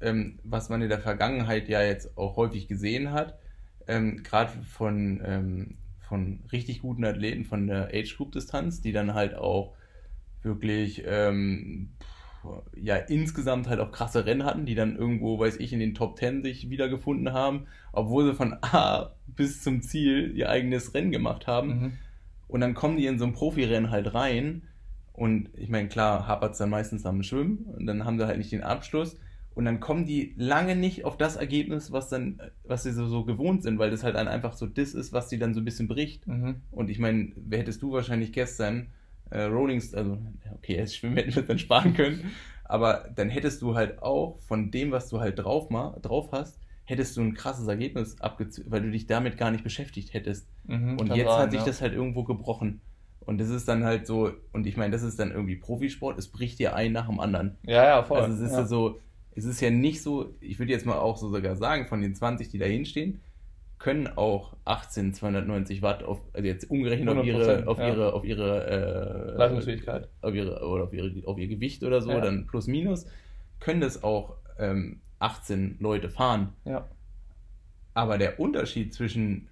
ähm, 0.00 0.40
was 0.42 0.68
man 0.68 0.82
in 0.82 0.88
der 0.88 0.98
Vergangenheit 0.98 1.68
ja 1.68 1.80
jetzt 1.80 2.18
auch 2.18 2.34
häufig 2.34 2.66
gesehen 2.66 3.12
hat. 3.12 3.38
Ähm, 3.86 4.24
gerade 4.24 4.50
von, 4.64 5.22
ähm, 5.24 5.76
von 6.00 6.40
richtig 6.50 6.82
guten 6.82 7.04
Athleten 7.04 7.44
von 7.44 7.68
der 7.68 7.90
Age-Group-Distanz, 7.94 8.80
die 8.80 8.90
dann 8.90 9.14
halt 9.14 9.36
auch 9.36 9.74
wirklich 10.42 11.04
ähm, 11.06 11.90
ja 12.76 12.96
insgesamt 12.96 13.68
halt 13.68 13.80
auch 13.80 13.92
krasse 13.92 14.26
Rennen 14.26 14.44
hatten, 14.44 14.66
die 14.66 14.74
dann 14.74 14.96
irgendwo, 14.96 15.38
weiß 15.38 15.56
ich, 15.56 15.72
in 15.72 15.80
den 15.80 15.94
Top 15.94 16.16
Ten 16.16 16.42
sich 16.42 16.70
wiedergefunden 16.70 17.32
haben, 17.32 17.66
obwohl 17.92 18.26
sie 18.26 18.34
von 18.34 18.56
A 18.62 19.12
bis 19.26 19.62
zum 19.62 19.82
Ziel 19.82 20.32
ihr 20.34 20.48
eigenes 20.48 20.94
Rennen 20.94 21.12
gemacht 21.12 21.46
haben. 21.46 21.68
Mhm. 21.68 21.92
Und 22.48 22.60
dann 22.60 22.74
kommen 22.74 22.96
die 22.96 23.06
in 23.06 23.18
so 23.18 23.24
ein 23.24 23.32
Profirennen 23.32 23.90
halt 23.90 24.14
rein. 24.14 24.62
Und 25.12 25.50
ich 25.56 25.68
meine, 25.68 25.88
klar, 25.88 26.26
hapert 26.26 26.52
es 26.52 26.58
dann 26.58 26.70
meistens 26.70 27.06
am 27.06 27.22
Schwimmen 27.22 27.66
und 27.76 27.86
dann 27.86 28.04
haben 28.04 28.18
sie 28.18 28.26
halt 28.26 28.38
nicht 28.38 28.52
den 28.52 28.62
Abschluss. 28.62 29.16
Und 29.54 29.66
dann 29.66 29.80
kommen 29.80 30.06
die 30.06 30.34
lange 30.36 30.76
nicht 30.76 31.04
auf 31.04 31.18
das 31.18 31.36
Ergebnis, 31.36 31.92
was 31.92 32.08
dann, 32.08 32.40
was 32.64 32.84
sie 32.84 32.92
so, 32.92 33.06
so 33.06 33.24
gewohnt 33.24 33.62
sind, 33.62 33.78
weil 33.78 33.90
das 33.90 34.02
halt 34.02 34.16
dann 34.16 34.28
einfach 34.28 34.54
so 34.54 34.66
das 34.66 34.94
ist, 34.94 35.12
was 35.12 35.28
sie 35.28 35.38
dann 35.38 35.52
so 35.52 35.60
ein 35.60 35.64
bisschen 35.64 35.88
bricht. 35.88 36.26
Mhm. 36.26 36.62
Und 36.70 36.88
ich 36.88 36.98
meine, 36.98 37.32
wer 37.36 37.58
hättest 37.58 37.82
du 37.82 37.92
wahrscheinlich 37.92 38.32
gestern 38.32 38.88
äh, 39.32 39.44
Rollings, 39.44 39.94
also 39.94 40.18
okay, 40.54 40.78
als 40.78 40.94
Schwimmen 40.94 41.16
hätten 41.16 41.34
wir 41.34 41.42
dann 41.42 41.58
sparen 41.58 41.94
können, 41.94 42.32
aber 42.64 43.10
dann 43.14 43.30
hättest 43.30 43.62
du 43.62 43.74
halt 43.74 44.02
auch 44.02 44.38
von 44.40 44.70
dem, 44.70 44.92
was 44.92 45.08
du 45.08 45.20
halt 45.20 45.38
drauf, 45.38 45.68
drauf 46.00 46.28
hast, 46.32 46.58
hättest 46.84 47.16
du 47.16 47.22
ein 47.22 47.34
krasses 47.34 47.66
Ergebnis 47.66 48.20
abgezogen, 48.20 48.70
weil 48.70 48.82
du 48.82 48.90
dich 48.90 49.06
damit 49.06 49.36
gar 49.36 49.50
nicht 49.50 49.64
beschäftigt 49.64 50.14
hättest. 50.14 50.48
Mhm, 50.64 50.98
und 50.98 51.14
jetzt 51.14 51.28
sein, 51.28 51.40
hat 51.40 51.50
sich 51.50 51.60
ja. 51.60 51.66
das 51.66 51.80
halt 51.80 51.92
irgendwo 51.92 52.24
gebrochen. 52.24 52.80
Und 53.20 53.38
das 53.40 53.50
ist 53.50 53.68
dann 53.68 53.84
halt 53.84 54.06
so, 54.06 54.32
und 54.52 54.66
ich 54.66 54.76
meine, 54.76 54.90
das 54.90 55.02
ist 55.02 55.18
dann 55.18 55.30
irgendwie 55.30 55.56
Profisport, 55.56 56.18
es 56.18 56.28
bricht 56.28 56.58
dir 56.58 56.74
ein 56.74 56.92
nach 56.92 57.08
dem 57.08 57.20
anderen. 57.20 57.56
Ja, 57.64 57.84
ja, 57.84 58.02
voll. 58.02 58.20
Also 58.20 58.34
es 58.34 58.50
ist 58.50 58.56
ja. 58.56 58.66
so, 58.66 58.98
es 59.34 59.44
ist 59.44 59.60
ja 59.60 59.70
nicht 59.70 60.02
so, 60.02 60.34
ich 60.40 60.58
würde 60.58 60.72
jetzt 60.72 60.86
mal 60.86 60.98
auch 60.98 61.16
so 61.16 61.28
sogar 61.28 61.56
sagen, 61.56 61.86
von 61.86 62.02
den 62.02 62.14
20, 62.14 62.48
die 62.48 62.58
da 62.58 62.66
hinstehen, 62.66 63.20
können 63.82 64.06
auch 64.16 64.54
18 64.64 65.12
290 65.12 65.82
Watt 65.82 66.04
auf, 66.04 66.20
also 66.32 66.46
jetzt 66.46 66.70
umgerechnet 66.70 67.08
auf 67.08 67.26
ihre, 67.26 67.66
auf 67.66 67.78
ja. 67.78 67.88
ihre, 67.88 68.12
auf 68.12 68.24
ihre 68.24 69.34
äh, 69.34 69.36
Leistungsfähigkeit, 69.36 70.08
auf 70.20 70.32
ihre 70.34 70.64
oder 70.64 70.84
auf, 70.84 70.92
ihre, 70.92 71.12
auf 71.26 71.36
ihr 71.36 71.48
Gewicht 71.48 71.82
oder 71.82 72.00
so, 72.00 72.10
ja. 72.10 72.20
dann 72.20 72.46
plus 72.46 72.68
minus, 72.68 73.06
können 73.58 73.80
das 73.80 74.04
auch 74.04 74.36
ähm, 74.56 75.00
18 75.18 75.78
Leute 75.80 76.10
fahren. 76.10 76.52
Ja. 76.64 76.88
Aber 77.92 78.18
der 78.18 78.38
Unterschied 78.38 78.94
zwischen 78.94 79.48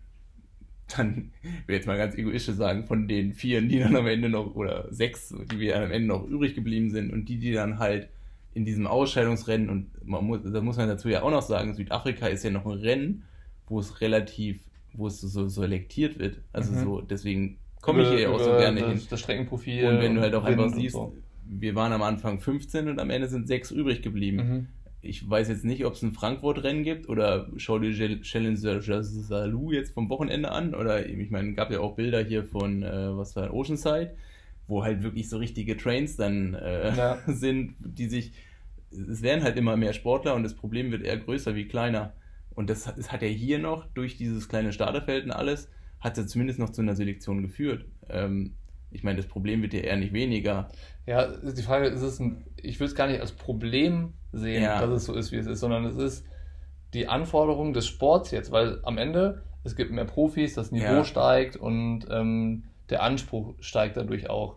dann, 0.97 1.33
ich 1.43 1.67
will 1.67 1.75
jetzt 1.75 1.89
mal 1.89 1.99
ganz 1.99 2.15
egoistisch 2.15 2.55
sagen, 2.55 2.87
von 2.87 3.09
den 3.09 3.35
vier, 3.35 3.61
die 3.63 3.81
dann 3.81 3.97
am 3.97 4.07
Ende 4.07 4.29
noch, 4.29 4.55
oder 4.55 4.87
sechs, 4.93 5.35
die 5.51 5.59
wir 5.59 5.77
am 5.77 5.91
Ende 5.91 6.07
noch 6.07 6.25
übrig 6.25 6.55
geblieben 6.55 6.91
sind 6.91 7.13
und 7.13 7.29
die, 7.29 7.39
die 7.39 7.53
dann 7.53 7.81
halt 7.81 8.09
in 8.55 8.65
diesem 8.65 8.87
Ausscheidungsrennen, 8.87 9.69
und 9.69 10.07
man 10.07 10.25
muss, 10.25 10.41
da 10.45 10.61
muss 10.61 10.77
man 10.77 10.89
dazu 10.89 11.09
ja 11.09 11.23
auch 11.23 11.31
noch 11.33 11.43
sagen, 11.43 11.75
Südafrika 11.75 12.29
ist 12.29 12.45
ja 12.45 12.51
noch 12.51 12.67
ein 12.67 12.79
Rennen, 12.79 13.25
wo 13.71 13.81
es 13.81 14.03
relativ, 14.03 14.61
wo 14.93 15.07
es 15.07 15.23
so, 15.23 15.49
selektiert 15.49 16.19
wird. 16.19 16.43
Also 16.53 16.73
mhm. 16.73 16.85
so, 16.85 17.01
deswegen 17.01 17.57
komme 17.81 18.03
ich 18.03 18.11
hier 18.11 18.21
ja 18.21 18.29
auch 18.29 18.39
so 18.39 18.51
gerne 18.51 18.81
das, 18.81 18.91
hin. 18.91 19.03
Das 19.09 19.21
Streckenprofil. 19.21 19.87
Und 19.87 20.01
wenn 20.01 20.15
du 20.15 20.21
halt 20.21 20.35
auch 20.35 20.45
einfach 20.45 20.69
siehst, 20.69 20.93
so. 20.93 21.15
wir 21.47 21.75
waren 21.75 21.93
am 21.93 22.03
Anfang 22.03 22.39
15 22.39 22.89
und 22.89 22.99
am 22.99 23.09
Ende 23.09 23.29
sind 23.29 23.49
sechs 23.49 23.71
übrig 23.71 24.03
geblieben. 24.03 24.37
Mhm 24.37 24.67
ich 25.03 25.29
weiß 25.29 25.49
jetzt 25.49 25.65
nicht, 25.65 25.85
ob 25.87 25.95
es 25.95 26.03
ein 26.03 26.13
Frankfurt-Rennen 26.13 26.85
gibt 26.85 27.09
oder 27.09 27.49
schau 27.57 27.79
dir 27.79 28.21
Challenger 28.21 28.83
Salou 29.03 29.73
jetzt 29.73 29.93
vom 29.95 30.11
Wochenende 30.11 30.51
an 30.51 30.75
oder 30.75 31.07
ich 31.07 31.31
meine, 31.31 31.55
gab 31.55 31.71
ja 31.71 31.81
auch 31.81 31.95
Bilder 31.97 32.23
hier 32.23 32.45
von, 32.45 32.83
äh, 32.83 33.17
was 33.17 33.35
war 33.35 33.53
Oceanside, 33.55 34.15
wo 34.67 34.85
halt 34.85 35.03
wirklich 35.03 35.29
so 35.29 35.39
richtige 35.39 35.77
Trains 35.77 36.17
dann 36.17 36.55
äh, 36.55 36.95
ja. 36.95 37.19
sind, 37.27 37.77
die 37.79 38.09
sich, 38.09 38.33
es 38.91 39.23
werden 39.23 39.43
halt 39.43 39.57
immer 39.57 39.77
mehr 39.77 39.95
Sportler 39.95 40.35
und 40.35 40.43
das 40.43 40.55
Problem 40.55 40.93
wird 40.93 41.03
eher 41.03 41.17
größer 41.17 41.55
wie 41.55 41.67
kleiner. 41.67 42.13
Und 42.55 42.71
das, 42.71 42.85
das 42.85 43.13
hat 43.13 43.23
ja 43.23 43.29
hier 43.29 43.59
noch 43.59 43.87
durch 43.87 44.17
dieses 44.17 44.49
kleine 44.49 44.73
Starterfeld 44.73 45.25
und 45.25 45.31
alles, 45.31 45.71
hat 46.01 46.13
es 46.13 46.25
ja 46.25 46.27
zumindest 46.27 46.59
noch 46.59 46.71
zu 46.71 46.83
einer 46.83 46.95
Selektion 46.95 47.43
geführt. 47.43 47.85
Ähm, 48.09 48.55
ich 48.91 49.05
meine, 49.05 49.19
das 49.19 49.27
Problem 49.27 49.63
wird 49.63 49.73
ja 49.73 49.81
eher 49.81 49.97
nicht 49.97 50.13
weniger. 50.13 50.69
Ja, 51.07 51.29
die 51.29 51.63
Frage 51.63 51.87
ist 51.87 52.03
es, 52.03 52.19
ein, 52.19 52.45
ich 52.57 52.81
würde 52.81 52.91
es 52.91 52.95
gar 52.95 53.07
nicht 53.07 53.21
als 53.21 53.33
Problem 53.33 54.15
sehen, 54.33 54.63
ja. 54.63 54.81
dass 54.81 54.91
es 54.91 55.05
so 55.05 55.15
ist, 55.15 55.33
wie 55.33 55.37
es 55.37 55.47
ist, 55.47 55.61
sondern 55.61 55.85
es 55.85 55.97
ist 55.97 56.27
die 56.93 57.07
Anforderung 57.07 57.73
des 57.73 57.87
Sports 57.87 58.31
jetzt, 58.33 58.51
weil 58.51 58.81
am 58.83 58.99
Ende 58.99 59.43
es 59.63 59.77
gibt 59.77 59.93
mehr 59.93 60.05
Profis, 60.05 60.55
das 60.55 60.73
Niveau 60.73 60.85
ja. 60.85 61.05
steigt 61.05 61.57
und 61.57 62.07
ähm, 62.11 62.65
der 62.89 63.03
Anspruch 63.03 63.55
steigt 63.61 63.97
dadurch 63.97 64.29
auch. 64.29 64.57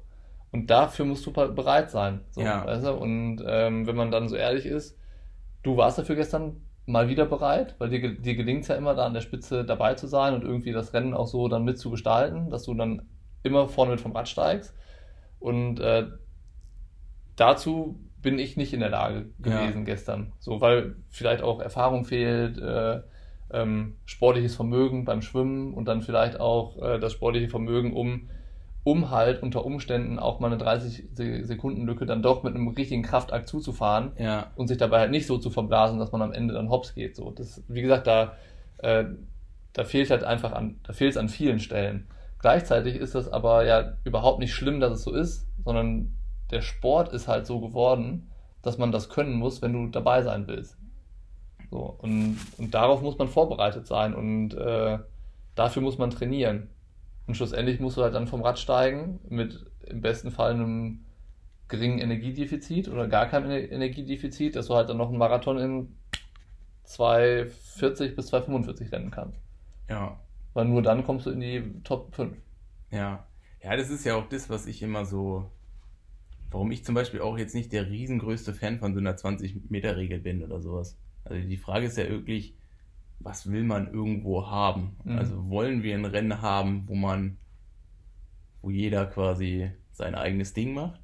Und 0.52 0.70
dafür 0.70 1.06
musst 1.06 1.26
du 1.26 1.32
bereit 1.32 1.92
sein. 1.92 2.22
So, 2.32 2.42
ja. 2.42 2.66
weißt 2.66 2.86
du? 2.86 2.94
Und 2.94 3.44
ähm, 3.46 3.88
wenn 3.88 3.96
man 3.96 4.12
dann 4.12 4.30
so 4.30 4.36
ehrlich 4.36 4.66
ist, 4.66 4.98
du 5.64 5.78
warst 5.78 5.98
dafür 5.98 6.16
gestern 6.16 6.62
mal 6.86 7.08
wieder 7.08 7.26
bereit, 7.26 7.76
weil 7.78 7.90
dir, 7.90 8.16
dir 8.16 8.36
gelingt 8.36 8.64
es 8.64 8.68
ja 8.68 8.76
immer 8.76 8.94
da 8.94 9.06
an 9.06 9.14
der 9.14 9.22
Spitze 9.22 9.64
dabei 9.64 9.94
zu 9.94 10.08
sein 10.08 10.34
und 10.34 10.44
irgendwie 10.44 10.74
das 10.74 10.94
Rennen 10.94 11.14
auch 11.14 11.28
so 11.28 11.48
dann 11.48 11.64
mitzugestalten, 11.64 12.50
dass 12.50 12.64
du 12.64 12.74
dann 12.74 13.04
immer 13.44 13.68
vorne 13.68 13.92
mit 13.92 14.02
vom 14.02 14.12
Rad 14.12 14.28
steigst. 14.28 14.74
Und 15.40 15.80
äh, 15.80 16.08
dazu 17.36 18.00
bin 18.22 18.40
ich 18.40 18.58
nicht 18.58 18.74
in 18.74 18.80
der 18.80 18.90
Lage 18.90 19.30
gewesen 19.40 19.80
ja. 19.80 19.84
gestern. 19.84 20.34
So, 20.40 20.62
weil 20.62 20.96
vielleicht 21.10 21.44
auch 21.44 21.60
Erfahrung 21.60 22.06
fehlt, 22.06 22.58
äh, 22.58 23.02
ähm, 23.52 23.98
sportliches 24.06 24.56
Vermögen 24.56 25.06
beim 25.06 25.22
Schwimmen 25.22 25.74
und 25.74 25.86
dann 25.86 26.02
vielleicht 26.02 26.40
auch 26.40 26.82
äh, 26.82 27.00
das 27.00 27.14
sportliche 27.14 27.50
Vermögen, 27.50 27.94
um, 27.94 28.30
um 28.84 29.12
halt 29.12 29.42
unter 29.42 29.66
Umständen 29.66 30.20
auch 30.20 30.40
mal 30.40 30.48
eine 30.48 30.58
30 30.58 31.06
Sekunden 31.14 31.86
Lücke 31.86 32.06
dann 32.06 32.22
doch 32.22 32.44
mit 32.44 32.54
einem 32.54 32.68
richtigen 32.68 33.02
Kraftakt 33.02 33.48
zuzufahren 33.48 34.12
ja. 34.18 34.52
und 34.56 34.68
sich 34.68 34.78
dabei 34.78 35.00
halt 35.00 35.12
nicht 35.12 35.26
so 35.26 35.38
zu 35.38 35.50
verblasen, 35.50 36.00
dass 36.00 36.12
man 36.12 36.22
am 36.22 36.34
Ende 36.34 36.54
dann 36.54 36.70
hops 36.70 36.94
geht. 36.94 37.16
So, 37.16 37.32
das, 37.32 37.64
wie 37.70 37.82
gesagt, 37.82 38.08
da, 38.08 38.34
äh, 38.80 39.06
da 39.72 39.86
fehlt 39.86 40.10
halt 40.10 40.24
einfach 40.26 40.52
an, 40.52 40.80
da 40.84 40.94
fehlt 40.94 41.12
es 41.12 41.18
an 41.18 41.30
vielen 41.30 41.60
Stellen. 41.60 42.08
Gleichzeitig 42.40 42.98
ist 42.98 43.16
das 43.16 43.32
aber 43.32 43.66
ja 43.66 43.94
überhaupt 44.04 44.40
nicht 44.40 44.54
schlimm, 44.54 44.82
dass 44.82 44.92
es 44.92 45.04
so 45.04 45.14
ist, 45.14 45.48
sondern 45.64 46.14
der 46.52 46.62
Sport 46.62 47.14
ist 47.14 47.30
halt 47.30 47.48
so 47.48 47.62
geworden, 47.62 48.30
dass 48.62 48.78
man 48.78 48.92
das 48.92 49.08
können 49.08 49.34
muss, 49.34 49.62
wenn 49.62 49.72
du 49.72 49.88
dabei 49.88 50.24
sein 50.24 50.46
willst. 50.48 50.78
So, 51.72 51.96
und, 52.00 52.38
und 52.58 52.74
darauf 52.74 53.02
muss 53.02 53.18
man 53.18 53.30
vorbereitet 53.30 53.88
sein 53.88 54.14
und 54.14 54.54
äh, 54.56 55.00
dafür 55.56 55.82
muss 55.82 55.98
man 55.98 56.10
trainieren. 56.10 56.70
Und 57.26 57.36
schlussendlich 57.36 57.80
musst 57.80 57.98
du 57.98 58.04
halt 58.04 58.16
dann 58.16 58.28
vom 58.28 58.42
Rad 58.42 58.60
steigen 58.60 59.20
mit 59.30 59.66
im 59.86 60.02
besten 60.02 60.32
Fall 60.32 60.52
einem 60.52 61.06
geringen 61.68 62.00
Energiedefizit 62.00 62.90
oder 62.90 63.08
gar 63.08 63.28
keinem 63.28 63.50
Energiedefizit, 63.52 64.56
dass 64.56 64.68
du 64.68 64.76
halt 64.76 64.90
dann 64.90 64.98
noch 64.98 65.10
einen 65.10 65.18
Marathon 65.18 65.58
in 65.58 65.96
2,40 66.86 68.16
bis 68.16 68.34
2,45 68.34 68.92
rennen 68.92 69.12
kannst. 69.12 69.40
Ja. 69.90 70.20
Weil 70.54 70.66
nur 70.66 70.82
dann 70.82 71.04
kommst 71.04 71.26
du 71.26 71.32
in 71.32 71.40
die 71.40 71.64
Top 71.84 72.14
5. 72.14 72.38
Ja. 72.92 73.26
Ja, 73.62 73.78
das 73.78 73.90
ist 73.90 74.06
ja 74.06 74.16
auch 74.16 74.28
das, 74.28 74.50
was 74.50 74.68
ich 74.68 74.82
immer 74.82 75.06
so, 75.06 75.50
warum 76.52 76.70
ich 76.72 76.84
zum 76.84 76.96
Beispiel 76.96 77.22
auch 77.22 77.38
jetzt 77.38 77.56
nicht 77.56 77.72
der 77.72 77.90
riesengrößte 77.90 78.54
Fan 78.54 78.78
von 78.78 78.94
so 78.94 79.00
einer 79.00 79.16
20-Meter-Regel 79.16 80.20
bin 80.20 80.44
oder 80.44 80.60
sowas. 80.60 80.98
Also 81.24 81.42
die 81.48 81.58
Frage 81.58 81.86
ist 81.86 81.98
ja 81.98 82.08
wirklich, 82.10 82.56
was 83.24 83.50
will 83.52 83.64
man 83.64 83.92
irgendwo 83.92 84.48
haben? 84.48 84.96
Mhm. 85.04 85.18
Also 85.18 85.50
wollen 85.50 85.84
wir 85.84 85.96
ein 85.96 86.06
Rennen 86.06 86.42
haben, 86.42 86.84
wo 86.88 86.96
man, 86.96 87.38
wo 88.62 88.70
jeder 88.70 89.06
quasi 89.06 89.72
sein 89.92 90.16
eigenes 90.16 90.54
Ding 90.54 90.74
macht? 90.74 91.00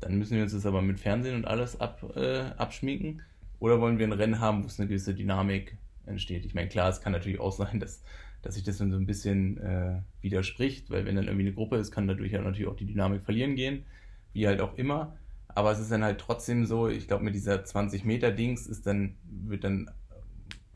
Dann 0.00 0.18
müssen 0.18 0.36
wir 0.36 0.42
uns 0.42 0.52
das 0.52 0.66
aber 0.66 0.82
mit 0.82 1.00
Fernsehen 1.00 1.36
und 1.36 1.46
alles 1.46 1.80
ab, 1.80 2.02
äh, 2.16 2.50
abschminken. 2.56 3.22
Oder 3.58 3.80
wollen 3.80 3.98
wir 3.98 4.06
ein 4.06 4.12
Rennen 4.12 4.40
haben, 4.40 4.62
wo 4.62 4.66
es 4.66 4.78
eine 4.78 4.88
gewisse 4.88 5.14
Dynamik 5.14 5.78
entsteht? 6.04 6.44
Ich 6.44 6.54
meine, 6.54 6.68
klar, 6.68 6.90
es 6.90 7.00
kann 7.00 7.12
natürlich 7.12 7.40
auch 7.40 7.52
sein, 7.52 7.80
dass 7.80 8.02
dass 8.46 8.54
sich 8.54 8.64
das 8.64 8.78
dann 8.78 8.92
so 8.92 8.96
ein 8.96 9.06
bisschen 9.06 9.58
äh, 9.58 10.00
widerspricht, 10.20 10.88
weil 10.90 11.04
wenn 11.04 11.16
dann 11.16 11.24
irgendwie 11.24 11.46
eine 11.46 11.54
Gruppe 11.54 11.78
ist, 11.78 11.90
kann 11.90 12.06
dadurch 12.06 12.30
ja 12.30 12.40
natürlich 12.40 12.68
auch 12.68 12.76
die 12.76 12.86
Dynamik 12.86 13.24
verlieren 13.24 13.56
gehen, 13.56 13.84
wie 14.32 14.46
halt 14.46 14.60
auch 14.60 14.78
immer. 14.78 15.16
Aber 15.48 15.72
es 15.72 15.80
ist 15.80 15.90
dann 15.90 16.04
halt 16.04 16.20
trotzdem 16.20 16.64
so, 16.64 16.88
ich 16.88 17.08
glaube, 17.08 17.24
mit 17.24 17.34
dieser 17.34 17.64
20-Meter-Dings 17.64 18.68
ist 18.68 18.86
dann, 18.86 19.16
wird 19.24 19.64
dann, 19.64 19.90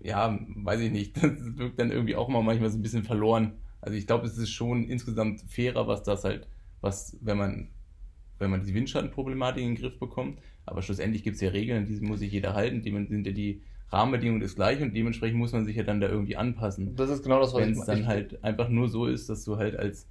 ja, 0.03 0.39
weiß 0.57 0.81
ich 0.81 0.91
nicht, 0.91 1.17
das 1.23 1.59
wirkt 1.59 1.79
dann 1.79 1.91
irgendwie 1.91 2.17
auch 2.17 2.29
mal 2.29 2.43
manchmal 2.43 2.71
so 2.71 2.79
ein 2.79 2.83
bisschen 2.83 3.05
verloren. 3.05 3.53
Also 3.81 3.97
ich 3.97 4.07
glaube, 4.07 4.27
es 4.27 4.37
ist 4.37 4.51
schon 4.51 4.85
insgesamt 4.85 5.41
fairer, 5.49 5.87
was 5.87 6.03
das 6.03 6.25
halt, 6.25 6.47
was, 6.81 7.17
wenn 7.21 7.39
man, 7.39 7.69
wenn 8.39 8.51
man 8.51 8.65
die 8.65 8.75
Windschattenproblematik 8.75 9.63
in 9.63 9.75
den 9.75 9.81
Griff 9.81 9.99
bekommt. 9.99 10.39
Aber 10.67 10.83
schlussendlich 10.83 11.23
gibt 11.23 11.37
es 11.37 11.41
ja 11.41 11.51
Regeln, 11.51 11.87
die 11.87 12.01
muss 12.01 12.21
sich 12.21 12.33
jeder 12.33 12.55
halten, 12.55 12.83
die 12.83 12.91
sind 12.93 13.27
ja 13.27 13.33
die 13.33 13.63
Rahmenbedingung 13.93 14.41
ist 14.41 14.55
gleich 14.55 14.81
und 14.81 14.95
dementsprechend 14.95 15.39
muss 15.39 15.53
man 15.53 15.65
sich 15.65 15.77
ja 15.77 15.83
dann 15.83 16.01
da 16.01 16.09
irgendwie 16.09 16.37
anpassen. 16.37 16.95
Das 16.95 17.11
ist 17.11 17.25
genau 17.25 17.41
das, 17.41 17.53
was 17.53 17.63
Wenn 17.63 17.73
es 17.73 17.85
dann 17.85 18.07
halt 18.07 18.43
einfach 18.45 18.69
nur 18.69 18.89
so 18.89 19.07
ist, 19.07 19.29
dass 19.29 19.45
du 19.45 19.57
halt 19.57 19.77
als 19.77 20.07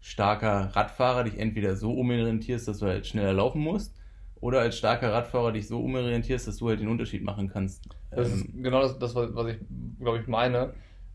starker 0.00 0.70
Radfahrer 0.74 1.24
dich 1.24 1.38
entweder 1.38 1.74
so 1.76 1.92
umorientierst, 1.92 2.68
dass 2.68 2.78
du 2.78 2.86
halt 2.86 3.06
schneller 3.06 3.32
laufen 3.32 3.60
musst, 3.60 3.94
oder 4.42 4.60
als 4.60 4.76
starker 4.76 5.12
Radfahrer 5.12 5.52
dich 5.52 5.68
so 5.68 5.80
umorientierst, 5.80 6.48
dass 6.48 6.58
du 6.58 6.68
halt 6.68 6.80
den 6.80 6.88
Unterschied 6.88 7.22
machen 7.22 7.48
kannst. 7.48 7.88
Das 8.14 8.28
Ähm, 8.28 8.32
ist 8.32 8.52
genau 8.52 8.82
das, 8.82 8.98
das 8.98 9.14
was 9.14 9.46
ich, 9.48 9.58
glaube 10.00 10.18
ich, 10.18 10.26
meine. 10.26 10.74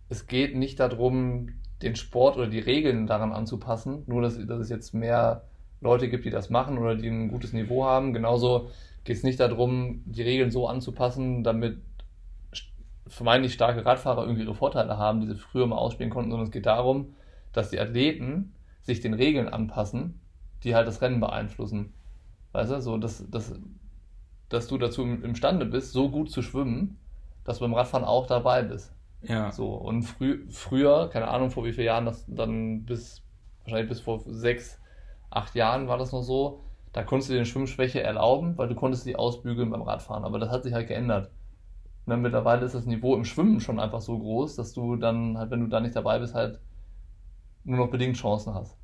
Es 0.10 0.28
geht 0.28 0.56
nicht 0.56 0.80
darum, 0.80 1.50
den 1.82 1.96
Sport 1.98 2.38
oder 2.38 2.48
die 2.48 2.60
Regeln 2.60 3.06
daran 3.06 3.34
anzupassen, 3.34 4.04
nur 4.08 4.22
dass, 4.22 4.38
dass 4.48 4.60
es 4.60 4.70
jetzt 4.70 4.94
mehr 4.94 5.44
Leute 5.82 6.10
gibt, 6.10 6.26
die 6.26 6.30
das 6.32 6.50
machen 6.50 6.78
oder 6.78 6.96
die 6.96 7.10
ein 7.10 7.28
gutes 7.30 7.54
Niveau 7.54 7.86
haben. 7.86 8.14
Genauso 8.14 8.72
geht 9.04 9.18
es 9.18 9.24
nicht 9.24 9.40
darum, 9.42 10.04
die 10.06 10.24
Regeln 10.24 10.50
so 10.52 10.68
anzupassen, 10.68 11.44
damit 11.44 11.82
vermeintlich 13.08 13.54
starke 13.54 13.86
Radfahrer 13.86 14.24
irgendwie 14.24 14.44
ihre 14.44 14.56
Vorteile 14.56 14.98
haben, 14.98 15.22
die 15.22 15.28
sie 15.28 15.36
früher 15.36 15.68
mal 15.68 15.78
ausspielen 15.78 16.12
konnten, 16.12 16.32
sondern 16.32 16.48
es 16.48 16.52
geht 16.52 16.66
darum, 16.66 17.16
dass 17.54 17.70
die 17.70 17.80
Athleten 17.80 18.54
sich 18.82 19.00
den 19.02 19.14
Regeln 19.14 19.48
anpassen, 19.50 20.20
die 20.64 20.76
halt 20.76 20.88
das 20.88 21.02
Rennen 21.02 21.20
beeinflussen. 21.20 21.94
Weißt 22.58 22.72
du, 22.72 22.82
so, 22.82 22.98
dass, 22.98 23.24
dass, 23.30 23.54
dass 24.50 24.68
du 24.68 24.78
dazu 24.78 25.04
im- 25.04 25.24
imstande 25.24 25.66
bist, 25.66 25.92
so 25.94 26.10
gut 26.10 26.32
zu 26.32 26.42
schwimmen, 26.42 26.98
dass 27.44 27.60
du 27.60 27.66
beim 27.66 27.74
Radfahren 27.74 28.06
auch 28.06 28.28
dabei 28.28 28.64
bist. 28.64 28.94
ja. 29.22 29.52
So, 29.52 29.74
und 29.76 30.04
frü 30.04 30.48
früher, 30.50 31.10
keine 31.12 31.30
Ahnung 31.30 31.52
vor 31.52 31.66
wie 31.66 31.74
vielen 31.74 31.88
Jahren, 31.88 32.06
das 32.06 32.26
dann 32.28 32.86
bis, 32.86 33.24
wahrscheinlich 33.64 33.90
bis 33.90 34.02
vor 34.02 34.22
sechs, 34.26 34.80
acht 35.32 35.56
Jahren 35.56 35.88
war 35.88 35.98
das 35.98 36.14
noch 36.14 36.24
so, 36.24 36.64
da 36.94 37.04
konntest 37.04 37.30
du 37.30 37.34
dir 37.34 37.40
eine 37.40 37.48
Schwimmschwäche 37.48 38.02
erlauben, 38.04 38.58
weil 38.58 38.70
du 38.70 38.76
konntest 38.76 39.06
die 39.06 39.18
ausbügeln 39.18 39.72
beim 39.72 39.84
Radfahren. 39.84 40.26
Aber 40.26 40.40
das 40.40 40.52
hat 40.52 40.64
sich 40.64 40.74
halt 40.74 40.88
geändert. 40.90 41.32
Und 42.06 42.12
dann 42.12 42.22
mittlerweile 42.24 42.66
ist 42.66 42.76
das 42.76 42.86
Niveau 42.88 43.16
im 43.16 43.26
Schwimmen 43.26 43.62
schon 43.62 43.80
einfach 43.80 44.02
so 44.02 44.20
groß, 44.20 44.56
dass 44.58 44.74
du 44.74 44.98
dann 44.98 45.38
halt, 45.40 45.52
wenn 45.52 45.62
du 45.62 45.68
da 45.68 45.80
nicht 45.82 45.96
dabei 45.96 46.20
bist, 46.20 46.36
halt 46.36 46.62
nur 47.66 47.78
noch 47.78 47.92
bedingt 47.92 48.18
Chancen 48.18 48.56
hast. 48.56 48.76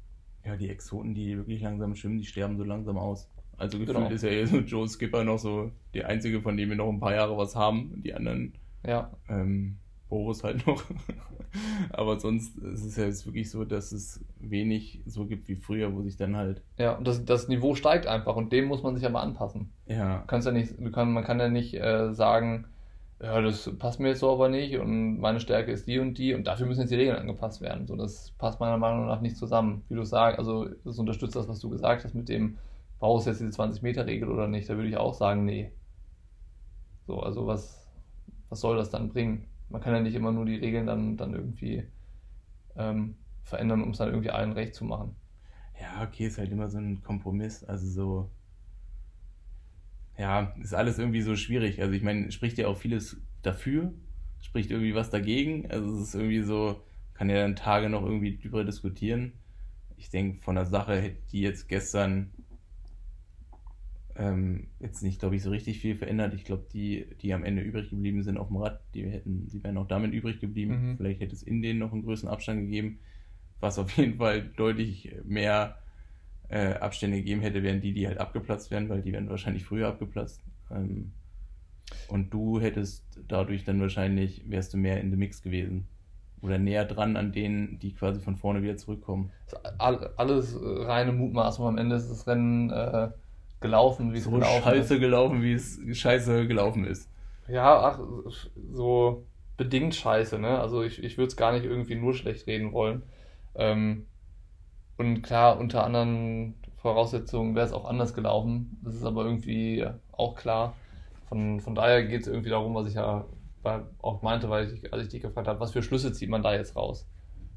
Ja, 0.45 0.55
die 0.55 0.69
Exoten, 0.69 1.13
die 1.15 1.35
wirklich 1.37 1.61
langsam 1.61 1.95
schwimmen, 1.95 2.19
die 2.19 2.25
sterben 2.25 2.55
so 2.57 2.63
langsam 2.63 2.97
aus. 2.97 3.29
Also 3.57 3.77
gefühlt 3.79 3.97
Genau. 3.97 4.09
ist 4.09 4.23
ja 4.23 4.29
eher 4.29 4.47
so 4.47 4.57
Joe 4.57 4.87
Skipper 4.87 5.23
noch 5.23 5.39
so 5.39 5.71
der 5.93 6.07
einzige, 6.07 6.41
von 6.41 6.57
dem 6.57 6.69
wir 6.69 6.75
noch 6.75 6.89
ein 6.89 6.99
paar 6.99 7.13
Jahre 7.15 7.37
was 7.37 7.55
haben. 7.55 8.01
Die 8.03 8.13
anderen, 8.13 8.53
Ja, 8.85 9.11
ähm, 9.29 9.77
Boris 10.09 10.43
halt 10.43 10.65
noch. 10.67 10.83
Aber 11.91 12.19
sonst 12.19 12.57
ist 12.57 12.83
es 12.83 12.97
ja 12.97 13.05
jetzt 13.05 13.25
wirklich 13.27 13.51
so, 13.51 13.63
dass 13.63 13.91
es 13.91 14.23
wenig 14.39 15.01
so 15.05 15.25
gibt 15.25 15.47
wie 15.47 15.55
früher, 15.55 15.93
wo 15.93 16.01
sich 16.01 16.17
dann 16.17 16.35
halt, 16.35 16.61
ja, 16.77 16.93
und 16.93 17.07
das, 17.07 17.23
das 17.25 17.47
Niveau 17.47 17.75
steigt 17.75 18.07
einfach 18.07 18.35
und 18.35 18.51
dem 18.51 18.65
muss 18.65 18.81
man 18.81 18.95
sich 18.95 19.05
aber 19.05 19.21
anpassen. 19.21 19.69
ja, 19.85 20.19
Du 20.21 20.25
kannst 20.27 20.47
ja 20.47 20.51
nicht, 20.53 20.73
kann, 20.93 21.13
man 21.13 21.23
kann 21.23 21.39
ja 21.39 21.49
nicht 21.49 21.75
äh, 21.75 22.11
sagen, 22.13 22.65
ja, 23.21 23.39
das 23.39 23.69
passt 23.77 23.99
mir 23.99 24.09
jetzt 24.09 24.19
so 24.21 24.31
aber 24.31 24.49
nicht 24.49 24.77
und 24.79 25.19
meine 25.19 25.39
Stärke 25.39 25.71
ist 25.71 25.87
die 25.87 25.99
und 25.99 26.17
die 26.17 26.33
und 26.33 26.47
dafür 26.47 26.65
müssen 26.65 26.81
jetzt 26.81 26.89
die 26.89 26.95
Regeln 26.95 27.17
angepasst 27.17 27.61
werden. 27.61 27.85
So, 27.87 27.95
das 27.95 28.31
passt 28.39 28.59
meiner 28.59 28.77
Meinung 28.77 29.05
nach 29.05 29.21
nicht 29.21 29.37
zusammen. 29.37 29.83
Wie 29.89 29.95
du 29.95 30.03
sagst, 30.03 30.39
also 30.39 30.67
das 30.83 30.97
unterstützt 30.97 31.35
das, 31.35 31.47
was 31.47 31.59
du 31.59 31.69
gesagt 31.69 32.03
hast 32.03 32.15
mit 32.15 32.29
dem, 32.29 32.57
brauchst 33.03 33.27
du 33.27 33.31
jetzt 33.31 33.41
diese 33.41 33.51
20-Meter-Regel 33.51 34.29
oder 34.29 34.47
nicht? 34.47 34.69
Da 34.69 34.77
würde 34.77 34.87
ich 34.87 34.95
auch 34.95 35.13
sagen, 35.13 35.43
nee. 35.43 35.73
So, 37.05 37.19
also 37.19 37.45
was, 37.45 37.85
was 38.47 38.61
soll 38.61 38.77
das 38.77 38.91
dann 38.91 39.09
bringen? 39.09 39.45
Man 39.67 39.81
kann 39.81 39.93
ja 39.93 39.99
nicht 39.99 40.15
immer 40.15 40.31
nur 40.31 40.45
die 40.45 40.55
Regeln 40.55 40.87
dann, 40.87 41.17
dann 41.17 41.33
irgendwie 41.33 41.83
ähm, 42.77 43.17
verändern, 43.41 43.83
um 43.83 43.89
es 43.89 43.97
dann 43.97 44.07
irgendwie 44.07 44.29
allen 44.29 44.53
recht 44.53 44.73
zu 44.73 44.85
machen. 44.85 45.17
ja, 45.81 46.07
okay, 46.07 46.27
ist 46.27 46.37
halt 46.37 46.53
immer 46.53 46.69
so 46.69 46.77
ein 46.77 47.03
Kompromiss. 47.03 47.65
Also 47.65 47.87
so, 47.87 48.31
ja, 50.17 50.55
ist 50.61 50.73
alles 50.73 50.97
irgendwie 50.97 51.23
so 51.23 51.35
schwierig. 51.35 51.81
Also 51.81 51.91
ich 51.91 52.03
meine, 52.03 52.31
spricht 52.31 52.57
ja 52.57 52.69
auch 52.69 52.77
vieles 52.77 53.17
dafür, 53.41 53.91
spricht 54.39 54.71
irgendwie 54.71 54.95
was 54.95 55.09
dagegen. 55.09 55.69
Also 55.69 55.93
es 55.93 56.07
ist 56.07 56.15
irgendwie 56.15 56.43
so, 56.43 56.81
kann 57.15 57.29
ja 57.29 57.41
dann 57.41 57.57
Tage 57.57 57.89
noch 57.89 58.03
irgendwie 58.03 58.37
drüber 58.37 58.63
diskutieren. 58.63 59.33
Ich 59.97 60.09
denke, 60.09 60.41
von 60.41 60.55
der 60.55 60.67
Sache 60.67 61.17
die 61.33 61.41
jetzt 61.41 61.67
gestern 61.67 62.31
ähm, 64.15 64.67
jetzt 64.79 65.01
nicht, 65.01 65.19
glaube 65.19 65.35
ich, 65.35 65.43
so 65.43 65.49
richtig 65.49 65.79
viel 65.79 65.95
verändert. 65.95 66.33
Ich 66.33 66.43
glaube, 66.43 66.65
die, 66.71 67.07
die 67.21 67.33
am 67.33 67.43
Ende 67.43 67.61
übrig 67.61 67.89
geblieben 67.89 68.23
sind 68.23 68.37
auf 68.37 68.47
dem 68.47 68.57
Rad, 68.57 68.79
die 68.93 69.09
hätten, 69.09 69.47
die 69.47 69.63
wären 69.63 69.77
auch 69.77 69.87
damit 69.87 70.13
übrig 70.13 70.39
geblieben. 70.39 70.91
Mhm. 70.91 70.97
Vielleicht 70.97 71.21
hätte 71.21 71.33
es 71.33 71.43
in 71.43 71.61
denen 71.61 71.79
noch 71.79 71.93
einen 71.93 72.03
größeren 72.03 72.29
Abstand 72.29 72.61
gegeben, 72.61 72.99
was 73.59 73.79
auf 73.79 73.97
jeden 73.97 74.17
Fall 74.17 74.43
deutlich 74.55 75.15
mehr 75.23 75.77
äh, 76.49 76.73
Abstände 76.75 77.17
gegeben 77.17 77.41
hätte, 77.41 77.63
wären 77.63 77.81
die, 77.81 77.93
die 77.93 78.07
halt 78.07 78.19
abgeplatzt 78.19 78.69
wären, 78.69 78.89
weil 78.89 79.01
die 79.01 79.13
wären 79.13 79.29
wahrscheinlich 79.29 79.65
früher 79.65 79.87
abgeplatzt. 79.87 80.43
Ähm, 80.69 81.11
und 82.07 82.33
du 82.33 82.59
hättest 82.59 83.03
dadurch 83.27 83.63
dann 83.63 83.81
wahrscheinlich, 83.81 84.43
wärst 84.49 84.73
du 84.73 84.77
mehr 84.77 85.01
in 85.01 85.09
the 85.09 85.17
Mix 85.17 85.41
gewesen. 85.41 85.87
Oder 86.41 86.57
näher 86.57 86.85
dran 86.85 87.15
an 87.15 87.31
denen, 87.31 87.79
die 87.79 87.93
quasi 87.93 88.19
von 88.19 88.35
vorne 88.35 88.61
wieder 88.61 88.75
zurückkommen. 88.75 89.31
Alles 89.77 90.59
reine 90.61 91.13
Mutmaßung. 91.13 91.65
Am 91.65 91.77
Ende 91.77 91.95
ist 91.95 92.09
das 92.09 92.27
Rennen 92.27 92.69
äh, 92.69 93.09
gelaufen, 93.63 94.13
wie 94.13 94.19
es 94.19 94.25
So 94.25 94.31
gelaufen 94.31 94.63
scheiße 94.63 94.95
ist. 94.95 94.99
gelaufen, 94.99 95.41
wie 95.41 95.53
es 95.53 95.79
scheiße 95.91 96.47
gelaufen 96.47 96.85
ist. 96.85 97.09
Ja, 97.47 97.79
ach, 97.81 97.99
so 98.71 99.25
bedingt 99.57 99.95
scheiße, 99.95 100.39
ne? 100.39 100.59
Also 100.59 100.83
ich, 100.83 101.03
ich 101.03 101.17
würde 101.17 101.27
es 101.29 101.35
gar 101.37 101.51
nicht 101.53 101.65
irgendwie 101.65 101.95
nur 101.95 102.13
schlecht 102.13 102.47
reden 102.47 102.73
wollen. 102.73 103.03
Ähm, 103.55 104.07
und 104.97 105.23
klar, 105.23 105.59
unter 105.59 105.83
anderen 105.83 106.55
Voraussetzungen 106.77 107.55
wäre 107.55 107.65
es 107.65 107.73
auch 107.73 107.85
anders 107.85 108.13
gelaufen. 108.13 108.77
Das 108.83 108.95
ist 108.95 109.05
aber 109.05 109.25
irgendwie 109.25 109.85
auch 110.11 110.35
klar. 110.35 110.75
Von, 111.29 111.59
von 111.61 111.75
daher 111.75 112.05
geht 112.05 112.21
es 112.21 112.27
irgendwie 112.27 112.49
darum, 112.49 112.75
was 112.75 112.87
ich 112.87 112.95
ja 112.95 113.25
auch 114.01 114.21
meinte, 114.21 114.49
weil 114.49 114.71
ich, 114.73 114.93
als 114.93 115.03
ich 115.03 115.09
dich 115.09 115.21
gefragt 115.21 115.47
habe, 115.47 115.59
was 115.59 115.71
für 115.71 115.81
Schlüsse 115.83 116.11
zieht 116.13 116.29
man 116.29 116.43
da 116.43 116.53
jetzt 116.53 116.75
raus? 116.75 117.07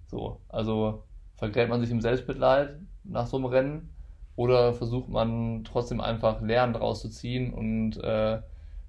So, 0.06 0.40
also 0.48 1.02
vergräbt 1.36 1.68
man 1.68 1.80
sich 1.80 1.90
im 1.90 2.00
Selbstmitleid 2.00 2.78
nach 3.04 3.26
so 3.26 3.36
einem 3.36 3.46
Rennen 3.46 3.95
oder 4.36 4.74
versucht 4.74 5.08
man 5.08 5.64
trotzdem 5.64 6.00
einfach 6.00 6.40
Lernen 6.42 6.74
draus 6.74 7.00
zu 7.00 7.08
ziehen 7.08 7.52
und 7.52 7.96
äh, 8.02 8.40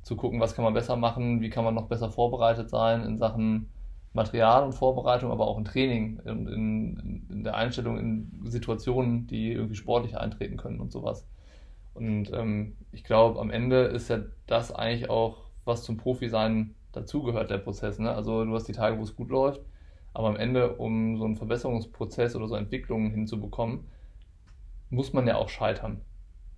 zu 0.03 0.15
gucken, 0.15 0.39
was 0.39 0.55
kann 0.55 0.65
man 0.65 0.73
besser 0.73 0.95
machen, 0.95 1.41
wie 1.41 1.49
kann 1.49 1.63
man 1.63 1.73
noch 1.73 1.87
besser 1.87 2.11
vorbereitet 2.11 2.69
sein 2.69 3.03
in 3.03 3.17
Sachen 3.17 3.69
Material 4.13 4.63
und 4.63 4.73
Vorbereitung, 4.73 5.31
aber 5.31 5.47
auch 5.47 5.57
im 5.57 5.65
Training, 5.65 6.19
in, 6.25 6.47
in, 6.47 7.25
in 7.29 7.43
der 7.43 7.55
Einstellung 7.55 7.97
in 7.97 8.41
Situationen, 8.45 9.27
die 9.27 9.51
irgendwie 9.51 9.75
sportlich 9.75 10.17
eintreten 10.17 10.57
können 10.57 10.79
und 10.79 10.91
sowas. 10.91 11.25
Und 11.93 12.31
ähm, 12.33 12.75
ich 12.91 13.03
glaube, 13.03 13.39
am 13.39 13.51
Ende 13.51 13.83
ist 13.83 14.09
ja 14.09 14.19
das 14.47 14.71
eigentlich 14.71 15.09
auch, 15.09 15.37
was 15.65 15.83
zum 15.83 15.97
Profi-Sein 15.97 16.75
dazugehört, 16.93 17.51
der 17.51 17.57
Prozess. 17.59 17.99
Ne? 17.99 18.11
Also 18.11 18.43
du 18.43 18.53
hast 18.53 18.67
die 18.67 18.73
Tage, 18.73 18.97
wo 18.97 19.03
es 19.03 19.15
gut 19.15 19.29
läuft, 19.29 19.61
aber 20.13 20.29
am 20.29 20.35
Ende, 20.35 20.75
um 20.75 21.17
so 21.17 21.25
einen 21.25 21.35
Verbesserungsprozess 21.35 22.35
oder 22.35 22.47
so 22.47 22.55
Entwicklungen 22.55 23.11
hinzubekommen, 23.11 23.85
muss 24.89 25.13
man 25.13 25.27
ja 25.27 25.35
auch 25.35 25.49
scheitern. 25.49 26.01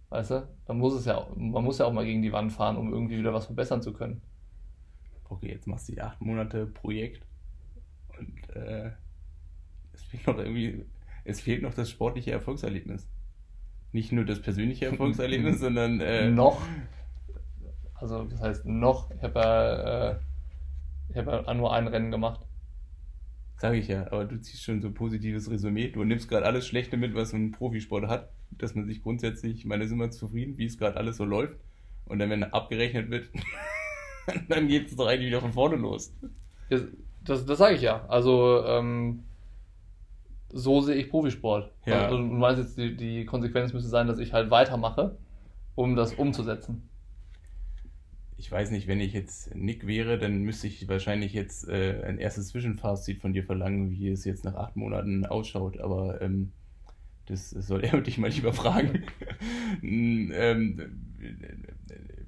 Weißt 0.09 0.32
du? 0.32 0.47
Dann 0.65 0.77
muss 0.77 0.93
es 0.93 1.05
ja, 1.05 1.17
auch- 1.17 1.36
man 1.36 1.63
muss 1.63 1.77
ja 1.77 1.86
auch 1.86 1.93
mal 1.93 2.05
gegen 2.05 2.21
die 2.21 2.32
Wand 2.32 2.51
fahren, 2.51 2.77
um 2.77 2.91
irgendwie 2.91 3.17
wieder 3.17 3.34
was 3.34 3.45
verbessern 3.45 3.82
zu 3.82 3.93
können. 3.93 4.21
Okay, 5.30 5.49
jetzt 5.51 5.67
machst 5.67 5.88
du 5.88 5.93
die 5.93 6.01
acht 6.01 6.19
Monate 6.21 6.65
Projekt 6.65 7.21
und 8.17 8.49
äh, 8.55 8.91
es 9.93 10.01
fehlt 10.03 10.25
noch 10.25 10.38
irgendwie, 10.39 10.86
es 11.23 11.41
fehlt 11.41 11.61
noch 11.61 11.73
das 11.75 11.89
sportliche 11.91 12.32
Erfolgserlebnis. 12.32 13.07
Nicht 13.91 14.12
nur 14.12 14.25
das 14.25 14.41
persönliche 14.41 14.87
Erfolgserlebnis, 14.87 15.59
sondern 15.62 15.99
äh, 16.01 16.29
noch. 16.32 16.62
Also 17.95 18.24
das 18.24 18.41
heißt 18.41 18.66
noch. 18.66 19.12
Ich 19.12 19.21
habe 19.21 19.39
ja, 19.39 20.09
äh, 20.12 20.16
ich 21.09 21.17
habe 21.17 21.43
ja 21.45 21.54
nur 21.54 21.74
ein 21.74 21.87
Rennen 21.87 22.09
gemacht. 22.12 22.41
Sag 23.59 23.75
ich 23.75 23.89
ja, 23.89 24.07
aber 24.07 24.23
du 24.23 24.39
ziehst 24.39 24.63
schon 24.63 24.81
so 24.81 24.87
ein 24.87 24.93
positives 24.93 25.51
Resümee. 25.51 25.89
Du 25.89 26.03
nimmst 26.05 26.29
gerade 26.29 26.45
alles 26.45 26.65
Schlechte 26.65 26.95
mit, 26.95 27.13
was 27.13 27.33
ein 27.33 27.51
Profisport 27.51 28.07
hat, 28.07 28.29
dass 28.51 28.73
man 28.73 28.86
sich 28.86 29.03
grundsätzlich, 29.03 29.57
ich 29.57 29.65
meine, 29.65 29.86
sind 29.86 29.97
wir 29.97 30.09
zufrieden, 30.11 30.57
wie 30.57 30.65
es 30.65 30.77
gerade 30.77 30.95
alles 30.95 31.17
so 31.17 31.25
läuft. 31.25 31.59
Und 32.05 32.19
dann, 32.19 32.29
wenn 32.29 32.43
abgerechnet 32.45 33.09
wird, 33.09 33.29
dann 34.47 34.69
geht 34.69 34.87
es 34.87 34.95
doch 34.95 35.07
eigentlich 35.07 35.27
wieder 35.27 35.41
von 35.41 35.51
vorne 35.51 35.75
los. 35.75 36.13
Das, 36.69 36.83
das, 37.25 37.45
das 37.45 37.57
sage 37.57 37.75
ich 37.75 37.81
ja. 37.81 38.05
Also 38.07 38.63
ähm, 38.65 39.23
so 40.53 40.79
sehe 40.79 40.95
ich 40.95 41.09
Profisport. 41.09 41.71
Ja. 41.86 42.05
Also, 42.05 42.17
du 42.17 42.23
meinst 42.23 42.61
jetzt, 42.61 42.77
die, 42.77 42.95
die 42.95 43.25
Konsequenz 43.25 43.73
müsste 43.73 43.89
sein, 43.89 44.07
dass 44.07 44.19
ich 44.19 44.31
halt 44.31 44.51
weitermache, 44.51 45.17
um 45.75 45.97
das 45.97 46.13
umzusetzen. 46.13 46.88
Ich 48.39 48.49
weiß 48.49 48.71
nicht, 48.71 48.87
wenn 48.87 49.01
ich 49.01 49.11
jetzt 49.11 49.53
Nick 49.53 49.86
wäre, 49.86 50.17
dann 50.17 50.43
müsste 50.43 50.67
ich 50.67 50.87
wahrscheinlich 50.87 51.33
jetzt 51.33 51.67
äh, 51.67 52.01
ein 52.05 52.17
erstes 52.20 52.47
Zwischenfazit 52.47 53.20
von 53.20 53.33
dir 53.33 53.43
verlangen, 53.43 53.91
wie 53.91 54.07
es 54.07 54.24
jetzt 54.24 54.45
nach 54.45 54.55
acht 54.55 54.78
Monaten 54.78 55.25
ausschaut. 55.25 55.78
Aber 55.78 56.21
ähm, 56.21 56.53
das 57.25 57.49
soll 57.49 57.83
er 57.83 57.99
dich 57.99 58.17
mal 58.17 58.29
lieber 58.29 58.53
fragen. 58.53 59.03
Ähm, 59.82 60.82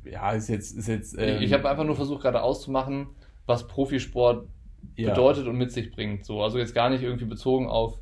ja, 0.03 0.31
ist 0.31 0.47
jetzt, 0.49 0.77
ist 0.77 0.87
jetzt. 0.87 1.17
Ähm, 1.17 1.37
ich 1.37 1.43
ich 1.43 1.53
habe 1.53 1.69
einfach 1.69 1.83
nur 1.83 1.95
versucht, 1.95 2.21
gerade 2.21 2.41
auszumachen, 2.41 3.07
was 3.45 3.67
Profisport 3.67 4.47
ja, 4.95 5.09
bedeutet 5.09 5.47
und 5.47 5.57
mit 5.57 5.71
sich 5.71 5.91
bringt. 5.91 6.25
So, 6.25 6.41
also 6.43 6.57
jetzt 6.57 6.75
gar 6.75 6.89
nicht 6.89 7.03
irgendwie 7.03 7.25
bezogen 7.25 7.67
auf, 7.67 7.99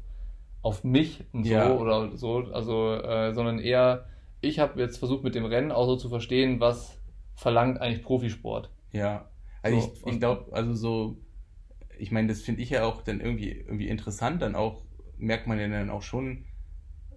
auf 0.61 0.83
mich 0.83 1.23
und 1.31 1.45
so 1.45 1.51
Ja. 1.51 1.73
oder 1.75 2.17
so, 2.17 2.37
also, 2.53 2.93
äh, 2.93 3.33
sondern 3.33 3.59
eher, 3.59 4.05
ich 4.41 4.59
habe 4.59 4.79
jetzt 4.79 4.97
versucht 4.97 5.23
mit 5.23 5.35
dem 5.35 5.45
Rennen 5.45 5.71
auch 5.71 5.85
so 5.85 5.95
zu 5.95 6.09
verstehen, 6.09 6.59
was 6.59 6.98
verlangt 7.39 7.79
eigentlich 7.81 8.03
Profisport. 8.03 8.69
Ja, 8.91 9.29
Also 9.61 9.79
So, 9.79 9.93
ich, 10.05 10.13
ich 10.13 10.19
glaube, 10.19 10.53
also 10.53 10.73
so, 10.73 11.17
ich 11.97 12.11
meine, 12.11 12.27
das 12.29 12.41
finde 12.41 12.61
ich 12.61 12.69
ja 12.71 12.85
auch 12.85 13.01
dann 13.01 13.21
irgendwie, 13.21 13.51
irgendwie 13.51 13.89
interessant, 13.89 14.41
dann 14.41 14.55
auch, 14.55 14.83
merkt 15.17 15.47
man 15.47 15.59
ja 15.59 15.67
dann 15.67 15.89
auch 15.89 16.01
schon, 16.03 16.45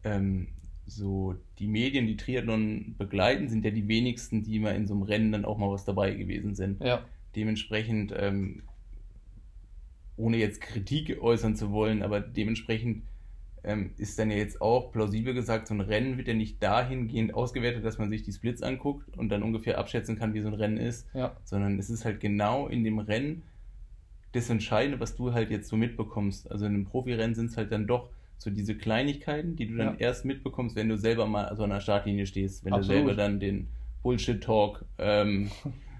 ähm, 0.04 0.48
so 0.86 1.36
die 1.58 1.68
Medien, 1.68 2.06
die 2.06 2.16
Triathlon 2.16 2.96
begleiten, 2.98 3.48
sind 3.48 3.64
ja 3.64 3.70
die 3.70 3.88
wenigsten, 3.88 4.42
die 4.42 4.58
mal 4.58 4.74
in 4.76 4.86
so 4.86 4.94
einem 4.94 5.04
Rennen 5.04 5.32
dann 5.32 5.44
auch 5.44 5.58
mal 5.58 5.70
was 5.70 5.84
dabei 5.84 6.14
gewesen 6.14 6.54
sind. 6.54 6.80
Ja, 6.80 7.04
Dementsprechend, 7.36 8.12
ähm, 8.16 8.62
ohne 10.16 10.36
jetzt 10.36 10.60
Kritik 10.60 11.20
äußern 11.22 11.56
zu 11.56 11.70
wollen, 11.70 12.02
aber 12.02 12.20
dementsprechend 12.20 13.04
ähm, 13.64 13.92
ist 13.96 14.18
dann 14.18 14.30
ja 14.30 14.36
jetzt 14.36 14.60
auch 14.60 14.92
plausibel 14.92 15.34
gesagt, 15.34 15.68
so 15.68 15.74
ein 15.74 15.80
Rennen 15.80 16.16
wird 16.18 16.28
ja 16.28 16.34
nicht 16.34 16.62
dahingehend 16.62 17.34
ausgewertet, 17.34 17.84
dass 17.84 17.98
man 17.98 18.10
sich 18.10 18.22
die 18.22 18.32
Splits 18.32 18.62
anguckt 18.62 19.16
und 19.16 19.28
dann 19.28 19.42
ungefähr 19.42 19.78
abschätzen 19.78 20.18
kann, 20.18 20.34
wie 20.34 20.40
so 20.40 20.48
ein 20.48 20.54
Rennen 20.54 20.78
ist, 20.78 21.06
ja, 21.14 21.36
sondern 21.44 21.78
es 21.78 21.90
ist 21.90 22.04
halt 22.04 22.20
genau 22.20 22.66
in 22.68 22.82
dem 22.84 22.98
Rennen 22.98 23.42
das 24.32 24.48
Entscheidende, 24.50 24.98
was 24.98 25.14
du 25.14 25.32
halt 25.32 25.50
jetzt 25.50 25.68
so 25.68 25.76
mitbekommst. 25.76 26.50
Also 26.50 26.66
in 26.66 26.74
einem 26.74 26.84
Profirennen 26.86 27.34
sind 27.34 27.50
es 27.50 27.56
halt 27.56 27.70
dann 27.70 27.86
doch 27.86 28.08
so 28.38 28.50
diese 28.50 28.74
Kleinigkeiten, 28.74 29.54
die 29.56 29.66
du 29.68 29.76
dann 29.76 29.94
Ja. 29.94 30.00
erst 30.00 30.24
mitbekommst, 30.24 30.74
wenn 30.74 30.88
du 30.88 30.96
selber 30.96 31.26
mal 31.26 31.54
so 31.54 31.62
an 31.64 31.70
der 31.70 31.80
Startlinie 31.80 32.26
stehst, 32.26 32.64
wenn 32.64 32.72
Absolut. 32.72 32.88
du 32.90 32.94
selber 33.06 33.14
dann 33.14 33.38
den 33.40 33.68
Bullshit-Talk, 34.02 34.84
ähm, 34.98 35.50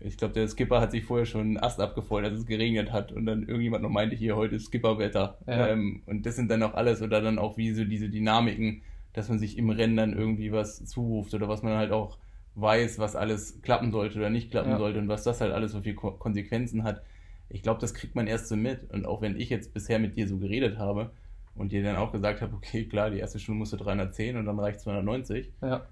ich 0.00 0.16
glaube, 0.16 0.34
der 0.34 0.48
Skipper 0.48 0.80
hat 0.80 0.90
sich 0.90 1.04
vorher 1.04 1.26
schon 1.26 1.40
einen 1.42 1.56
Ast 1.58 1.80
abgefeuert, 1.80 2.26
als 2.26 2.40
es 2.40 2.46
geregnet 2.46 2.92
hat 2.92 3.12
und 3.12 3.26
dann 3.26 3.46
irgendjemand 3.46 3.82
noch 3.82 3.90
meinte, 3.90 4.16
hier, 4.16 4.36
heute 4.36 4.56
ist 4.56 4.66
Skipperwetter. 4.66 5.38
Ja. 5.46 5.68
Ähm, 5.68 6.02
und 6.06 6.26
das 6.26 6.36
sind 6.36 6.50
dann 6.50 6.62
auch 6.62 6.74
alles 6.74 7.02
oder 7.02 7.20
dann 7.20 7.38
auch 7.38 7.56
wie 7.56 7.72
so 7.72 7.84
diese 7.84 8.08
Dynamiken, 8.08 8.82
dass 9.12 9.28
man 9.28 9.38
sich 9.38 9.56
im 9.58 9.70
Rennen 9.70 9.96
dann 9.96 10.12
irgendwie 10.12 10.52
was 10.52 10.84
zuruft 10.84 11.34
oder 11.34 11.48
was 11.48 11.62
man 11.62 11.76
halt 11.76 11.92
auch 11.92 12.18
weiß, 12.54 12.98
was 12.98 13.14
alles 13.16 13.62
klappen 13.62 13.92
sollte 13.92 14.18
oder 14.18 14.30
nicht 14.30 14.50
klappen 14.50 14.70
Ja. 14.72 14.78
sollte 14.78 14.98
und 14.98 15.08
was 15.08 15.22
das 15.22 15.40
halt 15.40 15.52
alles 15.52 15.72
so 15.72 15.80
viel 15.80 15.94
Ko 15.94 16.12
Konsequenzen 16.12 16.82
hat. 16.82 17.02
Ich 17.48 17.62
glaube, 17.62 17.80
das 17.80 17.94
kriegt 17.94 18.14
man 18.14 18.26
erst 18.26 18.48
so 18.48 18.56
mit. 18.56 18.90
Und 18.92 19.06
auch 19.06 19.22
wenn 19.22 19.38
ich 19.38 19.48
jetzt 19.48 19.72
bisher 19.74 19.98
mit 19.98 20.16
dir 20.16 20.26
so 20.28 20.38
geredet 20.38 20.76
habe 20.78 21.10
und 21.54 21.72
dir 21.72 21.82
dann 21.82 21.96
auch 21.96 22.12
gesagt 22.12 22.42
habe, 22.42 22.54
okay, 22.54 22.84
klar, 22.84 23.10
die 23.10 23.18
erste 23.18 23.38
Stunde 23.38 23.58
musst 23.60 23.72
du 23.72 23.76
310 23.76 24.36
und 24.36 24.44
dann 24.46 24.58
reicht 24.58 24.80
290, 24.80 25.52
ja, 25.62 25.86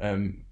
ähm, 0.00 0.44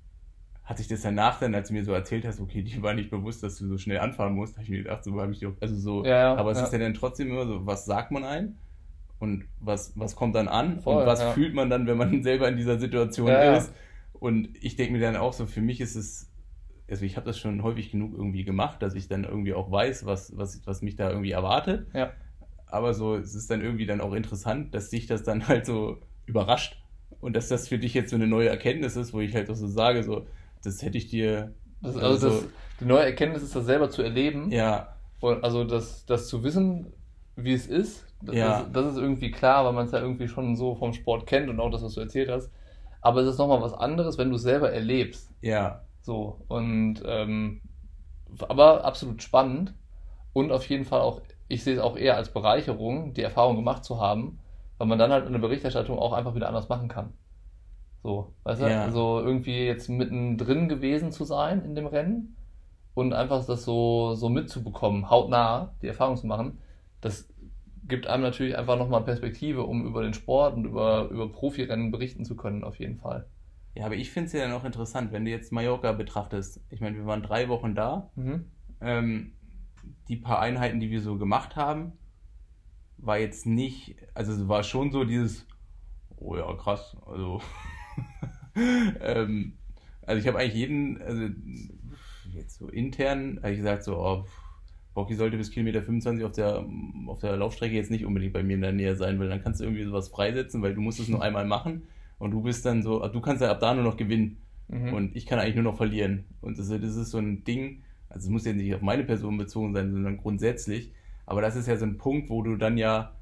hat 0.64 0.78
sich 0.78 0.88
das 0.88 1.02
danach 1.02 1.38
dann, 1.38 1.54
als 1.54 1.68
du 1.68 1.74
mir 1.74 1.84
so 1.84 1.92
erzählt 1.92 2.24
hast, 2.24 2.40
okay, 2.40 2.62
dir 2.62 2.82
war 2.82 2.94
nicht 2.94 3.10
bewusst, 3.10 3.42
dass 3.42 3.58
du 3.58 3.66
so 3.66 3.76
schnell 3.76 3.98
anfahren 3.98 4.34
musst, 4.34 4.54
habe 4.54 4.64
ich 4.64 4.70
mir 4.70 4.82
gedacht, 4.82 5.04
so 5.04 5.20
habe 5.20 5.32
ich 5.32 5.40
doch, 5.40 5.52
also 5.60 5.76
so, 5.76 6.04
Ja, 6.04 6.18
ja, 6.18 6.34
aber 6.34 6.52
es 6.52 6.58
ja. 6.58 6.64
ist 6.64 6.72
ja 6.72 6.78
dann 6.78 6.94
trotzdem 6.94 7.28
immer 7.28 7.46
so, 7.46 7.66
was 7.66 7.84
sagt 7.84 8.10
man 8.10 8.24
ein 8.24 8.56
und 9.18 9.44
was, 9.60 9.92
was 9.96 10.16
kommt 10.16 10.34
dann 10.34 10.48
an 10.48 10.80
Voll, 10.80 11.00
und 11.00 11.06
was 11.06 11.22
fühlt 11.34 11.54
man 11.54 11.68
dann, 11.68 11.86
wenn 11.86 11.98
man 11.98 12.22
selber 12.22 12.48
in 12.48 12.56
dieser 12.56 12.78
Situation 12.78 13.28
ist. 13.56 13.72
Und 14.14 14.48
ich 14.60 14.76
denke 14.76 14.94
mir 14.94 15.00
dann 15.00 15.16
auch 15.16 15.34
so, 15.34 15.44
für 15.44 15.60
mich 15.60 15.82
ist 15.82 15.96
es, 15.96 16.30
also 16.88 17.04
ich 17.04 17.16
habe 17.16 17.26
das 17.26 17.38
schon 17.38 17.62
häufig 17.62 17.90
genug 17.90 18.14
irgendwie 18.14 18.44
gemacht, 18.44 18.80
dass 18.80 18.94
ich 18.94 19.06
dann 19.06 19.24
irgendwie 19.24 19.52
auch 19.52 19.70
weiß, 19.70 20.06
was, 20.06 20.34
was, 20.36 20.66
was 20.66 20.80
mich 20.80 20.96
da 20.96 21.10
irgendwie 21.10 21.32
erwartet. 21.32 21.88
Aber 22.66 22.94
so, 22.94 23.16
es 23.16 23.34
ist 23.34 23.50
dann 23.50 23.60
irgendwie 23.60 23.86
dann 23.86 24.00
auch 24.00 24.14
interessant, 24.14 24.74
dass 24.74 24.88
dich 24.88 25.06
das 25.06 25.24
dann 25.24 25.46
halt 25.48 25.66
so 25.66 25.98
überrascht 26.24 26.80
und 27.20 27.36
dass 27.36 27.48
das 27.48 27.68
für 27.68 27.78
dich 27.78 27.92
jetzt 27.92 28.10
so 28.10 28.16
eine 28.16 28.26
neue 28.26 28.48
Erkenntnis 28.48 28.96
ist, 28.96 29.12
wo 29.12 29.20
ich 29.20 29.34
halt 29.34 29.50
auch 29.50 29.54
so 29.56 29.66
sage, 29.68 30.02
so, 30.02 30.26
das 30.64 30.82
hätte 30.82 30.98
ich 30.98 31.08
dir. 31.08 31.54
das, 31.80 31.96
also 31.96 32.28
das, 32.28 32.44
die 32.80 32.84
neue 32.84 33.04
Erkenntnis 33.04 33.42
ist, 33.42 33.54
das 33.54 33.64
selber 33.66 33.90
zu 33.90 34.02
erleben. 34.02 34.50
ja, 34.50 34.88
Und 35.20 35.42
also 35.44 35.64
das, 35.64 36.04
das 36.06 36.28
zu 36.28 36.42
wissen, 36.44 36.92
wie 37.36 37.52
es 37.54 37.66
ist, 37.66 38.06
das, 38.22 38.36
Ja. 38.36 38.60
das, 38.62 38.72
das 38.72 38.92
ist 38.94 38.98
irgendwie 38.98 39.30
klar, 39.30 39.64
weil 39.64 39.72
man 39.72 39.86
es 39.86 39.92
ja 39.92 40.00
irgendwie 40.00 40.28
schon 40.28 40.56
so 40.56 40.74
vom 40.74 40.92
Sport 40.92 41.26
kennt 41.26 41.48
und 41.48 41.60
auch 41.60 41.70
das, 41.70 41.82
was 41.82 41.94
du 41.94 42.00
erzählt 42.00 42.28
hast. 42.30 42.50
Aber 43.00 43.20
es 43.20 43.28
ist 43.28 43.38
nochmal 43.38 43.60
was 43.60 43.74
anderes, 43.74 44.18
wenn 44.18 44.30
du 44.30 44.36
es 44.36 44.42
selber 44.42 44.72
erlebst. 44.72 45.30
ja, 45.42 45.84
So. 46.02 46.40
Und 46.48 47.02
ähm, 47.06 47.60
aber 48.48 48.84
absolut 48.84 49.22
spannend 49.22 49.74
und 50.32 50.52
auf 50.52 50.68
jeden 50.68 50.84
Fall 50.84 51.00
auch, 51.00 51.20
ich 51.48 51.64
sehe 51.64 51.74
es 51.74 51.80
auch 51.80 51.96
eher 51.96 52.16
als 52.16 52.30
Bereicherung, 52.32 53.14
die 53.14 53.22
Erfahrung 53.22 53.56
gemacht 53.56 53.84
zu 53.84 54.00
haben, 54.00 54.38
weil 54.78 54.86
man 54.88 54.98
dann 54.98 55.12
halt 55.12 55.26
in 55.26 55.32
der 55.32 55.40
Berichterstattung 55.40 55.98
auch 55.98 56.12
einfach 56.12 56.34
wieder 56.34 56.48
anders 56.48 56.68
machen 56.68 56.88
kann. 56.88 57.12
So, 58.04 58.34
weißt 58.42 58.60
du? 58.60 58.66
Ja. 58.66 58.84
Also 58.84 59.18
irgendwie 59.20 59.64
jetzt 59.64 59.88
mittendrin 59.88 60.68
gewesen 60.68 61.10
zu 61.10 61.24
sein 61.24 61.64
in 61.64 61.74
dem 61.74 61.86
Rennen 61.86 62.36
und 62.92 63.14
einfach 63.14 63.44
das 63.46 63.64
so, 63.64 64.14
so 64.14 64.28
mitzubekommen, 64.28 65.08
hautnah 65.08 65.74
die 65.80 65.88
Erfahrung 65.88 66.18
zu 66.18 66.26
machen, 66.26 66.58
das 67.00 67.32
gibt 67.88 68.06
einem 68.06 68.22
natürlich 68.22 68.58
einfach 68.58 68.76
nochmal 68.76 69.04
Perspektive, 69.04 69.62
um 69.62 69.86
über 69.86 70.02
den 70.02 70.12
Sport 70.12 70.54
und 70.54 70.66
über, 70.66 71.08
über 71.08 71.32
Profirennen 71.32 71.90
berichten 71.90 72.26
zu 72.26 72.36
können, 72.36 72.62
auf 72.62 72.78
jeden 72.78 72.98
Fall. 72.98 73.26
Ja, 73.74 73.86
aber 73.86 73.96
ich 73.96 74.10
finde 74.10 74.26
es 74.26 74.34
ja 74.34 74.40
dann 74.40 74.52
auch 74.52 74.64
interessant, 74.64 75.10
wenn 75.10 75.24
du 75.24 75.30
jetzt 75.30 75.50
Mallorca 75.50 75.92
betrachtest. 75.92 76.62
Ich 76.68 76.82
meine, 76.82 76.96
wir 76.96 77.06
waren 77.06 77.22
drei 77.22 77.48
Wochen 77.48 77.74
da. 77.74 78.10
Mhm. 78.16 78.50
Ähm, 78.82 79.32
die 80.08 80.16
paar 80.16 80.40
Einheiten, 80.40 80.78
die 80.78 80.90
wir 80.90 81.00
so 81.00 81.16
gemacht 81.16 81.56
haben, 81.56 81.92
war 82.98 83.16
jetzt 83.16 83.46
nicht, 83.46 83.96
also 84.12 84.32
es 84.32 84.46
war 84.46 84.62
schon 84.62 84.92
so 84.92 85.04
dieses, 85.04 85.46
oh 86.16 86.36
ja, 86.36 86.52
krass, 86.54 86.98
also, 87.06 87.40
ähm, 89.00 89.52
also 90.02 90.20
ich 90.20 90.26
habe 90.28 90.38
eigentlich 90.38 90.54
jeden, 90.54 91.00
also 91.02 91.28
jetzt 92.34 92.58
so 92.58 92.68
intern, 92.68 93.38
habe 93.42 93.52
ich 93.52 93.58
gesagt 93.58 93.84
so, 93.84 93.96
oh, 93.98 94.24
Bocky 94.94 95.14
sollte 95.14 95.36
bis 95.36 95.50
Kilometer 95.50 95.82
25 95.82 96.24
auf 96.24 96.32
der, 96.32 96.64
auf 97.06 97.18
der 97.18 97.36
Laufstrecke 97.36 97.74
jetzt 97.74 97.90
nicht 97.90 98.04
unbedingt 98.04 98.32
bei 98.32 98.42
mir 98.42 98.54
in 98.54 98.62
der 98.62 98.72
Nähe 98.72 98.96
sein, 98.96 99.18
weil 99.18 99.28
dann 99.28 99.42
kannst 99.42 99.60
du 99.60 99.64
irgendwie 99.64 99.84
sowas 99.84 100.08
freisetzen, 100.08 100.62
weil 100.62 100.74
du 100.74 100.80
musst 100.80 101.00
es 101.00 101.08
nur 101.08 101.22
einmal 101.22 101.46
machen 101.46 101.82
und 102.18 102.30
du 102.30 102.42
bist 102.42 102.64
dann 102.64 102.82
so, 102.82 103.06
du 103.08 103.20
kannst 103.20 103.42
ja 103.42 103.50
ab 103.50 103.60
da 103.60 103.74
nur 103.74 103.84
noch 103.84 103.96
gewinnen. 103.96 104.38
Mhm. 104.68 104.94
Und 104.94 105.16
ich 105.16 105.26
kann 105.26 105.38
eigentlich 105.38 105.56
nur 105.56 105.64
noch 105.64 105.76
verlieren. 105.76 106.24
Und 106.40 106.58
das, 106.58 106.68
das 106.68 106.96
ist 106.96 107.10
so 107.10 107.18
ein 107.18 107.44
Ding, 107.44 107.82
also 108.08 108.26
es 108.26 108.30
muss 108.30 108.44
ja 108.44 108.52
nicht 108.52 108.74
auf 108.74 108.80
meine 108.80 109.04
Person 109.04 109.36
bezogen 109.36 109.74
sein, 109.74 109.90
sondern 109.92 110.16
grundsätzlich. 110.16 110.92
Aber 111.26 111.40
das 111.40 111.56
ist 111.56 111.66
ja 111.66 111.76
so 111.76 111.84
ein 111.84 111.98
Punkt, 111.98 112.30
wo 112.30 112.42
du 112.42 112.56
dann 112.56 112.78
ja, 112.78 113.16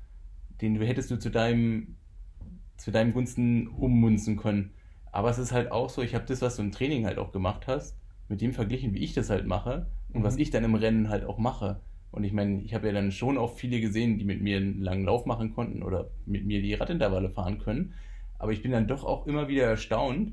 den 0.61 0.75
du 0.75 0.87
hättest 0.87 1.11
du 1.11 1.19
zu 1.19 1.31
deinem, 1.31 1.97
zu 2.83 2.91
deinem 2.91 3.13
Gunsten 3.13 3.69
ummunzen 3.69 4.37
können. 4.37 4.73
Aber 5.13 5.31
es 5.31 5.39
ist 5.39 5.53
halt 5.53 5.71
auch 5.71 5.89
so, 5.89 6.03
ich 6.03 6.17
habe 6.17 6.25
das, 6.27 6.43
was 6.43 6.57
du 6.57 6.63
im 6.63 6.73
Training 6.73 7.07
halt 7.07 7.17
auch 7.19 7.31
gemacht 7.31 7.69
hast, 7.69 7.97
mit 8.29 8.41
dem 8.41 8.53
verglichen, 8.53 8.93
wie 8.93 9.05
ich 9.05 9.15
das 9.15 9.31
halt 9.31 9.47
mache 9.47 9.87
und 10.13 10.23
Mhm. 10.23 10.25
was 10.25 10.37
ich 10.37 10.51
dann 10.51 10.65
im 10.65 10.75
Rennen 10.75 11.09
halt 11.09 11.25
auch 11.25 11.39
mache. 11.39 11.81
Und 12.11 12.25
ich 12.25 12.33
meine, 12.33 12.61
ich 12.63 12.75
habe 12.75 12.89
ja 12.89 12.93
dann 12.93 13.13
schon 13.13 13.39
auch 13.39 13.55
viele 13.55 13.81
gesehen, 13.81 14.19
die 14.19 14.25
mit 14.25 14.43
mir 14.43 14.57
einen 14.57 14.83
langen 14.83 15.05
Lauf 15.05 15.27
machen 15.27 15.55
konnten 15.55 15.85
oder 15.85 16.11
mit 16.27 16.45
mir 16.45 16.61
die 16.61 16.75
Radintervalle 16.75 17.31
fahren 17.31 17.61
können. 17.61 17.95
Aber 18.41 18.51
ich 18.51 18.63
bin 18.63 18.73
dann 18.73 18.89
doch 18.89 19.05
auch 19.05 19.29
immer 19.29 19.47
wieder 19.47 19.65
erstaunt, 19.65 20.33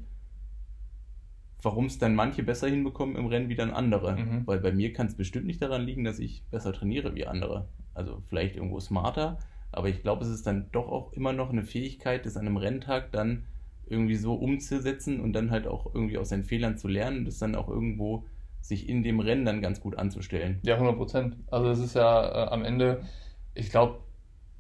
warum 1.62 1.86
es 1.86 2.00
dann 2.00 2.16
manche 2.16 2.42
besser 2.42 2.68
hinbekommen 2.68 3.16
im 3.16 3.28
Rennen 3.28 3.50
wie 3.50 3.56
dann 3.56 3.70
andere. 3.70 4.18
Mhm. 4.18 4.48
Weil 4.48 4.60
bei 4.60 4.72
mir 4.72 4.92
kann 4.92 5.06
es 5.06 5.14
bestimmt 5.16 5.46
nicht 5.46 5.62
daran 5.62 5.84
liegen, 5.84 6.04
dass 6.04 6.18
ich 6.18 6.42
besser 6.50 6.74
trainiere 6.74 7.14
wie 7.14 7.28
andere. 7.28 7.68
Also 7.94 8.24
vielleicht 8.28 8.56
irgendwo 8.56 8.80
smarter, 8.80 9.38
aber 9.72 9.90
ich 9.90 10.02
glaube, 10.02 10.24
es 10.24 10.30
ist 10.32 10.48
dann 10.48 10.70
doch 10.72 10.90
auch 10.90 11.14
immer 11.14 11.34
noch 11.34 11.50
eine 11.50 11.64
Fähigkeit, 11.64 12.26
das 12.26 12.38
an 12.38 12.48
einem 12.48 12.58
Renntag 12.58 13.12
dann 13.12 13.46
irgendwie 13.86 14.16
so 14.16 14.36
umzusetzen 14.36 15.20
und 15.20 15.34
dann 15.34 15.52
halt 15.52 15.68
auch 15.68 15.94
irgendwie 15.94 16.18
aus 16.18 16.30
seinen 16.30 16.44
Fehlern 16.44 16.78
zu 16.78 16.88
lernen 16.88 17.20
und 17.20 17.26
das 17.26 17.40
dann 17.40 17.56
auch 17.56 17.70
irgendwo 17.70 18.26
sich 18.62 18.90
in 18.90 19.04
dem 19.04 19.20
Rennen 19.20 19.46
dann 19.46 19.62
ganz 19.62 19.80
gut 19.82 19.98
anzustellen. 19.98 20.60
Ja, 20.64 20.76
100 20.76 20.96
Prozent. 20.98 21.36
Also 21.50 21.70
es 21.70 21.80
ist 21.80 21.96
ja 21.96 22.46
äh, 22.46 22.50
am 22.50 22.64
Ende, 22.66 23.04
ich 23.54 23.70
glaube, 23.70 24.00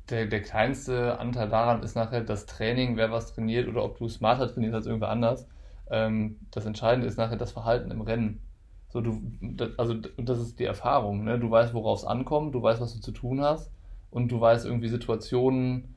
der, 0.09 0.25
der 0.25 0.41
kleinste 0.41 1.19
Anteil 1.19 1.49
daran 1.49 1.83
ist 1.83 1.95
nachher 1.95 2.21
das 2.21 2.45
Training, 2.45 2.97
wer 2.97 3.11
was 3.11 3.33
trainiert 3.33 3.67
oder 3.67 3.83
ob 3.83 3.97
du 3.97 4.07
smarter 4.07 4.51
trainierst 4.51 4.75
als 4.75 4.85
irgendwer 4.87 5.09
anders. 5.09 5.47
Ähm, 5.91 6.39
das 6.51 6.65
Entscheidende 6.65 7.07
ist 7.07 7.17
nachher 7.17 7.37
das 7.37 7.51
Verhalten 7.51 7.91
im 7.91 8.01
Rennen. 8.01 8.41
So, 8.87 9.01
du, 9.01 9.21
das, 9.41 9.77
also 9.77 9.93
das 9.93 10.39
ist 10.39 10.59
die 10.59 10.63
Erfahrung. 10.63 11.23
Ne? 11.23 11.37
Du 11.37 11.51
weißt, 11.51 11.73
worauf 11.73 11.99
es 11.99 12.05
ankommt, 12.05 12.55
du 12.55 12.61
weißt, 12.61 12.81
was 12.81 12.95
du 12.95 13.01
zu 13.01 13.11
tun 13.11 13.41
hast 13.41 13.71
und 14.11 14.31
du 14.31 14.39
weißt 14.41 14.65
irgendwie 14.65 14.89
Situationen 14.89 15.95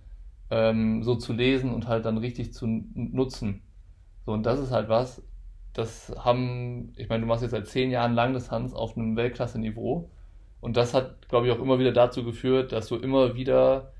ähm, 0.50 1.02
so 1.02 1.16
zu 1.16 1.32
lesen 1.32 1.72
und 1.72 1.88
halt 1.88 2.04
dann 2.04 2.18
richtig 2.18 2.52
zu 2.52 2.66
nutzen. 2.66 3.62
So, 4.26 4.32
und 4.32 4.44
das 4.44 4.60
ist 4.60 4.70
halt 4.70 4.88
was, 4.88 5.22
das 5.72 6.14
haben, 6.18 6.92
ich 6.96 7.08
meine, 7.08 7.22
du 7.22 7.26
machst 7.26 7.42
jetzt 7.42 7.52
seit 7.52 7.66
zehn 7.66 7.90
Jahren 7.90 8.14
Langdistanz 8.14 8.74
auf 8.74 8.96
einem 8.96 9.16
Weltklasse-Niveau. 9.16 10.10
Und 10.60 10.76
das 10.76 10.94
hat, 10.94 11.28
glaube 11.28 11.46
ich, 11.46 11.52
auch 11.52 11.60
immer 11.60 11.78
wieder 11.78 11.92
dazu 11.92 12.24
geführt, 12.24 12.72
dass 12.72 12.86
du 12.88 12.96
immer 12.96 13.34
wieder 13.34 13.92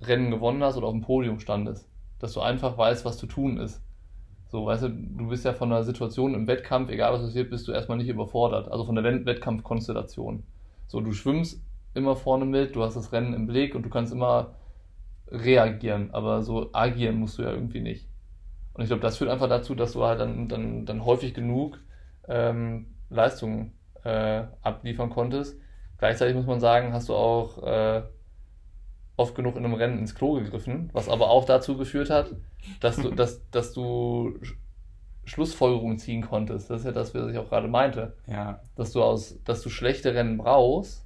Rennen 0.00 0.30
gewonnen 0.30 0.62
hast 0.62 0.76
oder 0.76 0.86
auf 0.86 0.92
dem 0.92 1.02
Podium 1.02 1.40
standest. 1.40 1.88
Dass 2.18 2.32
du 2.32 2.40
einfach 2.40 2.78
weißt, 2.78 3.04
was 3.04 3.18
zu 3.18 3.26
tun 3.26 3.58
ist. 3.58 3.82
So, 4.48 4.64
weißt 4.64 4.84
du, 4.84 4.88
du 4.90 5.28
bist 5.28 5.44
ja 5.44 5.52
von 5.52 5.70
der 5.70 5.82
Situation 5.82 6.34
im 6.34 6.46
Wettkampf, 6.46 6.90
egal 6.90 7.12
was 7.12 7.22
passiert, 7.22 7.50
bist 7.50 7.66
du 7.68 7.72
erstmal 7.72 7.98
nicht 7.98 8.08
überfordert. 8.08 8.70
Also 8.70 8.84
von 8.84 8.94
der 8.94 9.04
Wett- 9.04 9.26
Wettkampfkonstellation. 9.26 10.44
So, 10.86 11.00
du 11.00 11.12
schwimmst 11.12 11.60
immer 11.96 12.16
vorne 12.16 12.44
mit, 12.44 12.76
du 12.76 12.82
hast 12.82 12.96
das 12.96 13.12
Rennen 13.12 13.34
im 13.34 13.46
Blick 13.46 13.74
und 13.74 13.82
du 13.82 13.90
kannst 13.90 14.12
immer 14.12 14.54
reagieren, 15.28 16.10
aber 16.12 16.42
so 16.42 16.70
agieren 16.72 17.16
musst 17.18 17.38
du 17.38 17.42
ja 17.42 17.50
irgendwie 17.50 17.80
nicht. 17.80 18.08
Und 18.74 18.82
ich 18.82 18.88
glaube, 18.88 19.02
das 19.02 19.16
führt 19.16 19.30
einfach 19.30 19.48
dazu, 19.48 19.74
dass 19.74 19.92
du 19.92 20.04
halt 20.04 20.20
dann, 20.20 20.48
dann, 20.48 20.84
dann 20.86 21.04
häufig 21.04 21.34
genug 21.34 21.78
ähm, 22.28 22.86
Leistung 23.08 23.72
äh, 24.04 24.44
abliefern 24.62 25.10
konntest. 25.10 25.58
Gleichzeitig 25.98 26.36
muss 26.36 26.46
man 26.46 26.60
sagen, 26.60 26.92
hast 26.92 27.08
du 27.08 27.14
auch 27.14 27.62
äh, 27.62 28.02
oft 29.16 29.34
genug 29.34 29.56
in 29.56 29.64
einem 29.64 29.74
Rennen 29.74 29.98
ins 29.98 30.14
Klo 30.14 30.34
gegriffen, 30.34 30.90
was 30.92 31.08
aber 31.08 31.30
auch 31.30 31.46
dazu 31.46 31.76
geführt 31.76 32.10
hat, 32.10 32.32
dass 32.80 32.96
du, 32.96 33.10
dass, 33.10 33.48
dass 33.50 33.72
du 33.72 34.38
sch- 34.42 34.56
Schlussfolgerungen 35.24 35.98
ziehen 35.98 36.20
konntest. 36.22 36.68
Das 36.68 36.80
ist 36.80 36.84
ja 36.84 36.92
das, 36.92 37.14
was 37.14 37.30
ich 37.30 37.38
auch 37.38 37.48
gerade 37.48 37.68
meinte. 37.68 38.14
Ja. 38.26 38.60
Dass 38.76 38.92
du 38.92 39.02
aus, 39.02 39.38
dass 39.44 39.62
du 39.62 39.70
schlechte 39.70 40.14
Rennen 40.14 40.36
brauchst, 40.36 41.05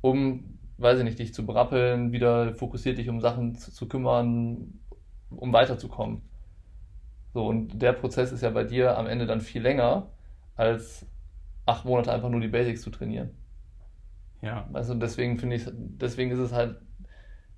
um, 0.00 0.58
weiß 0.78 0.98
ich 0.98 1.04
nicht, 1.04 1.18
dich 1.18 1.34
zu 1.34 1.44
brappeln, 1.44 2.12
wieder 2.12 2.54
fokussiert 2.54 2.98
dich 2.98 3.08
um 3.08 3.20
Sachen 3.20 3.54
zu, 3.54 3.72
zu 3.72 3.88
kümmern, 3.88 4.80
um 5.30 5.52
weiterzukommen. 5.52 6.22
So, 7.32 7.46
und 7.46 7.80
der 7.80 7.92
Prozess 7.92 8.32
ist 8.32 8.42
ja 8.42 8.50
bei 8.50 8.64
dir 8.64 8.98
am 8.98 9.06
Ende 9.06 9.26
dann 9.26 9.40
viel 9.40 9.62
länger, 9.62 10.08
als 10.56 11.06
acht 11.66 11.84
Monate 11.84 12.12
einfach 12.12 12.28
nur 12.28 12.40
die 12.40 12.48
Basics 12.48 12.82
zu 12.82 12.90
trainieren. 12.90 13.30
Ja. 14.42 14.68
Also 14.72 14.94
deswegen 14.94 15.38
finde 15.38 15.56
ich, 15.56 15.64
deswegen 15.72 16.30
ist 16.30 16.38
es 16.38 16.52
halt 16.52 16.80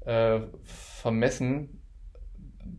äh, 0.00 0.40
vermessen, 0.64 1.80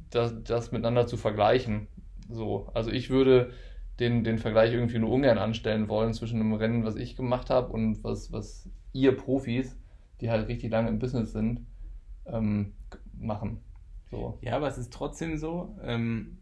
das, 0.10 0.44
das 0.44 0.72
miteinander 0.72 1.08
zu 1.08 1.18
vergleichen. 1.18 1.88
So, 2.30 2.70
also 2.74 2.92
ich 2.92 3.10
würde 3.10 3.52
den, 4.00 4.24
den 4.24 4.38
Vergleich 4.38 4.74
irgendwie 4.74 5.00
nur 5.00 5.12
ungern 5.12 5.38
anstellen 5.38 5.88
wollen 5.88 6.14
zwischen 6.14 6.40
einem 6.40 6.54
Rennen, 6.54 6.84
was 6.84 6.96
ich 6.96 7.16
gemacht 7.16 7.50
habe 7.50 7.72
und 7.72 8.04
was, 8.04 8.32
was 8.32 8.70
ihr 8.94 9.18
Profis, 9.18 9.76
die 10.22 10.30
halt 10.30 10.48
richtig 10.48 10.72
lange 10.72 10.90
im 10.90 11.00
Business 11.00 11.34
sind, 11.34 11.66
ähm, 12.26 12.74
machen. 13.20 13.60
So. 14.10 14.38
Ja, 14.42 14.56
aber 14.56 14.68
es 14.68 14.78
ist 14.78 14.94
trotzdem 14.94 15.38
so, 15.38 15.76
ähm, 15.84 16.38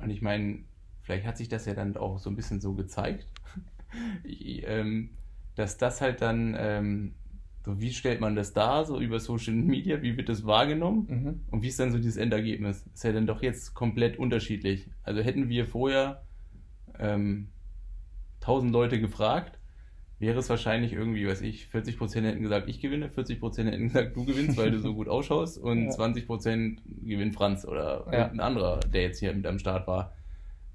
und 0.00 0.10
ich 0.10 0.20
meine, 0.20 0.64
vielleicht 1.02 1.26
hat 1.26 1.36
sich 1.38 1.48
das 1.48 1.64
ja 1.66 1.74
dann 1.74 1.96
auch 1.96 2.18
so 2.18 2.28
ein 2.28 2.36
bisschen 2.36 2.60
so 2.60 2.74
gezeigt, 2.74 3.26
ich, 4.24 4.64
ähm, 4.66 5.10
dass 5.54 5.78
das 5.78 6.00
halt 6.00 6.20
dann, 6.20 6.56
ähm, 6.58 7.14
so 7.64 7.80
wie 7.80 7.92
stellt 7.92 8.20
man 8.20 8.34
das 8.36 8.52
dar, 8.52 8.84
so 8.84 9.00
über 9.00 9.20
Social 9.20 9.54
Media, 9.54 10.02
wie 10.02 10.16
wird 10.16 10.28
das 10.28 10.44
wahrgenommen 10.44 11.06
Mhm. 11.08 11.40
und 11.50 11.62
wie 11.62 11.68
ist 11.68 11.80
dann 11.80 11.92
so 11.92 11.98
dieses 11.98 12.16
Endergebnis? 12.16 12.84
Ist 12.92 13.04
ja 13.04 13.12
dann 13.12 13.26
doch 13.26 13.42
jetzt 13.42 13.72
komplett 13.74 14.18
unterschiedlich. 14.18 14.90
Also 15.02 15.22
hätten 15.22 15.48
wir 15.48 15.66
vorher 15.66 16.24
ähm, 16.98 17.48
1000 18.40 18.72
Leute 18.72 19.00
gefragt, 19.00 19.58
wäre 20.18 20.38
es 20.38 20.48
wahrscheinlich 20.48 20.92
irgendwie, 20.92 21.26
weiß 21.26 21.42
ich, 21.42 21.66
40% 21.72 22.22
hätten 22.22 22.42
gesagt, 22.42 22.68
ich 22.68 22.80
gewinne, 22.80 23.08
40% 23.08 23.64
hätten 23.64 23.88
gesagt, 23.88 24.16
du 24.16 24.24
gewinnst, 24.24 24.56
weil 24.56 24.70
du 24.70 24.78
so 24.78 24.94
gut 24.94 25.08
ausschaust 25.08 25.58
und 25.58 25.84
Ja. 25.90 25.90
20% 25.90 26.78
gewinnt 27.04 27.34
Franz 27.34 27.64
oder 27.64 28.06
Ja. 28.12 28.26
ein 28.28 28.40
anderer, 28.40 28.80
der 28.80 29.02
jetzt 29.02 29.18
hier 29.20 29.32
mit 29.34 29.46
am 29.46 29.58
Start 29.58 29.86
war. 29.86 30.12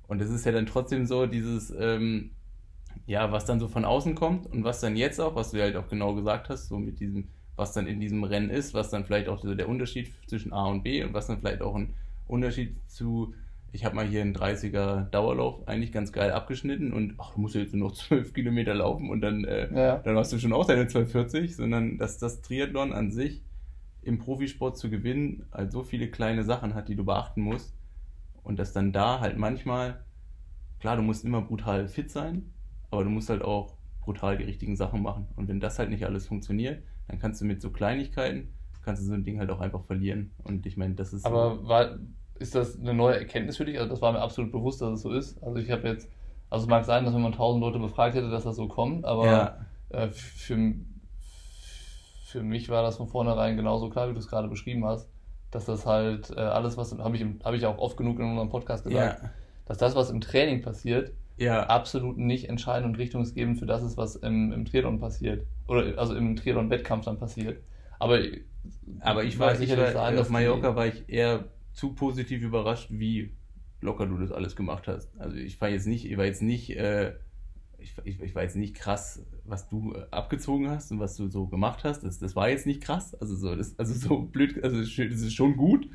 Und 0.07 0.21
es 0.21 0.29
ist 0.29 0.45
ja 0.45 0.51
dann 0.51 0.65
trotzdem 0.65 1.05
so 1.05 1.25
dieses, 1.25 1.73
ähm, 1.79 2.31
ja, 3.05 3.31
was 3.31 3.45
dann 3.45 3.59
so 3.59 3.67
von 3.67 3.85
außen 3.85 4.15
kommt 4.15 4.47
und 4.47 4.63
was 4.63 4.81
dann 4.81 4.95
jetzt 4.95 5.19
auch, 5.19 5.35
was 5.35 5.51
du 5.51 5.61
halt 5.61 5.75
auch 5.75 5.87
genau 5.87 6.13
gesagt 6.15 6.49
hast, 6.49 6.67
so 6.67 6.77
mit 6.77 6.99
diesem, 6.99 7.27
was 7.55 7.73
dann 7.73 7.87
in 7.87 7.99
diesem 7.99 8.23
Rennen 8.23 8.49
ist, 8.49 8.73
was 8.73 8.89
dann 8.89 9.05
vielleicht 9.05 9.29
auch 9.29 9.41
so 9.41 9.53
der 9.55 9.69
Unterschied 9.69 10.11
zwischen 10.27 10.51
A 10.53 10.65
und 10.67 10.83
B 10.83 11.03
und 11.03 11.13
was 11.13 11.27
dann 11.27 11.39
vielleicht 11.39 11.61
auch 11.61 11.75
ein 11.75 11.93
Unterschied 12.27 12.75
zu, 12.87 13.33
ich 13.71 13.85
habe 13.85 13.95
mal 13.95 14.05
hier 14.07 14.21
einen 14.21 14.33
30er 14.33 15.03
Dauerlauf 15.03 15.67
eigentlich 15.67 15.91
ganz 15.91 16.11
geil 16.11 16.31
abgeschnitten 16.31 16.91
und 16.93 17.15
ach, 17.17 17.33
du 17.33 17.41
musst 17.41 17.55
jetzt 17.55 17.73
nur 17.73 17.89
noch 17.89 17.95
12 17.95 18.33
Kilometer 18.33 18.73
laufen 18.73 19.09
und 19.09 19.21
dann, 19.21 19.43
äh, 19.45 19.73
Ja. 19.73 19.97
dann 19.99 20.17
hast 20.17 20.33
du 20.33 20.39
schon 20.39 20.53
auch 20.53 20.65
deine 20.65 20.87
1240, 20.87 21.55
sondern 21.55 21.97
dass 21.97 22.17
das 22.17 22.41
Triathlon 22.41 22.93
an 22.93 23.11
sich 23.11 23.43
im 24.01 24.17
Profisport 24.19 24.77
zu 24.77 24.89
gewinnen 24.89 25.45
halt 25.51 25.71
so 25.71 25.83
viele 25.83 26.09
kleine 26.09 26.43
Sachen 26.43 26.73
hat, 26.73 26.87
die 26.89 26.95
du 26.95 27.03
beachten 27.05 27.41
musst 27.41 27.75
und 28.43 28.57
dass 28.57 28.73
dann 28.73 28.91
da 28.93 29.19
halt 29.19 29.37
manchmal, 29.37 30.03
klar, 30.79 30.95
du 30.95 31.01
musst 31.03 31.25
immer 31.25 31.41
brutal 31.41 31.87
fit 31.87 32.09
sein, 32.09 32.53
aber 32.91 33.03
du 33.03 33.09
musst 33.09 33.29
halt 33.29 33.41
auch 33.43 33.77
brutal 34.01 34.37
die 34.37 34.45
richtigen 34.45 34.75
Sachen 34.75 35.03
machen. 35.03 35.27
Und 35.35 35.47
wenn 35.49 35.59
das 35.59 35.77
halt 35.77 35.89
nicht 35.89 36.05
alles 36.05 36.27
funktioniert, 36.27 36.81
dann 37.07 37.19
kannst 37.19 37.41
du 37.41 37.45
mit 37.45 37.61
so 37.61 37.69
Kleinigkeiten, 37.69 38.53
kannst 38.81 39.03
du 39.03 39.07
so 39.07 39.13
ein 39.13 39.23
Ding 39.23 39.37
halt 39.39 39.51
auch 39.51 39.59
einfach 39.59 39.83
verlieren. 39.83 40.31
Und 40.43 40.65
ich 40.65 40.77
meine, 40.77 40.95
das 40.95 41.13
ist 41.13 41.25
Aber 41.25 41.67
war, 41.67 41.99
ist 42.39 42.55
das 42.55 42.79
eine 42.79 42.93
neue 42.93 43.17
Erkenntnis 43.17 43.57
für 43.57 43.65
dich? 43.65 43.77
Also 43.77 43.89
das 43.89 44.01
war 44.01 44.11
mir 44.11 44.21
absolut 44.21 44.51
bewusst, 44.51 44.81
dass 44.81 44.93
es 44.93 45.01
so 45.01 45.11
ist. 45.11 45.41
Also 45.43 45.57
ich 45.57 45.69
habe 45.71 45.87
jetzt, 45.87 46.09
also 46.49 46.63
es 46.63 46.69
mag 46.69 46.85
sein, 46.85 47.05
dass 47.05 47.13
wenn 47.13 47.21
man 47.21 47.33
tausend 47.33 47.61
Leute 47.61 47.79
befragt 47.79 48.15
hätte, 48.15 48.29
dass 48.29 48.43
das 48.43 48.55
so 48.55 48.67
kommt, 48.67 49.05
aber 49.05 49.25
ja, 49.25 49.57
äh, 49.89 50.07
für, 50.09 50.73
für 52.25 52.43
mich 52.43 52.69
war 52.69 52.81
das 52.81 52.97
von 52.97 53.07
vornherein 53.07 53.57
genauso 53.57 53.89
klar, 53.89 54.09
wie 54.09 54.13
du 54.13 54.19
es 54.19 54.27
gerade 54.27 54.47
beschrieben 54.47 54.85
hast, 54.85 55.09
dass 55.51 55.65
das 55.65 55.85
halt 55.85 56.31
äh, 56.31 56.39
alles, 56.39 56.77
was, 56.77 56.97
habe 56.97 57.15
ich, 57.15 57.25
habe 57.43 57.57
ich 57.57 57.65
auch 57.65 57.77
oft 57.77 57.97
genug 57.97 58.19
in 58.19 58.25
unserem 58.25 58.49
Podcast 58.49 58.83
gesagt, 58.83 59.21
ja, 59.21 59.29
dass 59.65 59.77
das, 59.77 59.95
was 59.95 60.09
im 60.09 60.21
Training 60.21 60.61
passiert, 60.61 61.11
ja, 61.37 61.63
absolut 61.63 62.17
nicht 62.17 62.49
entscheidend 62.49 62.89
und 62.89 62.97
richtungsgebend 62.97 63.59
für 63.59 63.65
das 63.65 63.81
ist, 63.81 63.97
was 63.97 64.15
im, 64.17 64.51
im 64.51 64.65
Triathlon 64.65 64.99
passiert. 64.99 65.45
Oder 65.67 65.97
also 65.97 66.13
im 66.13 66.35
Triathlon-Wettkampf 66.35 67.05
dann 67.05 67.17
passiert. 67.17 67.61
Aber, 67.97 68.19
aber 68.99 69.23
ich 69.23 69.37
mag 69.37 69.47
war, 69.47 69.53
ich 69.53 69.59
sicherlich 69.59 69.95
war 69.95 70.05
sein, 70.05 70.19
auf 70.19 70.29
Mallorca 70.29 70.75
war 70.75 70.87
ich 70.87 71.07
eher 71.07 71.45
zu 71.73 71.93
positiv 71.93 72.41
überrascht, 72.43 72.89
wie 72.91 73.37
locker 73.81 74.05
du 74.05 74.17
das 74.17 74.31
alles 74.31 74.55
gemacht 74.55 74.87
hast. 74.87 75.09
Also 75.19 75.37
ich 75.37 75.59
war 75.61 75.69
jetzt 75.69 75.87
nicht, 75.87 76.05
ich 76.09 76.17
war 76.17 76.25
jetzt 76.25 76.41
nicht, 76.41 76.75
äh, 76.77 77.15
ich, 77.77 77.95
ich, 78.03 78.35
war 78.35 78.43
jetzt 78.43 78.55
nicht 78.57 78.75
krass, 78.75 79.25
was 79.45 79.67
du 79.69 79.93
äh, 79.93 80.05
abgezogen 80.11 80.69
hast 80.69 80.91
und 80.91 80.99
was 80.99 81.15
du 81.15 81.29
so 81.29 81.47
gemacht 81.47 81.83
hast. 81.83 82.03
Das, 82.03 82.19
das 82.19 82.35
war 82.35 82.49
jetzt 82.49 82.65
nicht 82.65 82.81
krass. 82.81 83.15
Also 83.15 83.35
so, 83.35 83.55
das, 83.55 83.77
also 83.79 83.93
so 83.93 84.21
blöd, 84.23 84.63
also 84.63 84.79
es 84.79 84.97
ist- 84.97 85.33
schon 85.33 85.55
gut. 85.57 85.89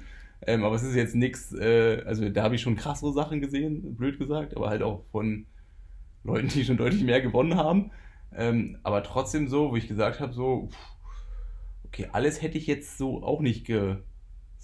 Ähm, 0.47 0.65
aber 0.65 0.77
es 0.77 0.83
ist 0.83 0.95
jetzt 0.95 1.15
nichts, 1.15 1.53
äh, 1.55 2.03
also 2.07 2.29
da 2.29 2.43
habe 2.43 2.55
ich 2.57 2.63
schon 2.63 2.77
krassere 2.77 3.13
Sachen 3.13 3.41
gesehen, 3.41 3.97
blöd 3.97 4.19
gesagt, 4.19 4.57
aber 4.57 4.69
halt 4.69 4.83
auch 4.83 5.05
von 5.11 5.47
Leuten, 6.25 6.49
die 6.49 6.65
schon 6.65 6.77
deutlich 6.77 7.05
mehr 7.05 7.21
gewonnen 7.23 7.57
haben. 7.57 7.91
Ähm, 8.33 8.79
aber 8.83 9.03
trotzdem 9.03 9.49
so, 9.49 9.71
wo 9.73 9.77
ich 9.77 9.89
gesagt 9.89 10.21
habe, 10.21 10.33
so, 10.35 10.71
okay, 11.85 12.09
alles 12.13 12.43
hätte 12.43 12.59
ich 12.59 12.67
jetzt 12.67 12.99
so 12.99 13.23
auch 13.23 13.41
nicht 13.41 13.67
ge, 13.67 13.97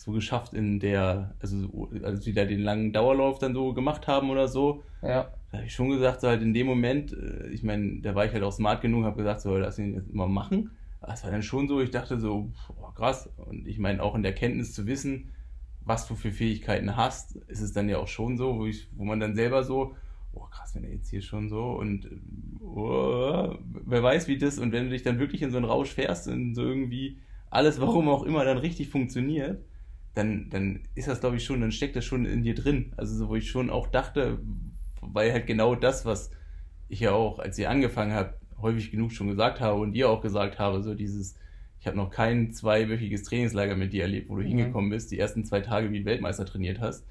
so 0.02 0.12
geschafft 0.12 0.54
in 0.54 0.80
der, 0.80 1.34
also 1.40 1.58
so- 1.60 1.90
als 2.02 2.24
wir 2.26 2.34
da 2.34 2.44
den 2.44 2.60
langen 2.62 2.92
Dauerlauf 2.92 3.38
dann 3.38 3.54
so 3.54 3.72
gemacht 3.74 4.06
haben 4.06 4.30
oder 4.30 4.48
so, 4.48 4.82
ja, 5.02 5.30
da 5.50 5.58
habe 5.58 5.66
ich 5.66 5.74
schon 5.74 5.90
gesagt, 5.90 6.20
so 6.20 6.28
halt 6.28 6.42
in 6.42 6.54
dem 6.54 6.66
Moment, 6.66 7.12
äh, 7.12 7.48
ich 7.48 7.62
meine, 7.62 8.00
da 8.00 8.14
war 8.14 8.24
ich 8.24 8.32
halt 8.32 8.42
auch 8.44 8.52
smart 8.52 8.82
genug, 8.82 9.04
habe 9.04 9.16
gesagt, 9.16 9.40
so, 9.40 9.56
lass 9.56 9.78
ihn 9.78 9.94
jetzt 9.94 10.12
mal 10.14 10.28
machen. 10.28 10.70
Aber 11.00 11.12
es 11.14 11.24
war 11.24 11.30
dann 11.30 11.42
schon 11.42 11.66
so, 11.68 11.80
ich 11.80 11.90
dachte 11.90 12.18
so, 12.20 12.52
boah, 12.78 12.94
krass. 12.94 13.28
Und 13.36 13.66
ich 13.66 13.78
meine, 13.78 14.02
auch 14.02 14.14
in 14.14 14.22
der 14.22 14.34
Kenntnis 14.34 14.72
zu 14.74 14.86
wissen, 14.86 15.32
was 15.80 16.06
du 16.06 16.14
für 16.14 16.30
Fähigkeiten 16.30 16.96
hast, 16.96 17.36
ist 17.48 17.60
es 17.60 17.72
dann 17.72 17.88
ja 17.88 17.98
auch 17.98 18.08
schon 18.08 18.36
so, 18.36 18.58
wo, 18.58 18.66
ich, 18.66 18.88
wo 18.96 19.04
man 19.04 19.18
dann 19.20 19.34
selber 19.34 19.64
so, 19.64 19.96
oh 20.32 20.46
krass, 20.50 20.74
wenn 20.74 20.84
er 20.84 20.92
jetzt 20.92 21.08
hier 21.10 21.22
schon 21.22 21.48
so 21.48 21.72
und 21.72 22.08
oh, 22.60 23.54
wer 23.86 24.02
weiß 24.02 24.28
wie 24.28 24.38
das 24.38 24.58
und 24.58 24.72
wenn 24.72 24.84
du 24.84 24.90
dich 24.90 25.02
dann 25.02 25.18
wirklich 25.18 25.42
in 25.42 25.50
so 25.50 25.56
einen 25.56 25.66
Rausch 25.66 25.90
fährst 25.90 26.28
und 26.28 26.54
so 26.54 26.62
irgendwie 26.62 27.18
alles, 27.50 27.80
warum 27.80 28.08
auch 28.08 28.22
immer, 28.22 28.44
dann 28.44 28.58
richtig 28.58 28.88
funktioniert, 28.90 29.64
dann, 30.20 30.50
dann 30.50 30.80
ist 30.94 31.08
das, 31.08 31.20
glaube 31.20 31.36
ich, 31.36 31.44
schon, 31.44 31.60
dann 31.60 31.72
steckt 31.72 31.96
das 31.96 32.04
schon 32.04 32.24
in 32.26 32.42
dir 32.42 32.54
drin. 32.54 32.92
Also 32.96 33.14
so, 33.16 33.28
wo 33.28 33.36
ich 33.36 33.50
schon 33.50 33.70
auch 33.70 33.86
dachte, 33.88 34.38
weil 35.00 35.32
halt 35.32 35.46
genau 35.46 35.74
das, 35.74 36.04
was 36.04 36.30
ich 36.88 37.00
ja 37.00 37.12
auch, 37.12 37.38
als 37.38 37.58
ihr 37.58 37.70
angefangen 37.70 38.12
habt, 38.14 38.38
häufig 38.60 38.90
genug 38.90 39.12
schon 39.12 39.28
gesagt 39.28 39.60
habe 39.60 39.80
und 39.80 39.92
dir 39.92 40.10
auch 40.10 40.20
gesagt 40.20 40.58
habe, 40.58 40.82
so 40.82 40.94
dieses, 40.94 41.36
ich 41.80 41.86
habe 41.86 41.96
noch 41.96 42.10
kein 42.10 42.52
zweiwöchiges 42.52 43.22
Trainingslager 43.22 43.74
mit 43.76 43.92
dir 43.92 44.02
erlebt, 44.02 44.28
wo 44.28 44.36
du 44.36 44.42
Mhm. 44.42 44.48
hingekommen 44.48 44.90
bist, 44.90 45.10
die 45.10 45.18
ersten 45.18 45.44
zwei 45.44 45.60
Tage 45.60 45.90
wie 45.90 46.00
ein 46.00 46.04
Weltmeister 46.04 46.44
trainiert 46.44 46.78
hast, 46.80 47.06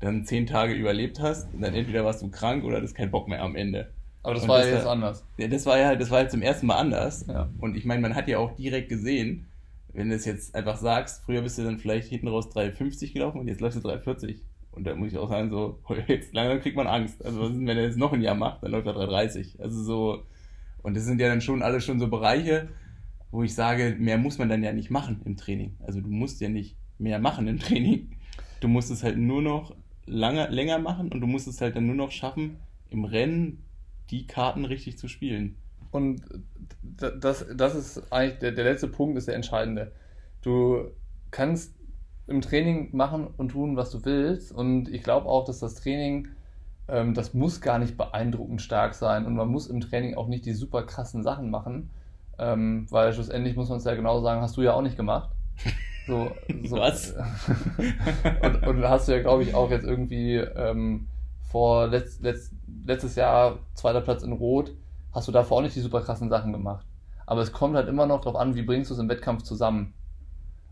dann 0.00 0.24
zehn 0.24 0.46
Tage 0.46 0.74
überlebt 0.74 1.18
hast, 1.20 1.52
und 1.52 1.62
dann 1.62 1.74
entweder 1.74 2.04
warst 2.04 2.22
du 2.22 2.30
krank 2.30 2.62
oder 2.64 2.76
hattest 2.76 2.94
keinen 2.94 3.10
Bock 3.10 3.26
mehr 3.28 3.42
am 3.42 3.56
Ende. 3.56 3.90
aber 4.22 4.34
das 4.34 4.44
Und 4.44 4.48
war 4.50 4.58
das 4.58 4.68
ja 4.68 4.74
jetzt 4.76 4.84
war- 4.84 4.92
anders. 4.92 5.24
Ja, 5.38 5.48
das 5.48 5.66
war 5.66 5.78
ja 5.78 5.96
das 5.96 6.10
war 6.10 6.18
halt 6.18 6.30
zum 6.30 6.42
ersten 6.42 6.66
Mal 6.66 6.76
anders. 6.76 7.26
Ja. 7.26 7.50
Und 7.58 7.76
ich 7.76 7.84
meine, 7.84 8.00
man 8.00 8.14
hat 8.14 8.28
ja 8.28 8.38
auch 8.38 8.54
direkt 8.54 8.88
gesehen, 8.88 9.46
wenn 9.94 10.08
du 10.08 10.16
es 10.16 10.24
jetzt 10.24 10.54
einfach 10.54 10.76
sagst, 10.76 11.24
früher 11.24 11.42
bist 11.42 11.56
du 11.56 11.62
dann 11.62 11.78
vielleicht 11.78 12.08
hinten 12.08 12.28
raus 12.28 12.48
3,50 12.54 13.12
gelaufen 13.12 13.40
und 13.40 13.48
jetzt 13.48 13.60
läufst 13.60 13.82
du 13.82 13.88
3,40. 13.88 14.40
Und 14.72 14.84
da 14.84 14.96
muss 14.96 15.12
ich 15.12 15.18
auch 15.18 15.28
sagen, 15.28 15.50
so, 15.50 15.78
jetzt 16.08 16.34
langsam 16.34 16.60
kriegt 16.60 16.76
man 16.76 16.88
Angst. 16.88 17.24
Also 17.24 17.48
wenn 17.48 17.68
er 17.68 17.84
jetzt 17.84 17.96
noch 17.96 18.12
ein 18.12 18.20
Jahr 18.20 18.34
macht, 18.34 18.62
dann 18.62 18.72
läuft 18.72 18.88
er 18.88 18.94
3,30. 18.94 19.60
Also 19.60 19.82
so, 19.82 20.22
und 20.82 20.96
das 20.96 21.04
sind 21.04 21.20
ja 21.20 21.28
dann 21.28 21.40
schon 21.40 21.62
alle 21.62 21.80
schon 21.80 22.00
so 22.00 22.08
Bereiche, 22.08 22.68
wo 23.30 23.42
ich 23.44 23.54
sage, 23.54 23.96
mehr 23.98 24.18
muss 24.18 24.38
man 24.38 24.48
dann 24.48 24.64
ja 24.64 24.72
nicht 24.72 24.90
machen 24.90 25.22
im 25.24 25.36
Training. 25.36 25.76
Also 25.80 26.00
du 26.00 26.08
musst 26.08 26.40
ja 26.40 26.48
nicht 26.48 26.76
mehr 26.98 27.20
machen 27.20 27.46
im 27.46 27.58
Training. 27.60 28.10
Du 28.60 28.68
musst 28.68 28.90
es 28.90 29.04
halt 29.04 29.16
nur 29.16 29.42
noch 29.42 29.76
lange, 30.06 30.48
länger 30.48 30.78
machen 30.78 31.12
und 31.12 31.20
du 31.20 31.26
musst 31.26 31.46
es 31.46 31.60
halt 31.60 31.76
dann 31.76 31.86
nur 31.86 31.94
noch 31.94 32.10
schaffen, 32.10 32.56
im 32.90 33.04
Rennen 33.04 33.64
die 34.10 34.26
Karten 34.26 34.64
richtig 34.64 34.98
zu 34.98 35.08
spielen. 35.08 35.56
Und 35.94 36.22
das, 36.82 37.46
das 37.54 37.74
ist 37.76 38.12
eigentlich 38.12 38.40
der, 38.40 38.50
der 38.50 38.64
letzte 38.64 38.88
Punkt, 38.88 39.16
ist 39.16 39.28
der 39.28 39.36
entscheidende. 39.36 39.92
Du 40.42 40.90
kannst 41.30 41.72
im 42.26 42.40
Training 42.40 42.88
machen 42.96 43.28
und 43.36 43.50
tun, 43.50 43.76
was 43.76 43.90
du 43.90 44.04
willst. 44.04 44.50
Und 44.50 44.88
ich 44.88 45.04
glaube 45.04 45.28
auch, 45.28 45.44
dass 45.44 45.60
das 45.60 45.76
Training, 45.76 46.28
ähm, 46.88 47.14
das 47.14 47.32
muss 47.32 47.60
gar 47.60 47.78
nicht 47.78 47.96
beeindruckend 47.96 48.60
stark 48.60 48.94
sein. 48.94 49.24
Und 49.24 49.36
man 49.36 49.46
muss 49.46 49.68
im 49.68 49.80
Training 49.80 50.16
auch 50.16 50.26
nicht 50.26 50.44
die 50.46 50.52
super 50.52 50.82
krassen 50.82 51.22
Sachen 51.22 51.48
machen. 51.48 51.90
Ähm, 52.40 52.88
weil 52.90 53.12
schlussendlich 53.12 53.54
muss 53.54 53.68
man 53.68 53.78
es 53.78 53.84
ja 53.84 53.94
genau 53.94 54.20
sagen, 54.20 54.40
hast 54.40 54.56
du 54.56 54.62
ja 54.62 54.72
auch 54.72 54.82
nicht 54.82 54.96
gemacht. 54.96 55.30
So, 56.06 56.30
so, 56.64 56.76
Was? 56.76 57.14
und, 58.42 58.66
und 58.66 58.84
hast 58.86 59.08
du 59.08 59.12
ja, 59.12 59.22
glaube 59.22 59.42
ich, 59.42 59.54
auch 59.54 59.70
jetzt 59.70 59.86
irgendwie 59.86 60.34
ähm, 60.36 61.08
vor 61.40 61.86
letzt, 61.86 62.20
letzt, 62.20 62.52
letztes 62.84 63.14
Jahr 63.14 63.60
zweiter 63.72 64.02
Platz 64.02 64.22
in 64.22 64.32
Rot, 64.32 64.74
hast 65.14 65.28
du 65.28 65.32
davor 65.32 65.58
auch 65.58 65.62
nicht 65.62 65.76
die 65.76 65.80
super 65.80 66.00
krassen 66.00 66.28
Sachen 66.28 66.52
gemacht. 66.52 66.86
Aber 67.26 67.40
es 67.40 67.52
kommt 67.52 67.76
halt 67.76 67.88
immer 67.88 68.06
noch 68.06 68.20
darauf 68.20 68.36
an, 68.36 68.54
wie 68.54 68.62
bringst 68.62 68.90
du 68.90 68.94
es 68.94 69.00
im 69.00 69.08
Wettkampf 69.08 69.42
zusammen. 69.42 69.94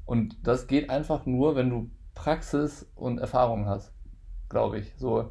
Und 0.04 0.36
das 0.46 0.66
geht 0.66 0.90
einfach 0.90 1.24
nur, 1.24 1.56
wenn 1.56 1.70
du 1.70 1.90
Praxis 2.14 2.90
und 2.94 3.18
Erfahrung 3.18 3.66
hast, 3.66 3.94
glaube 4.48 4.78
ich. 4.78 4.92
So, 4.98 5.30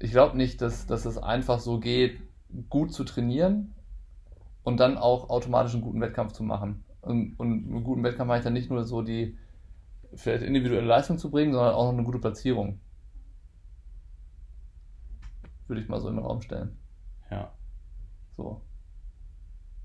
ich 0.00 0.10
glaube 0.10 0.36
nicht, 0.36 0.60
dass, 0.62 0.86
dass 0.86 1.04
es 1.04 1.18
einfach 1.18 1.60
so 1.60 1.78
geht, 1.78 2.20
gut 2.70 2.92
zu 2.92 3.04
trainieren 3.04 3.74
und 4.64 4.80
dann 4.80 4.98
auch 4.98 5.30
automatisch 5.30 5.74
einen 5.74 5.82
guten 5.82 6.00
Wettkampf 6.00 6.32
zu 6.32 6.42
machen. 6.42 6.84
Und, 7.02 7.38
und 7.38 7.68
einen 7.68 7.84
guten 7.84 8.02
Wettkampf 8.02 8.28
meine 8.28 8.38
ich 8.38 8.44
dann 8.44 8.54
nicht 8.54 8.70
nur 8.70 8.84
so 8.84 9.02
die 9.02 9.38
vielleicht 10.14 10.42
individuelle 10.42 10.86
Leistung 10.86 11.18
zu 11.18 11.30
bringen, 11.30 11.52
sondern 11.52 11.74
auch 11.74 11.84
noch 11.84 11.92
eine 11.92 12.04
gute 12.04 12.18
Platzierung. 12.18 12.80
Würde 15.68 15.82
ich 15.82 15.88
mal 15.88 16.00
so 16.00 16.08
in 16.08 16.16
den 16.16 16.24
Raum 16.24 16.40
stellen. 16.40 16.78
Ja. 17.30 17.52
So. 18.36 18.60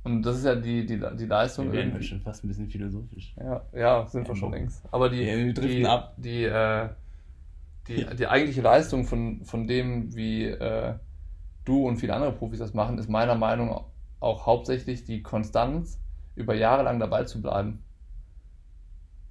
Und 0.03 0.23
das 0.23 0.37
ist 0.37 0.45
ja 0.45 0.55
die, 0.55 0.85
die, 0.85 0.99
die 0.99 1.25
Leistung. 1.25 1.71
Wir 1.71 1.79
werden 1.79 2.01
schon 2.01 2.21
fast 2.21 2.43
ein 2.43 2.47
bisschen 2.47 2.67
philosophisch. 2.69 3.35
Ja, 3.37 3.61
ja, 3.73 4.07
sind 4.07 4.27
wir 4.27 4.35
schon 4.35 4.49
Bock. 4.49 4.59
längst. 4.59 4.83
Aber 4.91 5.09
die, 5.09 5.21
Ja, 5.21 5.37
wir 5.37 5.53
die, 5.53 5.85
ab. 5.85 6.15
die, 6.17 6.43
äh, 6.43 6.89
die, 7.87 8.05
die 8.15 8.27
eigentliche 8.27 8.61
Leistung 8.61 9.05
von, 9.05 9.45
von 9.45 9.67
dem, 9.67 10.15
wie 10.15 10.45
äh, 10.45 10.95
du 11.65 11.87
und 11.87 11.97
viele 11.97 12.15
andere 12.15 12.31
Profis 12.31 12.59
das 12.59 12.73
machen, 12.73 12.97
ist 12.97 13.09
meiner 13.09 13.35
Meinung 13.35 13.69
nach 13.69 13.83
auch 14.19 14.45
hauptsächlich 14.45 15.03
die 15.03 15.21
Konstanz, 15.23 15.99
über 16.35 16.55
Jahre 16.55 16.83
lang 16.83 16.99
dabei 16.99 17.23
zu 17.23 17.41
bleiben. 17.41 17.83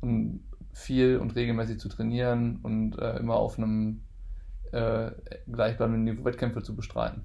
Und 0.01 0.41
viel 0.73 1.19
und 1.19 1.35
regelmäßig 1.35 1.79
zu 1.79 1.89
trainieren 1.89 2.61
und 2.63 2.99
äh, 2.99 3.17
immer 3.19 3.37
auf 3.37 3.59
einem 3.59 4.03
äh, 4.73 5.11
gleichbleibenden 5.51 6.05
Niveau 6.05 6.25
Wettkämpfe 6.25 6.63
zu 6.63 6.75
bestreiten. 6.75 7.25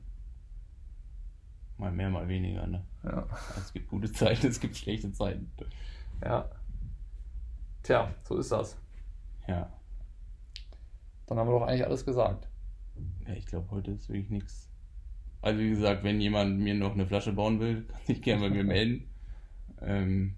Mal 1.78 1.92
mehr, 1.92 2.10
mal 2.10 2.28
weniger, 2.28 2.66
ne? 2.68 2.86
Ja. 3.04 3.28
Es 3.58 3.74
gibt 3.74 3.90
gute 3.90 4.12
Zeiten, 4.12 4.48
es 4.48 4.60
gibt 4.60 4.78
schlechte 4.78 5.12
Zeiten. 5.12 5.52
ja. 6.24 6.50
Tja, 7.84 8.12
so 8.24 8.38
ist 8.40 8.52
das. 8.52 8.78
Ja. 9.48 9.72
Dann 11.28 11.38
haben 11.38 11.48
wir 11.48 11.60
doch 11.60 11.68
eigentlich 11.68 11.86
alles 11.86 12.04
gesagt. 12.04 12.48
Ja, 13.28 13.34
ich 13.34 13.46
glaube, 13.46 13.70
heute 13.70 13.92
ist 13.92 14.10
wirklich 14.10 14.30
nichts. 14.32 14.72
Also 15.42 15.60
wie 15.60 15.70
gesagt, 15.70 16.04
wenn 16.04 16.20
jemand 16.20 16.60
mir 16.60 16.74
noch 16.74 16.94
eine 16.94 17.06
Flasche 17.06 17.34
bauen 17.34 17.60
will, 17.60 17.84
kann 17.88 18.06
sich 18.08 18.22
gerne 18.24 18.42
bei 18.42 18.50
mir 18.50 18.64
melden. 18.74 19.08
Ähm, 19.82 20.36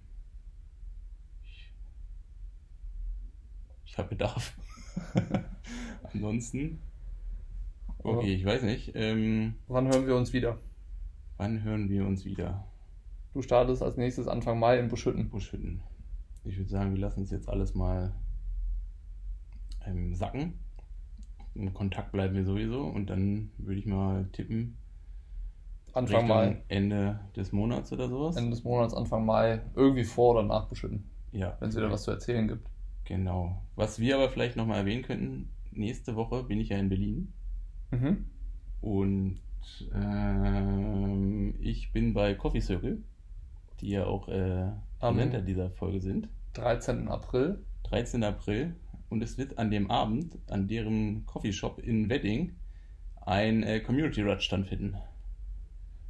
ich 1.46 1.72
ich 3.86 3.98
habe 3.98 4.10
Bedarf. 4.10 4.58
Ansonsten. 6.14 6.82
Okay, 8.00 8.34
ich 8.34 8.44
weiß 8.46 8.64
nicht. 8.64 8.92
Ähm, 8.96 9.56
Wann 9.68 9.88
hören 9.88 10.06
wir 10.08 10.16
uns 10.18 10.34
wieder? 10.34 10.58
Wann 11.38 11.64
hören 11.64 11.90
wir 11.90 12.06
uns 12.06 12.26
wieder? 12.26 12.66
Du 13.34 13.42
startest 13.42 13.84
als 13.84 13.98
nächstes 13.98 14.28
Anfang 14.28 14.60
Mai 14.60 14.80
in 14.80 14.90
Buschütten. 14.90 15.30
Buschhütten. 15.30 15.82
Ich 16.44 16.58
würde 16.58 16.70
sagen, 16.70 16.94
wir 16.94 17.00
lassen 17.02 17.22
uns 17.22 17.32
jetzt 17.32 17.50
alles 17.50 17.76
mal 17.76 18.14
ähm, 19.86 20.16
sacken. 20.16 20.54
In 21.54 21.74
Kontakt 21.74 22.12
bleiben 22.12 22.36
wir 22.36 22.46
sowieso 22.46 22.84
und 22.84 23.10
dann 23.10 23.52
würde 23.58 23.80
ich 23.80 23.86
mal 23.86 24.28
tippen, 24.32 24.78
Anfang 25.94 26.22
Richtung 26.22 26.28
Mai, 26.28 26.62
Ende 26.68 27.20
des 27.36 27.52
Monats 27.52 27.92
oder 27.92 28.08
sowas. 28.08 28.36
Ende 28.36 28.52
des 28.52 28.64
Monats, 28.64 28.94
Anfang 28.94 29.26
Mai, 29.26 29.62
irgendwie 29.76 30.04
vor 30.04 30.36
oder 30.36 30.44
nach 30.44 30.68
Buschütten, 30.68 31.04
ja, 31.32 31.58
wenn 31.60 31.70
es 31.70 31.76
wieder 31.76 31.90
was 31.92 32.04
zu 32.04 32.12
erzählen 32.12 32.48
gibt. 32.48 32.68
genau. 33.06 33.64
Was 33.76 34.00
wir 34.00 34.16
aber 34.16 34.30
vielleicht 34.30 34.56
nochmal 34.56 34.80
erwähnen 34.80 35.02
könnten, 35.04 35.50
nächste 35.72 36.16
Woche 36.16 36.44
bin 36.44 36.60
ich 36.60 36.70
ja 36.70 36.78
in 36.78 36.90
Berlin 36.90 37.34
Mhm. 37.92 38.26
und 38.82 39.40
ähm, 39.94 41.56
ich 41.60 41.92
bin 41.92 42.14
bei 42.14 42.34
Coffee 42.36 42.62
Circle, 42.62 43.02
die 43.82 43.90
ja 43.90 44.06
auch 44.06 44.28
äh, 44.30 44.72
Am- 45.00 45.20
dieser 45.46 45.70
Folge 45.72 46.02
sind. 46.02 46.30
13. 46.54 47.08
April. 47.08 47.60
13. 47.84 48.24
April 48.24 48.76
und 49.10 49.24
es 49.24 49.38
wird 49.38 49.58
an 49.58 49.72
dem 49.72 49.90
Abend 49.90 50.38
an 50.50 50.68
deren 50.68 51.26
Coffeeshop 51.26 51.80
in 51.80 52.10
Wedding 52.10 52.54
ein 53.26 53.64
äh, 53.64 53.80
Community 53.80 54.22
Run 54.22 54.40
stattfinden. 54.40 54.96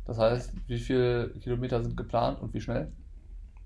Das 0.05 0.17
heißt, 0.17 0.53
wie 0.67 0.79
viele 0.79 1.29
Kilometer 1.41 1.83
sind 1.83 1.97
geplant 1.97 2.41
und 2.41 2.53
wie 2.53 2.61
schnell? 2.61 2.91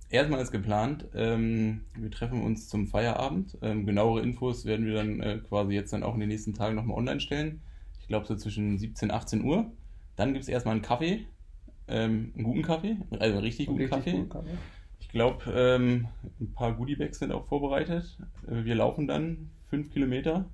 Erstmal 0.09 0.41
ist 0.41 0.51
geplant, 0.51 1.07
ähm, 1.13 1.85
wir 1.97 2.11
treffen 2.11 2.41
uns 2.41 2.67
zum 2.67 2.87
Feierabend. 2.87 3.57
Ähm, 3.61 3.85
genauere 3.85 4.21
Infos 4.21 4.65
werden 4.65 4.85
wir 4.85 4.95
dann 4.95 5.21
äh, 5.21 5.37
quasi 5.47 5.73
jetzt 5.73 5.93
dann 5.93 6.03
auch 6.03 6.15
in 6.15 6.19
den 6.19 6.29
nächsten 6.29 6.53
Tagen 6.53 6.75
nochmal 6.75 6.97
online 6.97 7.21
stellen. 7.21 7.61
Ich 8.01 8.07
glaube 8.07 8.25
so 8.25 8.35
zwischen 8.35 8.77
17 8.77 9.09
und 9.09 9.15
18 9.15 9.43
Uhr. 9.45 9.71
Dann 10.15 10.33
gibt 10.33 10.43
es 10.43 10.49
erstmal 10.49 10.73
einen 10.75 10.81
Kaffee, 10.83 11.25
ähm, 11.87 12.31
einen 12.35 12.43
guten 12.43 12.61
Kaffee, 12.61 12.97
also 13.11 13.23
einen 13.35 13.37
richtig 13.43 13.67
guten 13.67 13.79
Richtig 13.81 13.97
Kaffee. 13.97 14.17
gut, 14.17 14.29
Kaffee. 14.29 14.57
Ich 14.99 15.09
glaube, 15.09 15.43
ähm, 15.53 16.07
ein 16.39 16.53
paar 16.53 16.73
Goodiebags 16.73 17.19
sind 17.19 17.31
auch 17.31 17.45
vorbereitet. 17.47 18.17
Äh, 18.47 18.63
Wir 18.65 18.75
laufen 18.75 19.07
dann 19.07 19.49
fünf 19.69 19.89
Kilometer. 19.91 20.45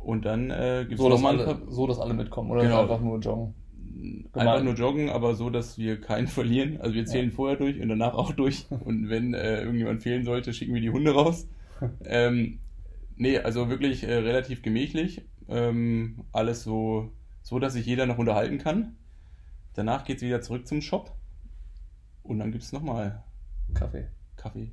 Und 0.00 0.24
dann 0.24 0.50
äh, 0.50 0.80
gibt 0.88 0.92
es 0.94 0.98
So, 0.98 1.10
dass 1.10 1.20
nochmal 1.20 1.40
alle, 1.40 1.58
so, 1.68 1.86
dass 1.86 1.98
alle 1.98 2.14
mitkommen 2.14 2.50
oder 2.50 2.62
Genau. 2.62 2.82
einfach 2.82 3.00
nur 3.00 3.18
joggen. 3.18 3.54
Einfach 4.32 4.62
nur 4.62 4.74
joggen, 4.74 5.10
aber 5.10 5.34
so, 5.34 5.50
dass 5.50 5.76
wir 5.76 6.00
keinen 6.00 6.26
verlieren. 6.38 6.80
Also 6.80 6.94
wir 6.94 7.04
zählen 7.04 7.32
vorher 7.32 7.56
durch 7.58 7.80
und 7.80 7.88
danach 7.88 8.14
auch 8.14 8.32
durch. 8.32 8.66
Und 8.70 9.08
wenn 9.10 9.34
äh, 9.34 9.60
irgendjemand 9.60 10.02
fehlen 10.02 10.24
sollte, 10.24 10.52
schicken 10.52 10.72
wir 10.74 10.80
die 10.80 10.90
Hunde 10.90 11.12
raus. 11.12 11.48
ähm, 12.04 12.60
nee, 13.16 13.38
also 13.38 13.68
wirklich 13.68 14.04
äh, 14.04 14.14
relativ 14.14 14.62
gemächlich. 14.62 15.22
Ähm, 15.48 16.20
alles 16.32 16.62
so, 16.62 17.10
so, 17.48 17.58
dass 17.58 17.72
sich 17.72 17.86
jeder 17.86 18.04
noch 18.04 18.18
unterhalten 18.18 18.58
kann. 18.58 18.94
Danach 19.72 20.04
geht 20.04 20.18
es 20.18 20.22
wieder 20.22 20.42
zurück 20.42 20.68
zum 20.68 20.82
Shop. 20.82 21.14
Und 22.22 22.40
dann 22.40 22.52
gibt 22.52 22.62
es 22.62 22.72
nochmal 22.72 23.22
Kaffee. 23.72 24.08
Kaffee. 24.36 24.70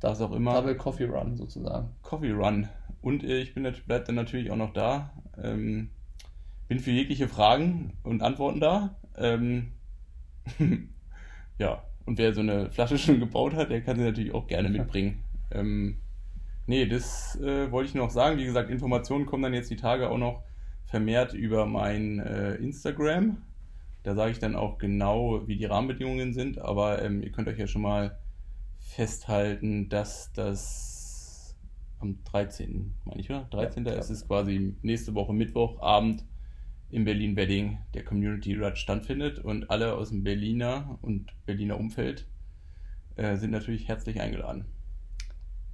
Was 0.00 0.22
auch 0.22 0.32
immer. 0.32 0.54
Double 0.54 0.76
Coffee 0.76 1.04
Run 1.04 1.36
sozusagen. 1.36 1.90
Coffee 2.00 2.30
Run. 2.30 2.70
Und 3.02 3.22
äh, 3.22 3.40
ich 3.40 3.52
bin 3.52 3.70
bleib 3.86 4.06
dann 4.06 4.14
natürlich 4.14 4.50
auch 4.50 4.56
noch 4.56 4.72
da. 4.72 5.10
Ähm, 5.36 5.90
bin 6.68 6.80
für 6.80 6.90
jegliche 6.90 7.28
Fragen 7.28 7.92
und 8.02 8.22
Antworten 8.22 8.60
da. 8.60 8.96
Ähm, 9.18 9.72
ja, 11.58 11.82
und 12.06 12.16
wer 12.16 12.32
so 12.32 12.40
eine 12.40 12.70
Flasche 12.70 12.96
schon 12.98 13.20
gebaut 13.20 13.52
hat, 13.52 13.68
der 13.68 13.82
kann 13.82 13.98
sie 13.98 14.04
natürlich 14.04 14.32
auch 14.32 14.46
gerne 14.46 14.70
mitbringen. 14.70 15.22
Ähm, 15.50 15.98
nee, 16.66 16.86
das 16.86 17.38
äh, 17.42 17.70
wollte 17.70 17.90
ich 17.90 17.94
noch 17.94 18.08
sagen. 18.08 18.38
Wie 18.38 18.46
gesagt, 18.46 18.70
Informationen 18.70 19.26
kommen 19.26 19.42
dann 19.42 19.52
jetzt 19.52 19.70
die 19.70 19.76
Tage 19.76 20.08
auch 20.08 20.16
noch 20.16 20.45
vermehrt 20.96 21.34
über 21.34 21.66
mein 21.66 22.20
äh, 22.20 22.54
Instagram. 22.54 23.42
Da 24.02 24.14
sage 24.14 24.32
ich 24.32 24.38
dann 24.38 24.56
auch 24.56 24.78
genau, 24.78 25.46
wie 25.46 25.56
die 25.56 25.66
Rahmenbedingungen 25.66 26.32
sind. 26.32 26.58
Aber 26.58 27.02
ähm, 27.02 27.22
ihr 27.22 27.30
könnt 27.32 27.48
euch 27.48 27.58
ja 27.58 27.66
schon 27.66 27.82
mal 27.82 28.18
festhalten, 28.78 29.90
dass 29.90 30.32
das 30.32 31.54
am 31.98 32.24
13. 32.24 32.94
meine 33.04 33.20
ich, 33.20 33.28
oder? 33.28 33.46
13. 33.50 33.84
Ja, 33.84 33.92
ist 33.92 34.08
es 34.08 34.26
quasi 34.26 34.74
nächste 34.80 35.14
Woche 35.14 35.34
Mittwochabend 35.34 36.24
in 36.88 37.04
Berlin-Wedding 37.04 37.76
der 37.92 38.04
Community 38.04 38.54
Run 38.54 38.74
stattfindet 38.74 39.38
und 39.38 39.68
alle 39.68 39.92
aus 39.96 40.08
dem 40.08 40.24
Berliner 40.24 40.98
und 41.02 41.30
Berliner 41.44 41.78
Umfeld 41.78 42.26
äh, 43.16 43.36
sind 43.36 43.50
natürlich 43.50 43.86
herzlich 43.86 44.18
eingeladen. 44.18 44.64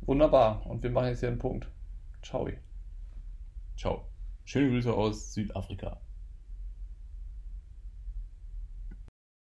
Wunderbar. 0.01 0.67
Und 0.67 0.83
wir 0.83 0.91
machen 0.91 1.11
jetzt 1.11 1.21
hier 1.21 1.29
einen 1.29 1.39
Punkt. 1.39 1.69
Ciao. 2.23 2.49
Ciao. 3.77 4.12
Schöne 4.45 4.69
Grüße 4.71 4.93
aus 4.95 5.33
Südafrika. 5.33 6.01